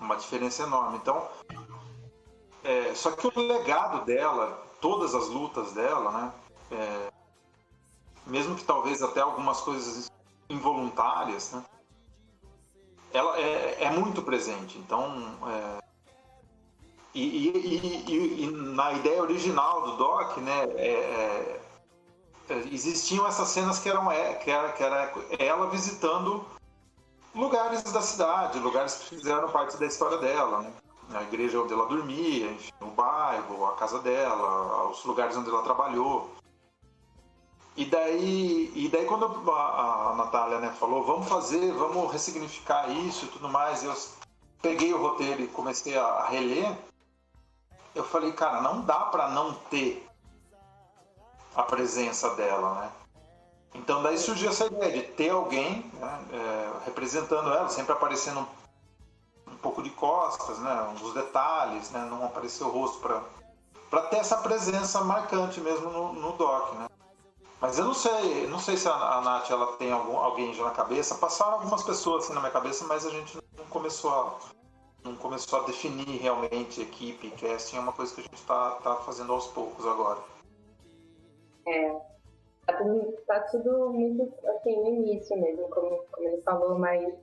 uma 0.00 0.16
diferença 0.16 0.62
enorme. 0.62 0.96
Então 0.96 1.28
é, 2.64 2.94
só 2.94 3.10
que 3.10 3.26
o 3.26 3.40
legado 3.40 4.06
dela, 4.06 4.66
todas 4.80 5.14
as 5.14 5.28
lutas 5.28 5.72
dela, 5.72 6.10
né? 6.10 6.32
É, 6.70 7.12
mesmo 8.26 8.54
que 8.56 8.64
talvez 8.64 9.02
até 9.02 9.20
algumas 9.20 9.60
coisas 9.60 10.10
involuntárias, 10.48 11.52
né? 11.52 11.62
Ela 13.14 13.38
é, 13.38 13.84
é 13.84 13.90
muito 13.90 14.20
presente. 14.22 14.76
Então, 14.76 15.38
é, 15.46 15.78
e, 17.14 17.22
e, 17.22 18.04
e, 18.08 18.44
e, 18.44 18.50
na 18.50 18.92
ideia 18.92 19.22
original 19.22 19.82
do 19.82 19.96
Doc, 19.96 20.36
né? 20.38 20.64
É, 20.76 21.60
é, 22.50 22.56
existiam 22.72 23.26
essas 23.26 23.48
cenas 23.48 23.78
que 23.78 23.88
eram 23.88 24.10
é, 24.10 24.34
que 24.34 24.50
era, 24.50 24.72
que 24.72 24.82
era 24.82 25.12
ela 25.38 25.70
visitando 25.70 26.44
lugares 27.34 27.84
da 27.84 28.02
cidade, 28.02 28.58
lugares 28.58 28.96
que 28.96 29.16
fizeram 29.16 29.48
parte 29.48 29.76
da 29.76 29.86
história 29.86 30.18
dela, 30.18 30.60
né? 30.62 30.72
a 31.12 31.22
igreja 31.22 31.60
onde 31.60 31.72
ela 31.72 31.86
dormia, 31.86 32.50
enfim, 32.50 32.72
o 32.80 32.86
bairro, 32.86 33.66
a 33.66 33.76
casa 33.76 34.00
dela, 34.00 34.88
os 34.90 35.04
lugares 35.04 35.36
onde 35.36 35.48
ela 35.48 35.62
trabalhou. 35.62 36.33
E 37.76 37.84
daí, 37.84 38.72
e 38.74 38.88
daí 38.88 39.04
quando 39.04 39.26
a, 39.50 40.10
a 40.10 40.14
Natália 40.16 40.58
né, 40.60 40.70
falou, 40.78 41.04
vamos 41.04 41.28
fazer, 41.28 41.72
vamos 41.72 42.12
ressignificar 42.12 42.88
isso 42.88 43.24
e 43.24 43.28
tudo 43.28 43.48
mais, 43.48 43.82
eu 43.82 43.94
peguei 44.62 44.92
o 44.92 45.02
roteiro 45.02 45.42
e 45.42 45.48
comecei 45.48 45.96
a, 45.98 46.04
a 46.04 46.28
reler, 46.28 46.76
eu 47.94 48.04
falei, 48.04 48.32
cara, 48.32 48.60
não 48.60 48.82
dá 48.82 49.00
para 49.00 49.28
não 49.30 49.54
ter 49.70 50.06
a 51.54 51.62
presença 51.62 52.30
dela, 52.34 52.74
né? 52.80 52.92
Então 53.74 54.02
daí 54.02 54.18
surgiu 54.18 54.50
essa 54.50 54.66
ideia 54.66 54.92
de 54.92 55.02
ter 55.02 55.30
alguém 55.30 55.90
né, 55.94 56.24
é, 56.32 56.84
representando 56.84 57.52
ela, 57.52 57.68
sempre 57.68 57.92
aparecendo 57.92 58.46
pouco 59.64 59.82
de 59.82 59.88
costas, 59.88 60.58
né? 60.58 60.94
Os 61.02 61.14
detalhes, 61.14 61.90
né? 61.90 62.06
Não 62.10 62.22
aparecer 62.26 62.64
o 62.64 62.68
rosto 62.68 63.00
para 63.88 64.02
ter 64.02 64.16
essa 64.16 64.36
presença 64.36 65.02
marcante 65.02 65.58
mesmo 65.58 65.88
no, 65.90 66.12
no 66.12 66.32
doc, 66.32 66.74
né? 66.74 66.86
Mas 67.60 67.78
eu 67.78 67.84
não 67.84 67.94
sei, 67.94 68.46
não 68.48 68.58
sei 68.58 68.76
se 68.76 68.88
a, 68.88 69.20
Nath 69.22 69.50
ela 69.50 69.76
tem 69.76 69.90
algum, 69.90 70.16
alguém 70.16 70.52
já 70.52 70.64
na 70.64 70.70
cabeça. 70.70 71.14
Passaram 71.14 71.54
algumas 71.54 71.82
pessoas 71.82 72.24
assim 72.24 72.34
na 72.34 72.40
minha 72.40 72.52
cabeça, 72.52 72.84
mas 72.86 73.06
a 73.06 73.10
gente 73.10 73.38
não 73.56 73.64
começou 73.66 74.10
a, 74.10 74.38
não 75.04 75.16
começou 75.16 75.60
a 75.60 75.66
definir 75.66 76.20
realmente 76.20 76.82
equipe, 76.82 77.30
casting, 77.30 77.76
é 77.76 77.80
uma 77.80 77.92
coisa 77.92 78.14
que 78.14 78.20
a 78.20 78.24
gente 78.24 78.34
está 78.34 78.70
tá 78.82 78.96
fazendo 78.96 79.32
aos 79.32 79.46
poucos 79.48 79.86
agora. 79.86 80.18
É, 81.66 82.00
tá 82.66 82.76
tudo, 82.76 83.12
tá 83.26 83.40
tudo 83.40 83.90
muito 83.90 84.32
assim 84.48 84.76
no 84.76 84.88
início 84.88 85.36
mesmo, 85.40 85.68
como, 85.68 86.04
como 86.10 86.28
ele 86.28 86.42
falou, 86.42 86.78
mas 86.78 87.14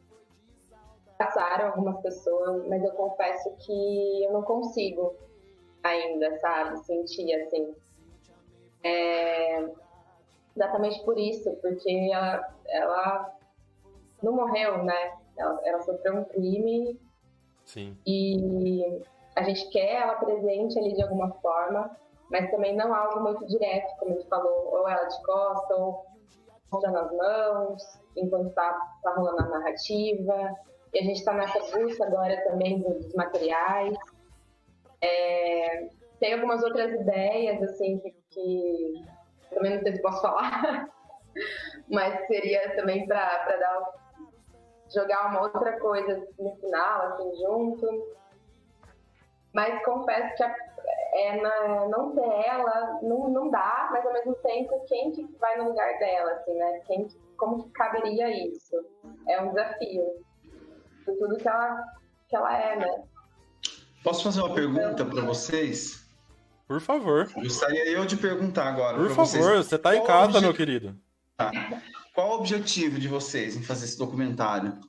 passaram 1.17 1.67
algumas 1.67 2.01
pessoas, 2.01 2.67
mas 2.67 2.83
eu 2.83 2.91
confesso 2.93 3.51
que 3.57 4.23
eu 4.23 4.33
não 4.33 4.41
consigo 4.41 5.15
ainda, 5.83 6.39
sabe, 6.39 6.83
sentir 6.85 7.33
assim. 7.35 7.75
É, 8.83 9.69
exatamente 10.55 11.03
por 11.03 11.17
isso, 11.17 11.51
porque 11.61 12.09
ela, 12.11 12.53
ela 12.67 13.35
não 14.21 14.33
morreu, 14.33 14.83
né? 14.83 15.17
Ela, 15.37 15.59
ela 15.63 15.81
sofreu 15.81 16.17
um 16.17 16.23
crime. 16.25 16.99
Sim. 17.65 17.97
E 18.05 19.01
a 19.35 19.43
gente 19.43 19.69
quer 19.69 20.01
ela 20.01 20.15
presente 20.15 20.77
ali 20.77 20.93
de 20.93 21.01
alguma 21.01 21.31
forma, 21.35 21.95
mas 22.29 22.49
também 22.51 22.75
não 22.75 22.93
algo 22.93 23.21
muito 23.21 23.45
direto, 23.45 23.95
como 23.97 24.13
ele 24.13 24.23
falou, 24.25 24.69
ou 24.71 24.87
ela 24.87 25.05
de 25.05 25.23
costa, 25.23 25.75
ou 25.75 26.05
já 26.81 26.91
nas 26.91 27.11
mãos, 27.11 27.83
enquanto 28.15 28.49
está 28.49 28.71
tá 29.03 29.13
rolando 29.13 29.41
a 29.41 29.49
narrativa. 29.59 30.55
E 30.93 30.99
a 30.99 31.03
gente 31.03 31.17
está 31.17 31.33
nessa 31.33 31.59
busca 31.77 32.05
agora 32.05 32.41
também 32.43 32.81
dos 32.81 33.13
materiais. 33.13 33.97
É, 35.01 35.89
tem 36.19 36.33
algumas 36.33 36.63
outras 36.63 36.91
ideias, 36.93 37.61
assim, 37.63 37.97
que, 37.99 38.15
que 38.29 39.05
também 39.53 39.75
não 39.75 39.81
sei 39.83 39.95
se 39.95 40.01
posso 40.01 40.21
falar, 40.21 40.89
mas 41.89 42.27
seria 42.27 42.75
também 42.75 43.05
para 43.07 43.57
dar 43.57 44.01
jogar 44.93 45.29
uma 45.29 45.41
outra 45.43 45.79
coisa 45.79 46.27
no 46.37 46.55
final, 46.57 47.01
assim, 47.07 47.35
junto. 47.37 48.15
Mas 49.53 49.83
confesso 49.83 50.35
que 50.35 50.43
a, 50.43 50.55
é, 51.13 51.41
na, 51.41 51.87
não 51.87 52.15
ter 52.15 52.47
ela 52.47 52.99
não, 53.01 53.29
não 53.29 53.49
dá, 53.49 53.89
mas 53.91 54.05
ao 54.05 54.13
mesmo 54.13 54.35
tempo, 54.35 54.85
quem 54.87 55.11
que 55.11 55.23
vai 55.39 55.57
no 55.57 55.69
lugar 55.69 55.97
dela, 55.99 56.31
assim, 56.31 56.53
né? 56.53 56.81
Quem, 56.87 57.07
como 57.37 57.63
que 57.63 57.69
caberia 57.71 58.29
isso? 58.29 58.75
É 59.27 59.41
um 59.41 59.49
desafio 59.49 60.23
de 61.05 61.17
tudo 61.17 61.37
que 61.37 61.47
ela, 61.47 61.83
que 62.29 62.35
ela 62.35 62.57
é, 62.57 62.75
né? 62.77 63.03
Posso 64.03 64.23
fazer 64.23 64.41
uma 64.41 64.55
pergunta 64.55 65.05
para 65.05 65.21
vocês? 65.21 66.00
Por 66.71 66.79
favor. 66.79 67.29
Gostaria 67.35 67.85
eu 67.89 68.05
de 68.05 68.15
perguntar 68.15 68.69
agora. 68.69 68.95
Por 68.95 69.09
favor, 69.09 69.25
vocês. 69.25 69.67
você 69.67 69.75
está 69.75 69.93
em 69.93 70.05
casa, 70.05 70.39
meu 70.39 70.53
querido. 70.53 70.97
Tá. 71.35 71.51
Qual 72.15 72.29
o 72.29 72.35
objetivo 72.35 72.97
de 72.97 73.09
vocês 73.09 73.57
em 73.57 73.61
fazer 73.61 73.83
esse 73.83 73.97
documentário? 73.97 74.79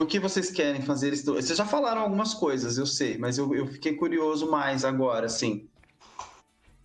O 0.00 0.04
que 0.04 0.18
vocês 0.18 0.50
querem 0.50 0.82
fazer? 0.82 1.14
Vocês 1.14 1.56
já 1.56 1.64
falaram 1.64 2.00
algumas 2.00 2.34
coisas, 2.34 2.76
eu 2.76 2.86
sei, 2.86 3.16
mas 3.18 3.38
eu, 3.38 3.54
eu 3.54 3.68
fiquei 3.68 3.94
curioso 3.94 4.50
mais 4.50 4.84
agora, 4.84 5.26
assim. 5.26 5.70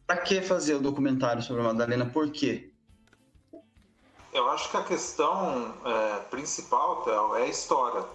Para 0.06 0.18
que 0.18 0.39
fazer 0.39 0.76
o 0.76 0.80
documentário 0.80 1.41
sobre 1.41 1.64
a 1.64 1.66
Madalena? 1.66 2.06
Por 2.06 2.30
quê? 2.30 2.72
Eu 4.32 4.47
acho 4.51 4.70
que 4.70 4.78
a 4.78 4.84
questão 4.84 5.74
é, 5.84 6.20
principal, 6.30 7.01
Théo, 7.01 7.38
é 7.38 7.41
a 7.41 7.47
história. 7.47 8.06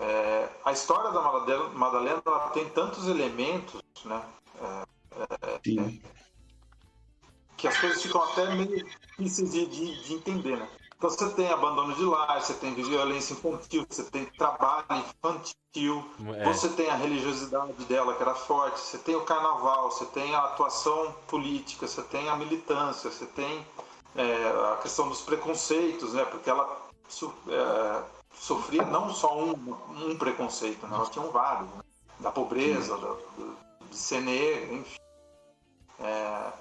É, 0.00 0.48
a 0.64 0.72
história 0.72 1.12
da 1.12 1.20
Madalena 1.72 2.20
ela 2.26 2.48
tem 2.48 2.68
tantos 2.70 3.06
elementos, 3.06 3.80
né? 4.04 4.20
É 4.62 6.12
que 7.62 7.68
as 7.68 7.78
coisas 7.78 8.02
ficam 8.02 8.20
até 8.24 8.52
meio 8.56 8.84
difíceis 9.16 9.52
de, 9.52 9.66
de, 9.66 10.02
de, 10.02 10.14
entender, 10.14 10.56
né? 10.56 10.68
Então 10.96 11.08
você 11.08 11.30
tem 11.30 11.48
abandono 11.48 11.94
de 11.94 12.02
lar, 12.02 12.42
você 12.42 12.54
tem 12.54 12.74
violência 12.74 13.34
infantil, 13.34 13.86
você 13.88 14.02
tem 14.02 14.24
trabalho 14.26 14.84
infantil, 14.90 16.04
é. 16.36 16.44
você 16.44 16.68
tem 16.70 16.90
a 16.90 16.96
religiosidade 16.96 17.84
dela 17.84 18.14
que 18.14 18.22
era 18.22 18.34
forte, 18.34 18.80
você 18.80 18.98
tem 18.98 19.14
o 19.14 19.22
carnaval, 19.22 19.92
você 19.92 20.04
tem 20.06 20.34
a 20.34 20.40
atuação 20.40 21.14
política, 21.28 21.86
você 21.86 22.02
tem 22.02 22.28
a 22.28 22.36
militância, 22.36 23.10
você 23.10 23.26
tem 23.26 23.64
é, 24.16 24.72
a 24.72 24.78
questão 24.82 25.08
dos 25.08 25.20
preconceitos, 25.20 26.14
né? 26.14 26.24
Porque 26.24 26.50
ela 26.50 26.88
é, 27.48 28.02
sofria 28.34 28.84
não 28.84 29.14
só 29.14 29.38
um, 29.38 29.52
um 29.88 30.16
preconceito, 30.16 30.84
né? 30.88 30.96
elas 30.96 31.10
tinham 31.10 31.30
vários, 31.30 31.68
né? 31.70 31.82
da 32.18 32.32
pobreza, 32.32 32.96
da, 32.98 33.16
negra, 34.20 34.74
enfim. 34.74 34.98
É, 36.00 36.52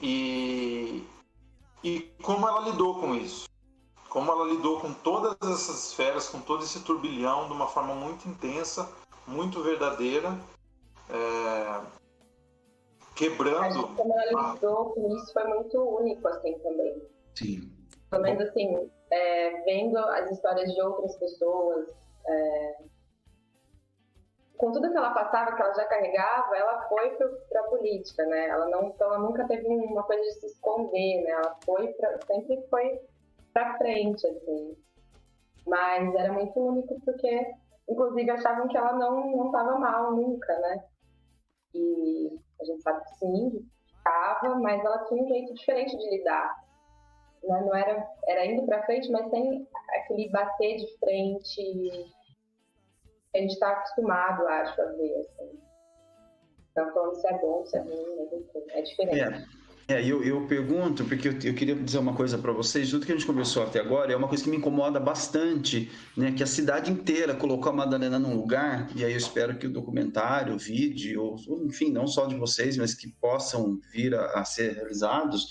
e, 0.00 1.04
e 1.82 2.00
como 2.22 2.48
ela 2.48 2.60
lidou 2.60 3.00
com 3.00 3.14
isso? 3.14 3.48
Como 4.08 4.30
ela 4.32 4.44
lidou 4.44 4.80
com 4.80 4.92
todas 4.92 5.36
essas 5.42 5.88
esferas, 5.88 6.28
com 6.28 6.40
todo 6.40 6.64
esse 6.64 6.82
turbilhão 6.82 7.46
de 7.46 7.52
uma 7.52 7.66
forma 7.68 7.94
muito 7.94 8.28
intensa, 8.28 8.90
muito 9.26 9.62
verdadeira, 9.62 10.36
é, 11.08 11.80
quebrando. 13.14 13.88
Como 13.94 14.20
ela 14.20 14.54
lidou 14.54 14.90
com 14.90 15.16
isso 15.16 15.32
foi 15.32 15.44
muito 15.44 15.80
único, 15.80 16.26
assim, 16.28 16.58
também. 16.58 17.02
Sim. 17.34 17.72
Pelo 18.10 18.22
menos, 18.22 18.48
assim, 18.48 18.90
é, 19.10 19.62
vendo 19.62 19.96
as 19.98 20.30
histórias 20.32 20.72
de 20.72 20.80
outras 20.82 21.16
pessoas, 21.16 21.86
é, 22.26 22.76
com 24.60 24.72
tudo 24.72 24.90
que 24.90 24.96
ela 24.96 25.14
passava, 25.14 25.56
que 25.56 25.62
ela 25.62 25.72
já 25.72 25.86
carregava, 25.86 26.54
ela 26.54 26.82
foi 26.82 27.16
para 27.48 27.60
a 27.60 27.68
política, 27.68 28.26
né? 28.26 28.48
Ela 28.48 28.68
não, 28.68 28.88
então 28.88 29.08
ela 29.08 29.18
nunca 29.18 29.46
teve 29.48 29.66
uma 29.66 30.02
coisa 30.02 30.22
de 30.22 30.32
se 30.34 30.46
esconder, 30.48 31.22
né? 31.22 31.30
Ela 31.30 31.56
foi 31.64 31.88
pra, 31.94 32.20
sempre 32.26 32.62
foi 32.68 33.00
para 33.54 33.78
frente, 33.78 34.26
assim. 34.26 34.76
Mas 35.66 36.14
era 36.14 36.30
muito 36.30 36.60
único 36.60 37.00
porque, 37.00 37.54
inclusive, 37.88 38.30
achavam 38.30 38.68
que 38.68 38.76
ela 38.76 38.92
não 38.92 39.34
não 39.34 39.46
estava 39.46 39.78
mal 39.78 40.12
nunca, 40.12 40.58
né? 40.58 40.84
E 41.74 42.38
a 42.60 42.64
gente 42.64 42.82
sabe 42.82 43.02
que 43.04 43.14
sim, 43.14 43.66
estava, 43.96 44.56
mas 44.56 44.84
ela 44.84 45.04
tinha 45.04 45.24
um 45.24 45.28
jeito 45.28 45.54
diferente 45.54 45.96
de 45.96 46.10
lidar. 46.10 46.54
Né? 47.44 47.62
Não 47.62 47.74
era, 47.74 48.06
era 48.28 48.44
indo 48.44 48.66
para 48.66 48.84
frente, 48.84 49.10
mas 49.10 49.30
sem 49.30 49.66
aquele 49.94 50.28
bater 50.28 50.76
de 50.76 50.98
frente 50.98 52.12
a 53.34 53.38
gente 53.38 53.52
está 53.52 53.70
acostumado, 53.70 54.46
acho, 54.46 54.80
a 54.80 54.84
ver. 54.86 55.20
Assim. 55.20 55.60
Então, 56.70 56.92
falando 56.92 57.14
se 57.16 57.26
é 57.26 57.38
bom, 57.38 57.64
se 57.66 57.76
é 57.76 57.80
ruim, 57.80 58.16
mas 58.18 58.66
é 58.70 58.82
diferente. 58.82 59.20
É. 59.20 59.60
É, 59.90 60.00
eu, 60.04 60.22
eu 60.22 60.46
pergunto, 60.46 61.04
porque 61.04 61.26
eu, 61.26 61.32
eu 61.32 61.52
queria 61.52 61.74
dizer 61.74 61.98
uma 61.98 62.14
coisa 62.14 62.38
para 62.38 62.52
vocês, 62.52 62.90
tudo 62.90 63.04
que 63.04 63.10
a 63.10 63.14
gente 63.16 63.26
conversou 63.26 63.64
até 63.64 63.80
agora 63.80 64.12
é 64.12 64.16
uma 64.16 64.28
coisa 64.28 64.44
que 64.44 64.48
me 64.48 64.56
incomoda 64.56 65.00
bastante, 65.00 65.90
né? 66.16 66.30
Que 66.30 66.44
a 66.44 66.46
cidade 66.46 66.92
inteira 66.92 67.34
colocou 67.34 67.72
a 67.72 67.74
Madalena 67.74 68.16
num 68.16 68.36
lugar, 68.36 68.88
e 68.94 69.04
aí 69.04 69.10
eu 69.10 69.18
espero 69.18 69.58
que 69.58 69.66
o 69.66 69.72
documentário, 69.72 70.54
o 70.54 70.58
vídeo, 70.58 71.20
ou, 71.48 71.64
enfim, 71.64 71.90
não 71.90 72.06
só 72.06 72.26
de 72.26 72.36
vocês, 72.36 72.76
mas 72.76 72.94
que 72.94 73.08
possam 73.08 73.80
vir 73.92 74.14
a, 74.14 74.26
a 74.38 74.44
ser 74.44 74.74
realizados, 74.74 75.48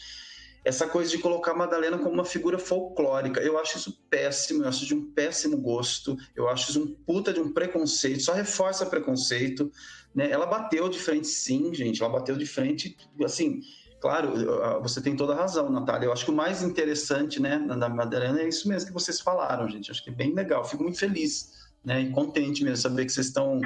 essa 0.69 0.87
coisa 0.87 1.09
de 1.09 1.17
colocar 1.17 1.51
a 1.51 1.55
Madalena 1.55 1.97
como 1.97 2.11
uma 2.11 2.25
figura 2.25 2.57
folclórica. 2.57 3.41
Eu 3.41 3.59
acho 3.59 3.77
isso 3.77 4.01
péssimo, 4.09 4.63
eu 4.63 4.69
acho 4.69 4.85
de 4.85 4.93
um 4.93 5.11
péssimo 5.11 5.57
gosto, 5.57 6.15
eu 6.35 6.47
acho 6.47 6.69
isso 6.69 6.83
um 6.83 6.95
puta 7.05 7.33
de 7.33 7.39
um 7.39 7.51
preconceito, 7.51 8.21
só 8.21 8.33
reforça 8.33 8.85
preconceito. 8.85 9.71
Né? 10.13 10.29
Ela 10.29 10.45
bateu 10.45 10.87
de 10.87 10.99
frente, 10.99 11.27
sim, 11.27 11.73
gente, 11.73 12.01
ela 12.01 12.11
bateu 12.11 12.37
de 12.37 12.45
frente, 12.45 12.95
assim, 13.23 13.61
Claro, 14.01 14.81
você 14.81 15.01
tem 15.01 15.13
toda 15.13 15.33
a 15.33 15.35
razão, 15.35 15.69
Natália. 15.69 16.05
Eu 16.05 16.13
acho 16.13 16.23
que 16.23 16.31
o 16.31 16.33
mais 16.33 16.63
interessante 16.63 17.41
né, 17.41 17.59
da 17.59 17.89
Madalena 17.89 18.39
é 18.39 18.47
isso 18.47 18.69
mesmo 18.69 18.87
que 18.87 18.93
vocês 18.93 19.19
falaram, 19.19 19.67
gente. 19.67 19.91
Acho 19.91 20.01
que 20.01 20.09
é 20.09 20.13
bem 20.13 20.33
legal. 20.33 20.63
Fico 20.63 20.83
muito 20.83 20.97
feliz 20.97 21.51
né, 21.83 22.01
e 22.01 22.09
contente 22.09 22.63
mesmo 22.63 22.77
saber 22.77 23.05
que 23.05 23.11
vocês 23.11 23.27
estão, 23.27 23.59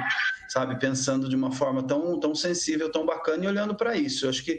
sabe, 0.48 0.76
pensando 0.80 1.28
de 1.28 1.36
uma 1.36 1.52
forma 1.52 1.84
tão, 1.84 2.18
tão 2.18 2.34
sensível, 2.34 2.90
tão 2.90 3.06
bacana 3.06 3.44
e 3.44 3.46
olhando 3.46 3.76
para 3.76 3.96
isso. 3.96 4.26
Eu 4.26 4.30
acho 4.30 4.44
que 4.44 4.58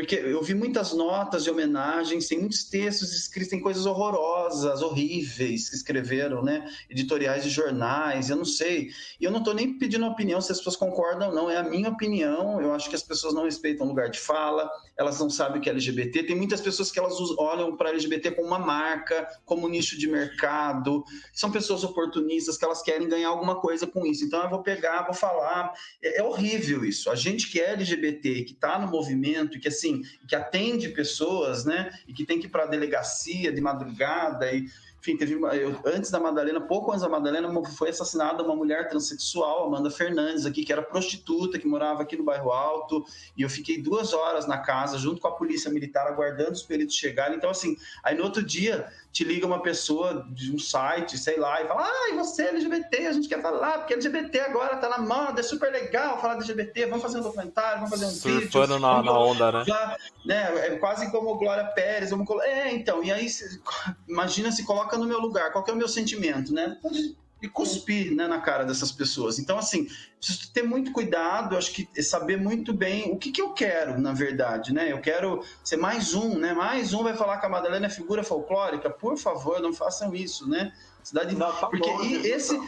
porque 0.00 0.16
eu 0.16 0.42
vi 0.42 0.54
muitas 0.54 0.94
notas 0.94 1.44
de 1.44 1.50
homenagens, 1.50 2.26
tem 2.26 2.38
muitos 2.38 2.64
textos 2.64 3.12
escritos, 3.12 3.50
tem 3.50 3.60
coisas 3.60 3.84
horrorosas, 3.84 4.80
horríveis 4.80 5.68
que 5.68 5.76
escreveram, 5.76 6.42
né? 6.42 6.66
Editoriais 6.88 7.44
de 7.44 7.50
jornais, 7.50 8.30
eu 8.30 8.36
não 8.36 8.44
sei. 8.44 8.90
E 9.20 9.24
eu 9.24 9.30
não 9.30 9.40
estou 9.40 9.52
nem 9.52 9.78
pedindo 9.78 10.06
opinião 10.06 10.40
se 10.40 10.52
as 10.52 10.58
pessoas 10.58 10.76
concordam 10.76 11.28
ou 11.28 11.34
não, 11.34 11.50
é 11.50 11.58
a 11.58 11.62
minha 11.62 11.90
opinião. 11.90 12.60
Eu 12.60 12.72
acho 12.72 12.88
que 12.88 12.96
as 12.96 13.02
pessoas 13.02 13.34
não 13.34 13.44
respeitam 13.44 13.86
lugar 13.86 14.08
de 14.08 14.18
fala, 14.18 14.70
elas 14.96 15.18
não 15.20 15.28
sabem 15.28 15.58
o 15.58 15.60
que 15.60 15.68
é 15.68 15.72
LGBT. 15.72 16.22
Tem 16.22 16.36
muitas 16.36 16.60
pessoas 16.60 16.90
que 16.90 16.98
elas 16.98 17.14
olham 17.38 17.76
para 17.76 17.90
LGBT 17.90 18.30
como 18.30 18.48
uma 18.48 18.58
marca, 18.58 19.28
como 19.44 19.68
nicho 19.68 19.98
de 19.98 20.08
mercado. 20.08 21.04
São 21.32 21.50
pessoas 21.50 21.84
oportunistas 21.84 22.56
que 22.56 22.64
elas 22.64 22.82
querem 22.82 23.08
ganhar 23.08 23.28
alguma 23.28 23.60
coisa 23.60 23.86
com 23.86 24.06
isso. 24.06 24.24
Então 24.24 24.42
eu 24.42 24.50
vou 24.50 24.62
pegar, 24.62 25.02
vou 25.02 25.14
falar. 25.14 25.72
É, 26.02 26.20
é 26.20 26.22
horrível 26.22 26.84
isso. 26.84 27.10
A 27.10 27.14
gente 27.14 27.50
que 27.50 27.60
é 27.60 27.72
LGBT, 27.72 28.44
que 28.44 28.52
está 28.52 28.78
no 28.78 28.88
movimento, 28.88 29.58
que 29.60 29.68
assim 29.68 29.89
assim, 29.90 30.02
que 30.26 30.34
atende 30.34 30.88
pessoas, 30.90 31.64
né? 31.64 31.90
E 32.06 32.12
que 32.12 32.24
tem 32.24 32.38
que 32.38 32.46
ir 32.46 32.50
para 32.50 32.64
a 32.64 32.66
delegacia 32.66 33.52
de 33.52 33.60
madrugada 33.60 34.52
e 34.52 34.66
enfim, 35.00 35.16
teve 35.16 35.32
eu, 35.32 35.80
antes 35.86 36.10
da 36.10 36.20
Madalena, 36.20 36.60
pouco 36.60 36.90
antes 36.90 37.00
da 37.00 37.08
Madalena, 37.08 37.50
foi 37.70 37.88
assassinada 37.88 38.42
uma 38.42 38.54
mulher 38.54 38.86
transexual, 38.90 39.64
Amanda 39.64 39.90
Fernandes, 39.90 40.44
aqui, 40.44 40.62
que 40.62 40.70
era 40.70 40.82
prostituta, 40.82 41.58
que 41.58 41.66
morava 41.66 42.02
aqui 42.02 42.18
no 42.18 42.22
bairro 42.22 42.52
Alto, 42.52 43.02
e 43.34 43.40
eu 43.40 43.48
fiquei 43.48 43.80
duas 43.80 44.12
horas 44.12 44.46
na 44.46 44.58
casa, 44.58 44.98
junto 44.98 45.18
com 45.18 45.28
a 45.28 45.32
polícia 45.32 45.70
militar, 45.70 46.06
aguardando 46.06 46.52
os 46.52 46.62
peritos 46.62 46.96
chegarem. 46.96 47.38
Então, 47.38 47.48
assim, 47.48 47.76
aí 48.04 48.14
no 48.14 48.24
outro 48.24 48.42
dia 48.42 48.92
te 49.12 49.24
liga 49.24 49.46
uma 49.46 49.60
pessoa 49.60 50.26
de 50.30 50.54
um 50.54 50.58
site, 50.58 51.18
sei 51.18 51.38
lá, 51.38 51.62
e 51.62 51.66
fala: 51.66 51.82
Ah, 51.82 52.10
e 52.12 52.16
você 52.16 52.44
é 52.44 52.48
LGBT, 52.48 53.06
a 53.06 53.12
gente 53.12 53.28
quer 53.28 53.42
falar, 53.42 53.78
porque 53.78 53.94
LGBT 53.94 54.40
agora 54.40 54.76
tá 54.76 54.88
na 54.88 54.98
moda, 54.98 55.40
é 55.40 55.42
super 55.42 55.72
legal 55.72 56.20
falar 56.20 56.34
de 56.34 56.50
LGBT, 56.50 56.86
vamos 56.86 57.02
fazer 57.02 57.18
um 57.18 57.22
documentário, 57.22 57.78
vamos 57.78 57.90
fazer 57.90 58.06
um 58.06 58.10
Surfando 58.10 58.34
vídeo. 58.34 58.52
Surfando 58.52 58.78
na, 58.78 59.02
na 59.02 59.18
onda, 59.18 59.52
né? 59.52 59.64
né? 60.24 60.66
É 60.66 60.76
quase 60.76 61.10
como 61.10 61.36
Glória 61.36 61.64
Pérez, 61.64 62.10
vamos 62.10 62.28
É, 62.42 62.72
então, 62.72 63.02
e 63.02 63.10
aí 63.10 63.26
imagina 64.08 64.52
se 64.52 64.64
coloca 64.64 64.96
no 64.96 65.06
meu 65.06 65.18
lugar, 65.18 65.50
qual 65.52 65.64
que 65.64 65.70
é 65.70 65.74
o 65.74 65.76
meu 65.76 65.88
sentimento, 65.88 66.52
né? 66.52 66.78
E 67.42 67.48
cuspir 67.48 68.14
né, 68.14 68.26
na 68.26 68.40
cara 68.40 68.64
dessas 68.64 68.92
pessoas. 68.92 69.38
Então, 69.38 69.58
assim, 69.58 69.88
preciso 70.18 70.52
ter 70.52 70.62
muito 70.62 70.92
cuidado, 70.92 71.56
acho 71.56 71.72
que 71.72 72.02
saber 72.02 72.36
muito 72.36 72.72
bem 72.72 73.10
o 73.10 73.16
que, 73.16 73.32
que 73.32 73.40
eu 73.40 73.50
quero, 73.52 74.00
na 74.00 74.12
verdade, 74.12 74.72
né? 74.72 74.92
Eu 74.92 75.00
quero 75.00 75.44
ser 75.64 75.76
mais 75.76 76.14
um, 76.14 76.38
né? 76.38 76.52
Mais 76.52 76.92
um 76.92 77.02
vai 77.02 77.16
falar 77.16 77.38
que 77.38 77.46
a 77.46 77.48
Madalena 77.48 77.86
é 77.86 77.90
figura 77.90 78.22
folclórica. 78.22 78.90
Por 78.90 79.16
favor, 79.16 79.60
não 79.60 79.72
façam 79.72 80.14
isso, 80.14 80.48
né? 80.48 80.72
Cidade... 81.02 81.34
Não, 81.34 81.52
tá 81.52 81.66
Porque 81.66 81.88
bom, 81.88 82.02
esse, 82.02 82.60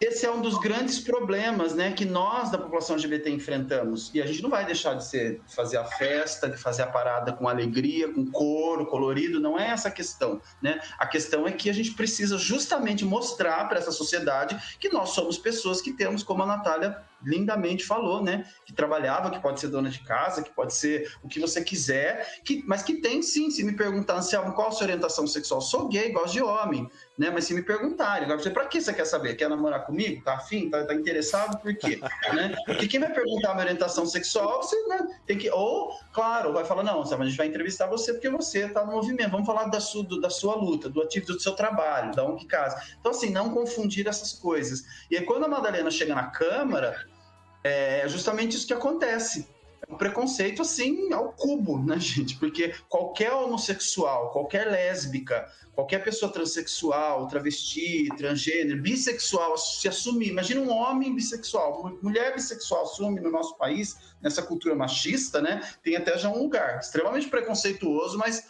esse 0.00 0.26
é 0.26 0.30
um 0.30 0.42
dos 0.42 0.58
grandes 0.58 0.98
problemas 0.98 1.74
né, 1.74 1.92
que 1.92 2.04
nós 2.04 2.50
da 2.50 2.58
população 2.58 2.96
LGBT 2.96 3.30
enfrentamos. 3.30 4.10
E 4.12 4.20
a 4.20 4.26
gente 4.26 4.42
não 4.42 4.50
vai 4.50 4.66
deixar 4.66 4.94
de, 4.94 5.04
ser, 5.04 5.40
de 5.46 5.54
fazer 5.54 5.76
a 5.76 5.84
festa, 5.84 6.48
de 6.48 6.56
fazer 6.56 6.82
a 6.82 6.86
parada 6.86 7.32
com 7.32 7.48
alegria, 7.48 8.12
com 8.12 8.30
coro, 8.30 8.86
colorido, 8.86 9.40
não 9.40 9.58
é 9.58 9.68
essa 9.68 9.88
a 9.88 9.90
questão. 9.90 10.40
Né? 10.60 10.80
A 10.98 11.06
questão 11.06 11.46
é 11.46 11.52
que 11.52 11.70
a 11.70 11.72
gente 11.72 11.92
precisa 11.92 12.36
justamente 12.36 13.04
mostrar 13.04 13.68
para 13.68 13.78
essa 13.78 13.92
sociedade 13.92 14.58
que 14.78 14.88
nós 14.88 15.10
somos 15.10 15.38
pessoas 15.38 15.80
que 15.80 15.92
temos, 15.92 16.22
como 16.22 16.42
a 16.42 16.46
Natália 16.46 17.02
lindamente 17.24 17.84
falou, 17.84 18.22
né? 18.22 18.44
Que 18.66 18.72
trabalhava, 18.72 19.30
que 19.30 19.40
pode 19.40 19.60
ser 19.60 19.68
dona 19.68 19.88
de 19.88 20.00
casa, 20.00 20.42
que 20.42 20.50
pode 20.50 20.74
ser 20.74 21.12
o 21.22 21.28
que 21.28 21.40
você 21.40 21.62
quiser, 21.62 22.40
que, 22.44 22.62
mas 22.66 22.82
que 22.82 22.94
tem 22.94 23.22
sim. 23.22 23.50
Se 23.50 23.62
me 23.62 23.72
perguntar, 23.72 24.16
Anselmo, 24.16 24.52
qual 24.52 24.68
a 24.68 24.72
sua 24.72 24.84
orientação 24.84 25.26
sexual? 25.26 25.60
Sou 25.60 25.88
gay, 25.88 26.10
gosto 26.10 26.32
de 26.32 26.42
homem, 26.42 26.88
né? 27.16 27.30
Mas 27.30 27.44
se 27.44 27.54
me 27.54 27.62
perguntarem, 27.62 28.24
agora 28.24 28.38
você, 28.38 28.50
pra 28.50 28.66
que 28.66 28.80
você 28.80 28.92
quer 28.92 29.04
saber? 29.04 29.34
Quer 29.36 29.48
namorar 29.48 29.86
comigo? 29.86 30.22
Tá 30.24 30.34
afim? 30.34 30.68
Tá, 30.68 30.84
tá 30.84 30.94
interessado? 30.94 31.60
Por 31.60 31.74
quê? 31.76 32.00
né? 32.34 32.54
Porque 32.66 32.88
quem 32.88 33.00
vai 33.00 33.12
perguntar 33.12 33.50
a 33.50 33.54
minha 33.54 33.64
orientação 33.64 34.06
sexual, 34.06 34.62
você 34.62 34.76
né, 34.88 35.06
tem 35.26 35.38
que. 35.38 35.50
Ou, 35.50 35.92
claro, 36.12 36.52
vai 36.52 36.64
falar, 36.64 36.82
não, 36.82 37.02
Anselmo, 37.02 37.22
a 37.22 37.26
gente 37.26 37.36
vai 37.36 37.46
entrevistar 37.46 37.86
você 37.86 38.12
porque 38.12 38.28
você 38.28 38.68
tá 38.68 38.84
no 38.84 38.92
movimento. 38.92 39.30
Vamos 39.30 39.46
falar 39.46 39.64
da 39.64 39.78
da 40.20 40.30
sua 40.30 40.54
luta, 40.54 40.88
do 40.88 41.02
ativo 41.02 41.26
do 41.26 41.40
seu 41.40 41.52
trabalho, 41.52 42.14
da 42.14 42.24
um 42.24 42.36
que 42.36 42.46
casa. 42.46 42.80
Então, 42.98 43.12
assim, 43.12 43.30
não 43.30 43.50
confundir 43.50 44.06
essas 44.06 44.32
coisas. 44.32 44.84
E 45.10 45.16
aí, 45.16 45.24
quando 45.24 45.44
a 45.44 45.48
Madalena 45.48 45.90
chega 45.90 46.14
na 46.14 46.26
Câmara, 46.26 47.06
é 47.64 48.06
justamente 48.08 48.56
isso 48.56 48.66
que 48.66 48.74
acontece. 48.74 49.48
É 49.88 49.92
um 49.92 49.96
preconceito 49.96 50.62
assim 50.62 51.12
ao 51.12 51.32
cubo, 51.32 51.78
né, 51.84 51.98
gente? 51.98 52.36
Porque 52.36 52.74
qualquer 52.88 53.32
homossexual, 53.32 54.30
qualquer 54.30 54.70
lésbica, 54.70 55.50
qualquer 55.74 56.04
pessoa 56.04 56.30
transexual, 56.30 57.26
travesti, 57.26 58.08
transgênero, 58.16 58.80
bissexual 58.80 59.56
se 59.58 59.88
assumir. 59.88 60.28
Imagina 60.28 60.60
um 60.60 60.70
homem 60.70 61.14
bissexual, 61.14 61.98
mulher 62.02 62.34
bissexual 62.34 62.82
assume 62.84 63.20
no 63.20 63.30
nosso 63.30 63.56
país, 63.56 63.96
nessa 64.22 64.42
cultura 64.42 64.74
machista, 64.74 65.40
né? 65.40 65.60
Tem 65.82 65.96
até 65.96 66.16
já 66.18 66.28
um 66.28 66.38
lugar 66.38 66.78
extremamente 66.80 67.28
preconceituoso, 67.28 68.16
mas 68.18 68.46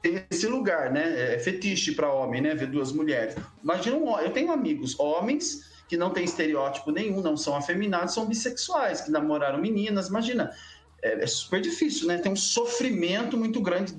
tem 0.00 0.22
esse 0.30 0.46
lugar, 0.46 0.92
né? 0.92 1.34
É 1.34 1.38
fetiche 1.38 1.92
para 1.92 2.12
homem, 2.12 2.40
né? 2.40 2.54
Ver 2.54 2.66
duas 2.66 2.92
mulheres. 2.92 3.34
Imagina 3.62 3.96
um, 3.96 4.18
eu 4.18 4.30
tenho 4.32 4.52
amigos 4.52 4.98
homens 4.98 5.73
que 5.88 5.96
não 5.96 6.10
tem 6.10 6.24
estereótipo 6.24 6.90
nenhum, 6.90 7.20
não 7.20 7.36
são 7.36 7.56
afeminados, 7.56 8.14
são 8.14 8.26
bissexuais, 8.26 9.02
que 9.02 9.10
namoraram 9.10 9.58
meninas. 9.58 10.08
Imagina, 10.08 10.50
é, 11.02 11.22
é 11.22 11.26
super 11.26 11.60
difícil, 11.60 12.08
né? 12.08 12.18
Tem 12.18 12.32
um 12.32 12.36
sofrimento 12.36 13.36
muito 13.36 13.60
grande, 13.60 13.94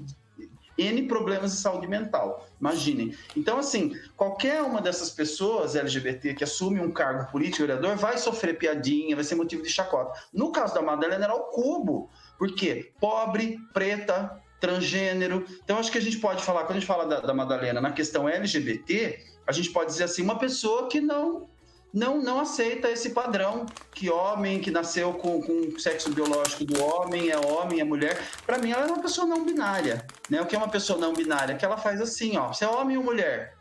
N 0.78 1.04
problemas 1.08 1.52
de 1.52 1.58
saúde 1.58 1.88
mental. 1.88 2.46
Imaginem. 2.60 3.16
Então, 3.36 3.58
assim, 3.58 3.96
qualquer 4.18 4.62
uma 4.62 4.82
dessas 4.82 5.10
pessoas 5.10 5.76
LGBT 5.76 6.34
que 6.34 6.44
assume 6.44 6.80
um 6.80 6.92
cargo 6.92 7.32
político, 7.32 7.66
vereador, 7.66 7.96
vai 7.96 8.18
sofrer 8.18 8.58
piadinha, 8.58 9.16
vai 9.16 9.24
ser 9.24 9.36
motivo 9.36 9.64
de 9.64 9.70
chacota. 9.70 10.20
No 10.34 10.52
caso 10.52 10.74
da 10.74 10.82
Madalena, 10.82 11.26
era 11.26 11.36
o 11.36 11.46
cubo. 11.46 12.10
Por 12.38 12.54
quê? 12.54 12.92
Pobre, 13.00 13.58
preta, 13.74 14.42
transgênero. 14.60 15.46
Então, 15.64 15.78
acho 15.78 15.92
que 15.92 15.98
a 15.98 16.02
gente 16.02 16.18
pode 16.18 16.44
falar, 16.44 16.64
quando 16.64 16.78
a 16.78 16.80
gente 16.80 16.88
fala 16.88 17.06
da, 17.06 17.20
da 17.22 17.34
Madalena 17.34 17.80
na 17.80 17.92
questão 17.92 18.28
LGBT, 18.28 19.20
a 19.48 19.52
gente 19.52 19.72
pode 19.72 19.92
dizer 19.92 20.06
assim, 20.06 20.24
uma 20.24 20.38
pessoa 20.38 20.90
que 20.90 21.00
não 21.00 21.48
não, 21.96 22.22
não 22.22 22.42
aceita 22.42 22.92
esse 22.92 23.12
padrão 23.12 23.66
que 23.94 24.10
homem 24.10 24.60
que 24.60 24.70
nasceu 24.70 25.14
com, 25.14 25.42
com 25.42 25.80
sexo 25.80 26.12
biológico 26.12 26.66
do 26.66 26.84
homem 26.84 27.30
é 27.30 27.38
homem, 27.38 27.80
é 27.80 27.86
mulher. 27.86 28.22
Para 28.46 28.58
mim, 28.58 28.72
ela 28.72 28.86
é 28.86 28.88
uma 28.88 29.02
pessoa 29.02 29.26
não 29.26 29.46
binária. 29.46 30.06
Né? 30.30 30.42
O 30.42 30.46
que 30.46 30.56
é 30.56 30.58
uma 30.58 30.68
pessoa 30.68 31.00
não 31.00 31.14
binária? 31.14 31.56
Que 31.56 31.64
ela 31.64 31.78
faz 31.78 32.02
assim, 32.02 32.38
ó, 32.38 32.52
se 32.52 32.66
é 32.66 32.68
homem 32.68 32.98
ou 32.98 33.04
mulher, 33.04 33.56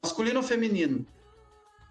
masculino 0.00 0.38
ou 0.38 0.46
feminino. 0.46 1.04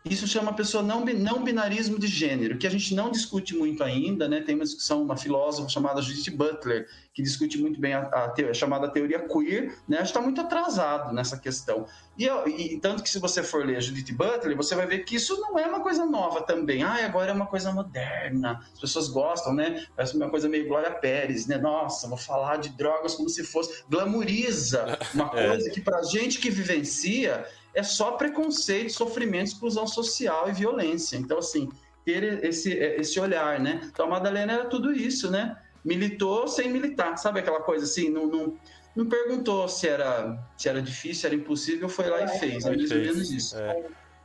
Isso 0.08 0.28
chama 0.28 0.54
pessoa 0.54 0.84
não, 0.84 1.04
não 1.04 1.44
binarismo 1.44 1.98
de 1.98 2.06
gênero, 2.06 2.60
que 2.60 2.68
a 2.68 2.70
gente 2.70 2.94
não 2.94 3.10
discute 3.10 3.56
muito 3.56 3.84
ainda, 3.84 4.28
né? 4.28 4.40
Tem 4.40 4.54
uma 4.54 4.64
discussão, 4.64 5.02
uma 5.02 5.18
filósofa 5.18 5.68
chamada 5.68 6.00
Judith 6.00 6.30
Butler, 6.30 6.88
que 7.12 7.24
discute 7.24 7.58
muito 7.58 7.80
bem 7.80 7.96
a, 7.96 8.02
a, 8.02 8.34
a 8.50 8.54
chamada 8.54 8.88
teoria 8.88 9.28
queer, 9.28 9.76
né? 9.88 9.98
A 9.98 10.00
gente 10.02 10.10
está 10.10 10.22
muito 10.22 10.40
atrasado 10.40 11.12
nessa 11.12 11.40
questão. 11.40 11.88
E, 12.16 12.28
e, 12.28 12.80
tanto 12.80 13.02
que 13.02 13.10
se 13.10 13.18
você 13.18 13.42
for 13.42 13.66
ler 13.66 13.78
a 13.78 13.80
Judith 13.80 14.14
Butler, 14.14 14.56
você 14.56 14.76
vai 14.76 14.86
ver 14.86 15.00
que 15.00 15.16
isso 15.16 15.42
não 15.42 15.58
é 15.58 15.66
uma 15.66 15.80
coisa 15.80 16.06
nova 16.06 16.44
também. 16.44 16.84
Ah, 16.84 17.04
agora 17.04 17.32
é 17.32 17.34
uma 17.34 17.48
coisa 17.48 17.72
moderna. 17.72 18.60
As 18.74 18.80
pessoas 18.80 19.08
gostam, 19.08 19.56
né? 19.56 19.88
Parece 19.96 20.16
uma 20.16 20.30
coisa 20.30 20.48
meio 20.48 20.68
Glória 20.68 20.92
Pérez, 20.92 21.48
né? 21.48 21.58
Nossa, 21.58 22.08
vou 22.08 22.18
falar 22.18 22.58
de 22.58 22.70
drogas 22.70 23.16
como 23.16 23.28
se 23.28 23.44
fosse. 23.44 23.84
Glamoriza 23.90 25.00
uma 25.16 25.32
é. 25.34 25.48
coisa 25.48 25.68
é. 25.68 25.72
que 25.72 25.82
pra 25.82 26.04
gente 26.04 26.38
que 26.38 26.52
vivencia 26.52 27.44
é 27.76 27.84
só 27.84 28.14
preconceito, 28.14 28.94
sofrimento, 28.94 29.48
exclusão 29.48 29.86
social 29.86 30.50
e 30.50 30.54
violência. 30.54 31.18
Então, 31.18 31.38
assim, 31.38 31.70
ter 32.06 32.44
esse, 32.44 32.72
esse 32.74 33.20
olhar, 33.20 33.60
né? 33.60 33.82
Então, 33.84 34.06
a 34.06 34.10
Madalena 34.10 34.54
era 34.54 34.66
tudo 34.66 34.94
isso, 34.94 35.30
né? 35.30 35.58
Militou 35.84 36.48
sem 36.48 36.70
militar, 36.70 37.18
sabe 37.18 37.40
aquela 37.40 37.62
coisa 37.62 37.84
assim? 37.84 38.10
Não, 38.10 38.26
não, 38.26 38.58
não 38.96 39.06
perguntou 39.06 39.68
se 39.68 39.88
era, 39.88 40.40
se 40.58 40.70
era 40.70 40.82
difícil, 40.82 41.28
era 41.28 41.36
impossível, 41.36 41.90
foi 41.90 42.10
lá 42.10 42.24
e 42.24 42.40
fez. 42.40 42.66
É 42.66 42.76
mais 42.76 42.92
ou 42.92 42.98
menos 42.98 43.32
isso. 43.32 43.58
É. 43.58 43.84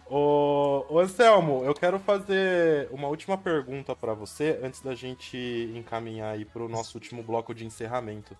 Ô, 0.09 0.87
ô 0.89 0.99
Anselmo, 0.99 1.65
eu 1.65 1.75
quero 1.75 1.99
fazer 1.99 2.89
uma 2.91 3.09
última 3.09 3.37
pergunta 3.37 3.95
para 3.95 4.15
você 4.15 4.59
antes 4.63 4.81
da 4.81 4.95
gente 4.95 5.37
encaminhar 5.75 6.35
aí 6.35 6.45
para 6.45 6.63
o 6.63 6.69
nosso 6.69 6.97
último 6.97 7.23
bloco 7.23 7.55
de 7.55 7.65
encerramento. 7.65 8.37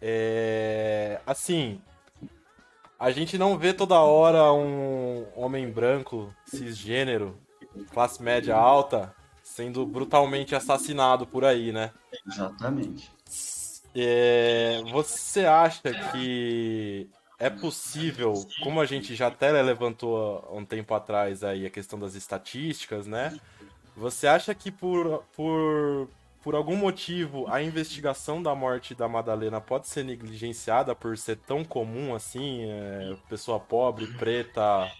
É, 0.00 1.20
assim, 1.24 1.80
a 3.02 3.10
gente 3.10 3.36
não 3.36 3.58
vê 3.58 3.74
toda 3.74 3.98
hora 3.98 4.52
um 4.52 5.26
homem 5.34 5.68
branco, 5.68 6.32
cisgênero, 6.46 7.36
classe 7.90 8.22
média 8.22 8.54
alta, 8.54 9.12
sendo 9.42 9.84
brutalmente 9.84 10.54
assassinado 10.54 11.26
por 11.26 11.44
aí, 11.44 11.72
né? 11.72 11.90
Exatamente. 12.24 13.10
É, 13.92 14.80
você 14.92 15.44
acha 15.44 15.92
que 16.12 17.10
é 17.40 17.50
possível, 17.50 18.34
como 18.62 18.80
a 18.80 18.86
gente 18.86 19.16
já 19.16 19.26
até 19.26 19.50
levantou 19.50 20.48
há 20.48 20.56
um 20.56 20.64
tempo 20.64 20.94
atrás 20.94 21.42
aí 21.42 21.66
a 21.66 21.70
questão 21.70 21.98
das 21.98 22.14
estatísticas, 22.14 23.08
né? 23.08 23.36
Você 23.96 24.28
acha 24.28 24.54
que 24.54 24.70
por, 24.70 25.24
por 25.34 26.08
por 26.42 26.56
algum 26.56 26.76
motivo, 26.76 27.46
a 27.48 27.62
investigação 27.62 28.42
da 28.42 28.54
morte 28.54 28.94
da 28.94 29.08
Madalena 29.08 29.60
pode 29.60 29.86
ser 29.86 30.04
negligenciada 30.04 30.94
por 30.94 31.16
ser 31.16 31.36
tão 31.36 31.64
comum 31.64 32.14
assim? 32.14 32.64
É, 32.64 33.16
pessoa 33.28 33.60
pobre, 33.60 34.08
preta, 34.14 34.90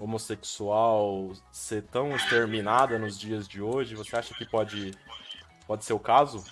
homossexual 0.00 1.32
ser 1.52 1.82
tão 1.82 2.16
exterminada 2.16 2.98
nos 2.98 3.18
dias 3.18 3.46
de 3.46 3.60
hoje? 3.60 3.94
Você 3.94 4.16
acha 4.16 4.34
que 4.34 4.46
pode, 4.46 4.92
pode 5.66 5.84
ser 5.84 5.92
o 5.92 5.98
caso? 5.98 6.42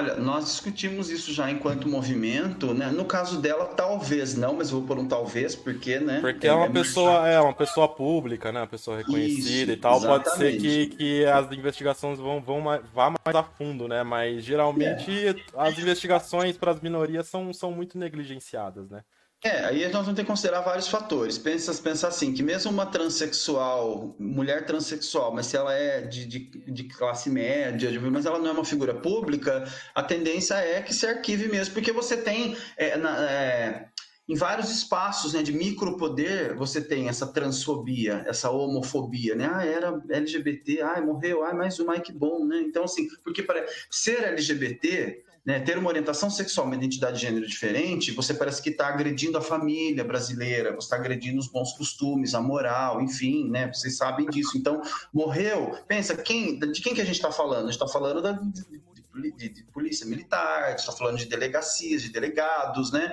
Olha, 0.00 0.16
nós 0.16 0.46
discutimos 0.46 1.10
isso 1.10 1.30
já 1.30 1.50
enquanto 1.50 1.86
movimento, 1.86 2.72
né? 2.72 2.90
No 2.90 3.04
caso 3.04 3.38
dela, 3.38 3.66
talvez 3.66 4.34
não, 4.34 4.54
mas 4.54 4.70
vou 4.70 4.80
por 4.82 4.98
um 4.98 5.06
talvez, 5.06 5.54
porque, 5.54 5.98
né? 6.00 6.20
Porque 6.22 6.46
é, 6.46 6.50
é 6.50 6.54
uma 6.54 6.64
é 6.64 6.70
pessoa, 6.70 7.28
é 7.28 7.38
uma 7.38 7.52
pessoa 7.52 7.86
pública, 7.86 8.50
né? 8.50 8.60
Uma 8.60 8.66
pessoa 8.66 8.96
reconhecida 8.96 9.72
isso, 9.72 9.72
e 9.72 9.76
tal. 9.76 9.98
Exatamente. 9.98 10.24
Pode 10.24 10.38
ser 10.38 10.58
que, 10.58 10.86
que 10.96 11.24
as 11.26 11.52
investigações 11.52 12.18
vão, 12.18 12.40
vão 12.40 12.62
mais, 12.62 12.80
vá 12.94 13.10
mais 13.10 13.36
a 13.36 13.42
fundo, 13.42 13.86
né? 13.86 14.02
Mas 14.02 14.42
geralmente 14.42 15.28
é. 15.28 15.34
as 15.54 15.78
investigações 15.78 16.56
para 16.56 16.70
as 16.70 16.80
minorias 16.80 17.28
são, 17.28 17.52
são 17.52 17.70
muito 17.70 17.98
negligenciadas, 17.98 18.88
né? 18.88 19.02
É, 19.42 19.64
aí 19.64 19.82
nós 19.84 20.04
vamos 20.04 20.16
ter 20.16 20.22
que 20.22 20.28
considerar 20.28 20.60
vários 20.60 20.88
fatores. 20.88 21.38
Pensa, 21.38 21.72
pensa 21.82 22.08
assim, 22.08 22.34
que 22.34 22.42
mesmo 22.42 22.70
uma 22.70 22.84
transexual, 22.84 24.14
mulher 24.18 24.66
transexual, 24.66 25.32
mas 25.32 25.46
se 25.46 25.56
ela 25.56 25.72
é 25.72 26.02
de, 26.02 26.26
de, 26.26 26.38
de 26.70 26.84
classe 26.84 27.30
média, 27.30 27.90
de, 27.90 27.98
mas 27.98 28.26
ela 28.26 28.38
não 28.38 28.48
é 28.48 28.52
uma 28.52 28.64
figura 28.66 28.92
pública, 28.92 29.66
a 29.94 30.02
tendência 30.02 30.54
é 30.56 30.82
que 30.82 30.92
se 30.92 31.06
arquive 31.06 31.48
mesmo, 31.48 31.72
porque 31.72 31.90
você 31.90 32.18
tem 32.18 32.54
é, 32.76 32.98
na, 32.98 33.30
é, 33.30 33.88
em 34.28 34.34
vários 34.34 34.70
espaços 34.70 35.32
né, 35.32 35.42
de 35.42 35.54
micropoder, 35.54 36.54
você 36.54 36.82
tem 36.82 37.08
essa 37.08 37.26
transfobia, 37.26 38.22
essa 38.28 38.50
homofobia, 38.50 39.34
né? 39.34 39.50
Ah, 39.50 39.64
era 39.64 40.02
LGBT, 40.10 40.82
ah, 40.82 41.00
morreu, 41.00 41.42
ah, 41.42 41.54
mais 41.54 41.80
um, 41.80 41.90
ai 41.90 42.00
que 42.00 42.12
bom, 42.12 42.44
né? 42.44 42.60
Então, 42.60 42.84
assim, 42.84 43.08
porque 43.24 43.42
para 43.42 43.64
ser 43.90 44.22
LGBT 44.22 45.29
né, 45.44 45.58
ter 45.60 45.78
uma 45.78 45.88
orientação 45.88 46.28
sexual, 46.30 46.66
uma 46.66 46.76
identidade 46.76 47.18
de 47.18 47.26
gênero 47.26 47.46
diferente, 47.46 48.12
você 48.12 48.34
parece 48.34 48.62
que 48.62 48.70
está 48.70 48.88
agredindo 48.88 49.38
a 49.38 49.40
família 49.40 50.04
brasileira, 50.04 50.70
você 50.70 50.86
está 50.86 50.96
agredindo 50.96 51.38
os 51.38 51.48
bons 51.48 51.72
costumes, 51.72 52.34
a 52.34 52.40
moral, 52.40 53.00
enfim, 53.00 53.48
né? 53.48 53.68
Vocês 53.72 53.96
sabem 53.96 54.26
disso. 54.28 54.58
Então, 54.58 54.82
morreu. 55.12 55.78
Pensa, 55.88 56.14
quem, 56.16 56.58
de 56.58 56.80
quem 56.80 56.94
que 56.94 57.00
a 57.00 57.06
gente 57.06 57.16
está 57.16 57.32
falando? 57.32 57.68
A 57.68 57.72
gente 57.72 57.82
está 57.82 57.88
falando 57.88 58.20
da, 58.20 58.32
de, 58.32 59.32
de, 59.32 59.48
de, 59.48 59.64
polícia 59.64 60.06
militar, 60.06 60.64
a 60.64 60.70
gente 60.70 60.80
está 60.80 60.92
falando 60.92 61.16
de 61.16 61.26
delegacias, 61.26 62.02
de 62.02 62.10
delegados, 62.10 62.92
né? 62.92 63.12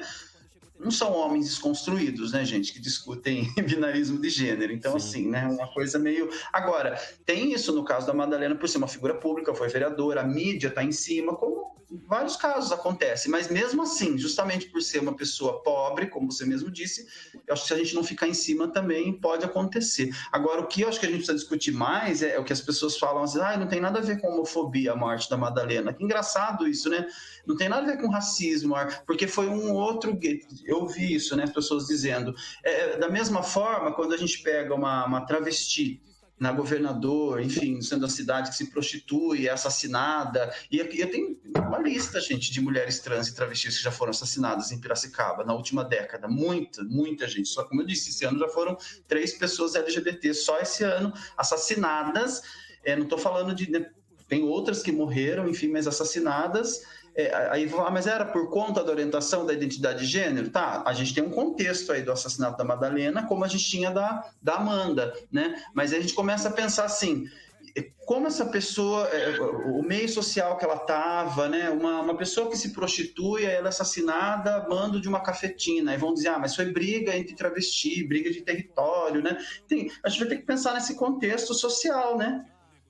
não 0.79 0.91
são 0.91 1.11
homens 1.11 1.47
desconstruídos, 1.47 2.33
né, 2.33 2.45
gente, 2.45 2.71
que 2.71 2.79
discutem 2.79 3.51
binarismo 3.65 4.21
de 4.21 4.29
gênero. 4.29 4.71
Então, 4.71 4.99
Sim. 4.99 5.07
assim, 5.07 5.27
né, 5.27 5.47
uma 5.47 5.67
coisa 5.73 5.97
meio. 5.97 6.29
Agora, 6.53 6.95
tem 7.25 7.51
isso 7.51 7.73
no 7.73 7.83
caso 7.83 8.05
da 8.05 8.13
Madalena, 8.13 8.55
por 8.55 8.69
ser 8.69 8.77
uma 8.77 8.87
figura 8.87 9.15
pública, 9.15 9.55
foi 9.55 9.69
vereadora, 9.69 10.21
a 10.21 10.23
mídia 10.23 10.67
está 10.67 10.83
em 10.83 10.91
cima, 10.91 11.35
como 11.35 11.75
vários 11.89 12.35
casos 12.35 12.71
acontece, 12.71 13.29
mas 13.29 13.47
mesmo 13.47 13.81
assim, 13.81 14.17
justamente 14.17 14.67
por 14.67 14.81
ser 14.81 14.99
uma 14.99 15.15
pessoa 15.15 15.61
pobre, 15.63 16.07
como 16.07 16.31
você 16.31 16.45
mesmo 16.45 16.69
disse, 16.69 17.07
eu 17.47 17.53
acho 17.53 17.61
que 17.63 17.67
se 17.69 17.73
a 17.73 17.77
gente 17.77 17.95
não 17.95 18.03
ficar 18.03 18.27
em 18.27 18.33
cima 18.33 18.67
também 18.67 19.13
pode 19.13 19.45
acontecer. 19.45 20.13
Agora, 20.31 20.61
o 20.61 20.67
que 20.67 20.81
eu 20.81 20.89
acho 20.89 20.99
que 20.99 21.05
a 21.05 21.09
gente 21.09 21.19
precisa 21.19 21.37
discutir 21.37 21.71
mais 21.71 22.21
é, 22.21 22.35
é 22.35 22.39
o 22.39 22.43
que 22.43 22.51
as 22.51 22.61
pessoas 22.61 22.97
falam 22.97 23.23
assim, 23.23 23.39
ah, 23.39 23.55
não 23.57 23.67
tem 23.67 23.79
nada 23.79 23.99
a 23.99 24.01
ver 24.01 24.19
com 24.19 24.27
homofobia 24.27 24.91
a 24.91 24.95
morte 24.95 25.29
da 25.29 25.37
Madalena. 25.37 25.93
Que 25.93 26.03
engraçado 26.03 26.67
isso, 26.67 26.89
né? 26.89 27.07
Não 27.45 27.55
tem 27.55 27.69
nada 27.69 27.83
a 27.83 27.95
ver 27.95 28.01
com 28.01 28.09
racismo, 28.09 28.75
porque 29.05 29.27
foi 29.27 29.47
um 29.47 29.71
outro. 29.71 30.17
Eu 30.65 30.85
vi 30.87 31.15
isso, 31.15 31.35
né? 31.35 31.43
As 31.43 31.51
pessoas 31.51 31.87
dizendo. 31.87 32.35
É, 32.63 32.97
da 32.97 33.09
mesma 33.09 33.41
forma, 33.41 33.93
quando 33.93 34.13
a 34.13 34.17
gente 34.17 34.39
pega 34.43 34.75
uma, 34.75 35.05
uma 35.05 35.21
travesti 35.21 36.01
na 36.39 36.51
governador, 36.51 37.41
enfim, 37.41 37.81
centro 37.81 38.01
da 38.01 38.09
cidade 38.09 38.51
que 38.51 38.55
se 38.55 38.69
prostitui, 38.69 39.47
é 39.47 39.51
assassinada. 39.51 40.53
E 40.71 40.77
eu 40.77 41.11
tenho 41.11 41.39
uma 41.55 41.79
lista, 41.79 42.19
gente, 42.19 42.51
de 42.51 42.61
mulheres 42.61 42.99
trans 42.99 43.27
e 43.27 43.35
travestis 43.35 43.77
que 43.77 43.83
já 43.83 43.91
foram 43.91 44.11
assassinadas 44.11 44.71
em 44.71 44.79
Piracicaba 44.79 45.43
na 45.43 45.53
última 45.53 45.83
década. 45.83 46.27
Muita, 46.27 46.83
muita 46.83 47.27
gente. 47.27 47.49
Só 47.49 47.63
como 47.63 47.81
eu 47.81 47.85
disse, 47.85 48.11
esse 48.11 48.23
ano 48.25 48.37
já 48.37 48.47
foram 48.49 48.77
três 49.07 49.33
pessoas 49.33 49.75
LGBT 49.75 50.33
só 50.33 50.59
esse 50.59 50.83
ano 50.83 51.11
assassinadas. 51.35 52.41
É, 52.83 52.95
não 52.95 53.03
estou 53.03 53.17
falando 53.17 53.53
de. 53.53 53.69
Né, 53.71 53.89
tem 54.27 54.43
outras 54.43 54.83
que 54.83 54.91
morreram, 54.91 55.47
enfim, 55.47 55.69
mas 55.69 55.87
assassinadas 55.87 56.81
é, 57.17 57.49
aí 57.49 57.69
ah, 57.75 57.89
mas 57.89 58.05
era 58.05 58.23
por 58.23 58.49
conta 58.51 58.83
da 58.83 58.91
orientação 58.91 59.43
da 59.43 59.51
identidade 59.51 60.01
de 60.01 60.05
gênero? 60.05 60.49
Tá, 60.49 60.83
a 60.85 60.93
gente 60.93 61.15
tem 61.15 61.23
um 61.23 61.31
contexto 61.31 61.91
aí 61.91 62.03
do 62.03 62.11
assassinato 62.11 62.57
da 62.57 62.63
Madalena, 62.63 63.25
como 63.25 63.43
a 63.43 63.47
gente 63.47 63.65
tinha 63.65 63.89
da, 63.89 64.23
da 64.39 64.55
Amanda, 64.55 65.11
né? 65.31 65.63
Mas 65.73 65.91
aí 65.91 65.99
a 65.99 66.01
gente 66.01 66.13
começa 66.13 66.49
a 66.49 66.51
pensar 66.51 66.85
assim, 66.85 67.27
como 68.05 68.27
essa 68.27 68.45
pessoa, 68.45 69.07
é, 69.07 69.39
o 69.41 69.81
meio 69.83 70.07
social 70.07 70.57
que 70.57 70.63
ela 70.63 70.75
estava, 70.75 71.49
né? 71.49 71.69
Uma, 71.69 72.01
uma 72.01 72.15
pessoa 72.15 72.49
que 72.49 72.57
se 72.57 72.71
prostitui, 72.71 73.45
ela 73.45 73.67
é 73.67 73.69
assassinada, 73.69 74.67
mando 74.69 75.01
de 75.01 75.09
uma 75.09 75.19
cafetina. 75.19 75.91
Aí 75.91 75.97
vão 75.97 76.13
dizer, 76.13 76.29
ah, 76.29 76.39
mas 76.39 76.55
foi 76.55 76.71
briga 76.71 77.15
entre 77.15 77.35
travesti, 77.35 78.03
briga 78.03 78.31
de 78.31 78.41
território, 78.41 79.21
né? 79.21 79.37
Tem, 79.67 79.91
a 80.03 80.09
gente 80.09 80.19
vai 80.19 80.29
ter 80.29 80.37
que 80.37 80.45
pensar 80.45 80.73
nesse 80.73 80.95
contexto 80.95 81.53
social, 81.53 82.17
né? 82.17 82.45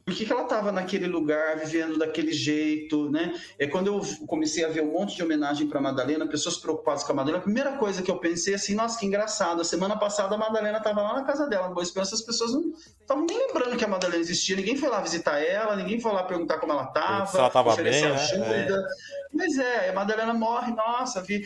Por 0.08 0.16
que, 0.16 0.26
que 0.26 0.32
ela 0.32 0.44
estava 0.44 0.72
naquele 0.72 1.06
lugar, 1.06 1.58
vivendo 1.58 2.00
daquele 2.00 2.32
jeito, 2.32 3.12
né? 3.12 3.38
É 3.60 3.68
quando 3.68 3.88
eu 3.88 4.02
comecei 4.26 4.64
a 4.64 4.70
ver 4.70 4.82
um 4.82 4.94
monte 4.94 5.18
de 5.18 5.22
homenagem 5.22 5.68
para 5.68 5.82
Madalena, 5.82 6.26
pessoas 6.26 6.56
preocupadas 6.56 7.04
com 7.04 7.12
a 7.12 7.16
Madalena, 7.16 7.40
a 7.40 7.44
primeira 7.44 7.74
coisa 7.74 8.02
que 8.02 8.10
eu 8.10 8.18
pensei 8.18 8.54
assim, 8.54 8.74
nossa, 8.74 8.98
que 8.98 9.06
engraçado, 9.06 9.60
a 9.60 9.66
semana 9.66 9.98
passada 9.98 10.34
a 10.34 10.38
Madalena 10.38 10.78
estava 10.78 11.02
lá 11.02 11.14
na 11.14 11.26
casa 11.26 11.46
dela, 11.50 11.68
Boa 11.68 11.84
Esperança, 11.84 12.16
as 12.16 12.22
pessoas 12.22 12.54
não 12.54 12.72
estavam 13.02 13.26
nem 13.26 13.38
lembrando 13.38 13.76
que 13.76 13.84
a 13.84 13.88
Madalena 13.90 14.22
existia, 14.22 14.56
ninguém 14.56 14.78
foi 14.78 14.88
lá 14.88 15.02
visitar 15.02 15.40
ela, 15.40 15.76
ninguém 15.76 16.00
foi 16.00 16.14
lá 16.14 16.24
perguntar 16.24 16.58
como 16.60 16.72
ela 16.72 16.84
estava, 16.84 17.38
ela 17.38 17.48
estava 17.48 17.76
bem, 17.76 18.02
né? 18.02 18.12
ajuda. 18.14 18.46
É. 18.46 18.88
Mas 19.34 19.58
é, 19.58 19.90
a 19.90 19.94
Madalena 19.94 20.34
morre, 20.34 20.72
nossa, 20.74 21.22
vi, 21.22 21.46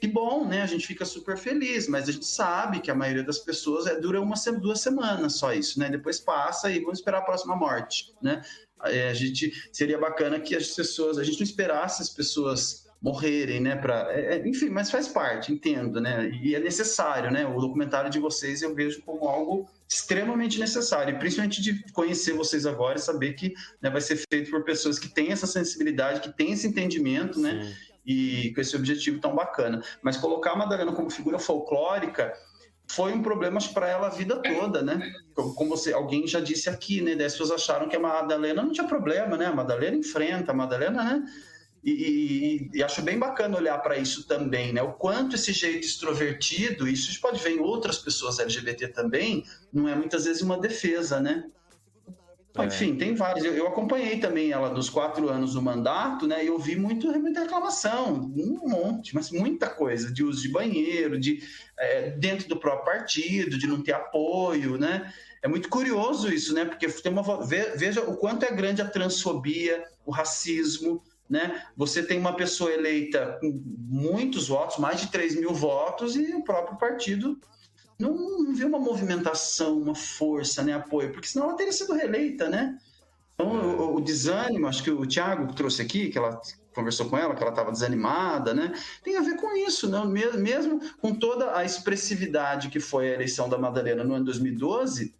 que 0.00 0.06
bom, 0.06 0.46
né? 0.46 0.62
A 0.62 0.66
gente 0.66 0.86
fica 0.86 1.04
super 1.04 1.36
feliz, 1.36 1.88
mas 1.88 2.08
a 2.08 2.12
gente 2.12 2.26
sabe 2.26 2.80
que 2.80 2.90
a 2.90 2.94
maioria 2.94 3.22
das 3.22 3.38
pessoas 3.38 3.86
é, 3.86 3.98
dura 3.98 4.20
uma, 4.20 4.34
duas 4.60 4.80
semanas 4.80 5.34
só 5.34 5.52
isso, 5.52 5.78
né? 5.78 5.90
Depois 5.90 6.20
passa 6.20 6.70
e 6.70 6.80
vamos 6.80 6.98
esperar 6.98 7.18
a 7.18 7.22
próxima 7.22 7.56
morte, 7.56 8.14
né? 8.22 8.42
A 8.80 9.12
gente 9.12 9.52
seria 9.72 9.98
bacana 9.98 10.38
que 10.38 10.54
as 10.54 10.68
pessoas, 10.68 11.18
a 11.18 11.24
gente 11.24 11.40
não 11.40 11.44
esperasse 11.44 12.00
as 12.00 12.10
pessoas 12.10 12.88
morrerem, 13.00 13.60
né? 13.60 13.76
Pra, 13.76 14.08
é, 14.12 14.36
é, 14.36 14.48
enfim, 14.48 14.68
mas 14.68 14.90
faz 14.90 15.08
parte, 15.08 15.52
entendo, 15.52 16.00
né? 16.00 16.30
E 16.42 16.54
é 16.54 16.60
necessário, 16.60 17.30
né? 17.30 17.46
O 17.46 17.60
documentário 17.60 18.10
de 18.10 18.18
vocês 18.18 18.62
eu 18.62 18.74
vejo 18.74 19.02
como 19.02 19.28
algo 19.28 19.68
extremamente 19.88 20.58
necessário, 20.58 21.18
principalmente 21.18 21.62
de 21.62 21.82
conhecer 21.92 22.34
vocês 22.34 22.66
agora 22.66 22.98
e 22.98 23.00
saber 23.00 23.32
que 23.34 23.54
né, 23.80 23.88
vai 23.88 24.00
ser 24.00 24.20
feito 24.30 24.50
por 24.50 24.62
pessoas 24.64 24.98
que 24.98 25.08
têm 25.08 25.32
essa 25.32 25.46
sensibilidade, 25.46 26.20
que 26.20 26.36
têm 26.36 26.52
esse 26.52 26.66
entendimento, 26.66 27.40
né? 27.40 27.74
E 28.08 28.54
com 28.54 28.62
esse 28.62 28.74
objetivo 28.74 29.20
tão 29.20 29.36
bacana. 29.36 29.82
Mas 30.00 30.16
colocar 30.16 30.52
a 30.52 30.56
Madalena 30.56 30.92
como 30.92 31.10
figura 31.10 31.38
folclórica 31.38 32.32
foi 32.90 33.12
um 33.12 33.22
problema 33.22 33.60
para 33.74 33.86
ela 33.86 34.06
a 34.06 34.10
vida 34.10 34.36
toda, 34.36 34.80
né? 34.80 35.12
Como 35.34 35.68
você, 35.68 35.92
alguém 35.92 36.26
já 36.26 36.40
disse 36.40 36.70
aqui, 36.70 37.02
né? 37.02 37.12
as 37.22 37.32
pessoas 37.32 37.50
acharam 37.50 37.86
que 37.86 37.94
a 37.94 38.00
Madalena 38.00 38.62
não 38.62 38.72
tinha 38.72 38.88
problema, 38.88 39.36
né? 39.36 39.44
A 39.44 39.54
Madalena 39.54 39.94
enfrenta, 39.94 40.52
a 40.52 40.54
Madalena, 40.54 41.04
né? 41.04 41.22
E, 41.84 41.90
e, 42.72 42.78
e 42.78 42.82
acho 42.82 43.02
bem 43.02 43.18
bacana 43.18 43.58
olhar 43.58 43.76
para 43.78 43.98
isso 43.98 44.26
também, 44.26 44.72
né? 44.72 44.80
O 44.80 44.94
quanto 44.94 45.36
esse 45.36 45.52
jeito 45.52 45.86
extrovertido, 45.86 46.88
isso 46.88 47.08
a 47.08 47.12
gente 47.12 47.20
pode 47.20 47.42
ver 47.42 47.50
em 47.50 47.60
outras 47.60 47.98
pessoas 47.98 48.38
LGBT 48.38 48.88
também, 48.88 49.44
não 49.70 49.86
é 49.86 49.94
muitas 49.94 50.24
vezes 50.24 50.40
uma 50.40 50.58
defesa, 50.58 51.20
né? 51.20 51.44
É. 52.62 52.66
Enfim, 52.66 52.96
tem 52.96 53.14
vários. 53.14 53.44
Eu, 53.44 53.54
eu, 53.54 53.66
acompanhei 53.66 54.18
também 54.18 54.50
ela 54.50 54.70
dos 54.70 54.90
quatro 54.90 55.28
anos 55.28 55.54
do 55.54 55.62
mandato, 55.62 56.26
né? 56.26 56.44
E 56.44 56.48
eu 56.48 56.58
vi 56.58 56.76
muito, 56.76 57.06
muita 57.18 57.40
reclamação, 57.40 58.32
um 58.36 58.68
monte, 58.68 59.14
mas 59.14 59.30
muita 59.30 59.68
coisa, 59.68 60.12
de 60.12 60.24
uso 60.24 60.42
de 60.42 60.48
banheiro, 60.48 61.18
de 61.18 61.42
é, 61.78 62.10
dentro 62.10 62.48
do 62.48 62.56
próprio 62.56 62.84
partido, 62.84 63.58
de 63.58 63.66
não 63.66 63.82
ter 63.82 63.92
apoio, 63.92 64.76
né? 64.76 65.12
É 65.42 65.48
muito 65.48 65.68
curioso 65.68 66.32
isso, 66.32 66.52
né? 66.52 66.64
Porque 66.64 66.88
tem 66.88 67.12
uma, 67.12 67.22
veja 67.44 68.02
o 68.02 68.16
quanto 68.16 68.44
é 68.44 68.50
grande 68.50 68.82
a 68.82 68.88
transfobia, 68.88 69.84
o 70.04 70.10
racismo, 70.10 71.02
né? 71.28 71.62
Você 71.76 72.02
tem 72.02 72.18
uma 72.18 72.34
pessoa 72.34 72.72
eleita 72.72 73.38
com 73.40 73.62
muitos 73.76 74.48
votos, 74.48 74.78
mais 74.78 75.00
de 75.00 75.08
3 75.08 75.36
mil 75.36 75.52
votos, 75.52 76.16
e 76.16 76.34
o 76.34 76.42
próprio 76.42 76.78
partido 76.78 77.38
não, 77.98 78.14
não 78.14 78.54
vê 78.54 78.64
uma 78.64 78.78
movimentação, 78.78 79.78
uma 79.78 79.94
força, 79.94 80.62
né, 80.62 80.72
apoio, 80.72 81.12
porque 81.12 81.28
senão 81.28 81.46
ela 81.46 81.56
teria 81.56 81.72
sido 81.72 81.92
reeleita, 81.92 82.48
né? 82.48 82.78
Então, 83.34 83.50
o, 83.50 83.96
o 83.96 84.00
desânimo, 84.00 84.66
acho 84.66 84.82
que 84.82 84.90
o 84.90 85.06
Thiago 85.06 85.52
trouxe 85.54 85.82
aqui, 85.82 86.08
que 86.08 86.18
ela 86.18 86.40
conversou 86.74 87.08
com 87.08 87.18
ela, 87.18 87.34
que 87.34 87.42
ela 87.42 87.50
estava 87.50 87.72
desanimada, 87.72 88.54
né? 88.54 88.72
Tem 89.02 89.16
a 89.16 89.20
ver 89.20 89.36
com 89.36 89.56
isso, 89.56 89.88
né? 89.88 90.04
Mesmo 90.36 90.80
com 91.00 91.14
toda 91.14 91.56
a 91.56 91.64
expressividade 91.64 92.68
que 92.68 92.78
foi 92.78 93.10
a 93.10 93.14
eleição 93.14 93.48
da 93.48 93.58
Madalena 93.58 94.04
no 94.04 94.14
ano 94.14 94.24
2012, 94.24 95.14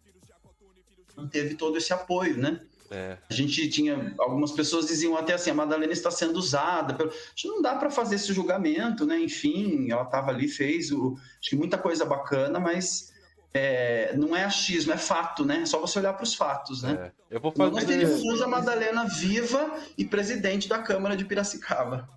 não 1.17 1.27
teve 1.27 1.55
todo 1.55 1.77
esse 1.77 1.91
apoio, 1.91 2.37
né? 2.37 2.61
É. 2.91 3.17
A 3.29 3.33
gente 3.33 3.69
tinha 3.69 4.15
algumas 4.17 4.51
pessoas 4.51 4.87
diziam 4.87 5.15
até 5.15 5.33
assim, 5.33 5.51
a 5.51 5.53
Madalena 5.53 5.93
está 5.93 6.09
sendo 6.09 6.37
usada. 6.37 6.93
Pelo... 6.93 7.09
Acho 7.09 7.33
que 7.35 7.47
não 7.47 7.61
dá 7.61 7.75
para 7.75 7.89
fazer 7.89 8.15
esse 8.15 8.33
julgamento, 8.33 9.05
né? 9.05 9.19
Enfim, 9.19 9.91
ela 9.91 10.03
estava 10.03 10.31
ali, 10.31 10.47
fez 10.47 10.91
o... 10.91 11.15
acho 11.39 11.49
que 11.49 11.55
muita 11.55 11.77
coisa 11.77 12.03
bacana, 12.03 12.59
mas 12.59 13.13
é, 13.53 14.15
não 14.15 14.35
é 14.35 14.43
achismo, 14.43 14.91
é 14.91 14.97
fato, 14.97 15.45
né? 15.45 15.61
É 15.61 15.65
só 15.65 15.79
você 15.79 15.99
olhar 15.99 16.13
para 16.13 16.23
os 16.23 16.33
fatos, 16.33 16.81
né? 16.81 17.11
É. 17.29 17.35
Eu 17.35 17.39
vou 17.39 17.51
fazer... 17.51 17.71
Nós 17.71 17.83
teríamos 17.83 18.41
a 18.41 18.47
Madalena 18.47 19.05
viva 19.05 19.71
e 19.97 20.03
presidente 20.03 20.67
da 20.67 20.79
Câmara 20.79 21.15
de 21.15 21.25
Piracicaba. 21.25 22.09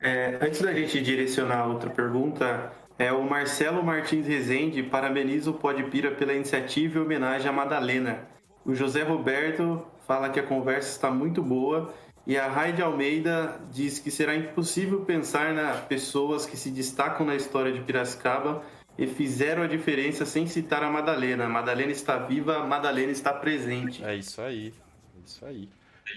É, 0.00 0.38
antes 0.40 0.60
da 0.60 0.72
gente 0.72 1.00
direcionar 1.00 1.66
outra 1.66 1.90
pergunta, 1.90 2.72
é 2.98 3.12
o 3.12 3.22
Marcelo 3.22 3.82
Martins 3.82 4.26
Rezende 4.26 4.82
parabeniza 4.82 5.50
o 5.50 5.54
Podpira 5.54 6.10
pela 6.10 6.32
iniciativa 6.32 6.98
e 6.98 7.02
homenagem 7.02 7.48
à 7.48 7.52
Madalena. 7.52 8.28
O 8.64 8.74
José 8.74 9.02
Roberto 9.02 9.84
fala 10.06 10.28
que 10.30 10.40
a 10.40 10.46
conversa 10.46 10.90
está 10.90 11.10
muito 11.10 11.42
boa 11.42 11.92
e 12.26 12.38
a 12.38 12.48
Raide 12.48 12.82
Almeida 12.82 13.60
diz 13.70 13.98
que 13.98 14.10
será 14.10 14.34
impossível 14.34 15.04
pensar 15.04 15.52
nas 15.52 15.80
pessoas 15.84 16.46
que 16.46 16.56
se 16.56 16.70
destacam 16.70 17.26
na 17.26 17.34
história 17.34 17.70
de 17.70 17.80
Piracicaba 17.80 18.62
e 18.96 19.06
fizeram 19.06 19.62
a 19.62 19.66
diferença 19.66 20.24
sem 20.24 20.46
citar 20.46 20.82
a 20.82 20.90
Madalena. 20.90 21.48
Madalena 21.48 21.92
está 21.92 22.16
viva, 22.16 22.64
Madalena 22.64 23.12
está 23.12 23.32
presente. 23.32 24.02
É 24.04 24.14
isso 24.14 24.40
aí, 24.40 24.72
é 25.16 25.20
isso 25.24 25.44
aí. 25.44 25.68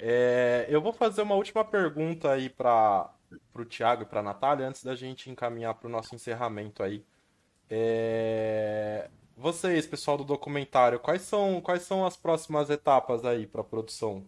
É, 0.02 0.66
eu 0.70 0.82
vou 0.82 0.94
fazer 0.94 1.22
uma 1.22 1.36
última 1.36 1.66
pergunta 1.66 2.32
aí 2.32 2.50
para 2.50 3.10
o 3.56 3.66
Thiago 3.66 4.04
e 4.04 4.06
para 4.06 4.22
a 4.22 4.24
Natália 4.24 4.68
antes 4.68 4.84
da 4.84 4.96
gente 4.96 5.30
encaminhar 5.30 5.74
para 5.74 5.88
o 5.88 5.92
nosso 5.92 6.16
encerramento 6.16 6.84
aí. 6.84 7.04
É, 7.70 9.10
vocês, 9.38 9.86
pessoal 9.86 10.18
do 10.18 10.24
documentário, 10.24 11.00
quais 11.00 11.22
são, 11.22 11.62
quais 11.62 11.84
são 11.84 12.04
as 12.04 12.18
próximas 12.18 12.72
etapas 12.72 13.24
aí 13.24 13.46
para 13.46 13.62
a 13.62 13.64
produção? 13.64 14.26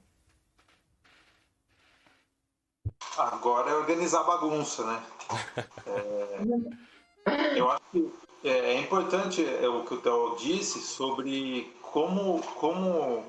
Agora 3.18 3.72
é 3.72 3.74
organizar 3.74 4.24
bagunça, 4.24 4.86
né? 4.86 5.04
é, 7.26 7.60
eu 7.60 7.72
acho 7.72 7.82
que 7.92 8.14
é, 8.44 8.50
é 8.50 8.80
importante 8.80 9.44
é, 9.44 9.68
o 9.68 9.84
que 9.84 9.96
o 9.96 10.02
Theo 10.02 10.36
disse 10.38 10.80
sobre 10.80 11.76
como, 11.82 12.40
como. 12.56 13.26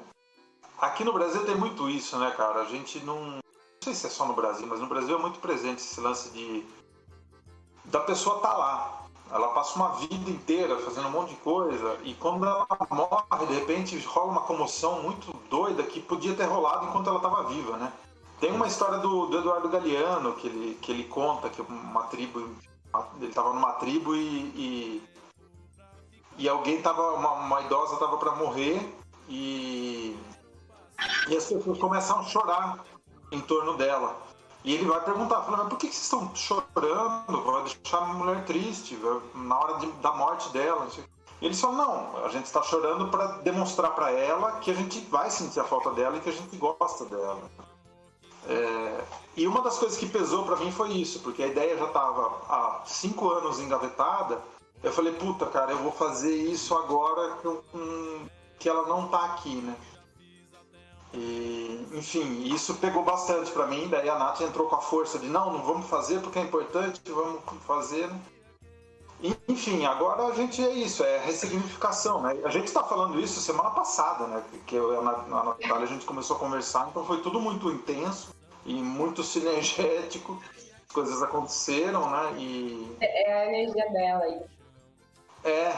Aqui 0.78 1.02
no 1.02 1.14
Brasil 1.14 1.44
tem 1.46 1.56
muito 1.56 1.88
isso, 1.88 2.18
né, 2.18 2.30
cara? 2.32 2.60
A 2.60 2.64
gente 2.66 3.00
não. 3.00 3.40
Não 3.40 3.40
sei 3.82 3.94
se 3.94 4.06
é 4.06 4.10
só 4.10 4.26
no 4.26 4.34
Brasil, 4.34 4.66
mas 4.66 4.80
no 4.80 4.86
Brasil 4.86 5.16
é 5.16 5.20
muito 5.20 5.40
presente 5.40 5.78
esse 5.78 5.98
lance 5.98 6.30
de. 6.30 6.66
da 7.86 8.00
pessoa 8.00 8.36
estar 8.36 8.50
tá 8.50 8.56
lá, 8.56 8.99
ela 9.32 9.48
passa 9.48 9.76
uma 9.76 9.90
vida 9.94 10.30
inteira 10.30 10.76
fazendo 10.78 11.08
um 11.08 11.12
monte 11.12 11.30
de 11.30 11.36
coisa 11.36 11.98
e 12.02 12.14
quando 12.14 12.44
ela 12.44 12.66
morre, 12.90 13.46
de 13.46 13.54
repente 13.54 13.98
rola 14.04 14.32
uma 14.32 14.40
comoção 14.40 15.02
muito 15.02 15.32
doida 15.48 15.82
que 15.84 16.00
podia 16.00 16.34
ter 16.34 16.44
rolado 16.44 16.86
enquanto 16.86 17.08
ela 17.08 17.16
estava 17.16 17.44
viva, 17.44 17.76
né? 17.76 17.92
Tem 18.40 18.50
uma 18.52 18.66
história 18.66 18.98
do, 18.98 19.26
do, 19.26 19.38
Eduardo 19.38 19.68
Galeano 19.68 20.32
que 20.32 20.48
ele, 20.48 20.78
que 20.80 20.90
ele 20.90 21.04
conta 21.04 21.48
que 21.48 21.60
uma 21.60 22.04
tribo, 22.04 22.40
ele 22.40 23.26
estava 23.26 23.52
numa 23.52 23.72
tribo 23.74 24.16
e, 24.16 24.18
e, 24.18 25.02
e 26.38 26.48
alguém 26.48 26.80
tava, 26.80 27.12
uma, 27.12 27.32
uma 27.32 27.60
idosa 27.60 27.94
estava 27.94 28.16
para 28.16 28.34
morrer 28.34 28.80
e, 29.28 30.16
e 31.28 31.36
as 31.36 31.44
pessoas 31.44 31.78
começam 31.78 32.18
a 32.18 32.22
chorar 32.24 32.84
em 33.30 33.40
torno 33.40 33.76
dela. 33.76 34.16
E 34.62 34.74
ele 34.74 34.84
vai 34.84 35.02
perguntar, 35.02 35.42
falando, 35.42 35.68
por 35.68 35.78
que, 35.78 35.86
vocês 35.86 36.02
estão 36.02 36.34
chorando? 36.34 37.42
Vai 37.42 37.64
deixar 37.64 37.98
a 37.98 38.06
mulher 38.06 38.44
triste 38.44 38.98
na 39.34 39.58
hora 39.58 39.78
de, 39.78 39.86
da 39.92 40.12
morte 40.12 40.50
dela. 40.50 40.86
E 41.40 41.46
eles 41.46 41.58
falam, 41.58 41.76
não, 41.76 42.24
a 42.24 42.28
gente 42.28 42.44
está 42.44 42.62
chorando 42.62 43.08
para 43.08 43.38
demonstrar 43.38 43.94
para 43.94 44.10
ela 44.10 44.52
que 44.60 44.70
a 44.70 44.74
gente 44.74 45.00
vai 45.06 45.30
sentir 45.30 45.60
a 45.60 45.64
falta 45.64 45.90
dela 45.92 46.16
e 46.16 46.20
que 46.20 46.28
a 46.28 46.32
gente 46.32 46.54
gosta 46.56 47.06
dela. 47.06 47.40
É, 48.46 49.04
e 49.36 49.46
uma 49.46 49.62
das 49.62 49.78
coisas 49.78 49.96
que 49.96 50.06
pesou 50.06 50.44
para 50.44 50.56
mim 50.56 50.70
foi 50.70 50.90
isso, 50.90 51.20
porque 51.20 51.42
a 51.42 51.46
ideia 51.46 51.78
já 51.78 51.86
estava 51.86 52.42
há 52.48 52.82
cinco 52.84 53.30
anos 53.30 53.58
engavetada. 53.60 54.42
Eu 54.82 54.92
falei, 54.92 55.12
puta, 55.14 55.46
cara, 55.46 55.72
eu 55.72 55.78
vou 55.78 55.92
fazer 55.92 56.34
isso 56.34 56.74
agora 56.74 57.36
que, 57.36 58.30
que 58.58 58.68
ela 58.68 58.86
não 58.86 59.06
está 59.06 59.24
aqui, 59.26 59.56
né? 59.56 59.74
E, 61.12 61.88
enfim, 61.92 62.44
isso 62.44 62.74
pegou 62.74 63.02
bastante 63.02 63.50
para 63.50 63.66
mim. 63.66 63.88
Daí 63.88 64.08
a 64.08 64.18
Nath 64.18 64.40
entrou 64.40 64.68
com 64.68 64.76
a 64.76 64.80
força 64.80 65.18
de 65.18 65.26
não, 65.26 65.52
não 65.52 65.62
vamos 65.62 65.86
fazer 65.86 66.20
porque 66.20 66.38
é 66.38 66.42
importante, 66.42 67.00
vamos 67.06 67.42
fazer. 67.66 68.06
Né? 68.06 68.20
Enfim, 69.48 69.84
agora 69.84 70.26
a 70.26 70.34
gente 70.34 70.64
é 70.64 70.70
isso, 70.70 71.04
é 71.04 71.18
ressignificação, 71.18 72.22
né? 72.22 72.38
A 72.42 72.48
gente 72.48 72.66
está 72.66 72.82
falando 72.82 73.20
isso 73.20 73.38
semana 73.40 73.70
passada, 73.70 74.26
né? 74.26 74.42
Que 74.66 74.76
eu, 74.76 75.02
na 75.02 75.44
Natália 75.44 75.84
a 75.84 75.86
gente 75.86 76.06
começou 76.06 76.36
a 76.36 76.38
conversar, 76.38 76.88
então 76.88 77.04
foi 77.04 77.20
tudo 77.20 77.38
muito 77.38 77.70
intenso 77.70 78.34
e 78.64 78.74
muito 78.74 79.22
sinergético. 79.22 80.40
Coisas 80.94 81.22
aconteceram, 81.22 82.08
né? 82.10 82.34
E... 82.38 82.96
É, 83.00 83.30
é 83.30 83.32
a 83.34 83.46
energia 83.48 83.90
dela 83.90 84.24
aí. 84.24 84.40
É. 85.44 85.72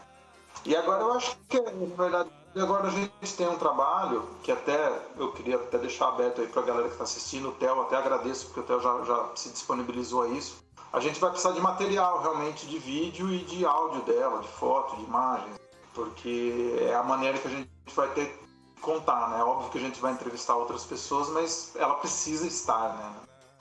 e 0.66 0.76
agora 0.76 1.02
eu 1.02 1.12
acho 1.12 1.36
que, 1.48 1.60
na 1.60 1.96
verdade, 1.96 2.30
e 2.54 2.60
agora 2.60 2.86
a 2.86 2.90
gente 2.90 3.36
tem 3.36 3.48
um 3.48 3.58
trabalho 3.58 4.28
que 4.42 4.52
até 4.52 4.76
eu 5.16 5.32
queria 5.32 5.56
até 5.56 5.76
deixar 5.78 6.08
aberto 6.08 6.40
aí 6.40 6.46
para 6.46 6.62
a 6.62 6.64
galera 6.64 6.86
que 6.86 6.94
está 6.94 7.04
assistindo, 7.04 7.48
o 7.48 7.52
Theo, 7.52 7.80
até 7.80 7.96
agradeço 7.96 8.46
porque 8.46 8.60
o 8.60 8.62
Theo 8.62 8.80
já, 8.80 9.04
já 9.04 9.30
se 9.34 9.48
disponibilizou 9.50 10.22
a 10.22 10.28
isso. 10.28 10.62
A 10.92 11.00
gente 11.00 11.18
vai 11.18 11.30
precisar 11.30 11.52
de 11.52 11.60
material 11.60 12.22
realmente 12.22 12.66
de 12.66 12.78
vídeo 12.78 13.28
e 13.32 13.38
de 13.38 13.66
áudio 13.66 14.02
dela, 14.02 14.40
de 14.40 14.48
foto, 14.48 14.96
de 14.96 15.02
imagens, 15.02 15.58
porque 15.92 16.76
é 16.80 16.94
a 16.94 17.02
maneira 17.02 17.36
que 17.36 17.48
a 17.48 17.50
gente 17.50 17.68
vai 17.96 18.08
ter 18.12 18.26
que 18.26 18.80
contar, 18.80 19.30
né? 19.30 19.42
Óbvio 19.42 19.70
que 19.70 19.78
a 19.78 19.80
gente 19.80 20.00
vai 20.00 20.12
entrevistar 20.12 20.54
outras 20.54 20.84
pessoas, 20.84 21.28
mas 21.30 21.74
ela 21.74 21.94
precisa 21.94 22.46
estar, 22.46 22.96
né? 22.96 23.14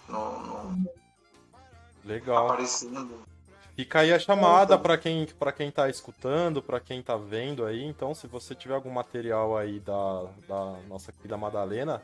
No, 0.07 0.39
no... 0.41 0.93
Legal. 2.05 2.45
Aparecendo. 2.45 3.32
Fica 3.75 4.01
aí 4.01 4.13
a 4.13 4.19
chamada 4.19 4.77
para 4.77 4.97
quem 4.97 5.25
para 5.25 5.51
quem 5.51 5.71
tá 5.71 5.89
escutando, 5.89 6.61
para 6.61 6.79
quem 6.79 7.01
tá 7.01 7.17
vendo 7.17 7.65
aí. 7.65 7.83
Então, 7.83 8.13
se 8.13 8.27
você 8.27 8.53
tiver 8.53 8.75
algum 8.75 8.91
material 8.91 9.57
aí 9.57 9.79
da, 9.79 10.25
da 10.47 10.77
nossa 10.87 11.11
querida 11.11 11.35
Madalena, 11.37 11.99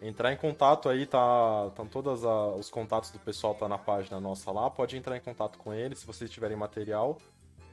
entrar 0.00 0.32
em 0.32 0.36
contato 0.36 0.88
aí, 0.88 1.04
tá, 1.04 1.70
tá 1.76 1.84
todos 1.84 2.24
os 2.58 2.70
contatos 2.70 3.10
do 3.10 3.18
pessoal 3.18 3.54
tá 3.54 3.68
na 3.68 3.76
página 3.76 4.18
nossa 4.18 4.50
lá, 4.50 4.70
pode 4.70 4.96
entrar 4.96 5.14
em 5.14 5.20
contato 5.20 5.58
com 5.58 5.74
ele 5.74 5.94
se 5.94 6.06
vocês 6.06 6.30
tiverem 6.30 6.56
material. 6.56 7.18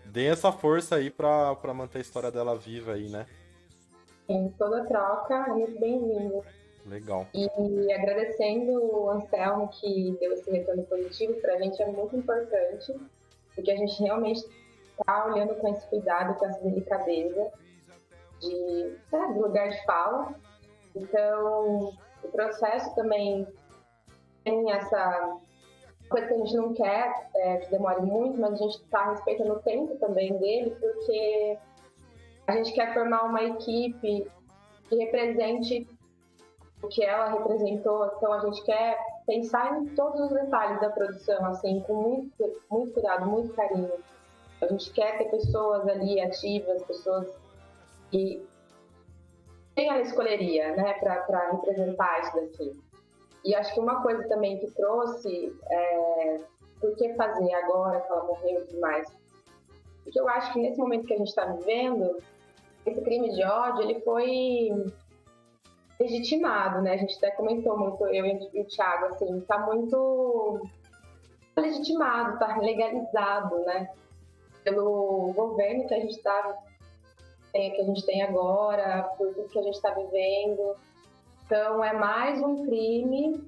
Dê 0.03 0.25
essa 0.25 0.51
força 0.51 0.95
aí 0.95 1.09
para 1.09 1.73
manter 1.73 1.99
a 1.99 2.01
história 2.01 2.29
dela 2.29 2.57
viva 2.57 2.93
aí, 2.93 3.07
né? 3.07 3.25
Sim, 4.27 4.53
toda 4.57 4.83
troca 4.85 5.33
é 5.33 5.53
muito 5.53 5.79
bem-vinda. 5.79 6.43
Legal. 6.85 7.27
E 7.33 7.93
agradecendo 7.93 8.71
o 8.71 9.09
Anselmo 9.11 9.69
que 9.69 10.17
deu 10.19 10.33
esse 10.33 10.49
retorno 10.51 10.83
positivo, 10.83 11.35
para 11.35 11.53
a 11.53 11.59
gente 11.59 11.81
é 11.81 11.87
muito 11.87 12.15
importante 12.17 12.93
porque 13.55 13.71
a 13.71 13.75
gente 13.75 14.01
realmente 14.01 14.43
está 14.99 15.25
olhando 15.25 15.55
com 15.55 15.67
esse 15.69 15.87
cuidado, 15.87 16.37
com 16.37 16.45
essa 16.45 16.61
delicadeza 16.61 17.51
de 18.41 18.97
lugar 19.35 19.69
de 19.69 19.85
fala. 19.85 20.35
Então, 20.95 21.93
o 22.23 22.27
processo 22.29 22.93
também 22.95 23.47
tem 24.43 24.71
essa 24.71 25.37
coisa 26.09 26.27
que 26.27 26.33
a 26.33 26.37
gente 26.37 26.55
não 26.55 26.73
quer 26.73 27.29
é, 27.35 27.57
que 27.57 27.69
demore 27.69 28.01
muito, 28.01 28.39
mas 28.39 28.53
a 28.53 28.55
gente 28.55 28.77
está 28.77 29.11
respeitando 29.11 29.53
o 29.53 29.59
tempo 29.59 29.95
também 29.97 30.37
dele, 30.37 30.75
porque 30.79 31.57
a 32.47 32.53
gente 32.53 32.73
quer 32.73 32.93
formar 32.93 33.23
uma 33.23 33.43
equipe 33.43 34.27
que 34.87 34.95
represente 34.95 35.87
o 36.81 36.87
que 36.87 37.03
ela 37.03 37.29
representou, 37.29 38.11
então 38.17 38.33
a 38.33 38.39
gente 38.39 38.63
quer 38.63 38.97
pensar 39.29 39.79
em 39.79 39.85
todos 39.89 40.19
os 40.21 40.29
detalhes 40.31 40.81
da 40.81 40.89
produção, 40.89 41.45
assim, 41.45 41.81
com 41.81 41.93
muito, 41.93 42.61
muito 42.71 42.93
cuidado, 42.93 43.27
muito 43.27 43.53
carinho. 43.53 43.93
A 44.59 44.65
gente 44.65 44.91
quer 44.91 45.19
ter 45.19 45.25
pessoas 45.25 45.87
ali 45.87 46.19
ativas, 46.19 46.81
pessoas 46.83 47.27
que 48.09 48.43
quem 49.75 49.87
ela 49.87 50.01
escolheria, 50.01 50.75
né, 50.75 50.93
para 50.95 51.51
representar 51.51 52.21
isso 52.21 52.35
daqui. 52.35 52.79
E 53.45 53.53
acho 53.53 53.71
que 53.71 53.79
uma 53.79 54.01
coisa 54.01 54.27
também 54.27 54.57
que 54.57 54.71
trouxe 54.71 55.55
é 55.69 56.41
por 56.81 56.95
que 56.95 57.13
fazer 57.13 57.53
agora 57.53 58.01
que 58.01 58.11
ela 58.11 58.23
morreu 58.23 58.61
e 58.61 58.65
tudo 58.65 58.81
mais. 58.81 59.07
Porque 60.03 60.19
eu 60.19 60.27
acho 60.27 60.51
que 60.53 60.59
nesse 60.59 60.79
momento 60.79 61.05
que 61.05 61.13
a 61.13 61.17
gente 61.17 61.29
está 61.29 61.45
vivendo, 61.45 62.17
esse 62.83 62.99
crime 63.01 63.29
de 63.29 63.43
ódio 63.43 63.83
ele 63.83 64.01
foi 64.01 64.71
legitimado, 65.99 66.81
né? 66.81 66.93
A 66.93 66.97
gente 66.97 67.17
até 67.17 67.31
comentou 67.31 67.77
muito, 67.77 68.05
eu 68.07 68.25
e 68.25 68.61
o 68.61 68.65
Thiago, 68.65 69.05
assim, 69.05 69.41
tá 69.41 69.59
muito 69.59 70.61
legitimado, 71.57 72.39
tá 72.39 72.57
legalizado, 72.57 73.59
né? 73.65 73.89
Pelo 74.63 75.33
governo 75.33 75.87
que 75.87 75.93
a 75.93 75.99
gente 75.99 76.17
tá, 76.21 76.57
tem, 77.51 77.71
que 77.71 77.81
a 77.81 77.85
gente 77.85 78.05
tem 78.05 78.21
agora, 78.21 79.03
por 79.17 79.33
tudo 79.33 79.49
que 79.49 79.59
a 79.59 79.63
gente 79.63 79.75
está 79.75 79.91
vivendo. 79.91 80.75
Então, 81.45 81.83
é 81.83 81.93
mais 81.93 82.41
um 82.41 82.65
crime. 82.65 83.43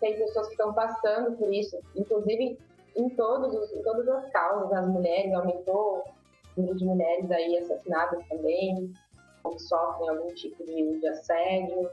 Tem 0.00 0.18
pessoas 0.18 0.46
que 0.46 0.52
estão 0.52 0.74
passando 0.74 1.36
por 1.36 1.52
isso, 1.52 1.78
inclusive 1.96 2.58
em, 2.94 3.08
todos 3.10 3.54
os, 3.54 3.72
em 3.72 3.82
todas 3.82 4.06
as 4.08 4.30
causas. 4.30 4.72
As 4.72 4.88
mulheres 4.88 5.32
aumentou 5.32 6.04
o 6.56 6.60
número 6.60 6.76
de 6.76 6.84
mulheres 6.84 7.30
aí 7.30 7.56
assassinadas 7.58 8.26
também, 8.28 8.92
ou 9.44 9.52
que 9.52 9.62
sofrem 9.62 10.08
algum 10.08 10.32
tipo 10.34 10.64
de, 10.64 11.00
de 11.00 11.08
assédio. 11.08 11.90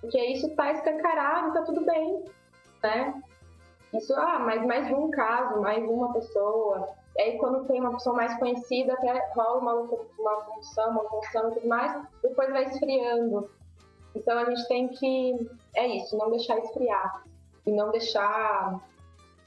Porque 0.00 0.22
isso 0.22 0.48
está 0.48 0.72
escancarado, 0.72 1.48
está 1.48 1.62
tudo 1.62 1.84
bem, 1.84 2.24
né? 2.82 3.22
Isso, 3.92 4.12
ah, 4.14 4.40
mas 4.40 4.64
mais 4.66 4.90
um 4.90 5.10
caso, 5.10 5.60
mais 5.60 5.82
uma 5.88 6.12
pessoa. 6.12 6.88
E 7.16 7.22
aí, 7.22 7.38
quando 7.38 7.64
tem 7.66 7.80
uma 7.80 7.92
pessoa 7.92 8.16
mais 8.16 8.36
conhecida, 8.38 8.92
até 8.94 9.30
rola 9.34 9.60
uma, 9.60 9.74
uma 10.18 10.40
função, 10.42 10.90
uma 10.90 11.08
função 11.08 11.50
e 11.50 11.54
tudo 11.54 11.68
mais, 11.68 12.06
depois 12.22 12.50
vai 12.50 12.64
esfriando. 12.64 13.48
Então 14.14 14.38
a 14.38 14.44
gente 14.44 14.66
tem 14.68 14.88
que, 14.88 15.48
é 15.74 15.86
isso, 15.86 16.16
não 16.16 16.30
deixar 16.30 16.58
esfriar 16.58 17.24
e 17.66 17.72
não 17.72 17.90
deixar 17.90 18.80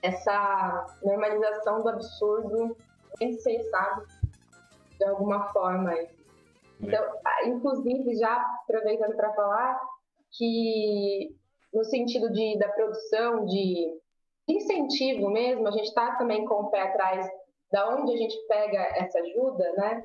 essa 0.02 0.88
normalização 1.04 1.82
do 1.82 1.90
absurdo 1.90 2.76
vencer, 3.20 3.64
sabe? 3.70 4.06
De 4.98 5.06
alguma 5.06 5.48
forma. 5.52 5.94
Então, 6.80 7.04
inclusive, 7.46 8.16
já 8.16 8.36
aproveitando 8.64 9.16
para 9.16 9.34
falar 9.34 9.80
que 10.32 11.36
no 11.74 11.84
sentido 11.84 12.32
de, 12.32 12.58
da 12.58 12.70
produção, 12.70 13.46
de 13.46 14.00
incentivo 14.48 15.30
mesmo, 15.30 15.68
a 15.68 15.72
gente 15.72 15.88
está 15.88 16.16
também 16.16 16.46
com 16.46 16.56
o 16.56 16.70
pé 16.70 16.82
atrás 16.82 17.30
da 17.72 17.96
onde 17.96 18.14
a 18.14 18.18
gente 18.18 18.38
pega 18.48 18.80
essa 18.96 19.20
ajuda, 19.20 19.74
né? 19.74 20.04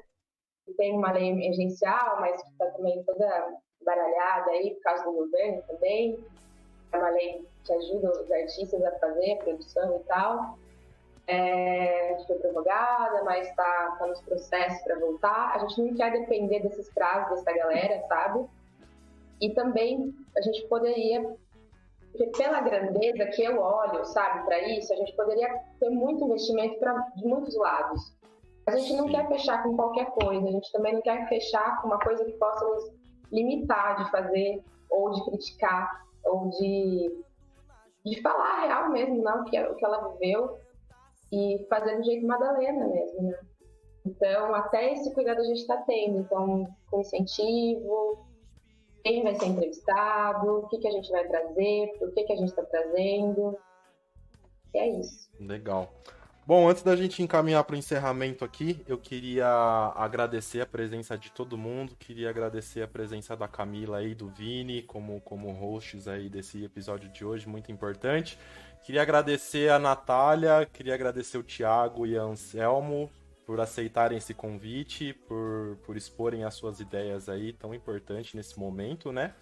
Tem 0.77 0.97
uma 0.97 1.13
lei 1.13 1.29
emergencial, 1.29 2.21
mas 2.21 2.43
que 2.43 2.49
está 2.51 2.67
também 2.71 3.03
toda 3.05 3.57
baralhada 3.85 4.51
aí 4.51 4.75
por 4.75 4.83
causa 4.83 5.05
do 5.05 5.13
governo 5.13 5.63
também. 5.67 6.25
É 6.93 6.99
uma 6.99 7.11
lei 7.11 7.47
que 7.65 7.73
ajuda 7.73 8.11
os 8.11 8.31
artistas 8.31 8.83
a 8.85 8.99
fazer 8.99 9.33
a 9.33 9.45
produção 9.45 9.97
e 9.97 10.05
tal. 10.05 10.59
É, 11.27 12.17
foi 12.27 12.37
prorrogada, 12.37 13.23
mas 13.25 13.49
está 13.49 13.97
tá 13.99 14.07
nos 14.07 14.21
processos 14.23 14.83
para 14.83 14.99
voltar. 14.99 15.55
A 15.55 15.59
gente 15.61 15.83
não 15.83 15.95
quer 15.95 16.13
depender 16.13 16.61
desses 16.61 16.93
prazos 16.93 17.31
dessa 17.31 17.57
galera, 17.57 18.03
sabe? 18.09 18.47
E 19.41 19.51
também 19.51 20.15
a 20.37 20.41
gente 20.41 20.67
poderia, 20.69 21.37
porque 22.11 22.27
pela 22.37 22.61
grandeza 22.61 23.27
que 23.27 23.43
eu 23.43 23.61
olho, 23.61 24.05
sabe, 24.05 24.45
para 24.45 24.69
isso, 24.69 24.93
a 24.93 24.97
gente 24.97 25.13
poderia 25.15 25.49
ter 25.79 25.91
muito 25.91 26.25
investimento 26.25 26.79
pra, 26.79 26.93
de 27.17 27.25
muitos 27.25 27.57
lados. 27.57 28.17
A 28.67 28.77
gente 28.77 28.95
não 28.95 29.07
Sim. 29.07 29.13
quer 29.13 29.29
fechar 29.29 29.63
com 29.63 29.77
qualquer 29.77 30.07
coisa, 30.13 30.47
a 30.47 30.53
gente 30.53 30.71
também 30.71 30.95
não 30.95 31.03
quer 31.03 31.29
fechar 31.29 31.81
com 31.81 31.89
uma 31.89 31.99
coisa 31.99 32.25
que 32.25 32.33
possa 32.33 32.65
nos 32.65 32.93
limitar 33.33 34.05
de 34.05 34.11
fazer, 34.11 34.63
ou 34.89 35.11
de 35.11 35.25
criticar, 35.25 36.07
ou 36.25 36.49
de, 36.51 37.25
de 38.05 38.21
falar 38.21 38.59
a 38.59 38.67
real 38.67 38.91
mesmo, 38.91 39.23
não, 39.23 39.43
o 39.43 39.45
que, 39.45 39.61
o 39.61 39.75
que 39.75 39.85
ela 39.85 40.09
viveu, 40.11 40.59
e 41.33 41.67
fazer 41.69 41.97
do 41.97 42.05
jeito 42.05 42.27
Madalena 42.27 42.87
mesmo, 42.87 43.23
né? 43.23 43.39
Então, 44.05 44.55
até 44.55 44.93
esse 44.93 45.13
cuidado 45.15 45.41
a 45.41 45.45
gente 45.45 45.61
está 45.61 45.79
tendo, 45.79 46.19
então, 46.19 46.69
com 46.91 47.01
incentivo, 47.01 48.27
quem 49.03 49.23
vai 49.23 49.35
ser 49.35 49.47
entrevistado, 49.47 50.59
o 50.59 50.69
que, 50.69 50.79
que 50.79 50.89
a 50.89 50.91
gente 50.91 51.11
vai 51.11 51.27
trazer, 51.27 51.93
por 51.99 52.13
que, 52.13 52.25
que 52.25 52.33
a 52.33 52.37
gente 52.37 52.49
está 52.49 52.63
trazendo. 52.65 53.57
E 54.75 54.79
é 54.79 55.01
isso. 55.01 55.31
Legal. 55.41 55.93
Bom, 56.45 56.69
antes 56.69 56.83
da 56.83 56.97
gente 56.97 57.23
encaminhar 57.23 57.63
para 57.63 57.75
o 57.75 57.79
encerramento 57.79 58.45
aqui, 58.45 58.83
eu 58.89 58.99
queria 58.99 59.47
agradecer 59.95 60.61
a 60.61 60.67
presença 60.67 61.17
de 61.17 61.31
todo 61.31 61.57
mundo, 61.57 61.95
queria 61.97 62.31
agradecer 62.31 62.83
a 62.83 62.89
presença 62.89 63.37
da 63.37 63.47
Camila 63.47 64.03
e 64.03 64.13
do 64.13 64.29
Vini 64.29 64.83
como, 64.83 65.21
como 65.21 65.53
hosts 65.53 66.09
aí 66.09 66.29
desse 66.29 66.65
episódio 66.65 67.09
de 67.11 67.25
hoje, 67.25 67.49
muito 67.49 67.71
importante. 67.71 68.37
Queria 68.85 69.03
agradecer 69.03 69.71
a 69.71 69.79
Natália, 69.79 70.69
queria 70.73 70.95
agradecer 70.95 71.39
o 71.39 71.43
Thiago 71.43 72.07
e 72.07 72.19
a 72.19 72.23
Anselmo 72.23 73.11
por 73.47 73.61
aceitarem 73.61 74.19
esse 74.19 74.35
convite, 74.35 75.13
por, 75.29 75.79
por 75.85 75.97
exporem 75.97 76.45
as 76.45 76.55
suas 76.55 76.81
ideias 76.81 77.29
aí, 77.29 77.53
tão 77.53 77.75
importante 77.75 78.37
nesse 78.37 78.59
momento, 78.59 79.13
né? 79.13 79.35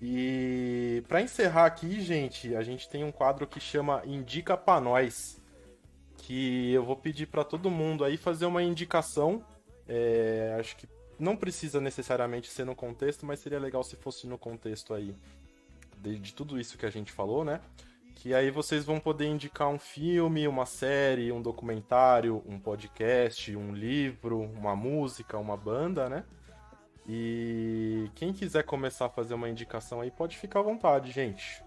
E 0.00 1.02
para 1.08 1.22
encerrar 1.22 1.66
aqui, 1.66 2.00
gente, 2.00 2.54
a 2.54 2.62
gente 2.62 2.88
tem 2.88 3.04
um 3.04 3.12
quadro 3.12 3.46
que 3.46 3.60
chama 3.60 4.02
Indica 4.04 4.56
para 4.56 4.80
nós 4.80 5.40
que 6.18 6.72
eu 6.72 6.82
vou 6.82 6.96
pedir 6.96 7.26
para 7.26 7.44
todo 7.44 7.70
mundo 7.70 8.04
aí 8.04 8.16
fazer 8.16 8.46
uma 8.46 8.62
indicação. 8.62 9.44
É, 9.86 10.56
acho 10.58 10.76
que 10.76 10.88
não 11.18 11.36
precisa 11.36 11.80
necessariamente 11.80 12.48
ser 12.48 12.64
no 12.64 12.74
contexto, 12.74 13.26
mas 13.26 13.40
seria 13.40 13.58
legal 13.58 13.84
se 13.84 13.94
fosse 13.96 14.26
no 14.26 14.38
contexto 14.38 14.94
aí 14.94 15.14
de, 15.98 16.18
de, 16.18 16.34
tudo 16.34 16.58
isso 16.58 16.78
que 16.78 16.86
a 16.86 16.90
gente 16.90 17.12
falou, 17.12 17.44
né? 17.44 17.60
Que 18.14 18.32
aí 18.32 18.50
vocês 18.50 18.84
vão 18.84 18.98
poder 18.98 19.26
indicar 19.26 19.68
um 19.68 19.78
filme, 19.78 20.48
uma 20.48 20.66
série, 20.66 21.32
um 21.32 21.42
documentário, 21.42 22.42
um 22.46 22.58
podcast, 22.58 23.54
um 23.54 23.74
livro, 23.74 24.40
uma 24.40 24.74
música, 24.74 25.36
uma 25.36 25.56
banda, 25.56 26.08
né? 26.08 26.24
E 27.06 28.08
quem 28.14 28.32
quiser 28.32 28.62
começar 28.62 29.06
a 29.06 29.10
fazer 29.10 29.34
uma 29.34 29.48
indicação 29.48 30.00
aí, 30.00 30.10
pode 30.10 30.38
ficar 30.38 30.60
à 30.60 30.62
vontade, 30.62 31.10
gente. 31.10 31.62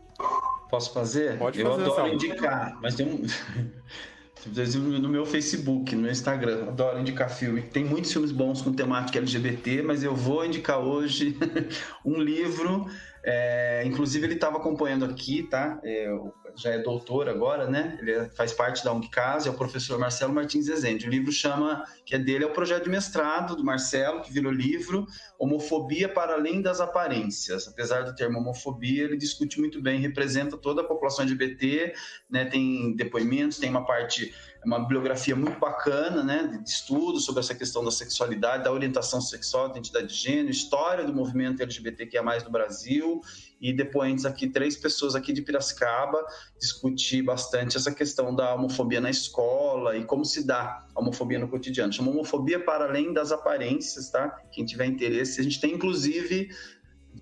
Posso 0.69 0.93
fazer? 0.93 1.37
Pode 1.37 1.61
fazer. 1.61 1.85
Eu 1.85 1.93
adoro 1.93 2.13
indicar, 2.13 2.77
mas 2.81 2.95
tem 2.95 3.05
um. 3.05 3.21
no 4.99 5.09
meu 5.09 5.25
Facebook, 5.25 5.95
no 5.95 6.03
meu 6.03 6.11
Instagram. 6.11 6.67
Adoro 6.69 6.99
indicar 6.99 7.29
filme. 7.29 7.61
Tem 7.61 7.83
muitos 7.83 8.11
filmes 8.11 8.31
bons 8.31 8.61
com 8.61 8.73
temática 8.73 9.19
LGBT, 9.19 9.81
mas 9.81 10.03
eu 10.03 10.15
vou 10.15 10.45
indicar 10.45 10.79
hoje 10.79 11.37
um 12.03 12.19
livro. 12.19 12.87
É, 13.29 13.83
inclusive, 13.85 14.25
ele 14.25 14.35
estava 14.35 14.55
acompanhando 14.55 15.03
aqui, 15.03 15.43
tá? 15.43 15.81
É, 15.83 16.17
já 16.55 16.69
é 16.69 16.79
doutor 16.79 17.27
agora, 17.27 17.67
né? 17.69 17.97
Ele 17.99 18.11
é, 18.13 18.29
faz 18.29 18.53
parte 18.53 18.85
da 18.85 18.93
UNCAS, 18.93 19.45
é 19.45 19.49
o 19.49 19.53
professor 19.53 19.99
Marcelo 19.99 20.33
Martins 20.33 20.69
Rezende. 20.69 21.05
O 21.05 21.09
livro 21.09 21.29
chama, 21.29 21.83
que 22.05 22.15
é 22.15 22.17
dele, 22.17 22.45
é 22.45 22.47
o 22.47 22.53
projeto 22.53 22.85
de 22.85 22.89
mestrado 22.89 23.53
do 23.53 23.65
Marcelo, 23.65 24.21
que 24.21 24.31
virou 24.31 24.49
livro 24.49 25.05
Homofobia 25.37 26.07
para 26.07 26.35
Além 26.35 26.61
das 26.61 26.79
Aparências. 26.79 27.67
Apesar 27.67 28.03
do 28.03 28.15
termo 28.15 28.39
homofobia, 28.39 29.03
ele 29.03 29.17
discute 29.17 29.59
muito 29.59 29.81
bem, 29.81 29.99
representa 29.99 30.55
toda 30.55 30.81
a 30.81 30.85
população 30.85 31.25
LGBT, 31.25 31.93
né? 32.29 32.45
Tem 32.45 32.95
depoimentos, 32.95 33.57
tem 33.57 33.69
uma 33.69 33.85
parte 33.85 34.33
uma 34.67 34.79
bibliografia 34.79 35.33
muito 35.33 35.57
bacana, 35.57 36.21
né, 36.21 36.59
de 36.61 36.69
estudo 36.69 37.21
sobre 37.21 37.39
essa 37.39 37.55
questão 37.55 37.85
da 37.85 37.89
sexualidade, 37.89 38.65
da 38.65 38.71
orientação 38.71 39.21
sexual, 39.21 39.69
identidade 39.69 40.07
de 40.07 40.13
gênero, 40.13 40.49
história 40.49 41.05
do 41.05 41.13
movimento 41.13 41.63
LGBTQIA+, 41.63 42.21
no 42.43 42.51
Brasil, 42.51 43.21
e 43.61 43.71
depois 43.71 44.25
aqui 44.25 44.49
três 44.49 44.75
pessoas 44.75 45.15
aqui 45.15 45.31
de 45.31 45.41
Piracicaba 45.41 46.21
discutir 46.59 47.21
bastante 47.21 47.77
essa 47.77 47.93
questão 47.93 48.35
da 48.35 48.53
homofobia 48.53 48.99
na 48.99 49.09
escola 49.09 49.95
e 49.95 50.03
como 50.03 50.25
se 50.25 50.45
dá 50.45 50.85
a 50.93 50.99
homofobia 50.99 51.39
no 51.39 51.47
cotidiano. 51.47 51.93
Chama 51.93 52.11
homofobia 52.11 52.59
para 52.59 52.83
além 52.83 53.13
das 53.13 53.31
aparências, 53.31 54.11
tá? 54.11 54.29
Quem 54.51 54.65
tiver 54.65 54.85
interesse, 54.85 55.39
a 55.39 55.43
gente 55.43 55.61
tem 55.61 55.73
inclusive 55.73 56.49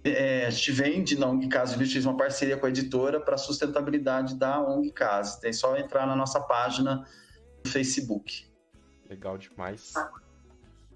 é, 0.04 0.48
a 0.48 0.50
gente 0.50 0.72
vende 0.72 1.18
na 1.18 1.28
ONG 1.28 1.48
Casa, 1.48 1.78
gente 1.78 1.94
fez 1.94 2.06
uma 2.06 2.18
parceria 2.18 2.58
com 2.58 2.66
a 2.66 2.70
editora 2.70 3.20
para 3.20 3.36
a 3.36 3.38
sustentabilidade 3.38 4.36
da 4.36 4.60
ONG 4.60 4.92
Casa. 4.92 5.40
Tem 5.40 5.54
só 5.54 5.78
entrar 5.78 6.06
na 6.06 6.16
nossa 6.16 6.40
página 6.40 7.06
Facebook. 7.66 8.48
Legal 9.10 9.38
demais. 9.38 9.94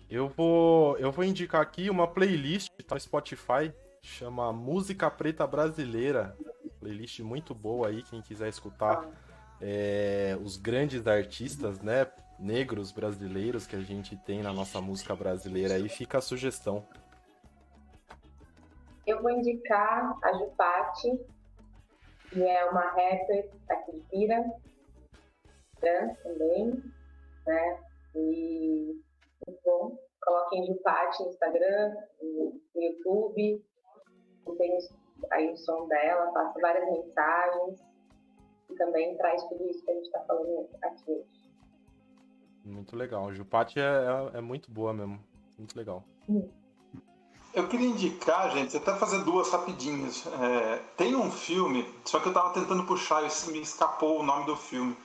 Eu 0.09 0.27
vou, 0.29 0.97
eu 0.97 1.11
vou 1.11 1.23
indicar 1.23 1.61
aqui 1.61 1.89
uma 1.89 2.07
playlist 2.07 2.69
tá 2.87 2.95
no 2.95 3.01
Spotify 3.01 3.71
chama 4.01 4.51
Música 4.51 5.09
Preta 5.09 5.45
Brasileira. 5.45 6.35
Playlist 6.79 7.19
muito 7.19 7.53
boa 7.53 7.89
aí, 7.89 8.01
quem 8.03 8.21
quiser 8.21 8.47
escutar 8.49 9.05
é, 9.61 10.37
os 10.41 10.57
grandes 10.57 11.05
artistas, 11.07 11.81
né? 11.81 12.07
Negros 12.39 12.91
brasileiros 12.91 13.67
que 13.67 13.75
a 13.75 13.81
gente 13.81 14.15
tem 14.15 14.41
na 14.41 14.53
nossa 14.53 14.79
música 14.79 15.15
brasileira. 15.15 15.75
Aí 15.75 15.89
fica 15.89 16.19
a 16.19 16.21
sugestão. 16.21 16.85
Eu 19.05 19.21
vou 19.21 19.31
indicar 19.31 20.17
a 20.23 20.33
Jupati, 20.33 21.19
que 22.29 22.41
é 22.41 22.65
uma 22.65 22.81
rapper 22.81 23.49
aqui 23.69 23.91
de 23.91 23.99
Pira, 24.09 24.45
também, 26.23 26.83
né? 27.45 27.79
E 28.15 28.99
bom. 29.63 29.97
Coloquem 30.21 30.65
Jupati 30.65 31.23
no 31.23 31.29
Instagram, 31.29 31.95
no 32.21 32.61
YouTube. 32.75 33.65
Tem 34.57 34.77
aí 35.31 35.51
o 35.51 35.57
som 35.57 35.87
dela, 35.87 36.31
passa 36.31 36.59
várias 36.59 36.85
mensagens 36.91 37.79
e 38.69 38.75
também 38.75 39.15
traz 39.17 39.43
tudo 39.43 39.69
isso 39.69 39.83
que 39.83 39.91
a 39.91 39.93
gente 39.93 40.05
está 40.05 40.19
falando 40.21 40.67
aqui 40.81 41.11
hoje. 41.11 41.49
Muito 42.65 42.95
legal. 42.95 43.33
Jupati 43.33 43.79
é, 43.79 43.83
é, 43.83 44.37
é, 44.37 44.41
muito 44.41 44.71
boa 44.71 44.93
mesmo. 44.93 45.19
Muito 45.57 45.75
legal. 45.75 46.03
Hum. 46.27 46.49
Eu 47.53 47.67
queria 47.67 47.87
indicar, 47.87 48.51
gente, 48.51 48.77
até 48.77 48.95
fazer 48.95 49.23
duas 49.23 49.49
rapidinhas. 49.49 50.25
É, 50.27 50.77
tem 50.95 51.15
um 51.15 51.31
filme, 51.31 51.83
só 52.05 52.19
que 52.19 52.29
eu 52.29 52.33
tava 52.33 52.53
tentando 52.53 52.85
puxar 52.85 53.23
e 53.23 53.51
me 53.51 53.61
escapou 53.61 54.19
o 54.19 54.23
nome 54.23 54.45
do 54.45 54.55
filme. 54.55 54.95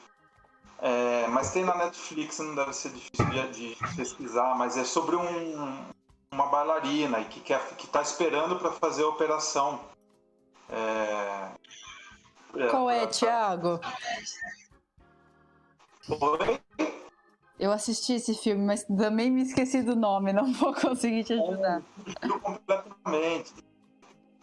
É, 0.86 1.26
mas 1.28 1.50
tem 1.50 1.64
na 1.64 1.74
Netflix, 1.74 2.38
não 2.40 2.54
deve 2.54 2.74
ser 2.74 2.90
difícil 2.90 3.50
de, 3.52 3.74
pesquisar, 3.96 4.54
mas 4.54 4.76
é 4.76 4.84
sobre 4.84 5.16
um, 5.16 5.78
uma 6.30 6.46
bailarina 6.48 7.24
que, 7.24 7.40
quer, 7.40 7.58
que 7.76 7.86
tá 7.86 8.02
esperando 8.02 8.58
para 8.58 8.70
fazer 8.70 9.02
a 9.02 9.08
operação. 9.08 9.80
É, 10.68 11.48
é 12.56 12.68
Qual 12.68 12.90
é, 12.90 13.06
Thiago? 13.06 13.80
Oi? 16.10 16.60
Eu 17.58 17.72
assisti 17.72 18.16
esse 18.16 18.34
filme, 18.34 18.62
mas 18.62 18.84
também 18.84 19.30
me 19.30 19.40
esqueci 19.40 19.80
do 19.80 19.96
nome, 19.96 20.34
não 20.34 20.52
vou 20.52 20.74
conseguir 20.74 21.24
te 21.24 21.32
ajudar. 21.32 21.82
completamente. 22.42 23.54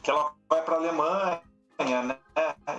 Que 0.01 0.09
ela 0.09 0.33
vai 0.49 0.63
para 0.63 0.73
a 0.73 0.77
Alemanha, 0.79 1.41
né? 1.83 2.17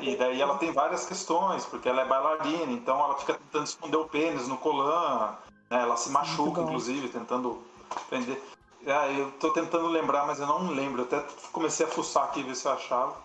E 0.01 0.17
daí 0.17 0.41
ela 0.41 0.59
tem 0.59 0.73
várias 0.73 1.05
questões, 1.07 1.65
porque 1.65 1.89
ela 1.89 2.03
é 2.03 2.05
bailarina, 2.05 2.73
então 2.73 2.99
ela 2.99 3.15
fica 3.17 3.35
tentando 3.35 3.67
esconder 3.67 3.97
o 3.97 4.09
pênis 4.09 4.49
no 4.49 4.57
colã, 4.57 5.37
né? 5.71 5.81
ela 5.83 5.97
se 5.97 6.11
machuca, 6.11 6.61
inclusive, 6.61 7.09
tentando 7.09 7.63
prender. 8.09 8.41
É, 8.85 9.21
eu 9.21 9.31
tô 9.33 9.51
tentando 9.51 9.87
lembrar, 9.89 10.27
mas 10.27 10.41
eu 10.41 10.47
não 10.47 10.71
lembro. 10.71 11.03
Eu 11.03 11.07
até 11.07 11.25
comecei 11.53 11.87
a 11.87 11.89
fuçar 11.89 12.25
aqui 12.25 12.43
ver 12.43 12.57
se 12.57 12.67
eu 12.67 12.73
achava. 12.73 13.17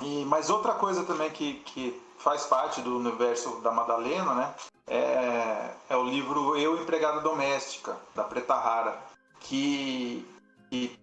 E, 0.00 0.24
mas 0.24 0.48
outra 0.48 0.74
coisa 0.74 1.04
também 1.04 1.30
que, 1.30 1.54
que 1.60 2.00
faz 2.18 2.46
parte 2.46 2.80
do 2.80 2.96
universo 2.96 3.60
da 3.60 3.70
Madalena, 3.70 4.34
né? 4.34 4.54
É, 4.86 5.74
é 5.90 5.96
o 5.96 6.04
livro 6.04 6.56
Eu 6.56 6.80
Empregada 6.80 7.20
Doméstica, 7.20 7.96
da 8.14 8.24
Preta 8.24 8.54
Rara, 8.54 8.98
que, 9.40 10.26
que 10.70 10.98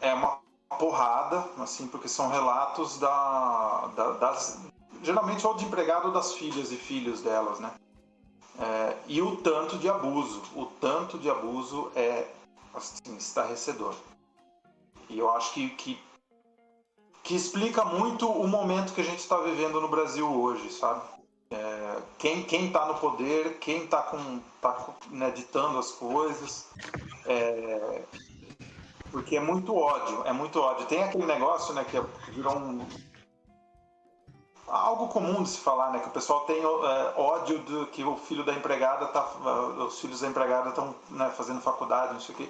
é 0.00 0.14
uma 0.14 0.38
porrada, 0.78 1.48
assim, 1.58 1.86
porque 1.86 2.08
são 2.08 2.28
relatos 2.28 2.98
da, 2.98 3.90
da 3.96 4.10
das 4.12 4.60
geralmente 5.02 5.46
ou 5.46 5.54
de 5.54 5.64
empregado 5.64 6.12
das 6.12 6.32
filhas 6.32 6.72
e 6.72 6.76
filhos 6.76 7.20
delas, 7.20 7.60
né? 7.60 7.72
É, 8.58 8.96
e 9.06 9.20
o 9.20 9.36
tanto 9.36 9.76
de 9.78 9.88
abuso, 9.88 10.42
o 10.54 10.66
tanto 10.66 11.18
de 11.18 11.28
abuso 11.28 11.90
é 11.94 12.28
assim, 12.72 13.16
estarrecedor. 13.16 13.94
E 15.08 15.18
eu 15.18 15.30
acho 15.32 15.52
que, 15.52 15.70
que 15.70 16.02
que 17.22 17.34
explica 17.34 17.84
muito 17.86 18.30
o 18.30 18.46
momento 18.46 18.92
que 18.92 19.00
a 19.00 19.04
gente 19.04 19.18
está 19.18 19.38
vivendo 19.38 19.80
no 19.80 19.88
Brasil 19.88 20.30
hoje, 20.30 20.70
sabe? 20.70 21.02
É, 21.50 22.02
quem 22.18 22.42
quem 22.42 22.66
está 22.66 22.86
no 22.86 22.94
poder, 22.94 23.58
quem 23.58 23.84
está 23.84 24.02
com, 24.02 24.40
tá, 24.60 24.94
né, 25.10 25.30
ditando 25.30 25.78
as 25.78 25.90
coisas, 25.92 26.68
é, 27.26 28.02
porque 29.14 29.36
é 29.36 29.40
muito 29.40 29.76
ódio, 29.76 30.22
é 30.24 30.32
muito 30.32 30.60
ódio. 30.60 30.86
Tem 30.86 31.04
aquele 31.04 31.24
negócio, 31.24 31.72
né, 31.72 31.84
que 31.84 32.02
virou 32.32 32.56
um 32.56 32.84
algo 34.66 35.06
comum 35.06 35.40
de 35.44 35.50
se 35.50 35.58
falar, 35.58 35.92
né, 35.92 36.00
que 36.00 36.08
o 36.08 36.10
pessoal 36.10 36.40
tem 36.46 36.60
é, 36.60 37.14
ódio 37.16 37.60
do 37.60 37.86
que 37.86 38.02
o 38.02 38.16
filho 38.16 38.42
da 38.42 38.52
empregada 38.52 39.06
tá, 39.06 39.24
os 39.86 40.00
filhos 40.00 40.20
da 40.20 40.26
empregada 40.26 40.70
estão 40.70 40.96
né, 41.10 41.30
fazendo 41.30 41.60
faculdade, 41.60 42.12
não 42.12 42.20
sei 42.20 42.34
o 42.34 42.38
quê. 42.38 42.48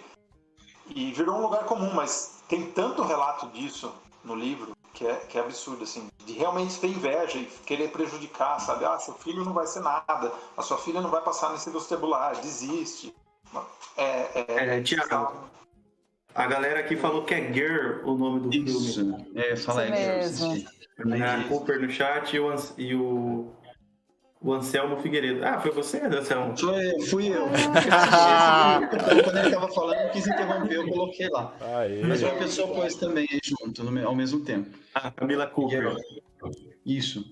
E 0.88 1.12
virou 1.12 1.36
um 1.36 1.42
lugar 1.42 1.64
comum, 1.64 1.92
mas 1.92 2.42
tem 2.48 2.70
tanto 2.70 3.02
relato 3.02 3.46
disso 3.48 3.92
no 4.24 4.34
livro 4.34 4.74
que 4.94 5.06
é, 5.06 5.16
que 5.16 5.36
é 5.36 5.42
absurdo, 5.42 5.84
assim, 5.84 6.08
de 6.24 6.32
realmente 6.32 6.80
ter 6.80 6.86
inveja 6.86 7.36
e 7.36 7.44
querer 7.66 7.90
prejudicar, 7.90 8.58
sabe? 8.58 8.86
Ah, 8.86 8.98
seu 8.98 9.12
filho 9.12 9.44
não 9.44 9.52
vai 9.52 9.66
ser 9.66 9.80
nada, 9.80 10.32
a 10.56 10.62
sua 10.62 10.78
filha 10.78 11.02
não 11.02 11.10
vai 11.10 11.20
passar 11.20 11.52
nesse 11.52 11.68
vestibular, 11.68 12.36
desiste. 12.36 13.14
É, 13.98 14.46
é, 14.48 14.78
é 14.78 14.82
Tiago, 14.82 15.50
a 16.34 16.46
galera 16.46 16.80
aqui 16.80 16.96
falou 16.96 17.24
que 17.24 17.34
é 17.34 17.52
Girl 17.52 18.04
o 18.04 18.16
nome 18.16 18.40
do 18.40 18.54
Isso. 18.54 18.94
filme. 18.94 19.30
É, 19.34 19.56
fala 19.56 19.82
aí, 19.82 19.92
Girl. 20.26 21.24
A 21.24 21.48
Cooper 21.48 21.80
no 21.80 21.90
chat 21.90 22.34
e 22.34 22.40
o, 22.40 22.54
e 22.78 22.94
o 22.94 23.52
o 24.44 24.52
Anselmo 24.52 24.98
Figueiredo. 24.98 25.42
Ah, 25.42 25.58
foi 25.58 25.70
você, 25.70 26.00
Anselmo? 26.00 26.54
Foi, 26.54 27.00
fui 27.06 27.28
eu. 27.28 27.46
Quando 29.24 29.38
ele 29.38 29.46
estava 29.48 29.68
falando, 29.68 30.00
eu 30.00 30.10
quis 30.10 30.26
interromper, 30.26 30.74
eu 30.74 30.86
coloquei 30.86 31.30
lá. 31.30 31.54
Aê. 31.78 32.04
Mas 32.04 32.22
uma 32.22 32.34
pessoa 32.34 32.68
pôs 32.68 32.94
também 32.96 33.26
junto, 33.42 33.82
ao 34.06 34.14
mesmo 34.14 34.40
tempo. 34.40 34.68
Ah, 34.94 35.10
Camila 35.10 35.46
Cooper. 35.46 35.96
Isso. 36.84 37.24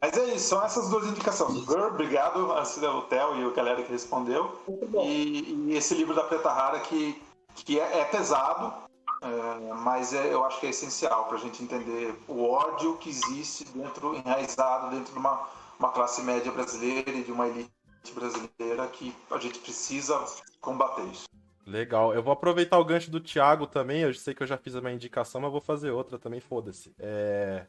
Mas 0.00 0.16
é 0.16 0.34
isso, 0.34 0.48
são 0.48 0.64
essas 0.64 0.88
duas 0.88 1.06
indicações. 1.06 1.64
Girl, 1.66 1.84
obrigado, 1.84 2.48
o 2.48 3.02
Theo 3.02 3.36
e 3.36 3.44
a 3.44 3.50
galera 3.54 3.82
que 3.82 3.92
respondeu. 3.92 4.60
E, 5.04 5.68
e, 5.68 5.76
esse 5.76 5.94
livro 5.94 6.14
da 6.14 6.24
Preta 6.24 6.50
Rara 6.50 6.80
que, 6.80 7.22
que 7.54 7.78
é, 7.78 8.00
é 8.00 8.04
pesado, 8.04 8.72
é, 9.22 9.72
mas 9.74 10.12
é, 10.12 10.32
eu 10.32 10.44
acho 10.44 10.60
que 10.60 10.66
é 10.66 10.70
essencial 10.70 11.26
para 11.26 11.36
a 11.36 11.40
gente 11.40 11.62
entender 11.62 12.14
o 12.28 12.44
ódio 12.44 12.96
que 12.98 13.08
existe 13.08 13.64
dentro, 13.64 14.14
enraizado 14.14 14.90
dentro 14.90 15.12
de 15.12 15.18
uma 15.18 15.62
uma 15.82 15.90
classe 15.90 16.22
média 16.22 16.50
brasileira 16.52 17.10
e 17.10 17.24
de 17.24 17.32
uma 17.32 17.48
elite 17.48 17.72
brasileira 18.14 18.86
que 18.86 19.12
a 19.30 19.38
gente 19.38 19.58
precisa 19.58 20.16
combater 20.60 21.04
isso. 21.06 21.24
Legal. 21.66 22.14
Eu 22.14 22.22
vou 22.22 22.32
aproveitar 22.32 22.78
o 22.78 22.84
gancho 22.84 23.10
do 23.10 23.20
Thiago 23.20 23.66
também. 23.66 24.02
Eu 24.02 24.14
sei 24.14 24.32
que 24.32 24.42
eu 24.42 24.46
já 24.46 24.56
fiz 24.56 24.76
a 24.76 24.80
minha 24.80 24.94
indicação, 24.94 25.40
mas 25.40 25.50
vou 25.50 25.60
fazer 25.60 25.90
outra 25.90 26.18
também, 26.18 26.40
foda-se. 26.40 26.94
É... 26.98 27.66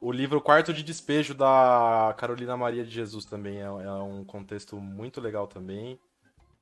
O 0.00 0.12
livro 0.12 0.40
Quarto 0.40 0.72
de 0.72 0.82
Despejo 0.82 1.34
da 1.34 2.14
Carolina 2.18 2.56
Maria 2.56 2.84
de 2.84 2.90
Jesus 2.90 3.24
também 3.24 3.58
é, 3.58 3.64
é 3.64 3.92
um 3.92 4.24
contexto 4.24 4.76
muito 4.76 5.20
legal 5.20 5.46
também. 5.46 5.98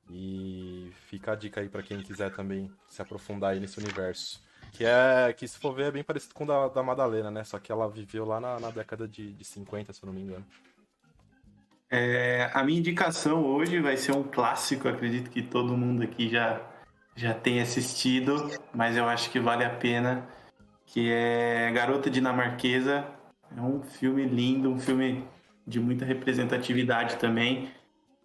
E 0.09 0.91
fica 1.07 1.33
a 1.33 1.35
dica 1.35 1.61
aí 1.61 1.69
para 1.69 1.83
quem 1.83 2.01
quiser 2.01 2.33
também 2.33 2.71
se 2.87 3.01
aprofundar 3.01 3.51
aí 3.51 3.59
nesse 3.59 3.79
universo. 3.79 4.41
Que 4.71 4.85
é, 4.85 5.33
que 5.33 5.47
se 5.47 5.57
for 5.57 5.73
ver, 5.73 5.85
é 5.85 5.91
bem 5.91 6.03
parecido 6.03 6.33
com 6.33 6.43
o 6.43 6.47
da, 6.47 6.67
da 6.67 6.83
Madalena, 6.83 7.31
né? 7.31 7.43
Só 7.43 7.59
que 7.59 7.71
ela 7.71 7.89
viveu 7.89 8.25
lá 8.25 8.39
na, 8.39 8.59
na 8.59 8.69
década 8.69 9.07
de, 9.07 9.33
de 9.33 9.43
50, 9.43 9.91
se 9.91 10.03
eu 10.03 10.07
não 10.07 10.13
me 10.13 10.21
engano. 10.21 10.45
É, 11.89 12.49
a 12.53 12.63
minha 12.63 12.79
indicação 12.79 13.45
hoje 13.45 13.79
vai 13.79 13.95
ser 13.95 14.11
um 14.11 14.23
clássico, 14.23 14.89
acredito 14.89 15.29
que 15.29 15.41
todo 15.41 15.77
mundo 15.77 16.03
aqui 16.03 16.27
já, 16.29 16.61
já 17.15 17.33
tem 17.33 17.61
assistido, 17.61 18.51
mas 18.73 18.97
eu 18.97 19.07
acho 19.07 19.29
que 19.29 19.39
vale 19.39 19.63
a 19.63 19.69
pena, 19.69 20.27
que 20.85 21.09
é 21.11 21.71
Garota 21.71 22.09
Dinamarquesa. 22.09 23.05
É 23.55 23.61
um 23.61 23.81
filme 23.81 24.25
lindo, 24.25 24.69
um 24.69 24.79
filme 24.79 25.25
de 25.65 25.79
muita 25.79 26.03
representatividade 26.03 27.15
também. 27.15 27.71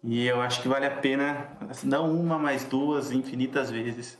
E 0.03 0.25
eu 0.27 0.41
acho 0.41 0.61
que 0.61 0.67
vale 0.67 0.85
a 0.85 0.91
pena, 0.91 1.57
não 1.83 2.11
uma, 2.11 2.37
mas 2.37 2.65
duas, 2.65 3.11
infinitas 3.11 3.71
vezes. 3.71 4.19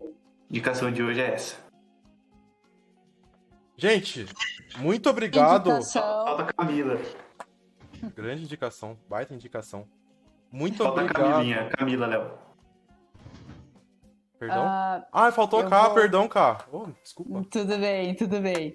A 0.00 0.04
indicação 0.50 0.92
de 0.92 1.02
hoje 1.02 1.20
é 1.20 1.34
essa. 1.34 1.56
Gente, 3.76 4.26
muito 4.76 5.08
obrigado. 5.08 5.70
Indicação. 5.70 6.02
Falta 6.02 6.52
Camila. 6.52 7.00
Grande 8.14 8.42
indicação, 8.42 8.98
baita 9.08 9.32
indicação. 9.34 9.88
Muito 10.50 10.84
Falta 10.84 11.00
obrigado. 11.00 11.30
Camilinha, 11.32 11.70
Camila, 11.70 12.06
Léo. 12.06 12.51
Perdão? 14.42 14.64
Uh, 14.64 15.04
ah, 15.12 15.30
faltou 15.30 15.62
K, 15.62 15.84
vou... 15.84 15.94
perdão, 15.94 16.26
K. 16.26 16.66
Oh, 16.72 16.86
desculpa. 17.00 17.46
Tudo 17.48 17.78
bem, 17.78 18.12
tudo 18.16 18.40
bem. 18.40 18.74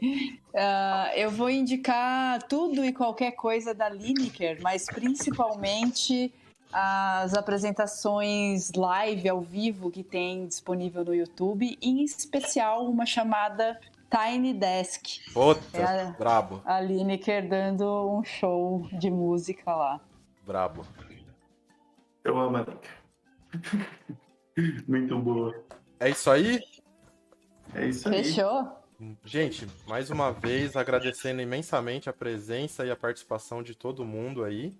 Uh, 0.53 1.11
eu 1.14 1.30
vou 1.30 1.49
indicar 1.49 2.41
tudo 2.44 2.85
e 2.85 2.94
qualquer 2.94 3.31
coisa 3.31 3.73
da 3.73 3.89
Lineker, 3.89 4.60
mas 4.61 4.85
principalmente 4.85 6.34
as 6.72 7.34
apresentações 7.34 8.72
live, 8.77 9.27
ao 9.27 9.41
vivo, 9.41 9.91
que 9.91 10.03
tem 10.03 10.48
disponível 10.48 11.03
no 11.03 11.14
YouTube, 11.14 11.77
em 11.81 12.02
especial 12.02 12.85
uma 12.85 13.06
chamada 13.06 13.77
Tiny 14.10 14.53
Desk. 14.53 15.19
Puta, 15.34 15.77
é 15.77 15.84
a, 15.84 16.11
brabo. 16.18 16.61
A 16.64 16.80
Lineker 16.80 17.45
dando 17.45 18.10
um 18.10 18.23
show 18.23 18.88
de 18.94 19.11
música 19.11 19.76
lá. 19.76 19.99
Brabo. 20.45 20.85
Eu 22.23 22.39
amo 22.39 22.56
a 22.56 22.65
Muito 24.88 25.17
boa. 25.19 25.55
É 25.99 26.09
isso 26.09 26.29
aí? 26.29 26.59
É 27.73 27.88
isso 27.88 28.07
aí. 28.09 28.23
Fechou? 28.23 28.77
Gente, 29.23 29.67
mais 29.88 30.09
uma 30.09 30.31
vez 30.31 30.75
agradecendo 30.75 31.41
imensamente 31.41 32.09
a 32.09 32.13
presença 32.13 32.85
e 32.85 32.89
a 32.89 32.95
participação 32.95 33.61
de 33.61 33.75
todo 33.75 34.03
mundo 34.03 34.43
aí. 34.43 34.75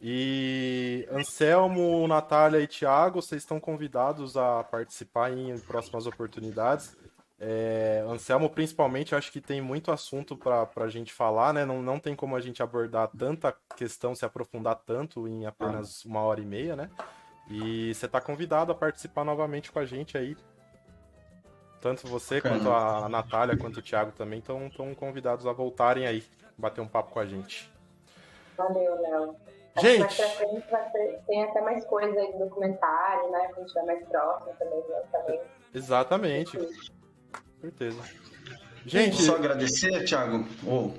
E 0.00 1.06
Anselmo, 1.10 2.06
Natália 2.06 2.60
e 2.60 2.66
Thiago, 2.66 3.20
vocês 3.20 3.42
estão 3.42 3.60
convidados 3.60 4.36
a 4.36 4.64
participar 4.64 5.32
em 5.32 5.58
próximas 5.58 6.06
oportunidades. 6.06 6.96
É, 7.40 8.04
Anselmo, 8.08 8.48
principalmente, 8.48 9.14
acho 9.14 9.30
que 9.30 9.40
tem 9.40 9.60
muito 9.60 9.92
assunto 9.92 10.36
para 10.36 10.68
a 10.76 10.88
gente 10.88 11.12
falar, 11.12 11.52
né? 11.52 11.64
Não, 11.64 11.82
não 11.82 11.98
tem 11.98 12.16
como 12.16 12.36
a 12.36 12.40
gente 12.40 12.62
abordar 12.62 13.08
tanta 13.08 13.54
questão, 13.76 14.14
se 14.14 14.24
aprofundar 14.24 14.76
tanto 14.76 15.28
em 15.28 15.46
apenas 15.46 16.04
uma 16.04 16.20
hora 16.20 16.40
e 16.40 16.46
meia, 16.46 16.74
né? 16.74 16.90
E 17.50 17.94
você 17.94 18.06
está 18.06 18.20
convidado 18.20 18.72
a 18.72 18.74
participar 18.74 19.24
novamente 19.24 19.72
com 19.72 19.78
a 19.78 19.86
gente 19.86 20.18
aí. 20.18 20.36
Tanto 21.80 22.06
você 22.06 22.40
quanto 22.40 22.70
a 22.70 23.08
Natália, 23.08 23.56
quanto 23.56 23.78
o 23.78 23.82
Thiago 23.82 24.12
também 24.12 24.40
estão 24.40 24.70
convidados 24.96 25.46
a 25.46 25.52
voltarem 25.52 26.06
aí, 26.06 26.24
bater 26.56 26.80
um 26.80 26.88
papo 26.88 27.12
com 27.12 27.20
a 27.20 27.26
gente. 27.26 27.72
Valeu, 28.56 29.00
Léo. 29.00 29.36
Gente! 29.80 30.00
Mais 30.00 30.16
pra 30.16 30.28
frente 30.30 30.70
vai 30.70 30.90
ter, 30.90 31.20
tem 31.26 31.44
até 31.44 31.60
mais 31.60 31.84
coisa 31.84 32.18
aí 32.18 32.32
no 32.32 32.40
documentário, 32.40 33.30
né? 33.30 33.48
Quando 33.54 33.66
estiver 33.66 33.86
mais 33.86 34.04
próximo 34.08 34.52
também, 34.58 34.78
né? 34.88 35.02
também. 35.12 35.40
Exatamente. 35.72 36.58
Certeza. 37.60 38.02
Gente, 38.84 39.22
só 39.22 39.36
agradecer, 39.36 40.04
Thiago. 40.04 40.44
Oh, 40.66 40.90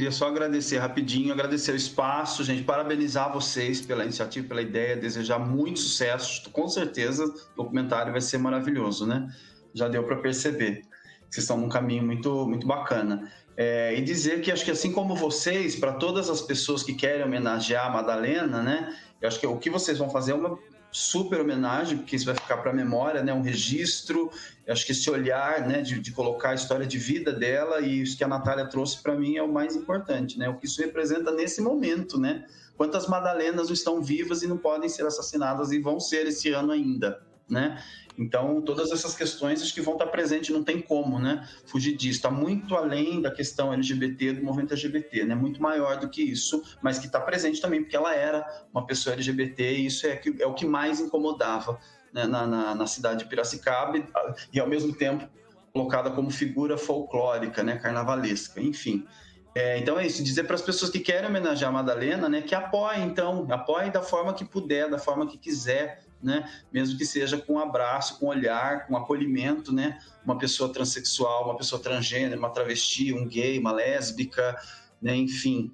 queria 0.00 0.10
só 0.10 0.28
agradecer 0.28 0.78
rapidinho, 0.78 1.30
agradecer 1.30 1.72
o 1.72 1.76
espaço, 1.76 2.42
gente, 2.42 2.62
parabenizar 2.62 3.30
vocês 3.30 3.82
pela 3.82 4.02
iniciativa, 4.02 4.48
pela 4.48 4.62
ideia, 4.62 4.96
desejar 4.96 5.38
muito 5.38 5.78
sucesso. 5.78 6.48
Com 6.48 6.66
certeza, 6.68 7.26
o 7.26 7.64
documentário 7.64 8.10
vai 8.10 8.22
ser 8.22 8.38
maravilhoso, 8.38 9.06
né? 9.06 9.28
Já 9.74 9.88
deu 9.88 10.02
para 10.04 10.16
perceber. 10.16 10.80
Vocês 11.28 11.44
estão 11.44 11.58
num 11.58 11.68
caminho 11.68 12.02
muito, 12.02 12.48
muito 12.48 12.66
bacana. 12.66 13.30
É, 13.54 13.94
e 13.94 14.00
dizer 14.00 14.40
que 14.40 14.50
acho 14.50 14.64
que 14.64 14.70
assim 14.70 14.90
como 14.90 15.14
vocês, 15.14 15.76
para 15.76 15.92
todas 15.92 16.30
as 16.30 16.40
pessoas 16.40 16.82
que 16.82 16.94
querem 16.94 17.22
homenagear 17.22 17.84
a 17.88 17.90
Madalena, 17.90 18.62
né? 18.62 18.96
Eu 19.20 19.28
acho 19.28 19.38
que 19.38 19.46
o 19.46 19.58
que 19.58 19.68
vocês 19.68 19.98
vão 19.98 20.08
fazer 20.08 20.32
é 20.32 20.34
uma 20.34 20.58
super 20.92 21.40
homenagem, 21.40 21.98
porque 21.98 22.16
isso 22.16 22.26
vai 22.26 22.34
ficar 22.34 22.58
para 22.58 22.70
a 22.70 22.74
memória, 22.74 23.22
né? 23.22 23.32
Um 23.32 23.42
registro. 23.42 24.30
Eu 24.66 24.72
acho 24.72 24.84
que 24.84 24.92
esse 24.92 25.08
olhar, 25.10 25.66
né, 25.66 25.82
de, 25.82 25.98
de, 26.00 26.12
colocar 26.12 26.50
a 26.50 26.54
história 26.54 26.86
de 26.86 26.98
vida 26.98 27.32
dela 27.32 27.80
e 27.80 28.02
isso 28.02 28.16
que 28.16 28.24
a 28.24 28.28
Natália 28.28 28.66
trouxe 28.66 29.02
para 29.02 29.14
mim 29.14 29.36
é 29.36 29.42
o 29.42 29.52
mais 29.52 29.76
importante, 29.76 30.38
né? 30.38 30.48
O 30.48 30.56
que 30.56 30.66
isso 30.66 30.80
representa 30.80 31.30
nesse 31.30 31.60
momento, 31.60 32.18
né? 32.18 32.44
Quantas 32.76 33.06
Madalenas 33.06 33.70
estão 33.70 34.02
vivas 34.02 34.42
e 34.42 34.46
não 34.46 34.56
podem 34.56 34.88
ser 34.88 35.06
assassinadas 35.06 35.70
e 35.70 35.78
vão 35.78 36.00
ser 36.00 36.26
esse 36.26 36.50
ano 36.52 36.72
ainda, 36.72 37.20
né? 37.48 37.82
Então, 38.20 38.60
todas 38.60 38.92
essas 38.92 39.14
questões 39.14 39.62
acho 39.62 39.72
que 39.72 39.80
vão 39.80 39.94
estar 39.94 40.06
presentes, 40.08 40.50
não 40.50 40.62
tem 40.62 40.78
como, 40.78 41.18
né? 41.18 41.48
Fugir 41.64 41.96
disso. 41.96 42.18
Está 42.18 42.30
muito 42.30 42.76
além 42.76 43.22
da 43.22 43.30
questão 43.30 43.72
LGBT, 43.72 44.34
do 44.34 44.44
movimento 44.44 44.74
LGBT, 44.74 45.24
né? 45.24 45.34
Muito 45.34 45.62
maior 45.62 45.98
do 45.98 46.06
que 46.10 46.22
isso, 46.22 46.62
mas 46.82 46.98
que 46.98 47.06
está 47.06 47.18
presente 47.18 47.62
também, 47.62 47.80
porque 47.80 47.96
ela 47.96 48.14
era 48.14 48.46
uma 48.74 48.84
pessoa 48.84 49.14
LGBT 49.14 49.72
e 49.72 49.86
isso 49.86 50.06
é, 50.06 50.20
é 50.38 50.46
o 50.46 50.52
que 50.52 50.66
mais 50.66 51.00
incomodava 51.00 51.80
né? 52.12 52.26
na, 52.26 52.46
na, 52.46 52.74
na, 52.74 52.86
cidade 52.86 53.20
de 53.20 53.24
Piracicaba 53.24 53.96
e, 53.96 54.04
e, 54.52 54.60
ao 54.60 54.68
mesmo 54.68 54.94
tempo, 54.94 55.26
colocada 55.72 56.10
como 56.10 56.30
figura 56.30 56.76
folclórica, 56.76 57.62
né? 57.62 57.78
Carnavalesca, 57.78 58.60
enfim. 58.60 59.06
É, 59.54 59.78
então 59.78 59.98
é 59.98 60.06
isso, 60.06 60.22
dizer 60.22 60.44
para 60.44 60.56
as 60.56 60.62
pessoas 60.62 60.90
que 60.90 61.00
querem 61.00 61.28
homenagear 61.28 61.70
a 61.70 61.72
Madalena, 61.72 62.28
né, 62.28 62.40
que 62.40 62.54
apoiem, 62.54 63.04
então, 63.04 63.48
apoiem 63.50 63.90
da 63.90 64.00
forma 64.00 64.32
que 64.32 64.44
puder, 64.44 64.88
da 64.88 64.96
forma 64.96 65.26
que 65.26 65.36
quiser, 65.36 66.04
né? 66.22 66.48
Mesmo 66.72 66.98
que 66.98 67.04
seja 67.04 67.38
com 67.38 67.54
um 67.54 67.58
abraço, 67.58 68.18
com 68.18 68.26
um 68.26 68.28
olhar, 68.28 68.86
com 68.86 68.94
um 68.94 68.96
acolhimento, 68.96 69.72
né? 69.72 69.98
Uma 70.24 70.36
pessoa 70.38 70.72
transexual, 70.72 71.44
uma 71.44 71.56
pessoa 71.56 71.80
transgênero, 71.80 72.38
uma 72.38 72.50
travesti, 72.50 73.12
um 73.12 73.26
gay, 73.26 73.58
uma 73.58 73.72
lésbica, 73.72 74.56
né? 75.00 75.16
Enfim, 75.16 75.72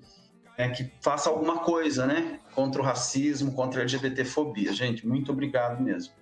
é, 0.56 0.68
que 0.68 0.90
faça 1.00 1.28
alguma 1.28 1.58
coisa, 1.58 2.06
né? 2.06 2.40
Contra 2.54 2.80
o 2.80 2.84
racismo, 2.84 3.52
contra 3.52 3.80
a 3.80 3.82
LGBTfobia. 3.82 4.72
Gente, 4.72 5.06
muito 5.06 5.32
obrigado 5.32 5.82
mesmo. 5.82 6.12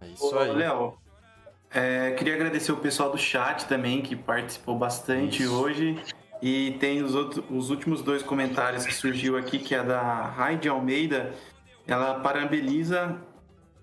É 0.00 0.08
isso 0.08 0.38
aí. 0.38 0.52
Léo, 0.52 0.98
é, 1.70 2.12
queria 2.12 2.34
agradecer 2.34 2.72
o 2.72 2.76
pessoal 2.76 3.10
do 3.10 3.18
chat 3.18 3.66
também, 3.66 4.02
que 4.02 4.16
participou 4.16 4.76
bastante 4.76 5.42
isso. 5.42 5.54
hoje. 5.54 6.02
E 6.40 6.76
tem 6.78 7.02
os, 7.02 7.14
outros, 7.14 7.44
os 7.50 7.70
últimos 7.70 8.00
dois 8.00 8.22
comentários 8.22 8.86
que 8.86 8.94
surgiu 8.94 9.36
aqui, 9.36 9.58
que 9.58 9.74
é 9.74 9.82
da 9.82 10.26
Raide 10.26 10.68
Almeida. 10.68 11.34
Ela 11.86 12.20
parabeniza 12.20 13.18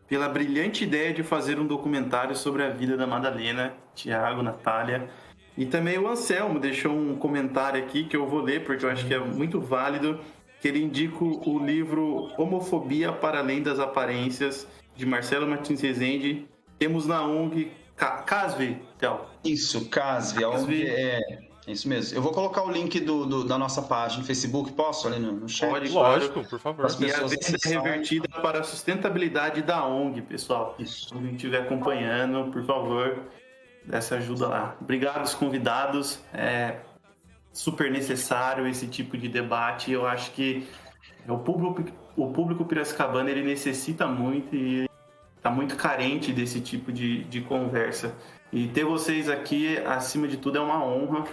pela 0.07 0.29
brilhante 0.29 0.83
ideia 0.83 1.13
de 1.13 1.23
fazer 1.23 1.59
um 1.59 1.65
documentário 1.65 2.35
sobre 2.35 2.63
a 2.63 2.69
vida 2.69 2.95
da 2.95 3.07
Madalena, 3.07 3.73
Tiago, 3.93 4.41
Natália. 4.41 5.09
E 5.57 5.65
também 5.65 5.97
o 5.97 6.07
Anselmo 6.07 6.59
deixou 6.59 6.91
um 6.91 7.15
comentário 7.15 7.81
aqui 7.81 8.03
que 8.03 8.15
eu 8.15 8.27
vou 8.27 8.41
ler 8.41 8.63
porque 8.63 8.85
eu 8.85 8.89
acho 8.89 9.05
que 9.07 9.13
é 9.13 9.19
muito 9.19 9.59
válido, 9.59 10.19
que 10.61 10.67
ele 10.67 10.83
indica 10.83 11.23
o 11.23 11.59
livro 11.59 12.29
Homofobia 12.37 13.11
para 13.11 13.39
Além 13.39 13.63
das 13.63 13.79
Aparências, 13.79 14.67
de 14.95 15.05
Marcelo 15.05 15.47
Martins 15.47 15.81
Rezende. 15.81 16.47
Temos 16.77 17.07
na 17.07 17.23
ONG 17.23 17.71
Casve, 17.95 18.77
Théo. 18.97 19.21
Isso, 19.43 19.89
Casve. 19.89 20.43
A 20.43 20.49
ONG 20.49 20.85
é 20.87 21.44
é 21.67 21.71
isso 21.71 21.89
mesmo. 21.89 22.15
Eu 22.15 22.21
vou 22.21 22.31
colocar 22.31 22.63
o 22.63 22.71
link 22.71 22.99
do, 22.99 23.25
do 23.25 23.43
da 23.43 23.57
nossa 23.57 23.81
página 23.81 24.21
no 24.21 24.27
Facebook. 24.27 24.71
Posso 24.73 25.07
ali 25.07 25.19
no, 25.19 25.31
no 25.31 25.49
chat? 25.49 25.69
Pode, 25.69 25.91
lógico, 25.91 26.43
por 26.43 26.59
favor. 26.59 26.85
As 26.85 26.95
pessoas 26.95 27.31
e 27.31 27.35
a 27.35 27.39
venda 27.39 27.57
é 27.65 27.69
revertida 27.69 28.27
para 28.41 28.59
a 28.59 28.63
sustentabilidade 28.63 29.63
da 29.63 29.83
ONG, 29.85 30.21
pessoal. 30.21 30.75
Isso. 30.77 31.09
Quem 31.09 31.33
estiver 31.33 31.63
acompanhando, 31.63 32.51
por 32.51 32.63
favor, 32.63 33.19
dessa 33.83 34.15
ajuda 34.15 34.47
lá. 34.47 34.75
Obrigado 34.79 35.19
aos 35.19 35.33
convidados. 35.33 36.19
É 36.31 36.77
super 37.51 37.89
necessário 37.89 38.67
esse 38.67 38.85
tipo 38.85 39.17
de 39.17 39.27
debate. 39.27 39.91
Eu 39.91 40.05
acho 40.05 40.31
que 40.31 40.67
o 41.27 41.39
público, 41.39 41.83
o 42.15 42.31
público 42.31 42.63
piracicabano 42.65 43.27
ele 43.27 43.41
necessita 43.41 44.05
muito 44.05 44.55
e 44.55 44.87
está 45.35 45.49
muito 45.49 45.75
carente 45.75 46.31
desse 46.31 46.61
tipo 46.61 46.91
de, 46.91 47.23
de 47.23 47.41
conversa. 47.41 48.13
E 48.53 48.67
ter 48.67 48.85
vocês 48.85 49.29
aqui, 49.29 49.77
acima 49.79 50.27
de 50.27 50.37
tudo, 50.37 50.57
é 50.57 50.61
uma 50.61 50.83
honra 50.83 51.25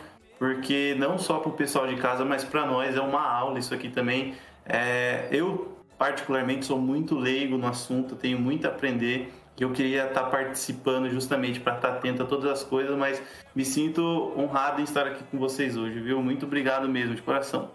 porque 0.43 0.97
não 0.99 1.19
só 1.19 1.39
para 1.39 1.51
o 1.51 1.53
pessoal 1.53 1.87
de 1.87 1.95
casa, 1.95 2.25
mas 2.25 2.43
para 2.43 2.67
nós 2.67 2.97
é 2.97 3.01
uma 3.01 3.23
aula 3.23 3.61
isso 3.61 3.73
aqui 3.73 3.89
também. 3.89 4.35
É, 4.67 5.29
eu, 5.31 5.79
particularmente, 5.97 6.65
sou 6.67 6.81
muito 6.81 7.17
leigo 7.17 7.57
no 7.57 7.69
assunto, 7.69 8.17
tenho 8.17 8.41
muito 8.41 8.67
a 8.67 8.71
aprender. 8.71 9.33
Eu 9.57 9.71
queria 9.71 10.09
estar 10.09 10.25
participando 10.25 11.09
justamente 11.09 11.61
para 11.61 11.77
estar 11.77 11.91
atento 11.91 12.25
a 12.25 12.27
todas 12.27 12.51
as 12.51 12.65
coisas, 12.65 12.99
mas 12.99 13.23
me 13.55 13.65
sinto 13.65 14.03
honrado 14.37 14.81
em 14.81 14.85
estar 14.85 15.07
aqui 15.07 15.23
com 15.31 15.39
vocês 15.39 15.77
hoje, 15.77 16.01
viu? 16.01 16.21
Muito 16.21 16.45
obrigado 16.45 16.89
mesmo, 16.89 17.15
de 17.15 17.23
coração. 17.23 17.71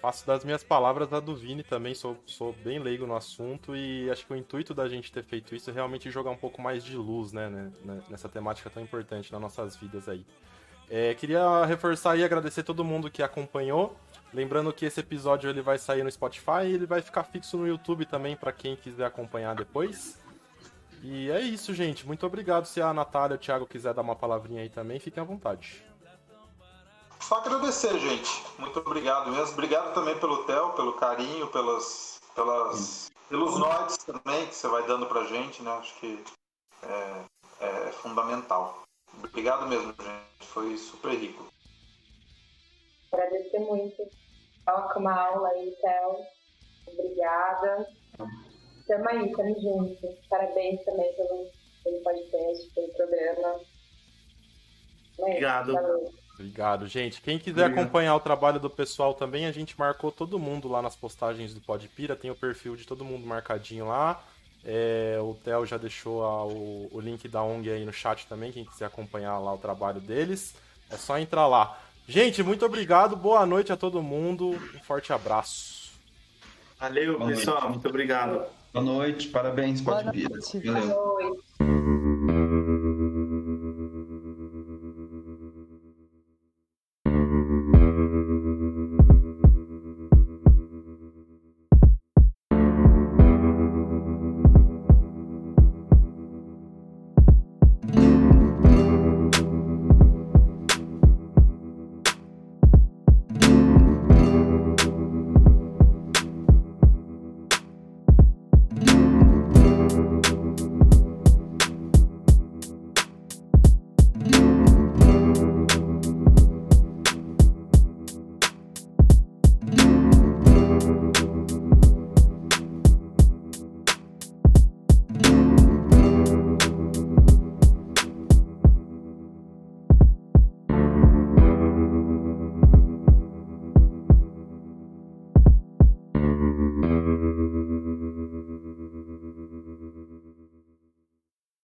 Faço 0.00 0.26
das 0.26 0.46
minhas 0.46 0.64
palavras 0.64 1.12
a 1.12 1.20
do 1.20 1.36
Vini 1.36 1.62
também, 1.62 1.94
sou, 1.94 2.16
sou 2.24 2.54
bem 2.64 2.78
leigo 2.78 3.06
no 3.06 3.14
assunto 3.14 3.76
e 3.76 4.10
acho 4.10 4.26
que 4.26 4.32
o 4.32 4.36
intuito 4.36 4.72
da 4.72 4.88
gente 4.88 5.12
ter 5.12 5.22
feito 5.22 5.54
isso 5.54 5.68
é 5.68 5.72
realmente 5.74 6.10
jogar 6.10 6.30
um 6.30 6.36
pouco 6.36 6.62
mais 6.62 6.82
de 6.82 6.96
luz, 6.96 7.30
né, 7.30 7.50
né 7.84 8.00
nessa 8.08 8.26
temática 8.26 8.70
tão 8.70 8.82
importante 8.82 9.30
nas 9.30 9.40
nossas 9.40 9.76
vidas 9.76 10.08
aí. 10.08 10.24
É, 10.94 11.14
queria 11.14 11.64
reforçar 11.64 12.18
e 12.18 12.22
agradecer 12.22 12.62
todo 12.62 12.84
mundo 12.84 13.10
que 13.10 13.22
acompanhou. 13.22 13.96
Lembrando 14.30 14.70
que 14.74 14.84
esse 14.84 15.00
episódio 15.00 15.48
ele 15.48 15.62
vai 15.62 15.78
sair 15.78 16.04
no 16.04 16.12
Spotify 16.12 16.66
e 16.66 16.74
ele 16.74 16.84
vai 16.84 17.00
ficar 17.00 17.24
fixo 17.24 17.56
no 17.56 17.66
YouTube 17.66 18.04
também 18.04 18.36
para 18.36 18.52
quem 18.52 18.76
quiser 18.76 19.06
acompanhar 19.06 19.54
depois. 19.54 20.18
E 21.02 21.30
é 21.30 21.40
isso, 21.40 21.72
gente. 21.72 22.06
Muito 22.06 22.26
obrigado. 22.26 22.66
Se 22.66 22.82
a 22.82 22.92
Natália 22.92 23.36
ou 23.36 23.38
o 23.38 23.40
Thiago 23.40 23.66
quiser 23.66 23.94
dar 23.94 24.02
uma 24.02 24.14
palavrinha 24.14 24.60
aí 24.60 24.68
também, 24.68 25.00
fiquem 25.00 25.22
à 25.22 25.24
vontade. 25.24 25.82
Só 27.20 27.36
agradecer, 27.36 27.98
gente. 27.98 28.30
Muito 28.58 28.78
obrigado 28.78 29.30
mesmo. 29.32 29.54
Obrigado 29.54 29.94
também 29.94 30.18
pelo 30.18 30.44
Theo, 30.44 30.74
pelo 30.74 30.92
carinho, 30.92 31.46
pelas, 31.46 32.20
pelas, 32.34 33.10
pelos 33.30 33.58
notes 33.58 33.96
também 33.96 34.46
que 34.46 34.54
você 34.54 34.68
vai 34.68 34.86
dando 34.86 35.06
pra 35.06 35.24
gente, 35.24 35.62
né? 35.62 35.70
Acho 35.70 35.94
que 36.00 36.22
é, 36.82 37.24
é 37.60 37.92
fundamental. 37.92 38.82
Obrigado 39.18 39.68
mesmo, 39.68 39.94
gente. 39.98 40.46
Foi 40.46 40.76
super 40.76 41.14
rico. 41.14 41.52
Agradecer 43.12 43.58
muito. 43.58 44.02
Ótima 44.66 45.12
aula 45.12 45.48
aí, 45.48 45.74
Théo. 45.80 46.16
Obrigada. 46.86 47.86
Tamo 48.86 49.08
aí, 49.08 49.32
tamo 49.32 49.60
junto. 49.60 50.08
Parabéns 50.28 50.84
também 50.84 51.12
pelo, 51.14 51.50
pelo 51.84 52.02
podcast, 52.02 52.70
pelo 52.74 52.92
programa. 52.94 53.60
Obrigado. 55.18 55.74
Obrigado, 56.34 56.86
gente. 56.86 57.20
Quem 57.20 57.38
quiser 57.38 57.66
Obrigado. 57.66 57.84
acompanhar 57.84 58.16
o 58.16 58.20
trabalho 58.20 58.58
do 58.58 58.70
pessoal 58.70 59.14
também, 59.14 59.46
a 59.46 59.52
gente 59.52 59.78
marcou 59.78 60.10
todo 60.10 60.38
mundo 60.38 60.66
lá 60.68 60.82
nas 60.82 60.96
postagens 60.96 61.54
do 61.54 61.60
Podpira. 61.60 62.16
Tem 62.16 62.30
o 62.30 62.36
perfil 62.36 62.74
de 62.74 62.86
todo 62.86 63.04
mundo 63.04 63.26
marcadinho 63.26 63.86
lá. 63.86 64.24
É, 64.64 65.18
o 65.20 65.34
Theo 65.44 65.66
já 65.66 65.76
deixou 65.76 66.24
a, 66.24 66.44
o, 66.44 66.88
o, 66.92 67.00
link 67.00 67.26
da 67.26 67.42
ONG 67.42 67.68
aí 67.68 67.84
no 67.84 67.92
chat 67.92 68.26
também, 68.28 68.52
quem 68.52 68.64
quiser 68.64 68.84
acompanhar 68.84 69.38
lá 69.38 69.52
o 69.52 69.58
trabalho 69.58 70.00
deles. 70.00 70.54
É 70.90 70.96
só 70.96 71.18
entrar 71.18 71.46
lá. 71.46 71.78
Gente, 72.06 72.42
muito 72.42 72.64
obrigado, 72.64 73.16
boa 73.16 73.44
noite 73.44 73.72
a 73.72 73.76
todo 73.76 74.02
mundo, 74.02 74.50
um 74.50 74.80
forte 74.84 75.12
abraço. 75.12 75.92
Valeu, 76.78 77.18
boa 77.18 77.30
pessoal, 77.30 77.60
noite. 77.60 77.72
muito 77.72 77.88
obrigado. 77.88 78.44
Boa 78.72 78.84
noite, 78.84 79.28
parabéns, 79.28 79.80
pode 79.80 80.10
vir. 80.10 80.28
Boa 80.28 80.80
noite. 80.80 81.91